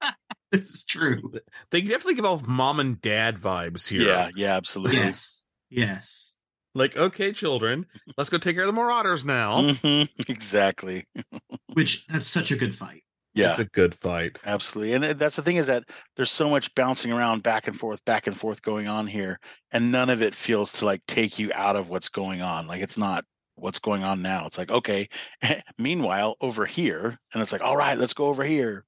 This 0.52 0.70
is 0.70 0.84
true. 0.84 1.32
They 1.72 1.80
definitely 1.80 2.14
give 2.14 2.26
off 2.26 2.46
mom 2.46 2.78
and 2.78 3.00
dad 3.00 3.36
vibes 3.36 3.88
here. 3.88 4.02
Yeah, 4.02 4.30
yeah, 4.36 4.54
absolutely. 4.54 4.98
Yes, 4.98 5.42
yes. 5.68 6.23
Like, 6.74 6.96
okay, 6.96 7.32
children, 7.32 7.86
let's 8.18 8.30
go 8.30 8.38
take 8.38 8.56
care 8.56 8.64
of 8.64 8.74
the 8.74 8.80
Marauders 8.80 9.24
now. 9.24 9.60
Mhm, 9.62 10.08
exactly. 10.28 11.06
Which 11.74 12.06
that's 12.08 12.26
such 12.26 12.50
a 12.50 12.56
good 12.56 12.74
fight. 12.74 13.02
Yeah, 13.36 13.50
It's 13.50 13.58
a 13.60 13.64
good 13.64 13.96
fight. 13.96 14.38
absolutely. 14.46 14.92
And 14.94 15.04
uh, 15.04 15.12
that's 15.14 15.34
the 15.36 15.42
thing 15.42 15.56
is 15.56 15.66
that 15.66 15.82
there's 16.14 16.30
so 16.30 16.48
much 16.48 16.72
bouncing 16.76 17.10
around 17.12 17.42
back 17.42 17.66
and 17.66 17.76
forth, 17.76 18.04
back 18.04 18.28
and 18.28 18.36
forth 18.38 18.62
going 18.62 18.86
on 18.86 19.08
here, 19.08 19.40
and 19.72 19.90
none 19.90 20.08
of 20.08 20.22
it 20.22 20.36
feels 20.36 20.70
to 20.74 20.84
like 20.84 21.02
take 21.08 21.36
you 21.38 21.50
out 21.52 21.74
of 21.74 21.88
what's 21.88 22.08
going 22.08 22.42
on. 22.42 22.68
Like 22.68 22.80
it's 22.80 22.96
not 22.96 23.24
what's 23.56 23.80
going 23.80 24.04
on 24.04 24.22
now. 24.22 24.46
It's 24.46 24.56
like, 24.58 24.70
okay, 24.70 25.08
meanwhile, 25.78 26.36
over 26.40 26.64
here, 26.64 27.18
and 27.32 27.42
it's 27.42 27.50
like, 27.50 27.62
all 27.62 27.76
right, 27.76 27.98
let's 27.98 28.14
go 28.14 28.26
over 28.26 28.44
here. 28.44 28.84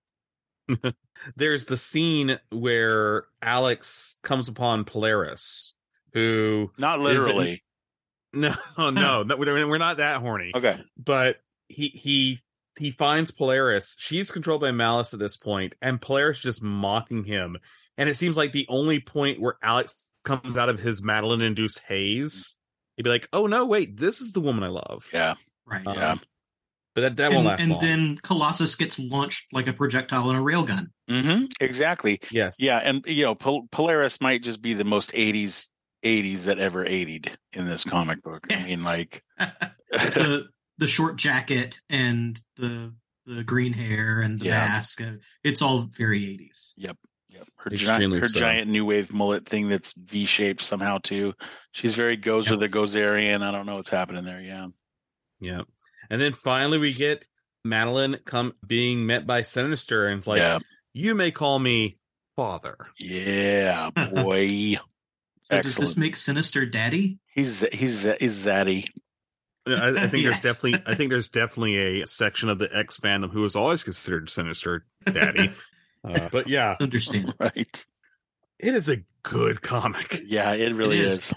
There's 1.36 1.66
the 1.66 1.76
scene 1.76 2.38
where 2.50 3.24
Alex 3.42 4.18
comes 4.22 4.48
upon 4.48 4.84
Polaris, 4.84 5.74
who 6.12 6.70
Not 6.78 7.00
literally. 7.00 7.64
No, 8.36 8.54
no, 8.90 9.22
no 9.22 9.36
we're 9.36 9.66
we're 9.68 9.78
not 9.78 9.96
that 9.96 10.20
horny. 10.20 10.52
Okay. 10.54 10.78
but 10.96 11.38
he 11.68 11.88
he 11.88 12.40
he 12.78 12.90
finds 12.92 13.30
Polaris. 13.30 13.96
She's 13.98 14.30
controlled 14.30 14.60
by 14.60 14.70
Malice 14.72 15.14
at 15.14 15.18
this 15.20 15.36
point, 15.36 15.74
and 15.80 16.00
Polaris 16.00 16.38
just 16.40 16.62
mocking 16.62 17.24
him. 17.24 17.56
And 17.98 18.08
it 18.08 18.16
seems 18.16 18.36
like 18.36 18.52
the 18.52 18.66
only 18.68 19.00
point 19.00 19.40
where 19.40 19.56
Alex 19.62 20.06
comes 20.24 20.56
out 20.56 20.68
of 20.68 20.78
his 20.78 21.00
Madelyne 21.00 21.42
induced 21.42 21.80
haze, 21.88 22.58
he'd 22.96 23.02
be 23.04 23.10
like, 23.10 23.28
"Oh 23.32 23.46
no, 23.46 23.64
wait, 23.64 23.96
this 23.96 24.20
is 24.20 24.32
the 24.32 24.40
woman 24.40 24.62
I 24.64 24.68
love." 24.68 25.08
Yeah. 25.12 25.34
Right. 25.64 25.86
Um, 25.86 25.96
Yeah. 25.96 26.14
but 26.94 27.00
that 27.00 27.16
that 27.16 27.26
and 27.26 27.34
won't 27.36 27.46
last 27.46 27.60
and 27.62 27.70
long. 27.72 27.80
then 27.80 28.18
Colossus 28.22 28.74
gets 28.74 28.98
launched 28.98 29.46
like 29.52 29.66
a 29.66 29.72
projectile 29.72 30.28
in 30.30 30.36
a 30.36 30.40
railgun. 30.42 30.86
hmm 31.08 31.44
Exactly. 31.60 32.20
yes, 32.30 32.56
Yeah, 32.60 32.78
and 32.78 33.02
you 33.06 33.24
know, 33.24 33.34
Pol- 33.34 33.66
Polaris 33.72 34.20
might 34.20 34.42
just 34.42 34.60
be 34.60 34.74
the 34.74 34.84
most 34.84 35.12
'80s 35.12 35.70
'80s 36.04 36.44
that 36.44 36.58
ever 36.58 36.84
'80'd 36.84 37.30
in 37.52 37.64
this 37.66 37.84
comic 37.84 38.22
book. 38.22 38.46
I 38.50 38.62
mean, 38.64 38.82
like, 38.84 39.22
the 39.90 40.48
the 40.78 40.86
short 40.86 41.16
jacket 41.16 41.80
and 41.90 42.38
the 42.56 42.94
the 43.26 43.42
green 43.42 43.72
hair 43.72 44.20
and 44.20 44.38
the 44.40 44.46
Yeah. 44.46 44.68
mask. 44.68 45.00
uh, 45.00 45.12
It's 45.42 45.60
all 45.62 45.88
very 45.96 46.20
80s. 46.20 46.74
yep, 46.76 46.96
her 47.56 47.72
Extremely 47.72 48.20
giant, 48.20 48.22
her 48.22 48.28
so. 48.28 48.38
giant 48.38 48.70
new 48.70 48.84
wave 48.84 49.12
mullet 49.12 49.46
thing 49.48 49.68
that's 49.68 49.92
V-shaped 49.94 50.62
somehow 50.62 50.98
too. 50.98 51.34
She's 51.72 51.94
very 51.96 52.16
goes 52.16 52.48
with 52.48 52.60
the 52.60 52.68
Gozerian. 52.68 53.42
I 53.42 53.50
don't 53.50 53.66
know 53.66 53.74
what's 53.76 53.88
happening 53.90 54.24
there. 54.24 54.40
Yeah, 54.40 54.68
yeah. 55.40 55.62
And 56.08 56.20
then 56.20 56.34
finally, 56.34 56.78
we 56.78 56.92
get 56.92 57.26
Madelyne 57.66 58.24
come 58.24 58.54
being 58.64 59.06
met 59.06 59.26
by 59.26 59.42
Sinister, 59.42 60.06
and 60.06 60.24
like, 60.24 60.38
yeah, 60.38 60.60
"You 60.92 61.16
may 61.16 61.32
call 61.32 61.58
me 61.58 61.98
father." 62.36 62.76
yeah, 62.96 63.90
boy. 64.12 64.76
So 65.50 65.62
does 65.62 65.76
this 65.76 65.96
make 65.96 66.16
Sinister 66.16 66.66
Daddy? 66.66 67.18
he's 67.32 67.60
he's 67.72 68.02
he's 68.18 68.44
zaddy. 68.46 68.86
I, 69.66 69.88
I 70.04 70.08
think 70.08 70.22
Yes. 70.24 70.40
there's 70.42 70.54
definitely 70.54 70.82
I 70.86 70.94
think 70.94 71.10
there's 71.10 71.28
definitely 71.28 72.00
a 72.02 72.06
section 72.06 72.48
of 72.48 72.58
the 72.58 72.68
X 72.76 72.98
fandom 72.98 73.30
who 73.32 73.44
is 73.44 73.56
always 73.56 73.82
considered 73.84 74.30
Sinister 74.30 74.84
Daddy. 75.04 75.52
uh, 76.04 76.28
but 76.30 76.46
yeah, 76.48 76.72
It's 76.72 76.80
understandable. 76.80 77.34
Right. 77.40 77.86
it 78.58 78.74
is 78.74 78.88
a 78.88 78.98
good 79.22 79.62
comic. 79.62 80.20
Yeah, 80.26 80.52
it 80.52 80.74
really 80.74 80.98
It 80.98 81.06
is. 81.06 81.18
is. 81.18 81.32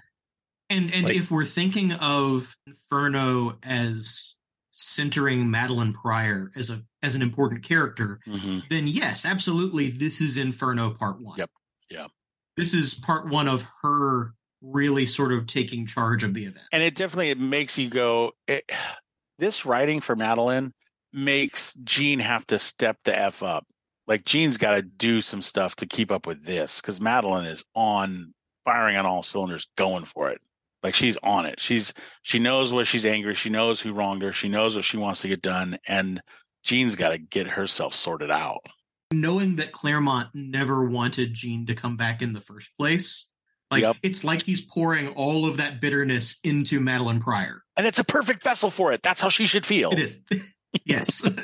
And 0.70 0.94
and 0.94 1.06
Like- 1.06 1.16
if 1.16 1.32
we're 1.32 1.46
thinking 1.46 1.94
of 1.94 2.56
Inferno 2.68 3.58
as 3.64 4.36
centering 4.72 5.48
Madelyne 5.48 5.94
Pryor 5.94 6.52
as 6.56 6.70
a 6.70 6.84
as 7.02 7.16
an 7.16 7.22
important 7.22 7.64
character, 7.64 8.20
hmm 8.26 8.60
then 8.70 8.88
yes, 8.88 9.26
absolutely, 9.26 9.90
this 9.90 10.22
is 10.22 10.38
Inferno 10.38 10.92
Part 10.94 11.20
One. 11.22 11.38
Yep. 11.38 11.50
Yeah. 11.90 12.08
This 12.60 12.74
is 12.74 12.94
Part 12.94 13.30
One 13.30 13.48
of 13.48 13.66
her 13.82 14.34
really 14.62 15.06
sort 15.06 15.32
of 15.32 15.48
taking 15.48 15.88
charge 15.88 16.26
of 16.26 16.34
the 16.34 16.44
event. 16.44 16.66
and 16.74 16.84
it 16.84 16.94
definitely 16.94 17.30
it 17.30 17.40
makes 17.40 17.78
you 17.78 17.90
go 17.90 18.34
it, 18.50 18.70
this 19.38 19.66
writing 19.66 20.02
for 20.02 20.18
Madelyne 20.18 20.74
makes 21.14 21.74
Jean 21.86 22.20
have 22.20 22.46
to 22.48 22.60
step 22.60 22.98
the 23.06 23.18
f 23.18 23.44
up. 23.44 23.66
Like 24.08 24.26
Jean's 24.26 24.58
got 24.58 24.72
to 24.72 24.82
do 24.82 25.22
some 25.22 25.42
stuff 25.42 25.78
to 25.78 25.86
keep 25.86 26.12
up 26.12 26.28
with 26.28 26.44
this 26.44 26.82
because 26.82 27.00
Madelyne 27.00 27.50
is 27.50 27.64
on 27.76 28.34
firing 28.66 28.98
on 28.98 29.06
all 29.06 29.24
cylinders 29.24 29.70
going 29.78 30.04
for 30.04 30.30
it. 30.30 30.42
Like 30.84 30.96
she's 30.96 31.16
on 31.24 31.46
it. 31.46 31.62
She's 31.62 31.94
she 32.24 32.40
knows 32.40 32.74
what 32.74 32.88
she's 32.88 33.06
angry. 33.06 33.36
She 33.36 33.50
knows 33.50 33.80
who 33.80 33.94
wronged 33.94 34.24
her. 34.24 34.34
She 34.34 34.50
knows 34.50 34.76
what 34.76 34.84
she 34.84 34.98
wants 34.98 35.22
to 35.22 35.30
get 35.30 35.42
done. 35.42 35.80
And 35.88 36.22
Jean's 36.64 36.98
got 36.98 37.12
to 37.12 37.20
get 37.20 37.48
herself 37.48 37.96
sorted 37.96 38.32
out 38.32 38.66
knowing 39.12 39.56
that 39.58 39.72
Claremont 39.72 40.30
never 40.34 40.86
wanted 40.88 41.34
Jean 41.34 41.66
to 41.68 41.76
come 41.76 41.98
back 41.98 42.22
in 42.22 42.34
the 42.34 42.42
first 42.42 42.70
place, 42.78 43.30
like 43.72 43.84
Yep. 43.84 43.98
it's 44.04 44.24
like 44.24 44.44
he's 44.44 44.62
pouring 44.62 45.10
all 45.10 45.46
of 45.46 45.58
that 45.58 45.80
bitterness 45.82 46.40
into 46.44 46.80
Madelyne 46.80 47.22
Pryor. 47.22 47.64
and 47.78 47.86
it's 47.88 48.00
a 48.00 48.04
perfect 48.04 48.44
vessel 48.44 48.70
for 48.70 48.92
it 48.92 49.02
that's 49.04 49.22
how 49.22 49.30
she 49.30 49.46
should 49.48 49.66
feel 49.66 49.92
It 49.92 50.00
is. 50.00 50.20
yes. 50.86 51.28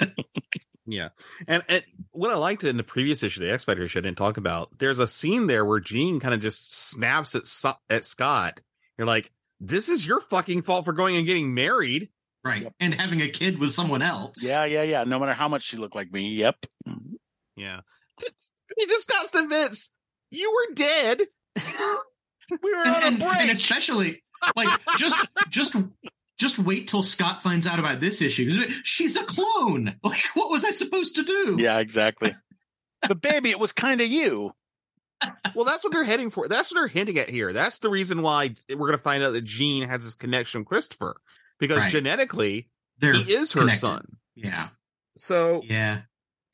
Yeah, 0.87 1.09
and, 1.47 1.63
and 1.67 1.83
what 2.11 2.29
I 2.29 2.35
liked 2.35 2.63
in 2.63 2.77
the 2.77 2.83
previous 2.83 3.23
issue, 3.23 3.39
the 3.41 3.51
X 3.51 3.63
Factor 3.63 3.81
issue, 3.81 3.97
I 3.97 4.03
didn't 4.03 4.19
talk 4.19 4.37
about. 4.37 4.69
There's 4.77 4.99
a 4.99 5.07
scene 5.07 5.47
there 5.47 5.65
where 5.65 5.79
Jean 5.79 6.19
kind 6.19 6.35
of 6.35 6.41
just 6.41 6.75
snaps 6.75 7.33
at 7.33 7.41
at 7.89 8.05
Scott. 8.05 8.61
You're 8.95 9.07
like, 9.07 9.31
"This 9.59 9.89
is 9.89 10.05
your 10.05 10.19
fucking 10.21 10.61
fault 10.61 10.85
for 10.85 10.93
going 10.93 11.17
and 11.17 11.25
getting 11.25 11.55
married." 11.55 12.09
right. 12.43 12.71
And 12.79 12.93
having 12.93 13.23
a 13.23 13.27
kid 13.27 13.57
with 13.57 13.71
someone 13.73 14.03
else. 14.03 14.47
yeah 14.47 14.65
yeah 14.65 14.83
yeah 14.83 15.03
no 15.05 15.17
matter 15.17 15.33
how 15.33 15.47
much 15.47 15.63
she 15.63 15.77
looked 15.77 15.95
like 15.95 16.11
me 16.13 16.27
yep 16.35 16.57
mm-hmm. 16.87 17.14
Yeah, 17.55 17.81
he 18.77 18.85
just 18.87 19.07
got 19.07 19.27
to 19.27 19.47
Vince. 19.47 19.93
You 20.31 20.51
were 20.69 20.73
dead. 20.75 21.19
we 22.61 22.73
were 22.73 22.83
And, 22.85 22.95
on 23.05 23.13
a 23.13 23.17
break 23.17 23.37
and 23.41 23.49
especially 23.51 24.21
like 24.55 24.67
just 24.97 25.25
just 25.49 25.75
just 26.37 26.59
wait 26.59 26.87
till 26.87 27.03
Scott 27.03 27.41
finds 27.41 27.65
out 27.67 27.79
about 27.79 27.99
this 27.99 28.21
issue. 28.21 28.69
She's 28.83 29.15
a 29.15 29.23
clone. 29.23 29.95
Like 30.03 30.21
what 30.33 30.49
was 30.49 30.65
I 30.65 30.71
supposed 30.71 31.15
to 31.15 31.23
do? 31.23 31.57
Yeah, 31.59 31.79
exactly. 31.79 32.35
but 33.07 33.21
baby, 33.21 33.51
it 33.51 33.59
was 33.59 33.71
kind 33.73 34.01
of 34.01 34.07
you. 34.07 34.51
Well, 35.55 35.63
that's 35.65 35.83
what 35.83 35.93
they're 35.93 36.03
heading 36.03 36.29
for. 36.29 36.47
That's 36.49 36.71
what 36.71 36.79
they're 36.79 36.87
hinting 36.89 37.17
at 37.17 37.29
here. 37.29 37.53
That's 37.53 37.79
the 37.79 37.89
reason 37.89 38.21
why 38.21 38.53
we're 38.69 38.75
going 38.87 38.91
to 38.91 38.97
find 38.97 39.23
out 39.23 39.31
that 39.31 39.45
Jean 39.45 39.87
has 39.87 40.03
this 40.03 40.13
connection 40.13 40.61
with 40.61 40.67
Christopher 40.67 41.15
because 41.57 41.77
Right. 41.77 41.91
genetically 41.91 42.67
They're 42.99 43.13
he 43.13 43.33
is 43.33 43.53
her 43.53 43.61
connected. 43.61 43.79
son. 43.79 44.17
Yeah. 44.35 44.67
So 45.17 45.61
Yeah. 45.63 46.01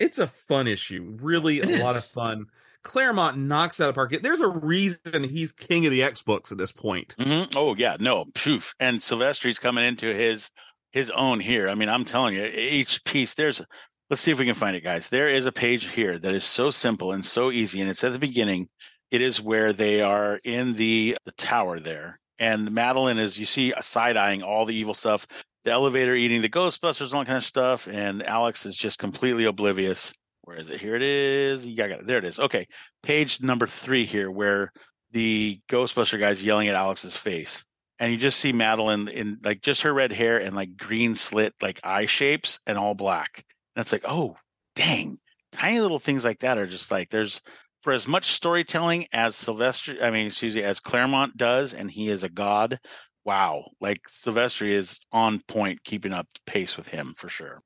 It's 0.02 0.18
a 0.18 0.28
fun 0.28 0.68
issue. 0.68 1.18
Really, 1.22 1.60
It 1.60 1.80
a 1.80 1.84
lot 1.84 1.96
of 1.96 2.04
fun. 2.04 2.48
Claremont 2.84 3.38
knocks 3.38 3.80
out 3.80 3.90
of 3.90 3.96
the 3.96 4.00
park. 4.00 4.16
There's 4.22 4.42
a 4.42 4.48
reason 4.48 5.24
he's 5.24 5.52
king 5.52 5.86
of 5.86 5.92
the 5.92 6.02
X 6.02 6.24
books 6.24 6.52
at 6.52 6.58
this 6.58 6.72
point. 6.72 7.16
hmm 7.20 7.44
Oh 7.56 7.76
yeah, 7.76 7.98
no, 8.00 8.26
poof. 8.34 8.74
And 8.80 9.02
Silvestri's 9.02 9.60
coming 9.60 9.84
into 9.84 10.14
his 10.14 10.50
his 10.92 11.10
own 11.12 11.40
here. 11.40 11.70
I 11.70 11.76
mean, 11.76 11.90
I'm 11.90 12.06
telling 12.06 12.36
you, 12.36 12.46
each 12.46 13.04
piece 13.04 13.36
there's. 13.36 13.62
Let's 14.10 14.22
see 14.22 14.32
if 14.32 14.40
we 14.40 14.46
can 14.46 14.56
find 14.56 14.76
it, 14.76 14.84
guys. 14.84 15.08
There 15.08 15.30
is 15.30 15.46
a 15.46 15.54
page 15.54 15.88
here 15.88 16.20
that 16.20 16.34
is 16.34 16.44
so 16.44 16.70
simple 16.70 17.14
and 17.14 17.24
so 17.24 17.50
easy, 17.50 17.80
and 17.80 17.90
it's 17.90 18.04
at 18.04 18.12
the 18.12 18.20
beginning. 18.20 18.68
It 19.10 19.22
is 19.22 19.40
where 19.40 19.72
they 19.72 20.02
are 20.02 20.40
in 20.44 20.74
the 20.74 21.16
the 21.26 21.32
tower 21.34 21.80
there, 21.80 22.20
and 22.40 22.70
Madelyne 22.72 23.20
is 23.20 23.38
you 23.40 23.46
see 23.46 23.74
side 23.82 24.18
eyeing 24.18 24.42
all 24.42 24.66
the 24.66 24.76
evil 24.76 24.96
stuff. 24.96 25.28
The 25.64 25.72
elevator 25.72 26.16
eating 26.16 26.42
the 26.42 26.50
Ghostbusters 26.50 27.08
and 27.08 27.14
all 27.14 27.26
kind 27.26 27.38
of 27.38 27.44
stuff, 27.44 27.88
and 27.88 28.24
Alex 28.24 28.66
is 28.66 28.76
just 28.76 28.98
completely 28.98 29.46
oblivious. 29.46 30.14
Where 30.44 30.58
is 30.58 30.70
it? 30.70 30.82
Here 30.82 30.96
it 30.96 31.04
is. 31.04 31.66
Yeah, 31.66 31.86
I 31.86 31.88
got 31.88 32.00
it. 32.00 32.08
There 32.08 32.18
it 32.18 32.26
is. 32.26 32.40
Okay, 32.40 32.68
page 33.04 33.42
number 33.42 33.68
three 33.68 34.06
here, 34.06 34.32
where 34.32 34.72
the 35.12 35.60
Ghostbuster 35.70 36.20
guy's 36.20 36.44
yelling 36.44 36.68
at 36.68 36.76
Alex's 36.76 37.16
face 37.16 37.64
and 38.02 38.12
you 38.12 38.18
just 38.18 38.40
see 38.40 38.52
Madelyne 38.52 39.08
in 39.10 39.38
like 39.44 39.62
just 39.62 39.84
her 39.84 39.94
red 39.94 40.12
hair 40.12 40.40
and 40.40 40.56
like 40.56 40.76
green 40.76 41.14
slit 41.14 41.54
like 41.62 41.80
eye 41.84 42.08
shapes 42.08 42.60
and 42.66 42.76
all 42.76 42.96
black. 42.96 43.46
And 43.76 43.82
it's 43.82 43.92
like, 43.92 44.06
oh, 44.08 44.38
dang, 44.76 45.20
tiny 45.52 45.80
little 45.80 46.00
things 46.00 46.26
like 46.26 46.40
that 46.40 46.58
are 46.58 46.66
just 46.66 46.90
like 46.90 47.12
there's 47.12 47.42
for 47.84 47.94
as 47.94 48.08
much 48.08 48.32
storytelling 48.32 49.06
as 49.14 49.36
Sylvester, 49.36 49.98
I 50.02 50.10
mean, 50.10 50.28
excuse 50.28 50.56
me, 50.56 50.64
as 50.64 50.80
Claremont 50.80 51.38
does, 51.38 51.76
and 51.76 51.90
he 51.90 52.10
is 52.10 52.24
a 52.24 52.30
god. 52.30 52.80
Wow, 53.26 53.66
like 53.80 54.00
Sylvester 54.10 54.66
is 54.66 55.00
on 55.12 55.40
point, 55.48 55.84
keeping 55.84 56.14
up 56.14 56.28
pace 56.46 56.76
with 56.78 56.88
him 56.88 57.14
for 57.16 57.30
sure. 57.30 57.62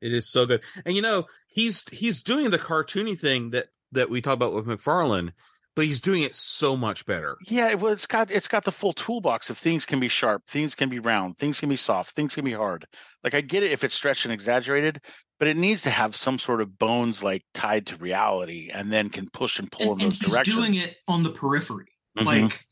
It 0.00 0.12
is 0.12 0.30
so 0.30 0.46
good, 0.46 0.62
and 0.84 0.94
you 0.94 1.02
know 1.02 1.24
he's 1.48 1.82
he's 1.90 2.22
doing 2.22 2.50
the 2.50 2.58
cartoony 2.58 3.18
thing 3.18 3.50
that 3.50 3.66
that 3.92 4.10
we 4.10 4.20
talked 4.20 4.34
about 4.34 4.52
with 4.54 4.66
McFarlane, 4.66 5.32
but 5.74 5.86
he's 5.86 6.00
doing 6.00 6.22
it 6.22 6.34
so 6.34 6.76
much 6.76 7.04
better. 7.06 7.36
Yeah, 7.48 7.74
well, 7.74 7.92
it's 7.92 8.06
got 8.06 8.30
it's 8.30 8.48
got 8.48 8.64
the 8.64 8.70
full 8.72 8.92
toolbox 8.92 9.50
of 9.50 9.58
things 9.58 9.86
can 9.86 9.98
be 9.98 10.08
sharp, 10.08 10.42
things 10.48 10.74
can 10.74 10.88
be 10.88 10.98
round, 10.98 11.38
things 11.38 11.58
can 11.58 11.68
be 11.68 11.76
soft, 11.76 12.14
things 12.14 12.34
can 12.34 12.44
be 12.44 12.52
hard. 12.52 12.86
Like 13.24 13.34
I 13.34 13.40
get 13.40 13.62
it 13.64 13.72
if 13.72 13.82
it's 13.82 13.94
stretched 13.94 14.24
and 14.26 14.32
exaggerated, 14.32 15.00
but 15.40 15.48
it 15.48 15.56
needs 15.56 15.82
to 15.82 15.90
have 15.90 16.14
some 16.14 16.38
sort 16.38 16.60
of 16.60 16.78
bones 16.78 17.24
like 17.24 17.42
tied 17.54 17.86
to 17.86 17.96
reality, 17.96 18.70
and 18.72 18.92
then 18.92 19.08
can 19.08 19.28
push 19.30 19.58
and 19.58 19.72
pull 19.72 19.92
and, 19.94 20.00
in 20.02 20.04
and 20.06 20.12
those 20.12 20.18
he's 20.20 20.28
directions. 20.30 20.56
doing 20.56 20.74
it 20.76 20.96
on 21.08 21.22
the 21.24 21.30
periphery, 21.30 21.88
Mhm. 22.16 22.24
like 22.26 22.66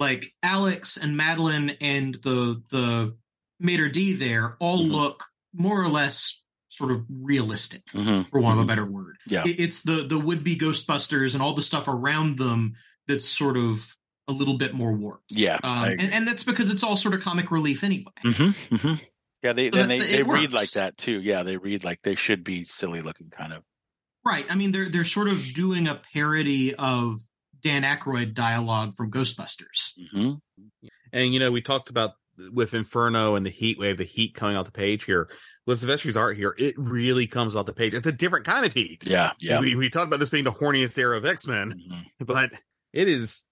like 0.00 0.32
Alex 0.42 0.96
and 0.96 1.16
Madelyne 1.18 1.76
and 1.80 2.14
the 2.16 2.62
the 2.70 3.16
Mater 3.60 3.88
D 3.88 4.14
there 4.14 4.56
all 4.58 4.82
Mhm. 4.84 4.90
look 4.90 5.24
more 5.54 5.80
or 5.82 5.88
less 5.88 6.42
sort 6.70 6.90
of 6.92 7.04
realistic, 7.10 7.82
Mhm. 7.92 8.26
for 8.28 8.40
want 8.40 8.58
of 8.58 8.64
a 8.64 8.66
better 8.66 8.86
word. 8.86 9.16
Yeah. 9.26 9.42
It- 9.46 9.60
it's 9.60 9.82
the 9.82 10.02
the 10.06 10.18
would 10.18 10.42
be 10.42 10.56
Ghostbusters 10.56 11.34
and 11.34 11.42
all 11.42 11.54
the 11.54 11.62
stuff 11.62 11.86
around 11.88 12.38
them 12.38 12.74
that's 13.06 13.28
sort 13.28 13.56
of 13.56 13.96
a 14.28 14.32
little 14.32 14.56
bit 14.56 14.72
more 14.72 14.92
warped. 14.92 15.32
Yeah, 15.32 15.58
um, 15.64 15.84
and, 15.84 16.12
and 16.12 16.26
that's 16.28 16.44
because 16.44 16.70
it's 16.70 16.82
all 16.84 16.96
sort 16.96 17.14
of 17.14 17.20
comic 17.20 17.50
relief 17.50 17.82
anyway. 17.84 18.12
Mm-hmm, 18.24 18.74
mm-hmm. 18.76 19.04
Yeah, 19.42 19.52
they 19.54 19.70
So 19.70 19.76
then 19.78 19.88
that- 19.88 19.98
they, 19.98 19.98
that 19.98 20.16
they 20.16 20.22
read 20.22 20.52
like 20.52 20.70
that 20.72 20.96
too. 20.96 21.20
Yeah, 21.20 21.42
they 21.42 21.56
read 21.56 21.82
like 21.84 22.00
they 22.02 22.14
should 22.14 22.44
be 22.44 22.64
silly 22.64 23.02
looking 23.02 23.28
kind 23.30 23.52
of. 23.52 23.64
Right. 24.24 24.46
I 24.48 24.54
mean, 24.54 24.70
they're 24.72 24.88
they're 24.88 25.04
sort 25.04 25.28
of 25.28 25.42
doing 25.54 25.88
a 25.88 25.96
parody 25.96 26.74
of 26.74 27.20
Dan 27.62 27.82
Aykroyd 27.82 28.34
dialogue 28.34 28.94
from 28.94 29.10
Ghostbusters. 29.10 29.98
Mm-hmm. 30.14 30.32
And 31.12 31.32
you 31.34 31.40
know, 31.40 31.50
we 31.50 31.60
talked 31.60 31.90
about 31.90 32.12
with 32.52 32.74
Inferno 32.74 33.34
and 33.34 33.44
the 33.44 33.50
heat 33.50 33.78
wave, 33.78 33.98
the 33.98 34.04
heat 34.04 34.34
coming 34.34 34.56
out 34.56 34.66
the 34.66 34.72
page 34.72 35.04
here. 35.04 35.28
With 35.66 35.78
Sylvester's 35.78 36.16
art 36.16 36.36
here, 36.36 36.54
it 36.58 36.74
really 36.78 37.26
comes 37.26 37.54
off 37.54 37.66
the 37.66 37.72
page. 37.72 37.92
It's 37.94 38.06
a 38.06 38.12
different 38.12 38.46
kind 38.46 38.64
of 38.64 38.72
heat. 38.72 39.04
Yeah, 39.06 39.32
yeah. 39.38 39.60
We, 39.60 39.76
we 39.76 39.90
talked 39.90 40.06
about 40.06 40.18
this 40.18 40.30
being 40.30 40.44
the 40.44 40.50
horniest 40.50 40.98
era 40.98 41.16
of 41.16 41.26
X 41.26 41.46
Men, 41.46 41.72
Mhm. 41.72 42.04
but 42.26 42.50
it 42.92 43.08
is 43.08 43.44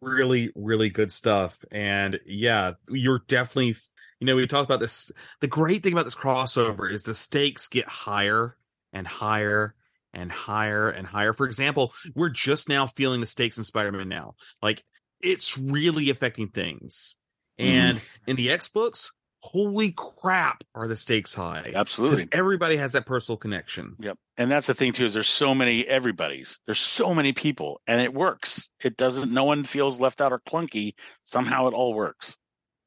really, 0.00 0.50
really 0.56 0.88
good 0.90 1.12
stuff. 1.12 1.62
And 1.70 2.18
yeah, 2.26 2.72
you're 2.88 3.22
definitely, 3.28 3.76
you 4.18 4.26
know, 4.26 4.34
we 4.34 4.46
talked 4.46 4.68
about 4.68 4.80
this. 4.80 5.12
The 5.40 5.46
great 5.46 5.82
thing 5.82 5.92
about 5.92 6.06
this 6.06 6.14
crossover 6.14 6.90
is 6.90 7.02
the 7.02 7.14
stakes 7.14 7.68
get 7.68 7.86
higher 7.86 8.56
and 8.92 9.06
higher 9.06 9.74
and 10.12 10.30
higher 10.30 10.88
and 10.88 11.06
higher. 11.06 11.32
For 11.32 11.46
example, 11.46 11.92
we're 12.14 12.28
just 12.30 12.68
now 12.68 12.86
feeling 12.86 13.20
the 13.20 13.26
stakes 13.26 13.58
in 13.58 13.64
Spider 13.64 13.92
Man 13.92 14.08
now. 14.08 14.34
Like 14.60 14.82
it's 15.20 15.56
really 15.56 16.10
affecting 16.10 16.48
things. 16.48 17.16
Mm-hmm. 17.58 17.70
And 17.70 18.00
in 18.26 18.36
the 18.36 18.50
X 18.50 18.68
books, 18.68 19.12
holy 19.38 19.92
crap, 19.92 20.64
are 20.74 20.88
the 20.88 20.96
stakes 20.96 21.34
high? 21.34 21.72
Absolutely. 21.74 22.16
Because 22.16 22.28
everybody 22.38 22.76
has 22.76 22.92
that 22.92 23.06
personal 23.06 23.36
connection. 23.36 23.96
Yep. 24.00 24.18
And 24.36 24.50
that's 24.50 24.66
the 24.66 24.74
thing 24.74 24.92
too 24.92 25.04
is 25.04 25.14
there's 25.14 25.28
so 25.28 25.54
many 25.54 25.86
everybody's. 25.86 26.60
There's 26.66 26.80
so 26.80 27.14
many 27.14 27.32
people 27.32 27.80
and 27.86 28.00
it 28.00 28.12
works. 28.12 28.70
It 28.82 28.96
doesn't 28.96 29.32
no 29.32 29.44
one 29.44 29.64
feels 29.64 30.00
left 30.00 30.20
out 30.20 30.32
or 30.32 30.40
clunky. 30.40 30.94
Somehow 31.24 31.68
it 31.68 31.74
all 31.74 31.94
works. 31.94 32.36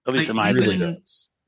At 0.07 0.13
least 0.13 0.29
Like, 0.29 0.31
in 0.31 0.35
my 0.35 0.49
even- 0.51 0.63
opinion. 0.81 1.03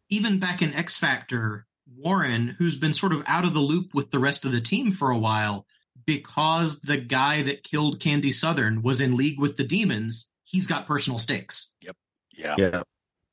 Even 0.10 0.40
back 0.40 0.62
in 0.62 0.74
X 0.74 0.98
Factor, 0.98 1.67
Warren, 1.96 2.56
who's 2.58 2.78
been 2.78 2.94
sort 2.94 3.14
of 3.14 3.24
out 3.28 3.46
of 3.46 3.54
the 3.54 3.60
loop 3.60 3.94
with 3.94 4.12
the 4.12 4.20
rest 4.20 4.46
of 4.46 4.52
the 4.52 4.62
team 4.62 4.92
for 4.92 5.10
a 5.10 5.18
while, 5.18 5.66
because 6.06 6.82
the 6.82 6.98
guy 6.98 7.42
that 7.44 7.64
killed 7.64 8.00
Candy 8.00 8.32
Southern 8.32 8.82
was 8.82 9.02
in 9.02 9.16
league 9.16 9.40
with 9.40 9.58
the 9.58 9.64
demons, 9.64 10.30
he's 10.44 10.68
got 10.68 10.88
personal 10.88 11.20
stakes. 11.20 11.74
Yep. 11.82 11.96
Yeah. 12.32 12.56
Yeah. 12.58 12.82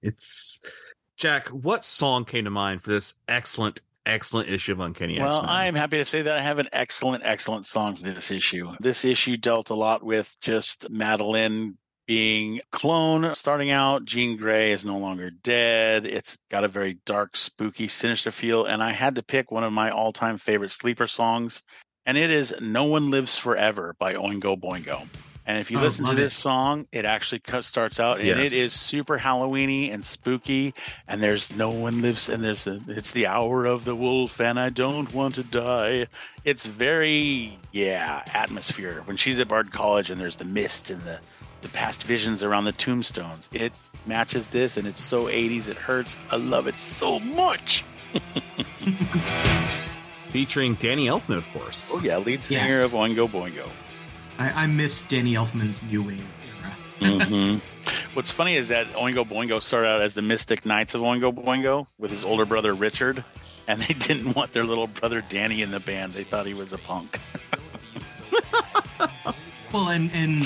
It's 0.03 0.61
Jack, 1.17 1.49
what 1.49 1.85
song 1.85 2.25
came 2.25 2.45
to 2.45 2.51
mind 2.51 2.83
for 2.83 2.91
this 2.91 3.15
excellent, 3.29 3.81
excellent 4.05 4.49
issue 4.49 4.73
of 4.73 4.81
Uncanny 4.81 5.19
Well, 5.19 5.29
X-Men? 5.29 5.49
I'm 5.49 5.75
happy 5.75 5.99
to 5.99 6.05
say 6.05 6.23
that 6.23 6.37
I 6.37 6.43
have 6.43 6.59
an 6.59 6.69
excellent, 6.73 7.23
excellent 7.25 7.67
song 7.67 7.97
for 7.97 8.03
this 8.03 8.31
issue. 8.31 8.73
This 8.81 9.05
issue 9.05 9.37
dealt 9.37 9.71
a 9.71 9.75
lot 9.75 10.03
with 10.03 10.37
just 10.41 10.91
Madelyne 10.91 11.77
being 12.07 12.61
clone 12.71 13.35
starting 13.35 13.71
out. 13.71 14.05
Jean 14.05 14.37
Grey 14.37 14.73
is 14.73 14.85
no 14.85 14.99
longer 14.99 15.31
dead. 15.31 16.07
It's 16.07 16.37
got 16.51 16.65
a 16.65 16.69
very 16.69 16.99
dark, 17.07 17.37
spooky, 17.37 17.89
sinister 17.89 18.31
feel. 18.31 18.67
And 18.67 18.83
I 18.83 18.93
had 18.93 19.17
to 19.17 19.23
pick 19.23 19.51
one 19.51 19.65
of 19.65 19.73
my 19.73 19.91
all 19.91 20.13
time 20.13 20.39
favorite 20.39 20.73
sleeper 20.73 21.07
songs, 21.07 21.63
and 22.07 22.19
it 22.19 22.31
is 22.31 22.55
No 22.61 22.85
One 22.85 23.11
Lives 23.11 23.39
Forever 23.39 23.95
by 23.99 24.15
Oingo 24.15 24.61
Boingo. 24.61 25.09
And 25.47 25.59
if 25.59 25.71
you 25.71 25.77
Oh, 25.79 25.83
listen 25.83 26.07
to 26.07 26.15
this 26.15 26.33
it. 26.33 26.37
song, 26.37 26.87
it 26.91 27.05
actually 27.05 27.41
cut, 27.41 27.67
starts 27.67 28.01
out 28.01 28.19
and 28.19 28.27
it 28.29 28.53
Yes. 28.53 28.53
is 28.53 28.73
super 28.73 29.19
Halloweeny 29.19 29.93
and 29.93 30.03
spooky. 30.03 30.73
And 31.07 31.23
there's 31.23 31.55
no 31.55 31.69
one 31.69 32.01
lives, 32.01 32.31
and 32.31 32.43
there's 32.43 32.67
a, 32.67 32.81
it's 32.89 33.11
the 33.11 33.27
hour 33.27 33.67
of 33.67 33.85
the 33.85 33.95
wolf, 33.95 34.41
and 34.41 34.59
I 34.59 34.71
don't 34.71 35.13
want 35.13 35.35
to 35.35 35.45
die. 35.45 36.07
It's 36.45 36.65
very 36.65 37.59
yeah 37.73 38.23
atmosphere 38.33 39.03
when 39.05 39.19
she's 39.19 39.39
at 39.39 39.49
Bard 39.49 39.71
College 39.71 40.11
and 40.11 40.19
there's 40.21 40.37
the 40.37 40.45
mist 40.47 40.91
and 40.91 41.03
the 41.03 41.21
the 41.65 41.69
past 41.71 42.05
visions 42.05 42.43
around 42.45 42.65
the 42.65 42.73
tombstones. 42.73 43.49
It 43.53 43.73
matches 44.07 44.47
this, 44.49 44.77
and 44.77 44.87
it's 44.87 45.01
so 45.03 45.25
80s 45.25 45.67
it 45.69 45.77
hurts. 45.77 46.17
I 46.31 46.37
love 46.37 46.67
it 46.69 46.79
so 46.79 47.19
much. 47.21 47.85
Featuring 50.29 50.75
Danny 50.75 51.07
Elfman, 51.07 51.39
of 51.39 51.49
course. 51.53 51.93
Oh 51.95 52.01
yeah, 52.01 52.19
lead 52.19 52.43
singer 52.43 52.67
Yes. 52.67 52.85
of 52.87 52.93
Oingo 52.93 53.29
Boingo. 53.29 53.69
I, 54.39 54.65
I 54.65 54.67
miss 54.67 55.03
Danny 55.05 55.35
Elfman's 55.35 55.83
New 55.85 56.03
Wave 56.03 56.27
era. 57.01 57.13
hmm 57.13 57.59
What's 58.15 58.31
funny 58.31 58.57
is 58.57 58.69
that 58.69 58.87
Oingo 58.95 59.25
Boingo 59.29 59.61
started 59.63 59.89
out 59.89 60.01
as 60.03 60.15
the 60.15 60.23
Mystic 60.23 60.65
Knights 60.67 60.95
of 60.95 61.01
Oingo 61.03 61.33
Boingo 61.35 61.87
with 61.99 62.11
his 62.11 62.25
older 62.25 62.45
brother 62.45 62.73
Richard, 62.75 63.25
and 63.69 63.81
they 63.81 63.95
didn't 63.99 64.35
want 64.35 64.53
their 64.53 64.65
little 64.65 64.87
brother 64.89 65.23
Danny 65.29 65.63
in 65.63 65.71
the 65.71 65.81
band. 65.81 66.13
They 66.13 66.25
thought 66.25 66.47
he 66.47 66.55
was 66.55 66.73
a 66.73 66.79
punk. 66.79 67.19
Well, 69.73 69.89
and 69.89 70.13
and 70.15 70.45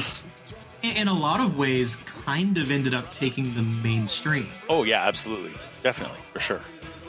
in 0.82 1.09
a 1.09 1.12
lot 1.12 1.40
of 1.40 1.56
ways, 1.56 1.96
kind 2.06 2.56
of 2.59 2.70
ended 2.70 2.94
up 2.94 3.10
taking 3.12 3.55
the 3.55 3.62
mainstream 3.62 4.48
Oh 4.68 4.84
yeah, 4.84 5.06
absolutely, 5.06 5.52
definitely, 5.82 6.18
for 6.32 6.40
sure. 6.40 6.60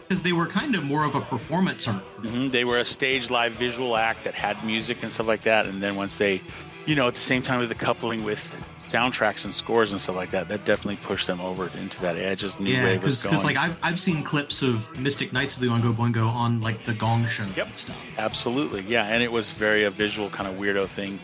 because 0.08 0.22
they 0.24 0.34
were 0.34 0.48
kind 0.48 0.76
of 0.76 0.84
more 0.84 1.04
of 1.06 1.16
a 1.16 1.22
performance 1.22 1.88
art. 1.88 2.04
group. 2.18 2.32
hmm 2.32 2.48
They 2.50 2.66
were 2.66 2.80
a 2.80 2.86
stage 2.86 3.30
live 3.30 3.54
visual 3.54 3.96
act 3.98 4.24
that 4.24 4.34
had 4.34 4.64
music 4.66 5.04
and 5.04 5.12
stuff 5.12 5.28
like 5.28 5.44
that, 5.44 5.66
and 5.68 5.82
then 5.84 5.96
once 5.96 6.18
they, 6.18 6.42
you 6.88 6.96
know, 6.96 7.08
at 7.08 7.14
the 7.14 7.22
same 7.22 7.44
time 7.44 7.60
with 7.60 7.70
the 7.70 7.76
coupling 7.76 8.24
with 8.24 8.58
soundtracks 8.80 9.44
and 9.44 9.54
scores 9.54 9.92
and 9.92 10.02
stuff 10.02 10.16
like 10.16 10.32
that, 10.32 10.48
that 10.50 10.66
definitely 10.66 10.98
pushed 11.04 11.28
them 11.28 11.40
over 11.40 11.70
into 11.78 12.02
that 12.02 12.18
edge 12.18 12.44
as 12.44 12.60
new 12.60 12.74
Yeah, 12.74 12.86
wave 12.86 13.04
was 13.04 13.22
because 13.22 13.44
going. 13.44 13.56
like 13.56 13.64
I've 13.64 13.78
I've 13.84 14.00
seen 14.00 14.24
clips 14.24 14.64
of 14.64 15.00
Mystic 15.00 15.32
Knights 15.32 15.56
of 15.56 15.62
the 15.62 15.68
Oingo 15.68 15.94
Boingo 15.94 16.28
on 16.28 16.62
like 16.62 16.84
the 16.86 16.94
Gong 16.94 17.28
Show 17.28 17.46
Yep. 17.56 17.68
and 17.68 17.76
stuff. 17.76 17.98
Absolutely, 18.18 18.82
yeah, 18.88 19.06
and 19.06 19.22
it 19.22 19.32
was 19.32 19.52
very 19.52 19.84
a 19.84 19.92
visual 19.92 20.30
kind 20.32 20.50
of 20.50 20.56
weirdo 20.60 20.88
thing, 20.88 21.20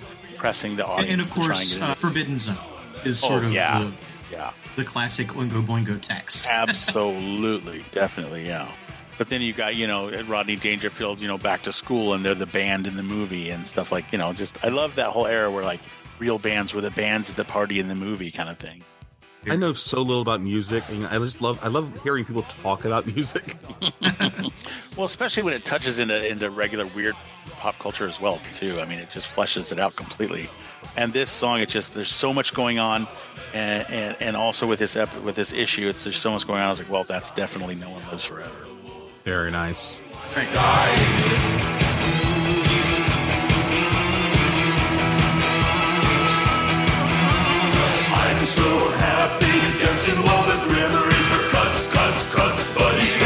pressing 0.45 0.76
the 0.76 0.84
And, 0.84 0.91
audience. 0.91 1.11
and 1.11 1.22
of 1.22 1.27
to 1.30 1.34
try 1.34 1.43
and 1.45 1.53
course, 1.55 1.81
uh, 1.81 1.93
Forbidden 1.95 2.38
Zone 2.38 2.55
is 3.03 3.23
Oh, 3.23 3.30
sort 3.30 3.45
of 3.45 3.51
yeah. 3.51 3.80
the, 3.80 3.91
yeah, 4.31 4.51
the 4.76 4.84
classic 4.84 5.30
Oingo 5.30 5.65
Boingo 5.65 5.99
text. 5.99 6.45
absolutely, 6.51 7.84
definitely, 7.91 8.45
yeah. 8.45 8.67
But 9.17 9.30
then 9.30 9.41
you 9.41 9.53
got 9.53 9.76
you 9.76 9.88
know 9.88 10.11
Rodney 10.23 10.55
Dangerfield, 10.55 11.19
you 11.19 11.27
know, 11.27 11.39
back 11.39 11.63
to 11.63 11.73
school, 11.73 12.13
and 12.13 12.23
they're 12.23 12.35
the 12.35 12.45
band 12.45 12.85
in 12.85 12.95
the 12.95 13.01
movie 13.01 13.49
and 13.49 13.65
stuff 13.65 13.91
like 13.91 14.05
you 14.11 14.19
know. 14.19 14.34
Just 14.34 14.63
I 14.63 14.67
love 14.67 14.93
that 14.95 15.09
whole 15.09 15.26
era 15.26 15.49
where 15.49 15.63
like 15.63 15.80
real 16.19 16.38
bands 16.38 16.73
were 16.76 16.81
the 16.81 16.91
bands 16.91 17.27
at 17.30 17.35
the 17.35 17.45
party 17.45 17.80
in 17.80 17.88
the 17.88 17.95
movie 17.95 18.30
kind 18.30 18.49
of 18.49 18.59
thing. 18.59 18.84
I 19.47 19.55
know 19.55 19.73
so 19.73 20.01
little 20.01 20.22
about 20.22 20.41
music, 20.41 20.84
and 20.89 21.05
I 21.07 21.17
just 21.19 21.41
love 21.41 21.59
I 21.63 21.67
love 21.67 21.91
hearing 22.03 22.26
people 22.26 22.43
talk 22.63 22.85
about 22.85 23.05
music. 23.15 23.55
Well, 24.95 25.05
especially 25.05 25.43
when 25.43 25.53
it 25.53 25.65
touches 25.65 25.99
into 25.99 26.26
into 26.26 26.49
regular 26.49 26.85
weird 26.88 27.15
pop 27.57 27.77
culture 27.80 28.07
as 28.07 28.22
well 28.22 28.39
too. 28.53 28.80
I 28.80 28.85
mean, 28.85 28.99
it 28.99 29.09
just 29.09 29.27
fleshes 29.27 29.73
it 29.73 29.80
out 29.80 29.93
completely. 29.95 30.49
And 30.95 31.11
this 31.11 31.30
song, 31.30 31.59
it 31.59 31.67
just 31.67 31.93
there's 31.93 32.13
so 32.13 32.31
much 32.31 32.53
going 32.53 32.80
on, 32.80 33.05
and 33.53 33.85
and, 33.89 34.15
and 34.22 34.38
also 34.38 34.65
with 34.65 34.80
this 34.80 34.95
ep- 34.95 35.22
with 35.22 35.35
this 35.35 35.51
issue, 35.51 35.89
it's 35.89 36.05
there's 36.05 36.15
so 36.15 36.31
much 36.31 36.47
going 36.47 36.61
on. 36.61 36.67
I 36.67 36.69
was 36.69 36.80
like, 36.80 36.89
well, 36.89 37.03
that's 37.03 37.31
definitely 37.31 37.76
no 37.76 37.89
one 37.89 38.07
lives 38.09 38.23
forever. 38.23 38.55
Very 39.26 39.51
nice. 39.51 40.01
So 48.45 48.61
happy. 48.61 49.57
Dancing 49.84 50.22
while 50.23 50.45
the 50.45 50.67
grim 50.67 50.93
reaper 50.93 51.49
cuts, 51.49 51.91
cuts, 51.91 52.35
cuts, 52.35 52.73
but 52.76 53.24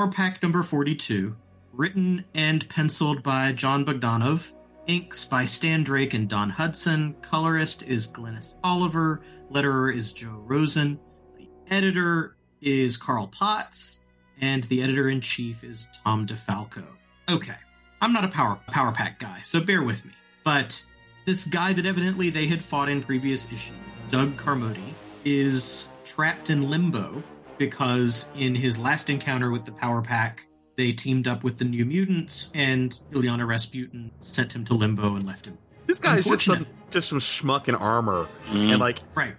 Power 0.00 0.10
Pack 0.10 0.42
number 0.42 0.62
42, 0.62 1.36
written 1.74 2.24
and 2.34 2.66
penciled 2.70 3.22
by 3.22 3.52
Jon 3.52 3.84
Bogdanove, 3.84 4.50
inks 4.86 5.26
by 5.26 5.44
Stan 5.44 5.84
Drake 5.84 6.14
and 6.14 6.26
Don 6.26 6.48
Hudson, 6.48 7.14
colorist 7.20 7.86
is 7.86 8.08
Glynis 8.08 8.54
Oliver, 8.64 9.20
letterer 9.52 9.94
is 9.94 10.14
Joe 10.14 10.42
Rosen, 10.46 10.98
the 11.36 11.50
editor 11.68 12.36
is 12.62 12.96
Carl 12.96 13.26
Potts, 13.26 14.00
and 14.40 14.64
the 14.64 14.82
editor 14.82 15.10
in 15.10 15.20
chief 15.20 15.62
is 15.62 15.86
Tom 16.02 16.26
DeFalco. 16.26 16.86
Okay, 17.28 17.56
I'm 18.00 18.14
not 18.14 18.24
a 18.24 18.28
Power 18.28 18.58
Power 18.68 18.92
Pack 18.92 19.18
guy, 19.18 19.42
so 19.44 19.60
bear 19.60 19.82
with 19.82 20.02
me. 20.06 20.12
But 20.44 20.82
this 21.26 21.44
guy 21.44 21.74
that 21.74 21.84
evidently 21.84 22.30
they 22.30 22.46
had 22.46 22.64
fought 22.64 22.88
in 22.88 23.02
previous 23.02 23.44
issues, 23.52 23.76
Doug 24.10 24.34
Carmody, 24.38 24.94
is 25.26 25.90
trapped 26.06 26.48
in 26.48 26.70
limbo 26.70 27.22
because 27.60 28.26
in 28.36 28.54
his 28.54 28.78
last 28.78 29.10
encounter 29.10 29.50
with 29.50 29.66
the 29.66 29.72
Power 29.72 30.00
Pack, 30.00 30.46
they 30.78 30.92
teamed 30.92 31.28
up 31.28 31.44
with 31.44 31.58
the 31.58 31.64
New 31.66 31.84
Mutants, 31.84 32.50
and 32.54 32.98
Illyana 33.12 33.46
Rasputin 33.46 34.10
sent 34.22 34.50
him 34.50 34.64
to 34.64 34.74
limbo 34.74 35.14
and 35.16 35.26
left 35.26 35.44
him. 35.44 35.58
This 35.86 35.98
guy 36.00 36.16
is 36.16 36.24
just 36.24 36.46
some 36.46 36.56
Unfortunate. 36.56 36.90
just 36.90 37.08
some 37.10 37.18
schmuck 37.18 37.68
in 37.68 37.74
armor, 37.74 38.26
Mm. 38.48 38.70
and 38.72 38.80
like 38.80 39.00
Right. 39.14 39.34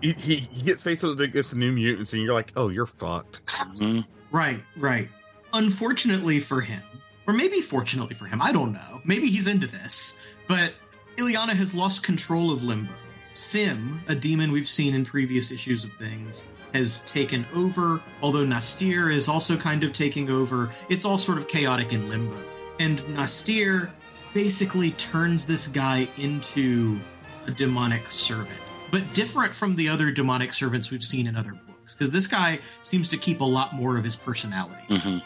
he, 0.00 0.12
he, 0.14 0.36
he 0.36 0.62
gets 0.62 0.82
faced 0.82 1.02
with 1.02 1.18
this 1.32 1.54
new 1.54 1.70
mutants, 1.70 2.14
and 2.14 2.22
you're 2.22 2.32
like, 2.32 2.50
oh, 2.56 2.70
you're 2.70 2.86
fucked. 2.86 3.44
Mhm. 3.46 4.06
Right, 4.32 4.62
right. 4.78 5.10
Unfortunately 5.52 6.40
for 6.40 6.62
him, 6.62 6.82
or 7.26 7.34
maybe 7.34 7.60
fortunately 7.60 8.14
for 8.14 8.24
him, 8.24 8.40
I 8.40 8.52
don't 8.52 8.72
know. 8.72 9.02
Maybe 9.04 9.26
he's 9.26 9.48
into 9.48 9.66
this, 9.66 10.18
but 10.48 10.72
Illyana 11.18 11.52
has 11.54 11.74
lost 11.74 12.02
control 12.02 12.50
of 12.50 12.62
Limbo. 12.62 12.92
S'ym, 13.32 14.00
a 14.08 14.14
demon 14.14 14.50
we've 14.50 14.68
seen 14.68 14.94
in 14.94 15.04
previous 15.04 15.50
issues 15.50 15.84
of 15.84 15.92
things, 15.98 16.46
has 16.72 17.00
taken 17.02 17.46
over, 17.54 18.00
although 18.22 18.44
N'astirh 18.44 19.14
is 19.14 19.28
also 19.28 19.56
kind 19.56 19.84
of 19.84 19.92
taking 19.92 20.30
over. 20.30 20.70
It's 20.88 21.04
all 21.04 21.18
sort 21.18 21.38
of 21.38 21.48
chaotic 21.48 21.92
and 21.92 22.08
Limbo. 22.08 22.36
And 22.78 22.98
N'astirh 23.00 23.90
basically 24.34 24.90
turns 24.92 25.46
this 25.46 25.66
guy 25.68 26.08
into 26.18 26.98
a 27.46 27.50
demonic 27.50 28.10
servant, 28.10 28.60
but 28.90 29.14
different 29.14 29.54
from 29.54 29.76
the 29.76 29.88
other 29.88 30.10
demonic 30.10 30.52
servants 30.52 30.90
we've 30.90 31.04
seen 31.04 31.26
in 31.26 31.36
other 31.36 31.52
books, 31.52 31.94
because 31.94 32.10
this 32.10 32.26
guy 32.26 32.58
seems 32.82 33.08
to 33.08 33.16
keep 33.16 33.40
a 33.40 33.44
lot 33.44 33.74
more 33.74 33.96
of 33.96 34.04
his 34.04 34.16
personality. 34.16 34.82
Mhm. 34.90 35.22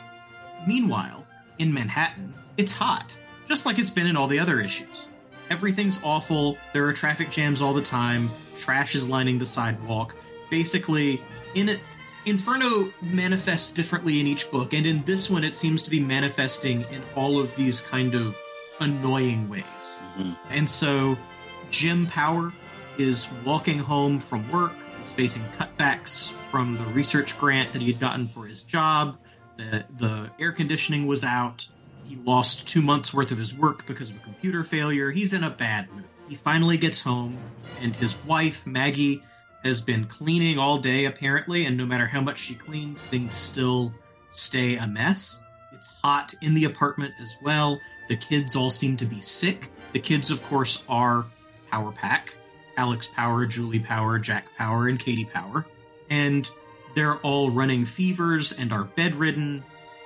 Meanwhile, 0.66 1.26
in 1.58 1.72
Manhattan, 1.72 2.34
it's 2.56 2.72
hot, 2.72 3.16
just 3.48 3.66
like 3.66 3.78
it's 3.78 3.90
been 3.90 4.06
in 4.06 4.16
all 4.16 4.28
the 4.28 4.38
other 4.38 4.60
issues. 4.60 5.08
Everything's 5.48 5.98
awful, 6.04 6.56
there 6.72 6.86
are 6.86 6.92
traffic 6.92 7.30
jams 7.30 7.60
all 7.60 7.74
the 7.74 7.82
time, 7.82 8.30
trash 8.60 8.94
is 8.94 9.08
lining 9.08 9.38
the 9.38 9.46
sidewalk. 9.46 10.14
Basically, 10.51 11.22
in 11.55 11.68
it, 11.68 11.81
Inferno 12.27 12.93
manifests 13.01 13.72
differently 13.72 14.20
in 14.20 14.27
each 14.27 14.51
book, 14.51 14.74
and 14.74 14.85
in 14.85 15.02
this 15.05 15.31
one, 15.31 15.43
it 15.44 15.55
seems 15.55 15.82
to 15.85 15.90
be 15.90 16.01
manifesting 16.01 16.82
in 16.93 17.02
all 17.16 17.39
of 17.39 17.55
these 17.56 17.81
kind 17.81 18.14
of 18.14 18.39
annoying 18.81 19.48
ways. 19.48 19.64
Mhm. 20.18 20.36
And 20.51 20.68
so, 20.68 21.16
Jim 21.70 22.06
Power 22.06 22.52
is 22.98 23.28
walking 23.44 23.78
home 23.78 24.20
from 24.20 24.51
work. 24.51 24.74
He's 25.01 25.10
facing 25.12 25.43
cutbacks 25.59 26.32
from 26.51 26.77
the 26.77 26.85
research 26.85 27.39
grant 27.39 27.72
that 27.72 27.81
he 27.81 27.89
had 27.89 28.01
gotten 28.01 28.28
for 28.28 28.47
his 28.47 28.62
job. 28.62 29.16
The, 29.56 29.85
the 29.98 30.31
air 30.39 30.52
conditioning 30.52 31.06
was 31.06 31.24
out. 31.24 31.68
He 32.05 32.16
lost 32.16 32.66
two 32.66 32.82
months 32.82 33.14
worth 33.14 33.31
of 33.31 33.39
his 33.39 33.55
work 33.55 33.86
because 33.86 34.10
of 34.10 34.16
a 34.16 34.20
computer 34.20 34.64
failure. 34.64 35.10
He's 35.10 35.32
in 35.32 35.44
a 35.44 35.51
bad 35.51 35.90
mood. 35.93 36.05
He 36.28 36.35
finally 36.35 36.77
gets 36.77 37.02
home, 37.02 37.39
and 37.81 37.94
his 37.97 38.16
wife, 38.27 38.66
Maggie, 38.66 39.22
has 39.65 39.81
been 39.81 40.07
cleaning 40.07 40.59
all 40.59 40.78
day 40.78 41.05
apparently, 41.05 41.66
and 41.66 41.77
no 41.77 41.87
matter 41.87 42.07
how 42.07 42.20
much 42.20 42.39
she 42.39 42.55
cleans, 42.55 43.01
things 43.03 43.32
still 43.35 43.93
stay 44.31 44.77
a 44.77 44.87
mess. 44.87 45.43
It's 45.73 45.89
hot 46.03 46.35
in 46.41 46.55
the 46.55 46.65
apartment 46.65 47.15
as 47.20 47.35
well. 47.43 47.81
The 48.09 48.16
kids 48.16 48.57
all 48.57 48.70
seem 48.70 48.97
to 48.99 49.07
be 49.07 49.20
sick. 49.20 49.70
The 49.93 50.01
kids, 50.01 50.31
of 50.31 50.43
course, 50.45 50.82
are 50.89 51.24
Power 51.70 51.93
Pack 51.93 52.35
Alex 52.77 53.09
Power, 53.15 53.45
Julie 53.47 53.81
Power, 53.81 54.19
Jack 54.19 54.47
Power, 54.57 54.89
and 54.89 54.99
Katie 54.99 55.27
Power. 55.27 55.66
And 56.09 56.49
they're 56.95 57.16
all 57.19 57.51
running 57.51 57.85
fevers 57.85 58.53
and 58.53 58.73
are 58.73 58.85
bedridden. 58.85 59.62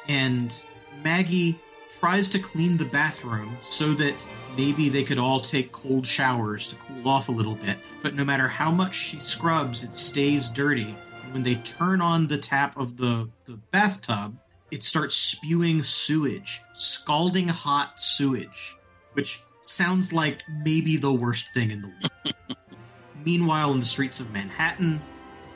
And 0.08 0.56
Maggie 1.02 1.58
tries 2.00 2.28
to 2.30 2.38
clean 2.38 2.76
the 2.76 2.84
bathroom 2.84 3.56
so 3.62 3.94
that 3.94 4.14
maybe 4.56 4.88
they 4.88 5.04
could 5.04 5.18
all 5.18 5.40
take 5.40 5.72
cold 5.72 6.06
showers 6.06 6.68
to 6.68 6.76
cool 6.76 7.08
off 7.08 7.28
a 7.28 7.32
little 7.32 7.54
bit. 7.54 7.78
But 8.02 8.14
no 8.14 8.24
matter 8.24 8.48
how 8.48 8.70
much 8.70 8.94
she 8.94 9.18
scrubs, 9.20 9.82
it 9.82 9.94
stays 9.94 10.48
dirty. 10.48 10.96
And 11.24 11.32
when 11.32 11.42
they 11.42 11.56
turn 11.56 12.00
on 12.00 12.26
the 12.26 12.38
tap 12.38 12.76
of 12.76 12.96
the, 12.96 13.28
the 13.44 13.54
bathtub, 13.70 14.36
it 14.70 14.82
starts 14.82 15.14
spewing 15.14 15.82
sewage, 15.82 16.60
scalding 16.72 17.48
hot 17.48 18.00
sewage, 18.00 18.76
which 19.12 19.42
sounds 19.62 20.12
like 20.12 20.42
maybe 20.64 20.96
the 20.96 21.12
worst 21.12 21.52
thing 21.54 21.70
in 21.70 21.82
the 21.82 21.88
world. 21.88 22.34
Meanwhile, 23.24 23.72
in 23.72 23.80
the 23.80 23.86
streets 23.86 24.20
of 24.20 24.30
Manhattan, 24.32 25.00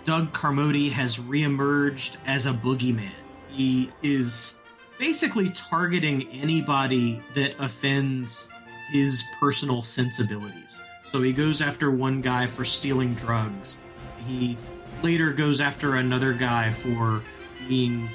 Doug 0.04 0.32
Carmody 0.32 0.88
has 0.88 1.18
reemerged 1.18 2.16
as 2.26 2.46
a 2.46 2.52
boogeyman. 2.52 3.10
He 3.50 3.90
is 4.02 4.58
basically 4.98 5.50
targeting 5.50 6.28
anybody 6.28 7.20
that 7.34 7.54
offends 7.58 8.48
his 8.90 9.24
personal 9.38 9.82
sensibilities. 9.82 10.80
So 11.06 11.22
he 11.22 11.32
goes 11.32 11.62
after 11.62 11.90
one 11.90 12.20
guy 12.20 12.46
for 12.46 12.64
stealing 12.64 13.14
drugs. 13.14 13.78
He 14.26 14.58
later 15.02 15.32
goes 15.32 15.60
after 15.60 15.96
another 15.96 16.32
guy 16.32 16.70
for 16.72 17.22
being 17.68 18.08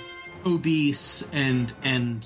obese 0.45 1.27
and 1.31 1.73
and 1.83 2.25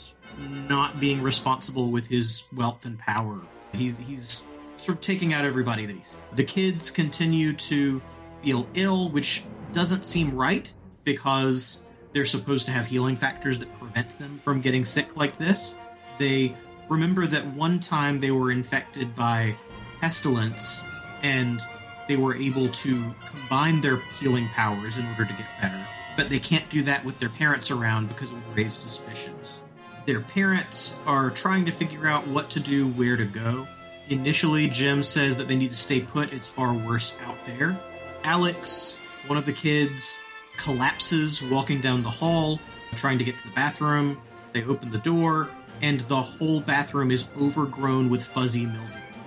not 0.67 0.99
being 0.99 1.21
responsible 1.21 1.91
with 1.91 2.07
his 2.07 2.43
wealth 2.55 2.85
and 2.85 2.97
power. 2.99 3.39
He's 3.73 3.97
he's 3.97 4.43
sort 4.77 4.97
of 4.97 5.01
taking 5.01 5.33
out 5.33 5.45
everybody 5.45 5.85
that 5.85 5.95
he's. 5.95 6.17
The 6.35 6.43
kids 6.43 6.91
continue 6.91 7.53
to 7.53 8.01
feel 8.43 8.67
ill, 8.73 9.09
which 9.09 9.43
doesn't 9.71 10.05
seem 10.05 10.35
right 10.35 10.71
because 11.03 11.85
they're 12.11 12.25
supposed 12.25 12.65
to 12.65 12.71
have 12.71 12.85
healing 12.85 13.15
factors 13.15 13.59
that 13.59 13.79
prevent 13.79 14.17
them 14.19 14.39
from 14.43 14.61
getting 14.61 14.85
sick 14.85 15.15
like 15.15 15.37
this. 15.37 15.75
They 16.17 16.55
remember 16.89 17.27
that 17.27 17.45
one 17.53 17.79
time 17.79 18.19
they 18.19 18.31
were 18.31 18.51
infected 18.51 19.15
by 19.15 19.55
pestilence 19.99 20.83
and 21.23 21.61
they 22.07 22.15
were 22.15 22.35
able 22.35 22.69
to 22.69 23.13
combine 23.25 23.81
their 23.81 23.97
healing 24.19 24.47
powers 24.49 24.97
in 24.97 25.05
order 25.07 25.25
to 25.25 25.33
get 25.33 25.47
better. 25.61 25.79
But 26.15 26.29
they 26.29 26.39
can't 26.39 26.67
do 26.69 26.83
that 26.83 27.03
with 27.05 27.19
their 27.19 27.29
parents 27.29 27.69
around 27.69 28.07
because 28.07 28.29
it 28.31 28.33
would 28.33 28.55
raise 28.55 28.73
suspicions. 28.73 29.61
Their 30.05 30.21
parents 30.21 30.97
are 31.05 31.29
trying 31.29 31.65
to 31.65 31.71
figure 31.71 32.07
out 32.07 32.25
what 32.27 32.49
to 32.51 32.59
do, 32.59 32.87
where 32.89 33.17
to 33.17 33.25
go. 33.25 33.67
Initially, 34.09 34.67
Jim 34.69 35.03
says 35.03 35.35
that 35.35 35.49
they 35.49 35.55
need 35.55 35.71
to 35.71 35.77
stay 35.77 35.99
put, 35.99 36.31
it's 36.31 36.47
far 36.47 36.73
worse 36.73 37.13
out 37.25 37.35
there. 37.45 37.77
Alex, 38.23 38.97
one 39.27 39.37
of 39.37 39.45
the 39.45 39.51
kids, 39.51 40.15
collapses 40.55 41.43
walking 41.43 41.81
down 41.81 42.03
the 42.03 42.09
hall, 42.09 42.59
trying 42.95 43.17
to 43.17 43.25
get 43.25 43.37
to 43.37 43.43
the 43.43 43.53
bathroom. 43.53 44.17
They 44.53 44.63
open 44.63 44.91
the 44.91 44.97
door, 44.97 45.49
and 45.81 46.01
the 46.01 46.21
whole 46.21 46.61
bathroom 46.61 47.11
is 47.11 47.25
overgrown 47.39 48.09
with 48.09 48.23
fuzzy 48.23 48.65
mildew. 48.65 48.79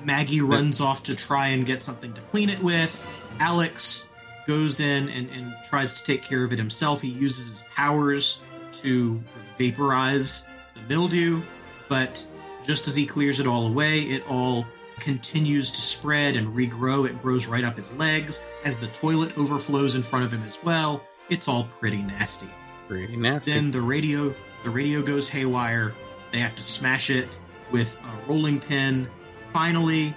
Maggie 0.04 0.40
runs 0.40 0.80
off 0.80 1.02
to 1.04 1.14
try 1.14 1.48
and 1.48 1.66
get 1.66 1.82
something 1.82 2.12
to 2.14 2.20
clean 2.22 2.48
it 2.48 2.62
with. 2.62 3.06
Alex 3.38 4.06
goes 4.46 4.80
in 4.80 5.08
and, 5.10 5.30
and 5.30 5.54
tries 5.68 5.94
to 5.94 6.04
take 6.04 6.22
care 6.22 6.42
of 6.44 6.52
it 6.52 6.58
himself. 6.58 7.02
He 7.02 7.08
uses 7.08 7.48
his 7.48 7.64
powers 7.74 8.40
to 8.82 9.20
vaporize 9.58 10.46
the 10.74 10.80
mildew, 10.88 11.42
but 11.88 12.26
just 12.64 12.88
as 12.88 12.96
he 12.96 13.06
clears 13.06 13.40
it 13.40 13.46
all 13.46 13.66
away, 13.66 14.02
it 14.02 14.28
all 14.28 14.66
continues 15.00 15.70
to 15.72 15.80
spread 15.80 16.36
and 16.36 16.48
regrow. 16.54 17.08
It 17.08 17.20
grows 17.22 17.46
right 17.46 17.64
up 17.64 17.76
his 17.76 17.92
legs 17.92 18.42
as 18.64 18.78
the 18.78 18.88
toilet 18.88 19.36
overflows 19.38 19.94
in 19.94 20.02
front 20.02 20.24
of 20.24 20.32
him 20.32 20.42
as 20.46 20.58
well. 20.62 21.02
It's 21.28 21.48
all 21.48 21.68
pretty 21.78 22.02
nasty. 22.02 22.48
Pretty 22.88 23.16
nasty. 23.16 23.52
Then 23.52 23.70
the 23.70 23.80
radio 23.80 24.34
the 24.62 24.70
radio 24.70 25.00
goes 25.00 25.28
haywire. 25.28 25.94
They 26.32 26.40
have 26.40 26.56
to 26.56 26.62
smash 26.62 27.10
it 27.10 27.38
with 27.72 27.96
a 27.96 28.28
rolling 28.28 28.60
pin. 28.60 29.08
Finally, 29.52 30.14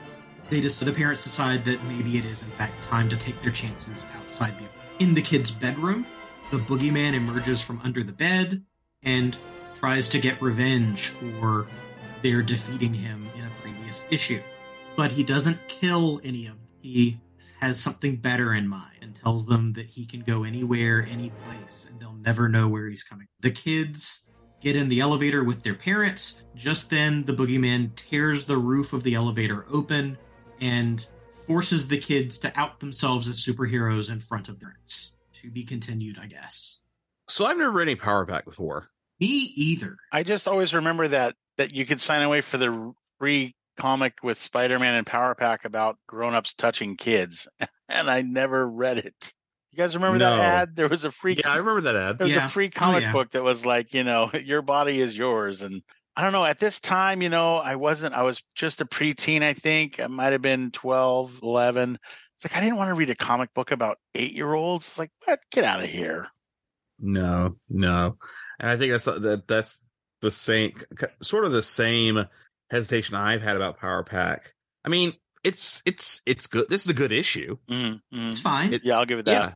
they 0.49 0.61
just 0.61 0.85
the 0.85 0.91
parents 0.91 1.23
decide 1.23 1.65
that 1.65 1.84
maybe 1.85 2.18
it 2.18 2.26
is 2.26 2.41
in 2.41 2.49
fact 2.49 2.84
time 2.84 3.10
to 3.10 3.18
take 3.18 3.41
their 3.41 3.52
chances 3.52 4.06
outside 4.15 4.57
the 4.60 4.65
in 5.03 5.14
the 5.14 5.22
kid's 5.22 5.52
bedroom. 5.52 6.06
The 6.52 6.57
boogeyman 6.57 7.14
emerges 7.14 7.61
from 7.61 7.80
under 7.84 8.03
the 8.03 8.14
bed 8.14 8.64
and 9.02 9.35
tries 9.80 10.07
to 10.10 10.19
get 10.19 10.41
revenge 10.41 11.07
for 11.07 11.65
their 12.22 12.41
defeating 12.41 12.94
him 12.94 13.27
in 13.35 13.44
a 13.44 13.49
previous 13.61 14.06
issue. 14.11 14.41
But 14.95 15.11
he 15.11 15.23
doesn't 15.23 15.68
kill 15.68 16.22
any 16.23 16.45
of 16.45 16.53
them. 16.53 16.68
He 16.80 17.19
has 17.60 17.80
something 17.80 18.18
better 18.18 18.53
in 18.53 18.68
mind 18.68 18.99
and 19.02 19.15
tells 19.15 19.48
them 19.48 19.73
that 19.73 19.88
he 19.88 20.06
can 20.06 20.22
go 20.22 20.44
anywhere, 20.44 21.06
any 21.10 21.31
place, 21.45 21.88
and 21.90 21.99
they'll 21.99 22.14
never 22.14 22.48
know 22.48 22.68
where 22.68 22.88
he's 22.88 23.03
coming. 23.03 23.27
The 23.41 23.52
kids 23.52 24.30
get 24.64 24.76
in 24.77 24.88
the 24.88 25.02
elevator 25.02 25.44
with 25.44 25.61
their 25.61 25.76
parents. 25.76 26.41
Just 26.56 26.90
then, 26.90 27.26
the 27.26 27.34
boogeyman 27.34 27.94
tears 27.95 28.45
the 28.45 28.57
roof 28.57 28.94
of 28.94 29.03
the 29.03 29.14
elevator 29.14 29.65
open 29.69 30.18
and 30.61 31.06
forces 31.45 31.90
the 31.90 31.98
kids 31.98 32.38
to 32.40 32.60
out 32.60 32.80
themselves 32.80 33.27
as 33.27 33.44
superheroes 33.44 34.10
in 34.10 34.22
front 34.22 34.48
of 34.48 34.60
their 34.60 34.69
parents. 34.69 35.18
To 35.41 35.52
be 35.52 35.65
continued, 35.65 36.18
I 36.22 36.27
guess. 36.27 36.80
So 37.27 37.45
I've 37.45 37.57
never 37.57 37.72
read 37.72 37.90
any 37.90 37.95
Power 37.95 38.26
Pack 38.26 38.45
before. 38.45 38.90
Me 39.19 39.52
either. 39.56 39.98
I 40.11 40.23
just 40.23 40.48
always 40.48 40.73
remember 40.73 41.10
that 41.10 41.35
that 41.57 41.73
you 41.73 41.85
could 41.85 41.99
sign 41.99 42.22
away 42.22 42.41
for 42.41 42.57
the 42.57 42.94
free 43.19 43.56
comic 43.77 44.19
with 44.23 44.40
Spider-Man 44.40 44.94
and 44.94 45.06
Power 45.06 45.35
Pack 45.35 45.65
about 45.65 45.98
grown-ups 46.07 46.53
touching 46.53 46.95
kids, 46.95 47.48
and 47.90 48.10
I 48.10 48.22
never 48.22 48.68
read 48.68 48.99
it. 48.99 49.34
You 49.73 49.77
guys 49.77 49.95
remember 49.95 50.19
that 50.19 50.33
ad? 50.39 50.75
There 50.75 50.87
was 50.87 51.03
a 51.03 51.11
free 51.11 51.35
Yeah, 51.39 51.49
I 51.51 51.57
remember 51.57 51.81
that 51.81 51.95
ad. 51.95 52.17
there 52.19 52.25
was 52.27 52.35
Yeah. 52.35 52.45
a 52.45 52.49
free 52.49 52.67
Oh, 52.67 52.79
comic 52.79 53.01
yeah. 53.01 53.11
book 53.11 53.31
that 53.31 53.41
was 53.43 53.65
like, 53.65 53.93
you 53.95 54.03
know, 54.03 54.29
your 54.43 54.61
body 54.61 55.01
is 55.01 55.17
yours. 55.17 55.63
And 55.63 55.81
I 56.15 56.21
don't 56.21 56.31
know, 56.31 56.45
at 56.45 56.59
this 56.59 56.79
time, 56.79 57.23
you 57.23 57.29
know, 57.29 57.55
I 57.57 57.75
wasn't, 57.75 58.13
I 58.13 58.21
was 58.21 58.43
just 58.53 58.81
a 58.81 58.85
preteen, 58.85 59.41
I 59.41 59.53
think. 59.53 59.99
I 59.99 60.05
might 60.05 60.31
have 60.33 60.43
been 60.43 60.69
12, 60.69 61.39
11. 61.41 61.97
It's 62.35 62.45
like, 62.45 62.55
I 62.55 62.61
didn't 62.61 62.77
want 62.77 62.89
to 62.89 62.93
read 62.93 63.09
a 63.09 63.15
comic 63.15 63.51
book 63.55 63.71
about 63.71 63.97
eight 64.13 64.33
year 64.33 64.53
olds. 64.53 64.85
It's 64.85 64.99
like, 64.99 65.09
what? 65.25 65.39
Get 65.51 65.63
out 65.63 65.81
of 65.83 65.89
here. 65.89 66.27
No, 66.99 67.57
no, 67.67 68.17
and 68.59 68.69
I 68.69 68.77
think 68.77 68.91
that's 68.91 69.05
that 69.05 69.43
that's 69.47 69.81
the 70.21 70.31
same 70.31 70.73
sort 71.21 71.43
of 71.43 71.51
the 71.51 71.63
same 71.63 72.25
hesitation 72.69 73.15
I've 73.15 73.41
had 73.41 73.55
about 73.55 73.79
Power 73.79 74.03
Pack. 74.03 74.53
I 74.85 74.89
mean, 74.89 75.13
it's 75.43 75.81
it's 75.85 76.21
it's 76.25 76.47
good. 76.47 76.69
This 76.69 76.83
is 76.85 76.89
a 76.91 76.93
good 76.93 77.11
issue. 77.11 77.57
Mm, 77.67 77.99
mm. 78.13 78.27
It's 78.27 78.39
fine. 78.39 78.71
It- 78.73 78.85
Yeah, 78.85 78.99
I'll 78.99 79.05
give 79.05 79.19
it 79.19 79.25
that. 79.25 79.31
Yeah, 79.31 79.53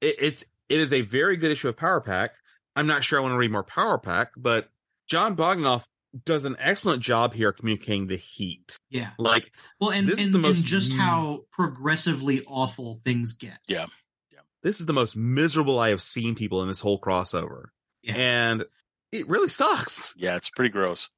it, 0.00 0.16
it's 0.18 0.44
it 0.68 0.80
is 0.80 0.92
a 0.92 1.02
very 1.02 1.36
good 1.36 1.50
issue 1.50 1.68
of 1.68 1.76
Power 1.76 2.00
Pack. 2.00 2.32
I'm 2.76 2.86
not 2.86 3.02
sure 3.04 3.18
I 3.18 3.22
want 3.22 3.32
to 3.34 3.38
read 3.38 3.50
more 3.50 3.64
Power 3.64 3.98
Pack, 3.98 4.32
but 4.36 4.68
Jon 5.08 5.34
Bogdanove 5.36 5.84
does 6.24 6.44
an 6.44 6.56
excellent 6.58 7.02
job 7.02 7.34
here 7.34 7.52
communicating 7.52 8.06
the 8.08 8.16
heat. 8.16 8.76
yeah. 8.88 9.10
Like 9.18 9.52
Well, 9.80 9.90
and, 9.90 10.06
This 10.08 10.18
is 10.20 10.26
and, 10.26 10.34
the 10.34 10.38
most- 10.40 10.58
and 10.58 10.66
just 10.66 10.92
how 10.92 11.44
progressively 11.52 12.42
awful 12.46 13.00
things 13.04 13.32
get. 13.34 13.58
Yeah. 13.68 13.86
Yeah. 14.32 14.40
this 14.62 14.80
is 14.80 14.86
the 14.86 14.92
most 14.92 15.16
miserable 15.16 15.78
I 15.78 15.90
have 15.90 16.02
seen 16.02 16.34
people 16.34 16.62
in 16.62 16.68
this 16.68 16.80
whole 16.80 17.00
crossover, 17.00 17.66
Yeah. 18.02 18.14
and 18.16 18.64
it 19.12 19.28
really 19.28 19.48
sucks. 19.48 20.12
Yeah, 20.16 20.36
it's 20.36 20.50
pretty 20.50 20.70
gross. 20.70 21.08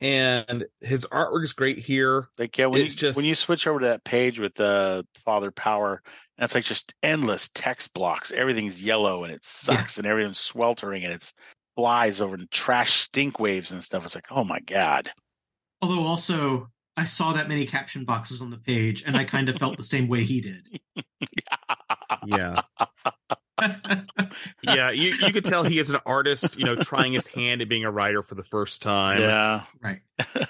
And 0.00 0.66
his 0.80 1.06
artwork 1.06 1.44
is 1.44 1.54
great 1.54 1.78
here. 1.78 2.28
Like 2.36 2.56
yeah, 2.58 2.66
when 2.66 2.82
It's 2.82 2.94
you 2.94 3.00
just- 3.00 3.16
when 3.16 3.26
you 3.26 3.34
switch 3.34 3.66
over 3.66 3.80
to 3.80 3.86
that 3.86 4.04
page 4.04 4.38
with 4.38 4.54
the 4.54 5.06
Father 5.24 5.50
Power, 5.50 6.02
and 6.38 6.44
it's 6.44 6.54
like 6.54 6.64
just 6.64 6.94
endless 7.02 7.48
text 7.54 7.94
blocks. 7.94 8.32
Everything's 8.32 8.82
yellow 8.82 9.24
and 9.24 9.32
it 9.32 9.44
sucks, 9.44 9.98
and 9.98 10.06
everything's 10.06 10.38
sweltering, 10.38 11.04
and 11.04 11.12
it's 11.12 11.32
flies 11.76 12.20
over 12.20 12.34
and 12.34 12.50
trash 12.50 12.94
stink 12.94 13.38
waves 13.38 13.72
and 13.72 13.82
stuff. 13.84 14.04
It's 14.04 14.14
like, 14.14 14.26
oh 14.30 14.44
my 14.44 14.60
god. 14.60 15.10
Although 15.82 16.04
also, 16.04 16.68
I 16.96 17.04
saw 17.04 17.34
that 17.34 17.48
many 17.48 17.66
caption 17.66 18.04
boxes 18.04 18.40
on 18.40 18.50
the 18.50 18.56
page, 18.56 19.04
and 19.06 19.16
I 19.16 19.24
kind 19.24 19.48
of 19.48 19.56
felt 19.56 19.76
the 19.76 19.84
same 19.84 20.08
way 20.08 20.22
he 20.22 20.40
did. 20.40 20.80
Yeah. 22.26 22.62
yeah, 24.62 24.90
you, 24.90 25.14
you 25.20 25.32
could 25.32 25.44
tell 25.44 25.62
he 25.62 25.78
is 25.78 25.90
an 25.90 26.00
artist, 26.04 26.58
you 26.58 26.64
know, 26.64 26.76
trying 26.76 27.12
his 27.12 27.26
hand 27.26 27.62
at 27.62 27.68
being 27.68 27.84
a 27.84 27.90
writer 27.90 28.22
for 28.22 28.34
the 28.34 28.44
first 28.44 28.82
time. 28.82 29.20
Yeah. 29.20 29.62
right. 29.80 30.00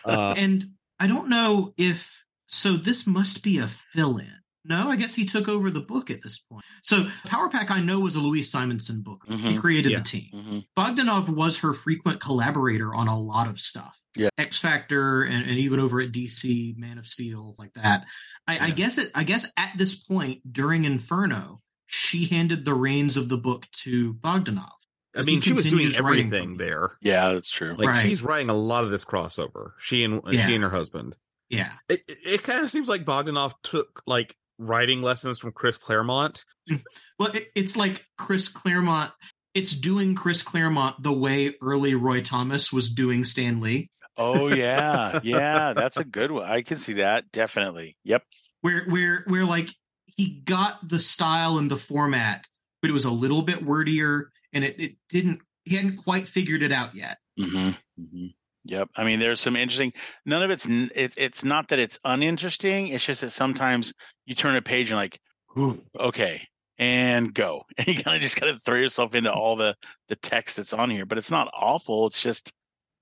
Uh, 0.05 0.35
And 0.37 0.65
I 0.99 1.07
don't 1.07 1.29
know 1.29 1.75
if 1.77 2.25
so. 2.47 2.77
This 2.77 3.07
must 3.07 3.43
be 3.43 3.59
a 3.59 3.67
fill-in. 3.67 4.33
No, 4.69 4.89
I 4.91 4.97
guess 4.97 5.15
he 5.15 5.25
took 5.25 5.49
over 5.49 5.71
the 5.71 5.81
book 5.81 6.11
at 6.11 6.23
this 6.23 6.39
point. 6.39 6.65
So 6.83 7.07
Power 7.27 7.49
Pack, 7.49 7.71
I 7.71 7.81
know, 7.81 8.01
was 8.01 8.17
a 8.17 8.21
Louise 8.21 8.51
Simonson 8.51 9.03
book. 9.03 9.23
He 9.29 9.35
Mhm. 9.35 9.61
created 9.61 9.93
Yeah. 9.93 9.99
the 9.99 10.05
team. 10.05 10.31
hmm 10.33 10.59
Bogdanove 10.81 11.29
was 11.29 11.59
her 11.61 11.73
frequent 11.73 12.21
collaborator 12.21 12.95
on 12.95 13.09
a 13.09 13.19
lot 13.19 13.49
of 13.49 13.59
stuff. 13.61 14.01
Yeah. 14.17 14.31
X 14.39 14.59
Factor 14.59 15.23
and, 15.23 15.45
and 15.49 15.59
even 15.59 15.79
over 15.79 16.01
at 16.01 16.11
DC, 16.13 16.75
Man 16.79 16.99
of 16.99 17.07
Steel, 17.07 17.55
like 17.59 17.75
that. 17.75 18.07
I, 18.49 18.67
I 18.67 18.71
guess 18.71 18.99
it 18.99 19.11
I 19.15 19.25
guess 19.25 19.47
at 19.57 19.73
this 19.77 19.95
point 19.95 20.41
during 20.51 20.85
Inferno, 20.85 21.59
she 21.87 22.25
handed 22.27 22.65
the 22.65 22.75
reins 22.75 23.17
of 23.17 23.29
the 23.29 23.37
book 23.37 23.67
to 23.83 24.15
Bogdanove. 24.15 24.71
I 25.15 25.23
mean, 25.23 25.41
she 25.41 25.53
was 25.53 25.67
doing 25.67 25.95
everything 25.95 26.57
there. 26.57 26.97
Yeah, 27.01 27.33
that's 27.33 27.51
true. 27.51 27.75
Like 27.75 27.89
Right. 27.89 28.03
she's 28.03 28.23
writing 28.23 28.51
a 28.51 28.55
lot 28.55 28.85
of 28.85 28.91
this 28.91 29.05
crossover. 29.05 29.73
She 29.79 30.03
and 30.05 30.21
Yeah. 30.31 30.45
she 30.47 30.55
and 30.55 30.65
her 30.65 30.71
husband. 30.71 31.15
Yeah. 31.49 31.73
It 31.89 32.03
it, 32.09 32.19
it 32.27 32.43
kind 32.43 32.61
of 32.65 32.71
seems 32.71 32.89
like 32.89 33.05
Bogdanove 33.05 33.53
took 33.63 34.03
like 34.07 34.35
writing 34.59 35.03
lessons 35.03 35.39
from 35.39 35.53
Chris 35.53 35.79
Claremont. 35.79 36.45
Well, 37.19 37.31
it, 37.33 37.49
it's 37.55 37.77
like 37.77 38.05
Chris 38.19 38.49
Claremont. 38.49 39.11
It's 39.55 39.71
doing 39.73 40.15
Chris 40.15 40.43
Claremont 40.43 41.03
the 41.03 41.13
way 41.13 41.55
early 41.63 41.95
Roy 41.95 42.21
Thomas 42.21 42.73
was 42.73 42.91
doing 42.91 43.25
Stan 43.25 43.61
Lee, 43.61 43.89
Oh 44.17 44.49
yeah, 44.53 45.21
yeah, 45.23 45.73
that's 45.75 45.97
a 45.99 46.05
good 46.05 46.31
one. 46.31 46.45
I 46.45 46.63
can 46.63 46.79
see 46.79 46.95
that 46.95 47.31
definitely. 47.33 47.97
Yep. 48.05 48.23
where 48.63 48.85
where 48.85 49.25
where 49.27 49.45
like 49.45 49.69
he 50.07 50.41
got 50.45 50.89
the 50.89 50.99
style 50.99 51.59
and 51.59 51.71
the 51.71 51.77
format, 51.77 52.47
but 52.81 52.91
it 52.91 52.95
was 52.95 53.05
a 53.05 53.11
little 53.11 53.43
bit 53.43 53.65
wordier, 53.65 54.31
and 54.53 54.65
it, 54.65 54.79
it 54.81 54.97
didn't. 55.09 55.41
He 55.65 55.77
hadn't 55.77 55.97
quite 55.97 56.29
figured 56.29 56.63
it 56.63 56.73
out 56.73 56.95
yet. 56.95 57.19
hmm 57.39 57.71
hmm 57.99 58.27
Yep. 58.69 58.91
I 58.97 59.05
mean, 59.05 59.19
there's 59.19 59.41
some 59.41 59.57
interesting. 59.57 59.93
None 60.25 60.43
of 60.43 60.51
it's. 60.51 60.67
It, 60.67 61.15
it's 61.17 61.45
not 61.45 61.69
that 61.69 61.79
it's 61.79 61.99
uninteresting. 62.05 62.89
It's 62.89 63.05
just 63.05 63.21
that 63.21 63.31
sometimes 63.31 63.93
you 64.27 64.35
turn 64.35 64.57
a 64.57 64.63
page 64.63 64.91
and 64.91 64.97
like, 64.97 65.19
"Ooh, 65.59 65.83
okay, 65.99 66.47
and 66.79 67.33
go, 67.33 67.63
and 67.79 67.87
you 67.87 68.03
kind 68.03 68.17
of 68.17 68.23
just 68.23 68.37
kind 68.37 68.51
of 68.51 68.63
throw 68.63 68.77
yourself 68.77 69.15
into 69.15 69.33
all 69.33 69.57
the 69.57 69.75
the 70.09 70.17
text 70.17 70.57
that's 70.57 70.73
on 70.73 70.91
here. 70.91 71.07
But 71.07 71.19
it's 71.19 71.31
not 71.31 71.49
awful. 71.55 72.07
It's 72.07 72.23
just 72.23 72.53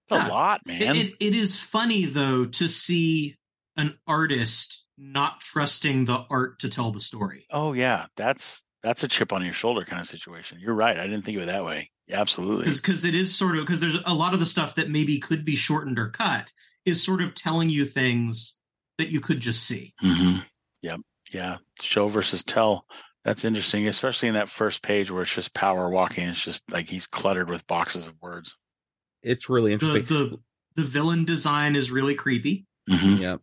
it's 0.07 0.13
a 0.13 0.17
Yeah. 0.17 0.29
lot, 0.29 0.61
It, 0.67 0.81
man. 0.83 0.97
it, 0.97 1.15
it 1.21 1.35
is 1.35 1.59
funny 1.59 2.05
though 2.05 2.45
to 2.47 2.69
see 2.69 3.37
an 3.77 3.99
artist 4.07 4.83
not 4.97 5.41
trusting 5.41 6.05
the 6.05 6.25
art 6.31 6.61
to 6.61 6.69
tell 6.69 6.93
the 6.93 7.01
story. 7.01 7.47
oh 7.51 7.73
yeah, 7.73 8.07
that's 8.17 8.63
that's 8.83 9.03
a 9.03 9.09
chip 9.09 9.33
on 9.33 9.43
your 9.43 9.55
shoulder 9.55 9.85
kind 9.85 10.01
of 10.01 10.07
situation. 10.07 10.59
You're 10.61 10.75
right. 10.75 10.99
I 10.99 11.07
didn't 11.07 11.25
think 11.25 11.39
of 11.39 11.45
it 11.45 11.47
that 11.47 11.65
way. 11.65 11.91
Yeah, 12.07 12.21
absolutely. 12.21 12.73
because 12.75 13.05
it 13.05 13.15
is 13.15 13.35
sort 13.35 13.57
of 13.57 13.65
because 13.65 13.81
there's 13.81 13.97
a 14.05 14.15
lot 14.15 14.35
of 14.35 14.41
the 14.41 14.47
stuff 14.47 14.75
that 14.75 14.91
maybe 14.91 15.19
could 15.19 15.45
be 15.45 15.57
shortened 15.57 15.99
or 15.99 16.09
cut 16.11 16.53
is 16.85 17.03
sort 17.03 17.23
of 17.23 17.35
telling 17.35 17.71
you 17.71 17.85
things 17.87 18.61
that 18.99 19.09
you 19.09 19.21
could 19.21 19.41
just 19.41 19.65
see. 19.65 19.95
Mm-hmm. 20.03 20.41
Yep. 20.83 21.01
Yeah. 21.33 21.57
Show 21.81 22.09
versus 22.09 22.45
tell. 22.45 22.85
That's 23.25 23.47
interesting, 23.47 23.89
especially 23.89 24.29
in 24.29 24.35
that 24.35 24.51
first 24.51 24.83
page 24.83 25.11
where 25.11 25.23
it's 25.23 25.35
just 25.35 25.55
power 25.55 25.89
walking. 25.89 26.29
It's 26.29 26.45
just 26.45 26.63
like 26.71 26.89
he's 26.91 27.07
cluttered 27.07 27.49
with 27.49 27.67
boxes 27.67 28.07
of 28.07 28.15
words. 28.21 28.55
It's 29.23 29.49
really 29.49 29.75
The 29.75 29.87
interesting. 29.87 30.05
the 30.07 30.39
the 30.77 30.85
villain 30.89 31.25
design 31.25 31.75
is 31.77 31.91
really 31.91 32.15
creepy. 32.15 32.67
Mm-hmm. 32.91 33.23
Yep. 33.23 33.41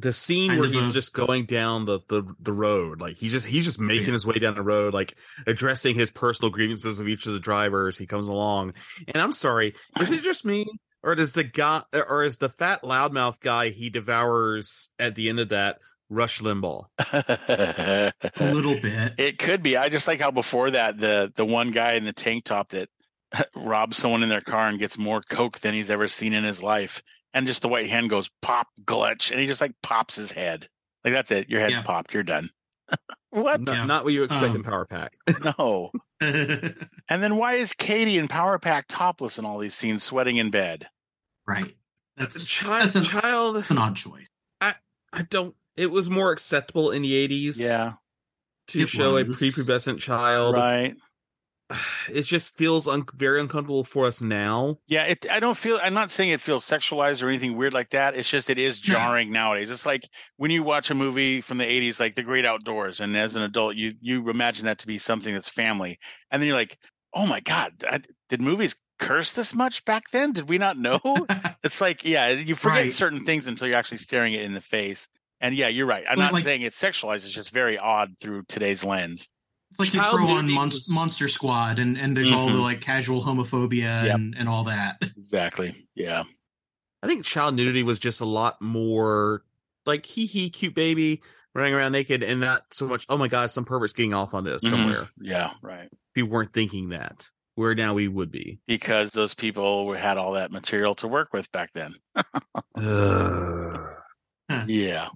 The 0.00 0.12
scene 0.12 0.50
Kind 0.50 0.60
where 0.60 0.68
he's 0.68 0.90
a- 0.90 0.92
just 0.92 1.12
going 1.12 1.46
down 1.46 1.84
the, 1.84 2.00
the, 2.08 2.22
the 2.40 2.52
road, 2.52 3.00
like 3.00 3.16
he's 3.16 3.32
just 3.32 3.46
he's 3.46 3.64
just 3.64 3.80
making 3.80 4.06
Yeah. 4.06 4.12
his 4.12 4.26
way 4.26 4.38
down 4.38 4.54
the 4.54 4.62
road, 4.62 4.94
like 4.94 5.18
addressing 5.46 5.94
his 5.94 6.10
personal 6.10 6.50
grievances 6.50 7.00
of 7.00 7.08
each 7.08 7.26
of 7.26 7.32
the 7.32 7.40
drivers. 7.40 7.98
He 7.98 8.06
comes 8.06 8.28
along, 8.28 8.74
and 9.08 9.20
I'm 9.22 9.32
sorry, 9.32 9.74
is 10.00 10.12
it 10.12 10.22
just 10.22 10.44
me, 10.44 10.66
or 11.02 11.14
does 11.14 11.32
the 11.32 11.44
guy, 11.44 11.82
or 11.92 12.22
is 12.24 12.36
the 12.36 12.48
fat 12.48 12.82
loudmouth 12.82 13.40
guy 13.40 13.70
he 13.70 13.90
devours 13.90 14.90
at 14.98 15.14
the 15.14 15.28
end 15.28 15.40
of 15.40 15.48
that 15.50 15.78
Rush 16.08 16.40
Limbaugh? 16.40 16.84
A 17.48 18.12
little 18.54 18.80
bit. 18.80 19.14
It 19.18 19.38
could 19.38 19.62
be. 19.62 19.76
I 19.76 19.88
just 19.88 20.06
like 20.06 20.20
how 20.20 20.30
before 20.30 20.70
that 20.72 20.98
the 20.98 21.32
the 21.36 21.44
one 21.44 21.70
guy 21.70 21.94
in 21.94 22.04
the 22.04 22.12
tank 22.12 22.44
top 22.44 22.70
that 22.70 22.88
robs 23.54 23.96
someone 23.96 24.22
in 24.22 24.28
their 24.28 24.40
car 24.40 24.68
and 24.68 24.78
gets 24.78 24.96
more 24.98 25.22
coke 25.22 25.58
than 25.60 25.74
he's 25.74 25.90
ever 25.90 26.08
seen 26.08 26.32
in 26.32 26.44
his 26.44 26.62
life, 26.62 27.02
and 27.38 27.46
just 27.46 27.62
the 27.62 27.68
white 27.68 27.88
hand 27.88 28.10
goes 28.10 28.28
pop 28.42 28.66
glitch, 28.84 29.30
and 29.30 29.40
he 29.40 29.46
just 29.46 29.60
like 29.60 29.72
pops 29.82 30.16
his 30.16 30.30
head. 30.32 30.68
Like 31.04 31.14
that's 31.14 31.30
it. 31.30 31.48
Your 31.48 31.60
head's 31.60 31.74
Yeah. 31.76 31.82
popped. 31.82 32.12
You're 32.12 32.22
done. 32.24 32.50
what? 33.30 33.60
Not, 33.60 33.74
Yeah. 33.74 33.84
not 33.84 34.04
what 34.04 34.12
you 34.12 34.24
expect 34.24 34.50
Um, 34.50 34.56
in 34.56 34.62
Power 34.64 34.84
Pack. 34.86 35.16
No. 35.58 35.90
And 36.20 37.22
then 37.22 37.36
why 37.36 37.54
is 37.54 37.72
Katie 37.72 38.18
in 38.18 38.28
Power 38.28 38.58
Pack 38.58 38.86
topless 38.88 39.38
in 39.38 39.44
all 39.46 39.58
these 39.58 39.74
scenes, 39.74 40.02
sweating 40.02 40.36
in 40.36 40.50
bed? 40.50 40.88
right. 41.46 41.74
That's 42.16 42.42
a 42.42 42.44
child, 42.44 42.82
that's, 42.82 42.96
an, 42.96 43.04
child, 43.04 43.56
that's 43.56 43.70
an 43.70 43.78
odd 43.78 43.94
choice. 43.94 44.26
I 44.60 44.74
I 45.12 45.22
don't. 45.22 45.54
It 45.76 45.92
was 45.92 46.10
more 46.10 46.32
acceptable 46.32 46.90
in 46.90 47.02
the 47.02 47.12
'80s. 47.28 47.54
Yeah. 47.60 47.92
to 48.68 48.80
It 48.80 48.88
show 48.88 49.16
a 49.16 49.24
prepubescent 49.24 50.00
child. 50.00 50.56
Right. 50.56 50.96
It 52.08 52.22
just 52.22 52.56
feels 52.56 52.88
un- 52.88 53.04
very 53.14 53.40
uncomfortable 53.40 53.84
for 53.84 54.06
us 54.06 54.22
now. 54.22 54.78
Yeah, 54.86 55.04
it. 55.04 55.26
I 55.30 55.38
don't 55.40 55.56
feel. 55.56 55.78
I'm 55.82 55.92
not 55.94 56.10
saying 56.10 56.30
it 56.30 56.40
feels 56.40 56.64
sexualized 56.64 57.22
or 57.22 57.28
anything 57.28 57.56
weird 57.56 57.74
like 57.74 57.90
that. 57.90 58.14
It's 58.16 58.28
just 58.28 58.48
it 58.48 58.58
is 58.58 58.80
jarring 58.80 59.30
nowadays. 59.32 59.70
It's 59.70 59.84
like 59.84 60.08
when 60.38 60.50
you 60.50 60.62
watch 60.62 60.90
a 60.90 60.94
movie 60.94 61.40
from 61.42 61.58
the 61.58 61.66
'80s, 61.66 62.00
like 62.00 62.14
The 62.14 62.22
Great 62.22 62.46
Outdoors, 62.46 63.00
and 63.00 63.14
as 63.16 63.36
an 63.36 63.42
adult, 63.42 63.76
you 63.76 63.92
you 64.00 64.30
imagine 64.30 64.64
that 64.66 64.78
to 64.78 64.86
be 64.86 64.96
something 64.98 65.34
that's 65.34 65.48
family, 65.50 65.98
and 66.30 66.40
then 66.40 66.46
you're 66.48 66.56
like, 66.56 66.78
oh 67.12 67.26
my 67.26 67.40
god, 67.40 67.84
I, 67.86 68.00
did 68.30 68.40
movies 68.40 68.74
curse 68.98 69.32
this 69.32 69.54
much 69.54 69.84
back 69.84 70.10
then? 70.10 70.32
Did 70.32 70.48
we 70.48 70.56
not 70.58 70.78
know? 70.78 71.00
it's 71.62 71.80
like, 71.80 72.04
yeah, 72.04 72.30
you 72.30 72.54
forget 72.54 72.76
Right. 72.84 72.92
certain 72.92 73.20
things 73.24 73.46
until 73.46 73.68
you're 73.68 73.76
actually 73.76 73.98
staring 73.98 74.32
it 74.32 74.40
in 74.42 74.54
the 74.54 74.60
face. 74.60 75.06
And 75.40 75.54
yeah, 75.54 75.68
you're 75.68 75.86
right. 75.86 76.04
I'm 76.08 76.16
Well, 76.18 76.26
not 76.26 76.32
like- 76.32 76.42
saying 76.44 76.62
it's 76.62 76.80
sexualized. 76.80 77.24
It's 77.24 77.30
just 77.30 77.50
very 77.50 77.78
odd 77.78 78.14
through 78.20 78.42
today's 78.48 78.82
lens. 78.84 79.28
It's 79.70 79.78
like 79.78 79.92
you 79.94 80.00
Child 80.00 80.16
throw 80.16 80.26
on 80.28 80.36
nudity 80.46 80.54
Mon- 80.54 80.68
was- 80.68 80.90
Monster 80.90 81.28
Squad, 81.28 81.78
and 81.78 81.96
and 81.98 82.16
there's 82.16 82.32
all 82.32 82.46
the 82.46 82.52
Mhm. 82.52 82.62
like 82.62 82.80
casual 82.80 83.22
homophobia 83.22 84.04
Yep. 84.06 84.14
and 84.14 84.34
and 84.38 84.48
all 84.48 84.64
that. 84.64 84.96
Exactly. 85.16 85.86
Yeah. 85.94 86.24
I 87.02 87.06
think 87.06 87.24
child 87.24 87.54
nudity 87.54 87.82
was 87.82 87.98
just 87.98 88.20
a 88.20 88.24
lot 88.24 88.60
more 88.62 89.44
like 89.86 90.04
hee 90.06 90.26
hee 90.26 90.50
cute 90.50 90.74
baby 90.74 91.22
running 91.54 91.74
around 91.74 91.92
naked 91.92 92.22
and 92.22 92.40
not 92.40 92.62
so 92.72 92.86
much 92.88 93.04
oh 93.08 93.16
my 93.18 93.28
god 93.28 93.50
some 93.50 93.64
pervert's 93.64 93.92
getting 93.92 94.14
off 94.14 94.34
on 94.34 94.44
this 94.44 94.64
Mhm. 94.64 94.70
somewhere. 94.70 95.08
Yeah. 95.20 95.52
Right. 95.62 95.88
People 96.14 96.30
weren't 96.30 96.52
thinking 96.52 96.88
that. 96.90 97.30
Where 97.54 97.74
now 97.74 97.92
we 97.94 98.06
would 98.08 98.30
be. 98.30 98.60
because 98.68 99.10
those 99.10 99.34
people 99.34 99.92
had 99.92 100.16
all 100.16 100.32
that 100.34 100.52
material 100.52 100.94
to 100.96 101.08
work 101.08 101.32
with 101.32 101.50
back 101.52 101.70
then. 101.74 101.94
Yeah. 104.66 105.08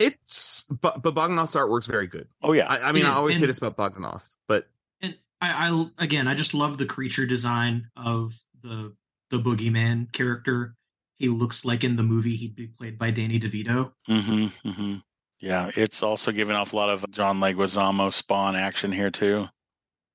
It's 0.00 0.64
but 0.70 1.02
but 1.02 1.14
Bogdanove's 1.14 1.54
artwork's 1.54 1.86
very 1.86 2.06
good. 2.06 2.26
Oh 2.42 2.52
yeah. 2.52 2.66
I, 2.66 2.88
I 2.88 2.92
mean 2.92 3.04
It 3.04 3.08
I 3.08 3.12
is, 3.12 3.16
always 3.16 3.36
say 3.38 3.44
and- 3.44 3.50
this 3.50 3.58
about 3.58 3.76
Bogdanov, 3.76 4.24
but 4.48 4.66
And 5.00 5.16
I, 5.40 5.68
I 5.70 5.86
again, 5.98 6.26
I 6.26 6.34
just 6.34 6.54
love 6.54 6.78
the 6.78 6.86
creature 6.86 7.26
design 7.26 7.90
of 7.96 8.32
the 8.62 8.94
the 9.30 9.38
boogeyman 9.38 10.10
character. 10.12 10.74
He 11.16 11.28
looks 11.28 11.64
like 11.66 11.84
in 11.84 11.96
the 11.96 12.02
movie 12.02 12.34
he'd 12.34 12.56
be 12.56 12.66
played 12.66 12.98
by 12.98 13.10
Danny 13.10 13.38
DeVito. 13.38 13.92
hmm 14.06 14.46
hmm 14.64 14.94
Yeah. 15.38 15.70
It's 15.76 16.02
also 16.02 16.32
giving 16.32 16.56
off 16.56 16.72
a 16.72 16.76
lot 16.76 16.88
of 16.90 17.04
John 17.10 17.38
Leguizamo 17.40 18.10
Spawn 18.12 18.56
action 18.56 18.90
here 18.90 19.10
too. 19.10 19.46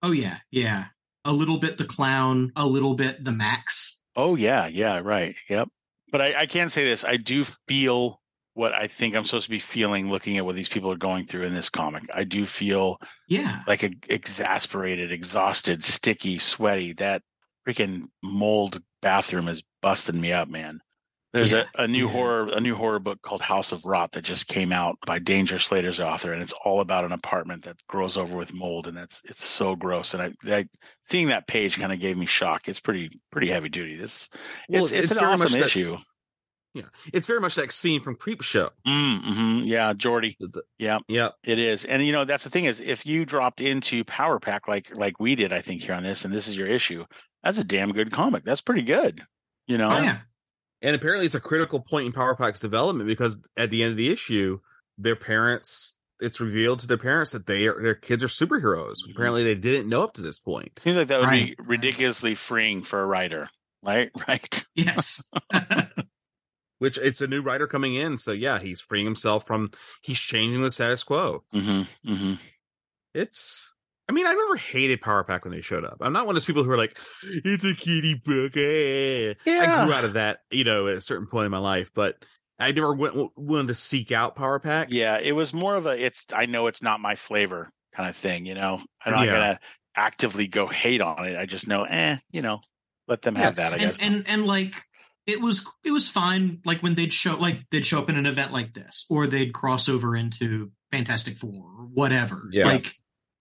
Oh 0.01 0.11
yeah, 0.11 0.37
yeah. 0.51 0.85
A 1.23 1.31
little 1.31 1.57
bit 1.59 1.77
the 1.77 1.85
clown, 1.85 2.51
a 2.55 2.65
little 2.65 2.95
bit 2.95 3.23
the 3.23 3.31
Max. 3.31 3.99
Oh 4.15 4.35
yeah. 4.35 4.67
Yeah. 4.67 4.99
Right. 5.03 5.35
Yep. 5.49 5.69
But 6.11 6.21
I, 6.21 6.41
I 6.41 6.45
can 6.45 6.69
say 6.69 6.83
this: 6.85 7.03
I 7.03 7.17
do 7.17 7.43
feel 7.67 8.21
what 8.55 8.73
I 8.73 8.87
think 8.87 9.15
I'm 9.15 9.23
supposed 9.25 9.45
to 9.45 9.49
be 9.51 9.59
feeling 9.59 10.09
looking 10.09 10.37
at 10.37 10.45
what 10.45 10.55
these 10.55 10.69
people 10.69 10.91
are 10.91 10.97
going 10.97 11.27
through 11.27 11.43
in 11.43 11.53
this 11.53 11.69
comic. 11.69 12.03
I 12.13 12.23
do 12.23 12.45
feel 12.45 12.99
Yeah, 13.27 13.59
like 13.67 13.83
a, 13.83 13.91
exasperated, 14.09 15.11
exhausted, 15.11 15.83
sticky, 15.83 16.39
sweaty. 16.39 16.93
That 16.93 17.21
freaking 17.67 18.05
mold 18.23 18.81
bathroom 19.01 19.47
is 19.47 19.61
busting 19.81 20.19
me 20.19 20.31
up, 20.31 20.47
man. 20.49 20.79
There's 21.33 21.51
Yeah, 21.51 21.65
a, 21.77 21.83
a 21.83 21.87
new 21.87 22.05
yeah. 22.05 22.11
horror 22.13 22.49
a 22.53 22.61
new 22.61 22.75
horror 22.75 22.99
book 22.99 23.21
called 23.21 23.41
House 23.41 23.73
of 23.73 23.83
Rot 23.85 24.13
that 24.13 24.23
just 24.23 24.47
came 24.47 24.71
out 24.71 24.97
by 25.05 25.19
Danger 25.19 25.59
Slater's 25.59 25.99
author, 25.99 26.31
and 26.31 26.41
it's 26.41 26.53
all 26.63 26.79
about 26.79 27.03
an 27.03 27.11
apartment 27.11 27.65
that 27.65 27.75
grows 27.89 28.15
over 28.17 28.37
with 28.37 28.53
mold, 28.53 28.87
and 28.87 28.95
that's 28.95 29.21
it's 29.25 29.43
so 29.43 29.75
gross. 29.75 30.13
And 30.13 30.23
I, 30.23 30.31
I 30.55 30.65
seeing 31.01 31.27
that 31.27 31.45
page 31.47 31.77
kind 31.77 31.91
of 31.91 31.99
gave 31.99 32.15
me 32.17 32.25
shock. 32.25 32.69
It's 32.69 32.79
pretty 32.79 33.09
pretty 33.33 33.49
heavy 33.51 33.67
duty. 33.67 33.97
This 33.97 34.29
Well, 34.69 34.83
it's, 34.83 34.93
it's, 34.93 35.11
it's 35.11 35.19
an 35.19 35.25
awesome 35.25 35.51
that- 35.51 35.65
issue. 35.65 35.97
Yeah. 36.75 36.83
It's 37.13 37.25
very 37.25 37.39
much 37.39 37.55
that 37.55 37.71
scene 37.71 38.01
from 38.01 38.17
Creepshow. 38.17 38.69
Mm-hmm. 38.85 39.61
Yeah, 39.65 39.93
Jordy. 39.93 40.35
The- 40.39 40.47
the- 40.49 40.63
Yeah. 40.77 40.99
yeah. 41.07 41.29
It 41.43 41.57
is, 41.57 41.85
and 41.85 42.05
you 42.05 42.11
know 42.11 42.25
that's 42.25 42.43
the 42.43 42.49
thing 42.51 42.65
is 42.65 42.81
if 42.81 43.05
you 43.05 43.25
dropped 43.25 43.61
into 43.61 44.03
Power 44.03 44.39
Pack 44.39 44.67
like 44.67 44.95
like 44.97 45.19
we 45.19 45.35
did, 45.35 45.53
I 45.53 45.61
think 45.61 45.81
here 45.81 45.95
on 45.95 46.03
this, 46.03 46.25
and 46.25 46.33
this 46.33 46.47
is 46.47 46.57
your 46.57 46.67
issue, 46.67 47.05
that's 47.43 47.57
a 47.57 47.63
damn 47.63 47.93
good 47.93 48.11
comic. 48.11 48.43
That's 48.43 48.61
pretty 48.61 48.81
good. 48.83 49.21
You 49.67 49.77
know, 49.79 49.89
oh 49.89 50.01
yeah, 50.01 50.17
And 50.83 50.95
apparently, 50.95 51.25
it's 51.25 51.33
a 51.33 51.39
critical 51.39 51.79
point 51.79 52.05
in 52.05 52.11
Power 52.11 52.35
Pack's 52.35 52.59
development 52.59 53.07
because 53.07 53.39
at 53.57 53.71
the 53.71 53.81
end 53.81 53.91
of 53.91 53.97
the 53.97 54.09
issue, 54.11 54.59
their 54.97 55.15
parents, 55.15 55.95
it's 56.19 56.39
revealed 56.39 56.79
to 56.79 56.87
their 56.87 56.97
parents 56.97 57.31
that 57.31 57.47
they 57.47 57.67
are, 57.67 57.81
their 57.81 57.95
kids 57.95 58.23
are 58.23 58.27
superheroes, 58.27 58.97
which 59.05 59.15
apparently 59.15 59.43
they 59.43 59.55
didn't 59.55 59.89
know 59.89 60.03
up 60.03 60.13
to 60.15 60.21
this 60.21 60.39
point. 60.39 60.77
seems 60.79 60.97
like 60.97 61.07
that 61.07 61.19
would 61.21 61.27
Right. 61.27 61.57
be 61.57 61.63
ridiculously 61.67 62.35
freeing 62.35 62.83
for 62.83 63.01
a 63.01 63.05
writer, 63.05 63.49
right? 63.83 64.11
Right. 64.27 64.65
yes. 64.75 65.23
Which 66.85 66.97
it's 66.99 67.21
a 67.21 67.27
new 67.27 67.41
writer 67.41 67.65
coming 67.65 67.95
in, 67.95 68.17
so 68.19 68.31
yeah, 68.31 68.59
he's 68.59 68.79
freeing 68.79 69.05
himself 69.05 69.47
from, 69.47 69.71
he's 70.03 70.19
changing 70.19 70.61
the 70.61 70.69
status 70.69 71.03
quo. 71.03 71.43
Mm-hmm. 71.53 72.11
Mm-hmm. 72.13 72.33
It's, 73.13 73.73
I 74.07 74.11
mean, 74.11 74.27
I 74.27 74.33
never 74.33 74.55
hated 74.55 75.01
Power 75.01 75.23
Pack 75.23 75.45
when 75.45 75.51
they 75.53 75.61
showed 75.61 75.83
up. 75.83 75.97
I'm 76.01 76.13
not 76.13 76.27
one 76.27 76.35
of 76.35 76.35
those 76.35 76.45
people 76.45 76.63
who 76.63 76.69
are 76.71 76.77
like, 76.77 76.97
it's 77.23 77.63
a 77.63 77.73
kitty 77.73 78.21
book. 78.23 78.55
eh." 78.55 79.33
I 79.47 79.85
grew 79.85 79.93
out 79.93 80.03
of 80.05 80.13
that, 80.13 80.39
you 80.51 80.63
know, 80.63 80.87
at 80.87 80.97
a 80.97 81.01
certain 81.01 81.25
point 81.27 81.45
in 81.45 81.51
my 81.51 81.57
life, 81.57 81.89
but 81.95 82.23
I 82.59 82.71
never 82.71 82.93
went, 82.93 83.15
wanted 83.35 83.69
to 83.69 83.75
seek 83.75 84.11
out 84.11 84.35
Power 84.35 84.59
Pack. 84.59 84.89
Yeah, 84.91 85.17
it 85.19 85.31
was 85.31 85.53
more 85.53 85.75
of 85.75 85.87
a 85.87 86.05
it's 86.05 86.25
I 86.33 86.45
know 86.45 86.67
it's 86.67 86.83
not 86.83 86.99
my 86.99 87.15
flavor 87.15 87.69
kind 87.93 88.09
of 88.09 88.15
thing, 88.15 88.45
you 88.45 88.53
know. 88.53 88.79
I'm 89.03 89.13
not 89.13 89.25
Yeah. 89.25 89.31
gonna 89.33 89.59
actively 89.95 90.47
go 90.47 90.67
hate 90.67 91.01
on 91.01 91.25
it. 91.25 91.37
I 91.37 91.45
just 91.47 91.67
know, 91.67 91.83
eh, 91.85 92.17
you 92.31 92.41
know, 92.41 92.61
let 93.07 93.21
them 93.23 93.35
have 93.35 93.55
that, 93.55 93.73
I 93.73 93.77
and, 93.77 93.81
guess. 93.81 93.99
and 94.01 94.25
and 94.27 94.45
like 94.45 94.73
it 95.27 95.41
was 95.41 95.65
it 95.83 95.91
was 95.91 96.07
fine 96.09 96.59
like 96.65 96.81
when 96.83 96.95
they'd 96.95 97.13
show 97.13 97.35
like 97.35 97.59
they'd 97.71 97.85
show 97.85 97.99
up 97.99 98.09
in 98.09 98.17
an 98.17 98.25
event 98.25 98.51
like 98.53 98.73
this 98.73 99.05
or 99.09 99.27
they'd 99.27 99.53
cross 99.53 99.89
over 99.89 100.15
into 100.15 100.71
fantastic 100.91 101.37
four 101.37 101.51
or 101.79 101.85
whatever 101.93 102.43
Yeah. 102.51 102.65
like 102.65 102.93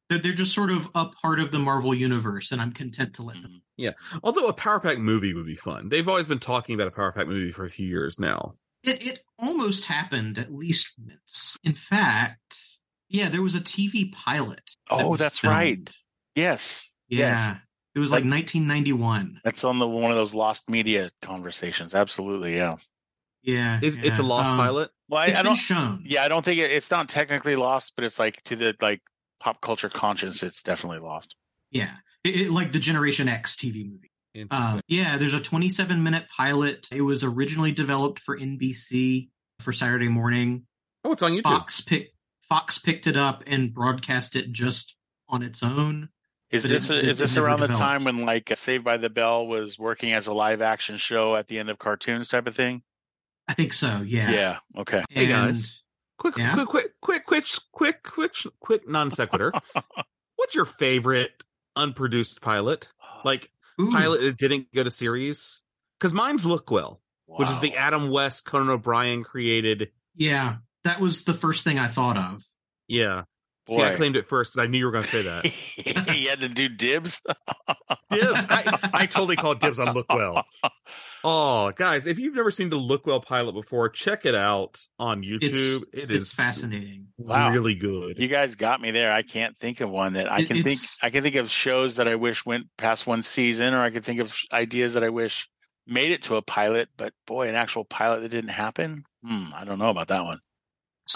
they're, 0.09 0.19
they're 0.19 0.33
just 0.33 0.55
sort 0.55 0.71
of 0.71 0.89
a 0.95 1.07
part 1.07 1.41
of 1.41 1.51
the 1.51 1.59
marvel 1.59 1.95
universe 1.95 2.53
and 2.53 2.61
i'm 2.61 2.73
content 2.73 3.15
to 3.15 3.23
let 3.23 3.35
them 3.35 3.43
mm-hmm. 3.45 3.59
Yeah. 3.77 3.91
Although 4.23 4.47
a 4.47 4.53
Power 4.53 4.79
Pack 4.79 4.99
movie 4.99 5.35
would 5.35 5.47
be 5.47 5.57
fun. 5.57 5.89
They've 5.89 6.09
always 6.09 6.29
been 6.29 6.39
talking 6.39 6.77
about 6.77 6.87
a 6.87 6.93
Power 6.93 7.11
Pack 7.11 7.27
movie 7.27 7.51
for 7.51 7.65
a 7.65 7.71
few 7.71 7.89
years 7.89 8.21
now. 8.21 8.55
it, 8.85 9.05
it 9.05 9.25
almost 9.37 9.87
happened 9.87 10.39
at 10.39 10.53
least 10.53 10.93
once 10.97 11.57
in 11.65 11.75
fact 11.75 12.57
yeah 13.09 13.29
there 13.29 13.43
was 13.43 13.57
a 13.57 13.61
tv 13.61 14.13
pilot 14.13 14.61
that 14.91 15.03
oh, 15.05 15.09
was 15.09 15.19
that's 15.19 15.41
filmed. 15.41 15.57
right. 15.57 15.93
Yes. 16.37 16.89
yeah 17.09 17.19
Yes. 17.19 17.57
It 17.95 18.01
was 18.01 18.11
like 18.11 18.25
That's- 18.25 18.55
1991. 18.55 19.41
That's 19.45 19.65
on 19.65 19.79
the 19.79 19.87
one 19.89 20.11
of 20.11 20.17
those 20.17 20.35
lost 20.35 20.69
media 20.69 21.11
conversations. 21.23 21.95
Absolutely, 21.95 22.57
yeah. 22.57 22.75
Yeah, 23.43 23.79
Is 23.83 23.99
it's 23.99 24.19
a 24.19 24.23
lost 24.23 24.51
Um, 24.53 24.57
pilot? 24.59 24.91
Well, 25.09 25.21
I, 25.23 25.27
It's 25.27 25.39
I 25.39 25.43
don't. 25.43 25.55
shown. 25.55 26.03
Yeah, 26.07 26.25
I 26.25 26.29
don't 26.29 26.43
think 26.45 26.59
it, 26.61 26.71
it's 26.71 26.91
not 26.91 27.09
technically 27.11 27.57
lost, 27.57 27.93
but 27.95 28.05
it's 28.05 28.19
like 28.19 28.43
to 28.45 28.57
the 28.57 28.75
like 28.81 29.03
pop 29.39 29.61
culture 29.61 29.91
conscience, 29.91 30.43
it's 30.43 30.63
definitely 30.63 31.01
lost. 31.01 31.37
Yeah, 31.71 31.91
it, 32.25 32.37
it- 32.37 32.51
like 32.51 32.73
the 32.73 32.79
Generation 32.79 33.29
X 33.29 33.57
TV 33.57 33.85
movie. 33.87 34.11
Interesting. 34.35 34.79
Uh, 34.79 34.83
yeah, 34.89 35.17
there's 35.19 35.35
a 35.35 35.41
27 35.41 36.03
minute 36.03 36.27
pilot. 36.35 36.89
It 36.91 37.03
was 37.03 37.23
originally 37.23 37.71
developed 37.71 38.19
for 38.19 38.37
NBC 38.37 39.29
for 39.61 39.73
Saturday 39.73 40.09
morning. 40.09 40.67
oh, 41.05 41.13
it's 41.13 41.23
on 41.23 41.33
YouTube. 41.33 41.43
Fox 41.45 41.81
picked 41.83 42.17
Fox 42.49 42.79
picked 42.79 43.07
it 43.07 43.17
up 43.17 43.45
and 43.47 43.73
broadcast 43.75 44.35
it 44.37 44.51
just 44.53 44.97
on 45.29 45.43
its 45.43 45.63
own. 45.63 46.09
Is 46.55 46.63
But 46.65 46.69
this 46.71 46.91
it- 46.91 46.99
it- 46.99 47.05
is 47.09 47.19
this 47.19 47.33
it 47.33 47.37
never 47.37 47.47
around 47.49 47.61
the 47.61 47.67
developed. 47.69 47.83
time 47.85 48.05
when 48.05 48.25
like 48.27 48.51
uh, 48.51 48.55
Saved 48.55 48.85
by 48.85 48.97
the 48.97 49.11
Bell 49.11 49.47
was 49.47 49.79
working 49.79 50.13
as 50.13 50.27
a 50.27 50.33
live 50.33 50.63
action 50.63 50.97
show 50.99 51.35
at 51.37 51.47
the 51.47 51.59
end 51.59 51.69
of 51.71 51.79
cartoons 51.79 52.29
type 52.29 52.47
of 52.47 52.55
thing? 52.55 52.83
I 53.49 53.55
think 53.55 53.73
so. 53.73 54.03
Yeah. 54.05 54.31
Yeah. 54.31 54.59
Okay. 54.77 55.05
Hey, 55.11 55.27
guys. 55.27 55.83
Quick, 56.19 56.39
Yeah? 56.39 56.55
quick, 56.55 56.69
quick, 56.69 56.93
quick, 57.01 57.27
quick, 57.27 57.45
quick, 57.73 58.03
quick, 58.05 58.33
quick, 58.61 58.89
non 58.89 59.11
sequitur. 59.11 59.53
What's 60.37 60.55
your 60.55 60.65
favorite 60.65 61.33
unproduced 61.77 62.41
pilot? 62.41 62.89
Like 63.25 63.51
Ooh, 63.81 63.91
pilot 63.91 64.21
that 64.21 64.37
didn't 64.39 64.73
go 64.75 64.83
to 64.85 64.91
series? 64.91 65.61
Because 65.99 66.15
mine's 66.15 66.45
Lookwell, 66.47 66.99
which 67.27 67.51
is 67.51 67.61
the 67.61 67.77
Adam 67.77 68.11
West, 68.11 68.45
Conan 68.45 68.71
O'Brien 68.71 69.25
created. 69.25 69.91
Yeah, 70.17 70.57
that 70.85 71.01
was 71.01 71.25
the 71.25 71.35
first 71.35 71.65
thing 71.65 71.79
I 71.79 71.89
thought 71.89 72.17
of. 72.17 72.43
Yeah. 72.89 73.25
See, 73.69 73.81
I 73.83 73.95
claimed 73.95 74.17
it 74.17 74.29
first 74.29 74.55
'cause 74.55 74.63
I 74.63 74.67
knew 74.67 74.79
you 74.79 74.85
were 74.87 74.93
going 74.93 75.05
to 75.05 75.09
say 75.11 75.23
that. 75.23 75.47
he 76.11 76.27
had 76.27 76.41
to 76.41 76.49
do 76.49 76.69
dibs. 76.69 77.21
dibs. 78.11 78.47
I, 78.51 78.91
I 78.93 79.07
totally 79.07 79.37
called 79.37 79.61
dibs 79.61 79.79
on 79.79 79.95
Lookwell. 79.95 80.43
Oh, 81.27 81.73
guys, 81.73 82.07
if 82.07 82.19
you've 82.19 82.35
never 82.35 82.51
seen 82.51 82.69
the 82.69 82.77
Lookwell 82.79 83.25
pilot 83.25 83.55
before, 83.55 83.89
check 83.89 84.27
it 84.27 84.35
out 84.35 84.79
on 84.99 85.23
YouTube. 85.23 85.41
It's, 85.91 86.11
It 86.11 86.11
it's 86.11 86.25
is 86.27 86.35
fascinating. 86.35 87.07
Wow. 87.17 87.51
really 87.51 87.75
good. 87.75 88.19
You 88.19 88.29
guys 88.29 88.57
got 88.57 88.79
me 88.79 88.91
there. 88.91 89.11
I 89.11 89.23
can't 89.23 89.57
think 89.57 89.81
of 89.81 89.89
one 89.89 90.13
that 90.15 90.31
I 90.31 90.41
It- 90.41 90.49
can 90.49 90.63
think. 90.63 90.79
I 91.03 91.09
can 91.09 91.23
think 91.23 91.37
of 91.37 91.49
shows 91.49 91.97
that 91.97 92.09
I 92.09 92.17
wish 92.17 92.45
went 92.45 92.67
past 92.77 93.07
one 93.07 93.23
season, 93.23 93.73
or 93.73 93.81
I 93.81 93.89
could 93.89 94.05
think 94.05 94.21
of 94.21 94.37
ideas 94.53 94.93
that 94.95 95.03
I 95.03 95.09
wish 95.09 95.49
made 95.87 96.13
it 96.13 96.25
to 96.25 96.37
a 96.37 96.43
pilot. 96.43 96.91
But 96.99 97.15
boy, 97.27 97.49
an 97.49 97.55
actual 97.55 97.87
pilot 97.87 98.21
that 98.21 98.29
didn't 98.29 98.51
happen. 98.51 99.05
Hmm, 99.27 99.47
I 99.55 99.65
don't 99.65 99.79
know 99.79 99.89
about 99.89 100.09
that 100.09 100.25
one. 100.27 100.41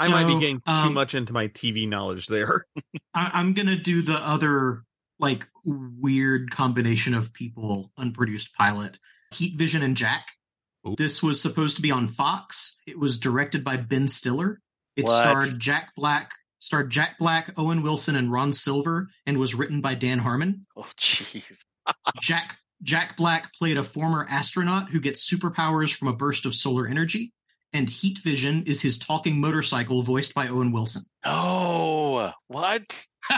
I 0.01 0.09
might 0.09 0.27
be 0.27 0.33
So, 0.33 0.39
getting 0.41 0.61
too 0.61 0.73
um, 0.73 0.95
much 0.95 1.15
into 1.15 1.33
my 1.33 1.49
TV 1.49 1.89
knowledge 1.89 2.27
there. 2.27 2.67
I, 3.15 3.31
I'm 3.35 3.55
gonna 3.55 3.77
do 3.77 4.03
the 4.03 4.17
other 4.17 4.83
like 5.19 5.47
weird 5.65 6.51
combination 6.51 7.15
of 7.15 7.33
people 7.33 7.91
unproduced 7.97 8.55
pilot. 8.55 8.99
Heat 9.33 9.59
Vision 9.59 9.83
and 9.83 9.97
Jack. 9.97 10.27
Ooh. 10.87 10.95
This 10.97 11.23
was 11.23 11.41
supposed 11.41 11.77
to 11.77 11.83
be 11.83 11.91
on 11.91 12.09
Fox. 12.09 12.79
It 12.87 12.99
was 12.99 13.19
directed 13.19 13.65
by 13.65 13.77
Ben 13.77 14.09
Stiller. 14.09 14.61
It 14.97 15.05
What? 15.05 15.19
starred 15.19 15.59
Jack 15.59 15.91
Black, 15.97 16.31
starred 16.61 16.91
Jack 16.91 17.19
Black, 17.19 17.53
Owen 17.57 17.83
Wilson, 17.83 18.17
and 18.17 18.31
Ron 18.33 18.53
Silver, 18.53 19.09
and 19.27 19.39
was 19.39 19.55
written 19.55 19.81
by 19.81 19.95
Dan 19.95 20.19
Harmon. 20.21 20.67
Oh, 20.77 20.87
jeez. 20.99 21.59
Jack 22.21 22.59
Jack 22.83 23.17
Black 23.17 23.53
played 23.55 23.77
a 23.77 23.83
former 23.83 24.25
astronaut 24.31 24.91
who 24.91 25.01
gets 25.01 25.29
superpowers 25.29 25.93
from 25.93 26.09
a 26.09 26.13
burst 26.13 26.47
of 26.47 26.55
solar 26.55 26.87
energy, 26.87 27.33
and 27.73 27.89
Heat 27.89 28.19
Vision 28.19 28.65
is 28.67 28.81
his 28.81 28.99
talking 28.99 29.41
motorcycle 29.41 30.03
voiced 30.03 30.35
by 30.35 30.49
Owen 30.49 30.73
Wilson. 30.73 31.03
Oh, 31.25 32.33
what? 32.49 33.07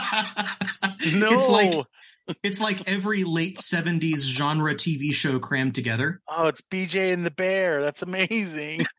No. 1.13 1.29
It's 1.31 1.49
like 1.49 1.85
it's 2.43 2.61
like 2.61 2.87
every 2.87 3.23
late 3.23 3.57
70s 3.57 4.19
genre 4.19 4.73
TV 4.75 5.13
show 5.13 5.39
crammed 5.39 5.75
together. 5.75 6.21
oh, 6.27 6.47
it's 6.47 6.61
BJ 6.61 7.11
and 7.11 7.25
the 7.25 7.31
Bear. 7.31 7.81
That's 7.81 8.01
amazing. 8.03 8.85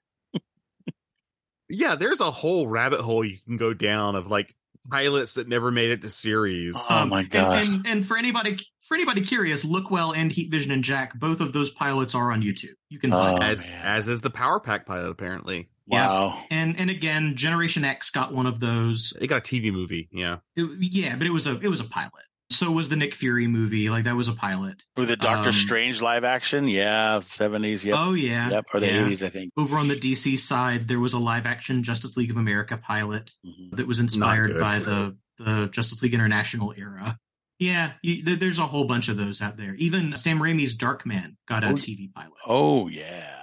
Yeah, 1.75 1.95
there's 1.95 2.21
a 2.21 2.31
whole 2.31 2.67
rabbit 2.67 3.01
hole 3.01 3.25
you 3.25 3.39
can 3.47 3.57
go 3.57 3.73
down 3.73 4.15
of 4.15 4.27
like 4.27 4.55
pilots 4.91 5.35
that 5.35 5.49
never 5.49 5.71
made 5.71 5.91
it 5.91 6.03
to 6.03 6.11
series. 6.11 6.77
Oh 6.91 7.03
um, 7.03 7.09
my 7.09 7.21
and- 7.21 7.31
gosh. 7.31 7.67
And, 7.67 7.87
and 7.87 8.07
for 8.07 8.19
anybody 8.19 8.59
for 8.93 8.97
anybody 8.97 9.23
curious, 9.23 9.65
Lookwell 9.65 10.15
and 10.15 10.31
Heat 10.31 10.51
Vision 10.51 10.71
and 10.71 10.85
Jack, 10.85 11.19
both 11.19 11.41
of 11.41 11.55
those 11.55 11.71
pilots 11.71 12.15
are 12.15 12.31
on 12.31 12.43
YouTube. 12.43 12.75
You 12.91 12.99
can 12.99 13.11
find 13.11 13.39
Oh, 13.39 13.43
as 13.47 13.73
man. 13.75 13.83
as 13.87 14.07
is 14.09 14.21
the 14.21 14.29
Power 14.31 14.61
Pack 14.61 14.85
pilot, 14.85 15.09
apparently. 15.09 15.71
Yeah. 15.87 16.07
Wow. 16.09 16.45
And 16.51 16.77
and 16.79 16.91
again, 16.91 17.35
Generation 17.35 17.85
X 17.85 18.11
got 18.11 18.35
one 18.35 18.47
of 18.47 18.61
those. 18.61 19.15
They 19.19 19.27
got 19.27 19.39
a 19.39 19.41
TV 19.55 19.73
movie. 19.73 20.09
Yeah. 20.13 20.37
It- 20.57 20.69
yeah, 20.93 21.17
but 21.17 21.27
it 21.27 21.31
was 21.31 21.47
a 21.47 21.59
it 21.61 21.69
was 21.69 21.81
a 21.81 21.85
pilot. 21.85 22.25
So 22.51 22.71
was 22.71 22.91
the 22.91 22.97
Nick 22.97 23.15
Fury 23.15 23.47
movie. 23.47 23.89
Like 23.89 24.05
that 24.05 24.15
was 24.15 24.29
a 24.29 24.35
pilot. 24.35 24.83
With 24.99 25.09
the 25.09 25.17
Doctor 25.17 25.49
Um, 25.49 25.55
Strange 25.55 26.03
live 26.03 26.23
action, 26.23 26.69
yeah, 26.69 27.21
seventies, 27.21 27.83
yeah. 27.83 27.95
Oh 27.97 28.13
yeah. 28.13 28.51
yep, 28.51 28.67
or 28.75 28.81
the 28.81 28.89
yeah. 28.89 29.05
eighties, 29.07 29.23
I 29.23 29.31
think. 29.31 29.53
Over 29.57 29.77
on 29.79 29.89
the 29.89 29.95
DC 29.97 30.39
side, 30.39 30.87
there 30.87 31.01
was 31.01 31.15
a 31.15 31.19
live 31.19 31.47
action 31.47 31.83
Justice 31.83 32.15
League 32.19 32.31
of 32.31 32.37
America 32.37 32.77
pilot 32.77 33.31
Mhm. 33.47 33.75
that 33.77 33.87
was 33.87 33.99
inspired 33.99 34.61
by 34.61 34.81
the 34.81 35.17
the 35.39 35.69
Justice 35.73 36.03
League 36.03 36.13
International 36.15 36.75
era. 36.77 37.19
Yeah, 37.63 37.93
you, 38.03 38.23
there- 38.25 38.37
there's 38.37 38.59
a 38.59 38.67
whole 38.67 38.85
bunch 38.85 39.09
of 39.09 39.17
those 39.17 39.41
out 39.41 39.57
there. 39.57 39.75
Even 39.77 40.17
Sam 40.17 40.39
Raimi's 40.41 40.77
Darkman 40.77 41.37
got 41.49 41.65
a 41.65 41.69
Oh, 41.69 41.75
TV 41.75 42.13
pilot. 42.13 42.33
Oh 42.47 42.89
yeah. 42.89 43.39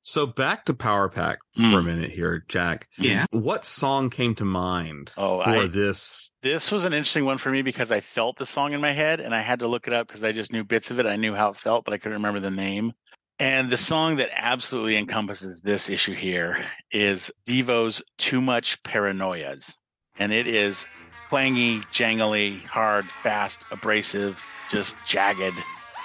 So 0.00 0.26
back 0.26 0.64
to 0.66 0.74
Power 0.74 1.08
Pack 1.10 1.38
Mm. 1.58 1.72
for 1.72 1.80
a 1.80 1.82
minute 1.82 2.10
here, 2.10 2.44
Jack. 2.48 2.88
Yeah. 2.96 3.26
What 3.30 3.66
song 3.66 4.08
came 4.10 4.34
to 4.36 4.44
mind 4.44 5.12
Oh, 5.18 5.42
for 5.42 5.48
I, 5.50 5.66
this? 5.66 6.30
this 6.42 6.70
was 6.72 6.84
an 6.84 6.92
interesting 6.94 7.24
one 7.26 7.36
for 7.38 7.50
me 7.50 7.60
because 7.62 7.90
I 7.92 8.00
felt 8.00 8.38
the 8.38 8.46
song 8.46 8.72
in 8.72 8.80
my 8.80 8.92
head 8.92 9.20
and 9.20 9.34
I 9.34 9.42
had 9.42 9.58
to 9.58 9.68
look 9.68 9.86
it 9.86 9.92
up 9.92 10.06
because 10.06 10.24
I 10.24 10.32
just 10.32 10.50
knew 10.52 10.64
bits 10.64 10.90
of 10.90 10.98
it. 10.98 11.04
I 11.06 11.16
knew 11.16 11.34
how 11.34 11.50
it 11.50 11.56
felt, 11.56 11.84
but 11.84 11.92
I 11.92 11.98
couldn't 11.98 12.18
remember 12.18 12.40
the 12.40 12.50
name. 12.50 12.92
And 13.40 13.70
the 13.70 13.76
song 13.76 14.16
that 14.16 14.30
absolutely 14.34 14.96
encompasses 14.96 15.60
this 15.60 15.90
issue 15.90 16.14
here 16.14 16.64
is 16.90 17.30
Devo's 17.44 18.00
Too 18.16 18.40
Much 18.40 18.82
Paranoias. 18.82 19.76
And 20.18 20.32
it 20.32 20.46
is 20.46 20.86
clangy, 21.30 21.82
jangly, 21.92 22.64
hard, 22.64 23.06
fast, 23.22 23.64
abrasive, 23.70 24.44
just 24.70 24.96
jagged. 25.06 25.56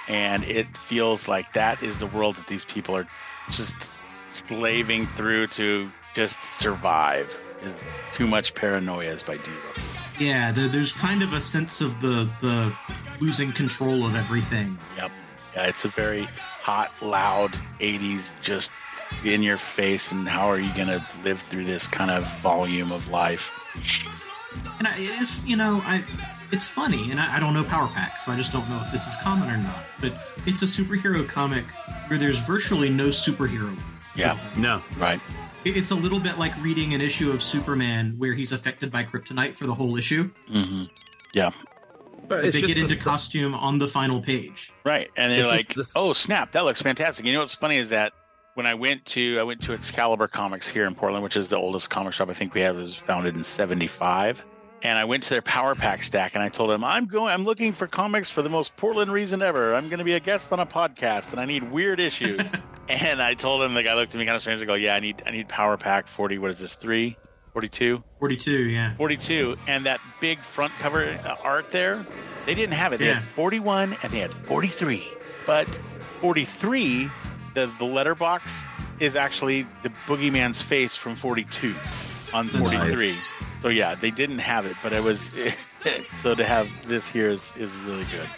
And 0.08 0.44
it 0.44 0.76
feels 0.76 1.28
like 1.28 1.52
that 1.54 1.82
is 1.82 1.98
the 1.98 2.06
world 2.06 2.36
that 2.36 2.46
these 2.46 2.64
people 2.64 2.96
are 2.96 3.06
just 3.50 3.92
slaving 4.28 5.06
through 5.16 5.48
to 5.48 5.90
just 6.14 6.38
survive. 6.58 7.38
Is 7.62 7.84
Too 8.12 8.26
Much 8.26 8.54
Paranoias 8.54 9.24
by 9.24 9.38
Devo. 9.38 10.20
Yeah, 10.20 10.52
there, 10.52 10.68
there's 10.68 10.92
kind 10.92 11.22
of 11.22 11.32
a 11.32 11.40
sense 11.40 11.80
of 11.80 12.00
the 12.00 12.28
the 12.40 12.72
losing 13.20 13.52
control 13.52 14.06
of 14.06 14.14
everything. 14.14 14.78
Yep. 14.96 15.10
Yeah, 15.54 15.66
it's 15.66 15.84
a 15.84 15.88
very 15.88 16.24
hot, 16.60 16.90
loud 17.00 17.52
80s, 17.80 18.34
just 18.42 18.70
in 19.24 19.42
your 19.42 19.56
face. 19.56 20.12
And 20.12 20.28
how 20.28 20.48
are 20.48 20.58
you 20.58 20.72
going 20.74 20.88
to 20.88 21.04
live 21.22 21.40
through 21.42 21.64
this 21.64 21.86
kind 21.88 22.10
of 22.10 22.24
volume 22.40 22.92
of 22.92 23.08
life? 23.08 23.63
And 24.78 24.86
I, 24.88 24.94
it 24.96 25.20
is, 25.20 25.44
you 25.46 25.56
know, 25.56 25.82
I 25.84 26.04
it's 26.52 26.66
funny, 26.68 27.10
and 27.10 27.18
I, 27.20 27.36
I 27.36 27.40
don't 27.40 27.54
know 27.54 27.64
Power 27.64 27.88
Pack, 27.88 28.18
so 28.18 28.30
I 28.30 28.36
just 28.36 28.52
don't 28.52 28.68
know 28.68 28.80
if 28.84 28.92
this 28.92 29.06
is 29.06 29.16
common 29.16 29.50
or 29.50 29.56
not. 29.56 29.82
But 30.00 30.12
it's 30.46 30.62
a 30.62 30.66
superhero 30.66 31.26
comic 31.28 31.64
where 32.08 32.18
there's 32.18 32.38
virtually 32.38 32.88
no 32.90 33.08
superhero. 33.08 33.76
Yeah. 34.14 34.38
No. 34.56 34.80
Right. 34.98 35.20
It- 35.64 35.76
It's 35.76 35.90
a 35.90 35.94
little 35.96 36.20
bit 36.20 36.38
like 36.38 36.52
reading 36.62 36.94
an 36.94 37.00
issue 37.00 37.32
of 37.32 37.42
Superman 37.42 38.14
where 38.18 38.32
he's 38.34 38.52
affected 38.52 38.92
by 38.92 39.02
kryptonite 39.04 39.56
for 39.56 39.66
the 39.66 39.74
whole 39.74 39.96
issue. 39.96 40.30
hmm 40.48 40.84
Yeah. 41.32 41.50
But 42.28 42.42
They 42.42 42.50
just 42.52 42.66
get 42.66 42.76
into 42.76 42.88
the 42.88 42.94
st- 42.94 43.04
costume 43.04 43.54
on 43.54 43.78
the 43.78 43.88
final 43.88 44.20
page. 44.22 44.72
Right. 44.84 45.10
And 45.16 45.32
they're 45.32 45.40
It's 45.40 45.50
like, 45.50 45.74
this- 45.74 45.94
oh, 45.96 46.12
snap, 46.12 46.52
that 46.52 46.64
looks 46.64 46.80
fantastic. 46.80 47.26
You 47.26 47.32
know 47.32 47.40
what's 47.40 47.54
funny 47.54 47.78
is 47.78 47.88
that 47.90 48.12
when 48.54 48.66
I 48.66 48.74
went 48.74 49.04
to 49.06 49.38
I 49.38 49.42
went 49.42 49.62
to 49.62 49.72
Excalibur 49.72 50.28
Comics 50.28 50.68
here 50.68 50.86
in 50.86 50.94
Portland, 50.94 51.22
which 51.24 51.36
is 51.36 51.48
the 51.48 51.56
oldest 51.56 51.90
comic 51.90 52.12
shop 52.14 52.28
I 52.30 52.34
think 52.34 52.54
we 52.54 52.60
have, 52.62 52.76
it 52.76 52.80
was 52.80 52.94
founded 52.96 53.36
in 53.36 53.42
'75. 53.42 54.42
And 54.82 54.98
I 54.98 55.06
went 55.06 55.22
to 55.22 55.30
their 55.30 55.40
Power 55.40 55.74
Pack 55.74 56.02
stack, 56.02 56.34
and 56.34 56.42
I 56.44 56.50
told 56.50 56.68
them 56.70 56.84
I'm 56.84 57.06
going. 57.06 57.32
I'm 57.32 57.44
looking 57.44 57.72
for 57.72 57.86
comics 57.86 58.28
for 58.28 58.42
the 58.42 58.50
most 58.50 58.76
Portland 58.76 59.10
reason 59.10 59.40
ever. 59.40 59.74
I'm 59.74 59.88
going 59.88 59.98
to 59.98 60.04
be 60.04 60.12
a 60.12 60.20
guest 60.20 60.52
on 60.52 60.60
a 60.60 60.66
podcast, 60.66 61.30
and 61.30 61.40
I 61.40 61.46
need 61.46 61.70
weird 61.70 62.00
issues. 62.00 62.42
and 62.88 63.22
I 63.22 63.32
told 63.32 63.62
him 63.62 63.72
the 63.72 63.82
guy 63.82 63.94
looked 63.94 64.14
at 64.14 64.18
me 64.18 64.26
kind 64.26 64.36
of 64.36 64.42
strange. 64.42 64.60
I 64.60 64.66
go, 64.66 64.74
Yeah, 64.74 64.94
I 64.94 65.00
need 65.00 65.22
I 65.26 65.30
need 65.30 65.48
Power 65.48 65.78
Pack 65.78 66.06
40. 66.06 66.36
What 66.38 66.50
is 66.50 66.58
this? 66.58 66.74
Three? 66.74 67.16
42? 67.54 68.02
42, 68.18 68.50
yeah. 68.64 68.94
42 68.96 69.56
and 69.68 69.86
that 69.86 70.00
big 70.20 70.40
front 70.40 70.72
cover 70.80 71.04
uh, 71.24 71.36
art 71.44 71.70
there 71.70 72.04
they 72.46 72.54
didn't 72.54 72.74
have 72.74 72.92
it 72.92 72.98
they 72.98 73.06
Yeah. 73.06 73.14
had 73.14 73.22
41 73.22 73.96
and 74.02 74.12
they 74.12 74.18
had 74.18 74.34
43 74.34 75.06
but 75.46 75.68
43 76.20 77.08
the 77.54 77.70
the 77.78 77.84
letterbox 77.84 78.64
is 79.00 79.16
actually 79.16 79.66
the 79.82 79.90
boogeyman's 80.06 80.60
face 80.62 80.94
from 80.94 81.16
42 81.16 81.74
on 82.32 82.48
43 82.48 82.78
Nice. 82.94 83.32
so 83.60 83.68
yeah 83.68 83.94
they 83.94 84.10
didn't 84.10 84.38
have 84.40 84.66
it 84.66 84.76
but 84.82 84.92
it 84.92 85.02
was 85.02 85.30
so 86.14 86.34
to 86.34 86.44
have 86.44 86.68
this 86.88 87.08
here 87.08 87.30
is 87.30 87.52
is 87.56 87.74
really 87.86 88.04
good 88.12 88.28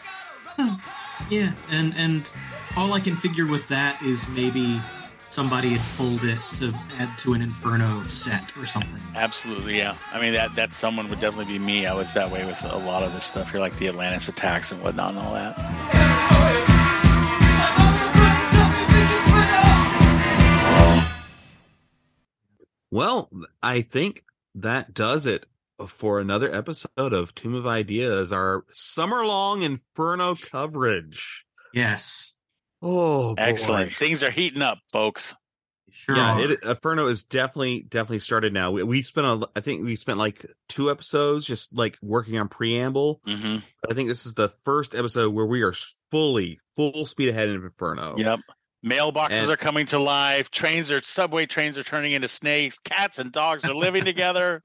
Yeah, 1.31 1.53
and 1.71 1.95
and 1.97 2.31
all 2.77 2.93
I 2.93 3.01
can 3.01 3.17
figure 3.17 3.47
with 3.47 3.69
that 3.69 4.01
is 4.03 4.29
maybe 4.29 4.81
somebody 5.25 5.71
had 5.71 5.97
pulled 5.97 6.23
it 6.25 6.39
to 6.59 6.73
add 6.99 7.19
to 7.21 7.33
an 7.33 7.41
Inferno 7.43 8.03
set 8.05 8.55
or 8.59 8.67
something. 8.67 9.03
Absolutely, 9.15 9.79
yeah. 9.79 9.97
I 10.13 10.21
mean 10.21 10.35
that 10.35 10.55
that 10.57 10.75
someone 10.75 11.09
would 11.09 11.21
definitely 11.21 11.55
be 11.55 11.59
me. 11.59 11.87
I 11.87 11.95
was 11.95 12.13
that 12.15 12.31
way 12.31 12.45
with 12.45 12.63
a 12.65 12.77
lot 12.77 13.03
of 13.03 13.13
this 13.15 13.25
stuff 13.25 13.51
here, 13.51 13.61
like 13.61 13.77
the 13.79 13.89
Atlantis 13.89 14.29
attacks 14.29 14.73
and 14.73 14.83
whatnot 14.83 15.11
and 15.11 15.19
all 15.19 15.33
that. 15.33 16.76
Well, 22.91 23.29
I 23.63 23.83
think 23.83 24.25
that 24.55 24.95
does 24.95 25.27
it 25.27 25.45
for 25.87 26.21
another 26.21 26.55
episode 26.55 27.13
of 27.13 27.35
Tomb 27.35 27.55
of 27.55 27.67
Ideas, 27.67 28.33
our 28.33 28.65
summer 28.73 29.27
long 29.27 29.63
Inferno 29.63 30.35
coverage. 30.35 31.45
Yes. 31.75 32.35
Oh, 32.81 33.35
boy. 33.35 33.43
Excellent. 33.43 33.93
Things 33.93 34.23
are 34.23 34.31
heating 34.31 34.63
up, 34.63 34.79
folks. 34.91 35.35
Sure. 35.91 36.17
yeah, 36.17 36.39
it, 36.39 36.63
Inferno 36.63 37.07
is 37.07 37.25
definitely 37.25 37.83
definitely 37.83 38.21
started 38.21 38.53
now. 38.53 38.71
We, 38.71 38.83
we 38.83 39.03
spent 39.03 39.27
a, 39.27 39.49
I 39.57 39.61
think 39.61 39.85
we 39.85 39.97
spent 39.97 40.19
like 40.19 40.47
two 40.69 40.91
episodes 40.91 41.47
just 41.47 41.77
like 41.77 41.99
working 42.01 42.39
on 42.39 42.49
preamble. 42.49 43.21
Mm-hmm. 43.27 43.59
I 43.91 43.95
think 43.95 44.09
this 44.09 44.25
is 44.25 44.35
the 44.35 44.51
first 44.65 44.95
episode 44.95 45.35
where 45.35 45.47
we 45.47 45.63
are 45.63 45.75
fully 46.11 46.61
full 46.77 47.07
speed 47.07 47.31
ahead 47.31 47.49
in 47.49 47.57
Inferno. 47.57 48.15
Yep. 48.17 48.41
Mailboxes 48.85 49.43
And- 49.43 49.51
are 49.51 49.57
coming 49.57 49.87
to 49.87 49.99
life. 49.99 50.51
Trains 50.51 50.91
are 50.93 51.01
subway 51.03 51.47
trains 51.47 51.79
are 51.79 51.83
turning 51.83 52.13
into 52.13 52.29
snakes. 52.29 52.79
Cats 52.79 53.19
and 53.19 53.33
dogs 53.33 53.65
are 53.65 53.75
living 53.75 54.05
together. 54.13 54.63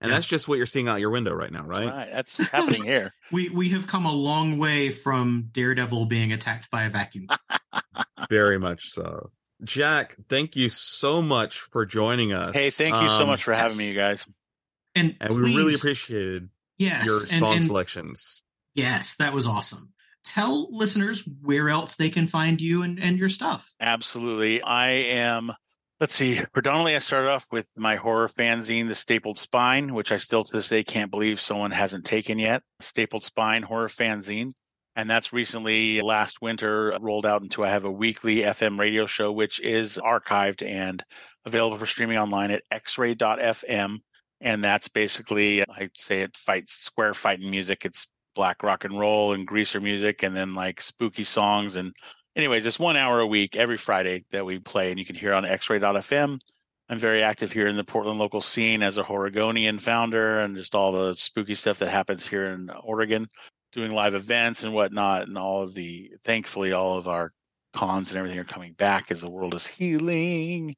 and 0.00 0.10
that's 0.12 0.26
just 0.26 0.48
what 0.48 0.56
you're 0.58 0.66
seeing 0.66 0.88
out 0.88 1.00
your 1.00 1.10
window 1.10 1.32
right 1.34 1.52
now, 1.52 1.64
right? 1.64 1.88
Right. 1.88 2.08
That's 2.12 2.36
what's 2.38 2.50
happening 2.50 2.82
here. 2.84 3.12
We 3.32 3.48
we 3.50 3.70
have 3.70 3.86
come 3.86 4.04
a 4.06 4.12
long 4.12 4.58
way 4.58 4.90
from 4.90 5.48
Daredevil 5.52 6.06
being 6.06 6.32
attacked 6.32 6.70
by 6.70 6.84
a 6.84 6.90
vacuum. 6.90 7.26
Very 8.28 8.58
much 8.58 8.82
so. 8.90 9.30
Jack, 9.64 10.16
thank 10.28 10.56
you 10.56 10.68
so 10.68 11.22
much 11.22 11.60
for 11.60 11.86
joining 11.86 12.32
us. 12.32 12.54
Hey, 12.54 12.70
thank 12.70 12.94
you 12.94 13.08
so 13.08 13.22
Um, 13.22 13.26
much 13.28 13.44
for 13.44 13.52
having 13.54 13.76
me, 13.76 13.88
you 13.88 13.94
guys. 13.94 14.26
And, 14.94 15.16
And 15.20 15.34
we 15.34 15.54
really 15.56 15.74
appreciated 15.74 16.48
yes, 16.78 17.06
your 17.06 17.20
and- 17.30 17.38
song 17.38 17.56
and- 17.56 17.64
selections. 17.64 18.42
Yes, 18.74 19.16
that 19.16 19.32
was 19.32 19.46
awesome. 19.46 19.91
Tell 20.24 20.68
listeners 20.70 21.26
where 21.42 21.68
else 21.68 21.96
they 21.96 22.10
can 22.10 22.26
find 22.26 22.60
you 22.60 22.82
and, 22.82 22.98
and 22.98 23.18
your 23.18 23.28
stuff. 23.28 23.70
Absolutely. 23.80 24.62
I 24.62 24.88
am, 24.90 25.52
let's 26.00 26.14
see, 26.14 26.40
predominantly 26.52 26.94
I 26.96 27.00
started 27.00 27.30
off 27.30 27.46
with 27.50 27.66
my 27.76 27.96
horror 27.96 28.28
fanzine, 28.28 28.88
The 28.88 28.94
Stapled 28.94 29.38
Spine, 29.38 29.94
which 29.94 30.12
I 30.12 30.18
still 30.18 30.44
to 30.44 30.52
this 30.52 30.68
day 30.68 30.84
can't 30.84 31.10
believe 31.10 31.40
someone 31.40 31.72
hasn't 31.72 32.04
taken 32.04 32.38
yet. 32.38 32.62
Stapled 32.80 33.24
Spine 33.24 33.62
Horror 33.62 33.88
Fanzine. 33.88 34.52
And 34.94 35.08
that's 35.08 35.32
recently 35.32 36.02
last 36.02 36.42
winter 36.42 36.96
rolled 37.00 37.24
out 37.24 37.42
into 37.42 37.64
I 37.64 37.70
have 37.70 37.84
a 37.84 37.90
weekly 37.90 38.38
FM 38.38 38.78
radio 38.78 39.06
show, 39.06 39.32
which 39.32 39.58
is 39.60 39.96
archived 39.96 40.66
and 40.66 41.02
available 41.46 41.78
for 41.78 41.86
streaming 41.86 42.18
online 42.18 42.50
at 42.50 42.62
xray.fm. 42.70 43.98
And 44.42 44.64
that's 44.64 44.88
basically, 44.88 45.62
I 45.62 45.88
say 45.96 46.22
it 46.22 46.36
fights 46.36 46.74
square 46.74 47.14
fighting 47.14 47.50
music. 47.50 47.86
It's 47.86 48.06
black 48.34 48.62
rock 48.62 48.84
and 48.84 48.98
roll 48.98 49.32
and 49.32 49.46
greaser 49.46 49.80
music 49.80 50.22
and 50.22 50.36
then 50.36 50.54
like 50.54 50.80
spooky 50.80 51.24
songs 51.24 51.76
and 51.76 51.92
anyways 52.36 52.66
it's 52.66 52.78
one 52.78 52.96
hour 52.96 53.20
a 53.20 53.26
week 53.26 53.56
every 53.56 53.76
friday 53.76 54.24
that 54.30 54.44
we 54.44 54.58
play 54.58 54.90
and 54.90 54.98
you 54.98 55.04
can 55.04 55.16
hear 55.16 55.34
on 55.34 55.44
x-ray.fm 55.44 56.38
i'm 56.88 56.98
very 56.98 57.22
active 57.22 57.52
here 57.52 57.66
in 57.66 57.76
the 57.76 57.84
portland 57.84 58.18
local 58.18 58.40
scene 58.40 58.82
as 58.82 58.98
a 58.98 59.08
oregonian 59.08 59.78
founder 59.78 60.40
and 60.40 60.56
just 60.56 60.74
all 60.74 60.92
the 60.92 61.14
spooky 61.14 61.54
stuff 61.54 61.78
that 61.78 61.90
happens 61.90 62.26
here 62.26 62.46
in 62.46 62.70
oregon 62.82 63.26
doing 63.72 63.90
live 63.90 64.14
events 64.14 64.64
and 64.64 64.74
whatnot 64.74 65.26
and 65.26 65.36
all 65.36 65.62
of 65.62 65.74
the 65.74 66.12
thankfully 66.24 66.72
all 66.72 66.98
of 66.98 67.08
our 67.08 67.32
cons 67.72 68.10
and 68.10 68.18
everything 68.18 68.38
are 68.38 68.44
coming 68.44 68.74
back 68.74 69.10
as 69.10 69.22
the 69.22 69.30
world 69.30 69.54
is 69.54 69.66
healing. 69.66 70.74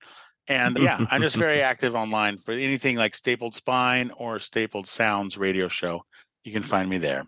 And 0.47 0.79
yeah 0.79 1.05
i'm 1.11 1.23
just 1.23 1.37
very 1.37 1.63
active 1.73 1.95
online 1.95 2.39
for 2.39 2.53
anything 2.53 2.97
like 2.97 3.15
stapled 3.15 3.55
spine 3.55 4.11
or 4.17 4.39
stapled 4.39 4.87
sounds 4.87 5.37
radio 5.37 5.69
show. 5.69 6.05
You 6.45 6.53
can 6.53 6.63
find 6.63 6.89
me 6.89 6.99
there 6.99 7.25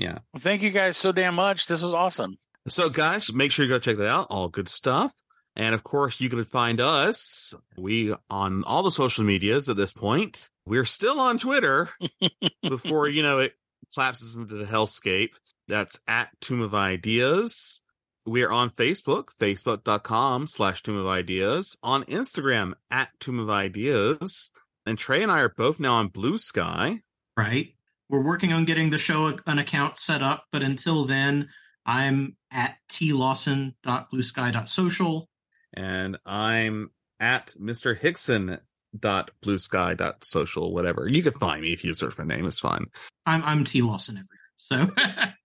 Yeah. 0.00 0.18
well, 0.32 0.40
thank 0.40 0.62
you 0.62 0.70
guys 0.70 0.96
so 0.96 1.12
damn 1.12 1.34
much. 1.34 1.66
This 1.66 1.82
was 1.82 1.92
awesome. 1.92 2.38
So, 2.68 2.88
guys, 2.88 3.32
make 3.32 3.52
sure 3.52 3.64
you 3.64 3.70
go 3.70 3.78
check 3.78 3.98
that 3.98 4.08
out. 4.08 4.28
All 4.30 4.48
good 4.48 4.68
stuff. 4.68 5.12
And 5.56 5.74
of 5.74 5.82
course, 5.82 6.20
you 6.20 6.30
can 6.30 6.42
find 6.44 6.80
us. 6.80 7.54
We 7.76 8.14
on 8.30 8.64
all 8.64 8.82
the 8.82 8.90
social 8.90 9.24
medias 9.24 9.68
at 9.68 9.76
this 9.76 9.92
point. 9.92 10.48
We're 10.64 10.84
still 10.84 11.20
on 11.20 11.38
Twitter 11.38 11.90
before 12.62 13.08
you 13.08 13.22
know 13.22 13.40
it 13.40 13.54
collapses 13.92 14.36
into 14.36 14.54
the 14.54 14.64
hellscape. 14.64 15.30
That's 15.68 16.00
at 16.08 16.28
Tomb 16.40 16.62
of 16.62 16.74
Ideas. 16.74 17.82
We 18.26 18.42
are 18.42 18.52
on 18.52 18.70
Facebook, 18.70 19.28
facebook.com 19.38 20.46
slash 20.46 20.82
Tomb 20.82 20.96
of 20.96 21.06
Ideas. 21.06 21.76
On 21.82 22.04
Instagram 22.04 22.74
at 22.90 23.08
Tomb 23.20 23.38
of 23.38 23.50
Ideas. 23.50 24.50
And 24.86 24.96
Trey 24.98 25.22
and 25.22 25.32
I 25.32 25.40
are 25.40 25.48
both 25.48 25.80
now 25.80 25.94
on 25.94 26.08
Blue 26.08 26.38
Sky. 26.38 27.02
Right. 27.36 27.74
We're 28.10 28.22
working 28.24 28.52
on 28.52 28.64
getting 28.66 28.90
the 28.90 28.98
show 28.98 29.38
an 29.46 29.58
account 29.58 29.96
set 29.98 30.20
up, 30.22 30.44
but 30.52 30.62
until 30.62 31.04
then, 31.06 31.48
I'm 31.86 32.36
at 32.50 32.76
tlawson.bluesky.social. 32.90 35.28
and 35.74 36.18
I'm 36.26 36.90
at 37.18 37.54
Mr. 37.60 37.96
Hickson 37.96 38.58
dot 38.98 39.30
blue 39.40 39.56
sky 39.58 39.94
dot 39.94 40.24
social 40.24 40.74
whatever 40.74 41.06
you 41.06 41.22
can 41.22 41.30
find 41.32 41.62
me 41.62 41.72
if 41.72 41.84
you 41.84 41.94
search 41.94 42.18
my 42.18 42.24
name 42.24 42.44
it's 42.44 42.58
fine 42.58 42.86
I'm 43.24 43.40
I'm 43.44 43.62
T 43.64 43.82
Lawson 43.82 44.16
everywhere. 44.16 44.40
So 44.56 44.88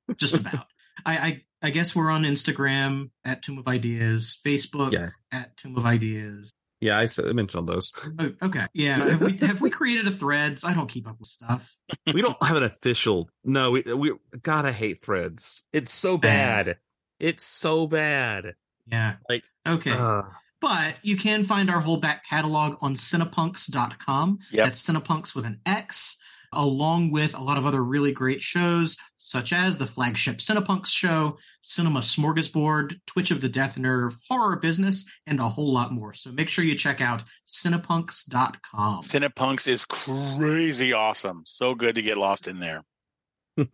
just 0.18 0.34
about. 0.34 0.66
I, 1.06 1.18
I 1.18 1.44
I 1.62 1.70
guess 1.70 1.96
we're 1.96 2.10
on 2.10 2.24
Instagram 2.24 3.12
at 3.24 3.44
Tomb 3.44 3.60
of 3.60 3.68
Ideas, 3.68 4.40
Facebook 4.44 4.94
Yeah. 4.94 5.10
at 5.32 5.56
Tomb 5.58 5.78
of 5.78 5.86
Ideas. 5.86 6.52
Yeah 6.86 6.98
i 7.00 7.06
said 7.08 7.26
I 7.28 7.34
mentioned 7.34 7.60
all 7.70 7.76
those 7.76 7.92
Oh, 8.20 8.32
okay. 8.48 8.66
Yeah. 8.74 8.98
Have 9.10 9.22
we 9.22 9.38
have 9.38 9.60
we 9.62 9.70
created 9.70 10.08
a 10.08 10.12
threads? 10.12 10.64
I 10.64 10.74
don't 10.74 10.88
keep 10.88 11.08
up 11.08 11.20
with 11.20 11.30
stuff. 11.30 11.78
we 12.14 12.22
don't 12.22 12.42
have 12.44 12.58
an 12.58 12.64
official 12.64 13.30
no 13.44 13.72
we 13.72 13.82
we 13.82 14.14
gotta 14.42 14.72
hate 14.72 15.02
threads 15.02 15.64
it's 15.74 15.92
so 15.92 16.18
bad, 16.18 16.66
Bad. 16.66 16.78
it's 17.20 17.44
so 17.44 17.88
bad 17.88 18.56
Yeah. 18.88 19.16
like 19.30 19.44
Okay. 19.68 19.92
uh, 19.92 20.24
But 20.62 20.96
you 21.04 21.18
can 21.18 21.46
find 21.46 21.70
our 21.70 21.82
whole 21.82 21.98
back 21.98 22.24
catalog 22.26 22.78
on 22.82 22.96
cinepunx.com. 22.96 24.40
Yep. 24.52 24.66
That's 24.66 24.82
Cinepunx 24.88 25.36
with 25.36 25.46
an 25.46 25.60
X, 25.66 26.18
along 26.56 27.12
with 27.12 27.36
a 27.36 27.44
lot 27.44 27.58
of 27.58 27.68
other 27.68 27.84
really 27.84 28.12
great 28.12 28.42
shows, 28.42 28.98
such 29.18 29.54
as 29.54 29.78
the 29.78 29.86
flagship 29.86 30.38
Cinepunx 30.38 30.88
show, 30.88 31.38
Cinema 31.62 32.00
Smorgasbord, 32.00 33.00
Twitch 33.06 33.32
of 33.32 33.42
the 33.42 33.50
Death 33.50 33.78
Nerve, 33.78 34.18
Horror 34.30 34.56
Business, 34.58 35.10
and 35.28 35.40
a 35.40 35.50
whole 35.50 35.74
lot 35.74 35.92
more. 35.92 36.14
So 36.14 36.32
make 36.32 36.50
sure 36.50 36.66
you 36.66 36.76
check 36.76 37.02
out 37.02 37.24
cinepunx.com. 37.48 39.04
Cinepunx 39.04 39.68
is 39.68 39.86
crazy 39.86 40.94
awesome. 40.94 41.44
So 41.46 41.76
good 41.76 41.96
to 41.96 42.02
get 42.02 42.18
lost 42.18 42.48
in 42.48 42.60
there. 42.60 42.84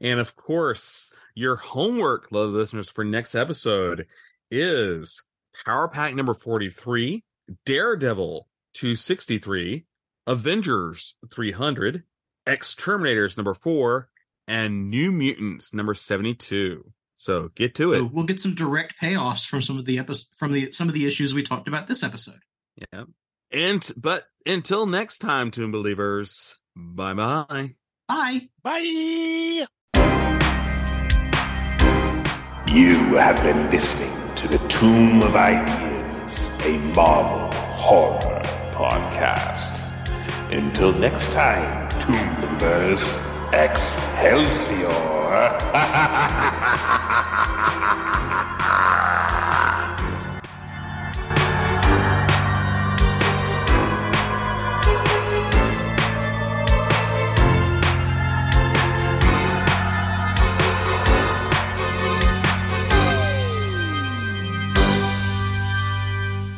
and 0.00 0.18
of 0.18 0.34
course 0.34 1.12
your 1.34 1.56
homework 1.56 2.26
love 2.32 2.50
listeners 2.50 2.90
for 2.90 3.04
next 3.04 3.36
episode 3.36 4.06
is 4.50 5.22
power 5.64 5.86
pack 5.86 6.14
number 6.14 6.34
43 6.34 7.22
daredevil 7.64 8.48
263 8.74 9.84
avengers 10.26 11.14
300 11.34 12.04
X-Terminators 12.46 13.36
number 13.36 13.54
4 13.54 14.08
and 14.48 14.90
new 14.90 15.12
mutants 15.12 15.72
number 15.74 15.94
72 15.94 16.84
so 17.16 17.50
get 17.54 17.74
to 17.76 17.92
it 17.92 17.98
So 17.98 18.04
we'll 18.12 18.24
get 18.24 18.40
some 18.40 18.54
direct 18.54 18.94
payoffs 19.00 19.46
from 19.46 19.62
some 19.62 19.78
of 19.78 19.84
the 19.84 19.98
episodes 19.98 20.28
from 20.36 20.52
the 20.52 20.72
some 20.72 20.88
of 20.88 20.94
the 20.94 21.06
issues 21.06 21.34
we 21.34 21.42
talked 21.42 21.68
about 21.68 21.86
this 21.88 22.02
episode. 22.02 22.40
yeah 22.92 23.04
and 23.52 23.90
but 23.96 24.24
until 24.46 24.86
next 24.86 25.18
time 25.18 25.50
tomb 25.50 25.70
believers 25.72 26.58
bye 26.76 27.14
bye 27.14 27.74
Bye. 28.08 28.42
Bye. 28.62 29.66
You 32.68 32.94
have 33.16 33.42
been 33.42 33.70
listening 33.70 34.12
to 34.36 34.48
the 34.48 34.58
Tomb 34.68 35.22
of 35.22 35.34
Ideas, 35.36 36.46
a 36.64 36.76
Marvel 36.94 37.50
horror 37.76 38.42
podcast. 38.74 39.81
Until 40.52 40.92
next 40.92 41.32
time, 41.32 41.88
Believers, 42.06 43.02
Excelsior! 43.54 44.92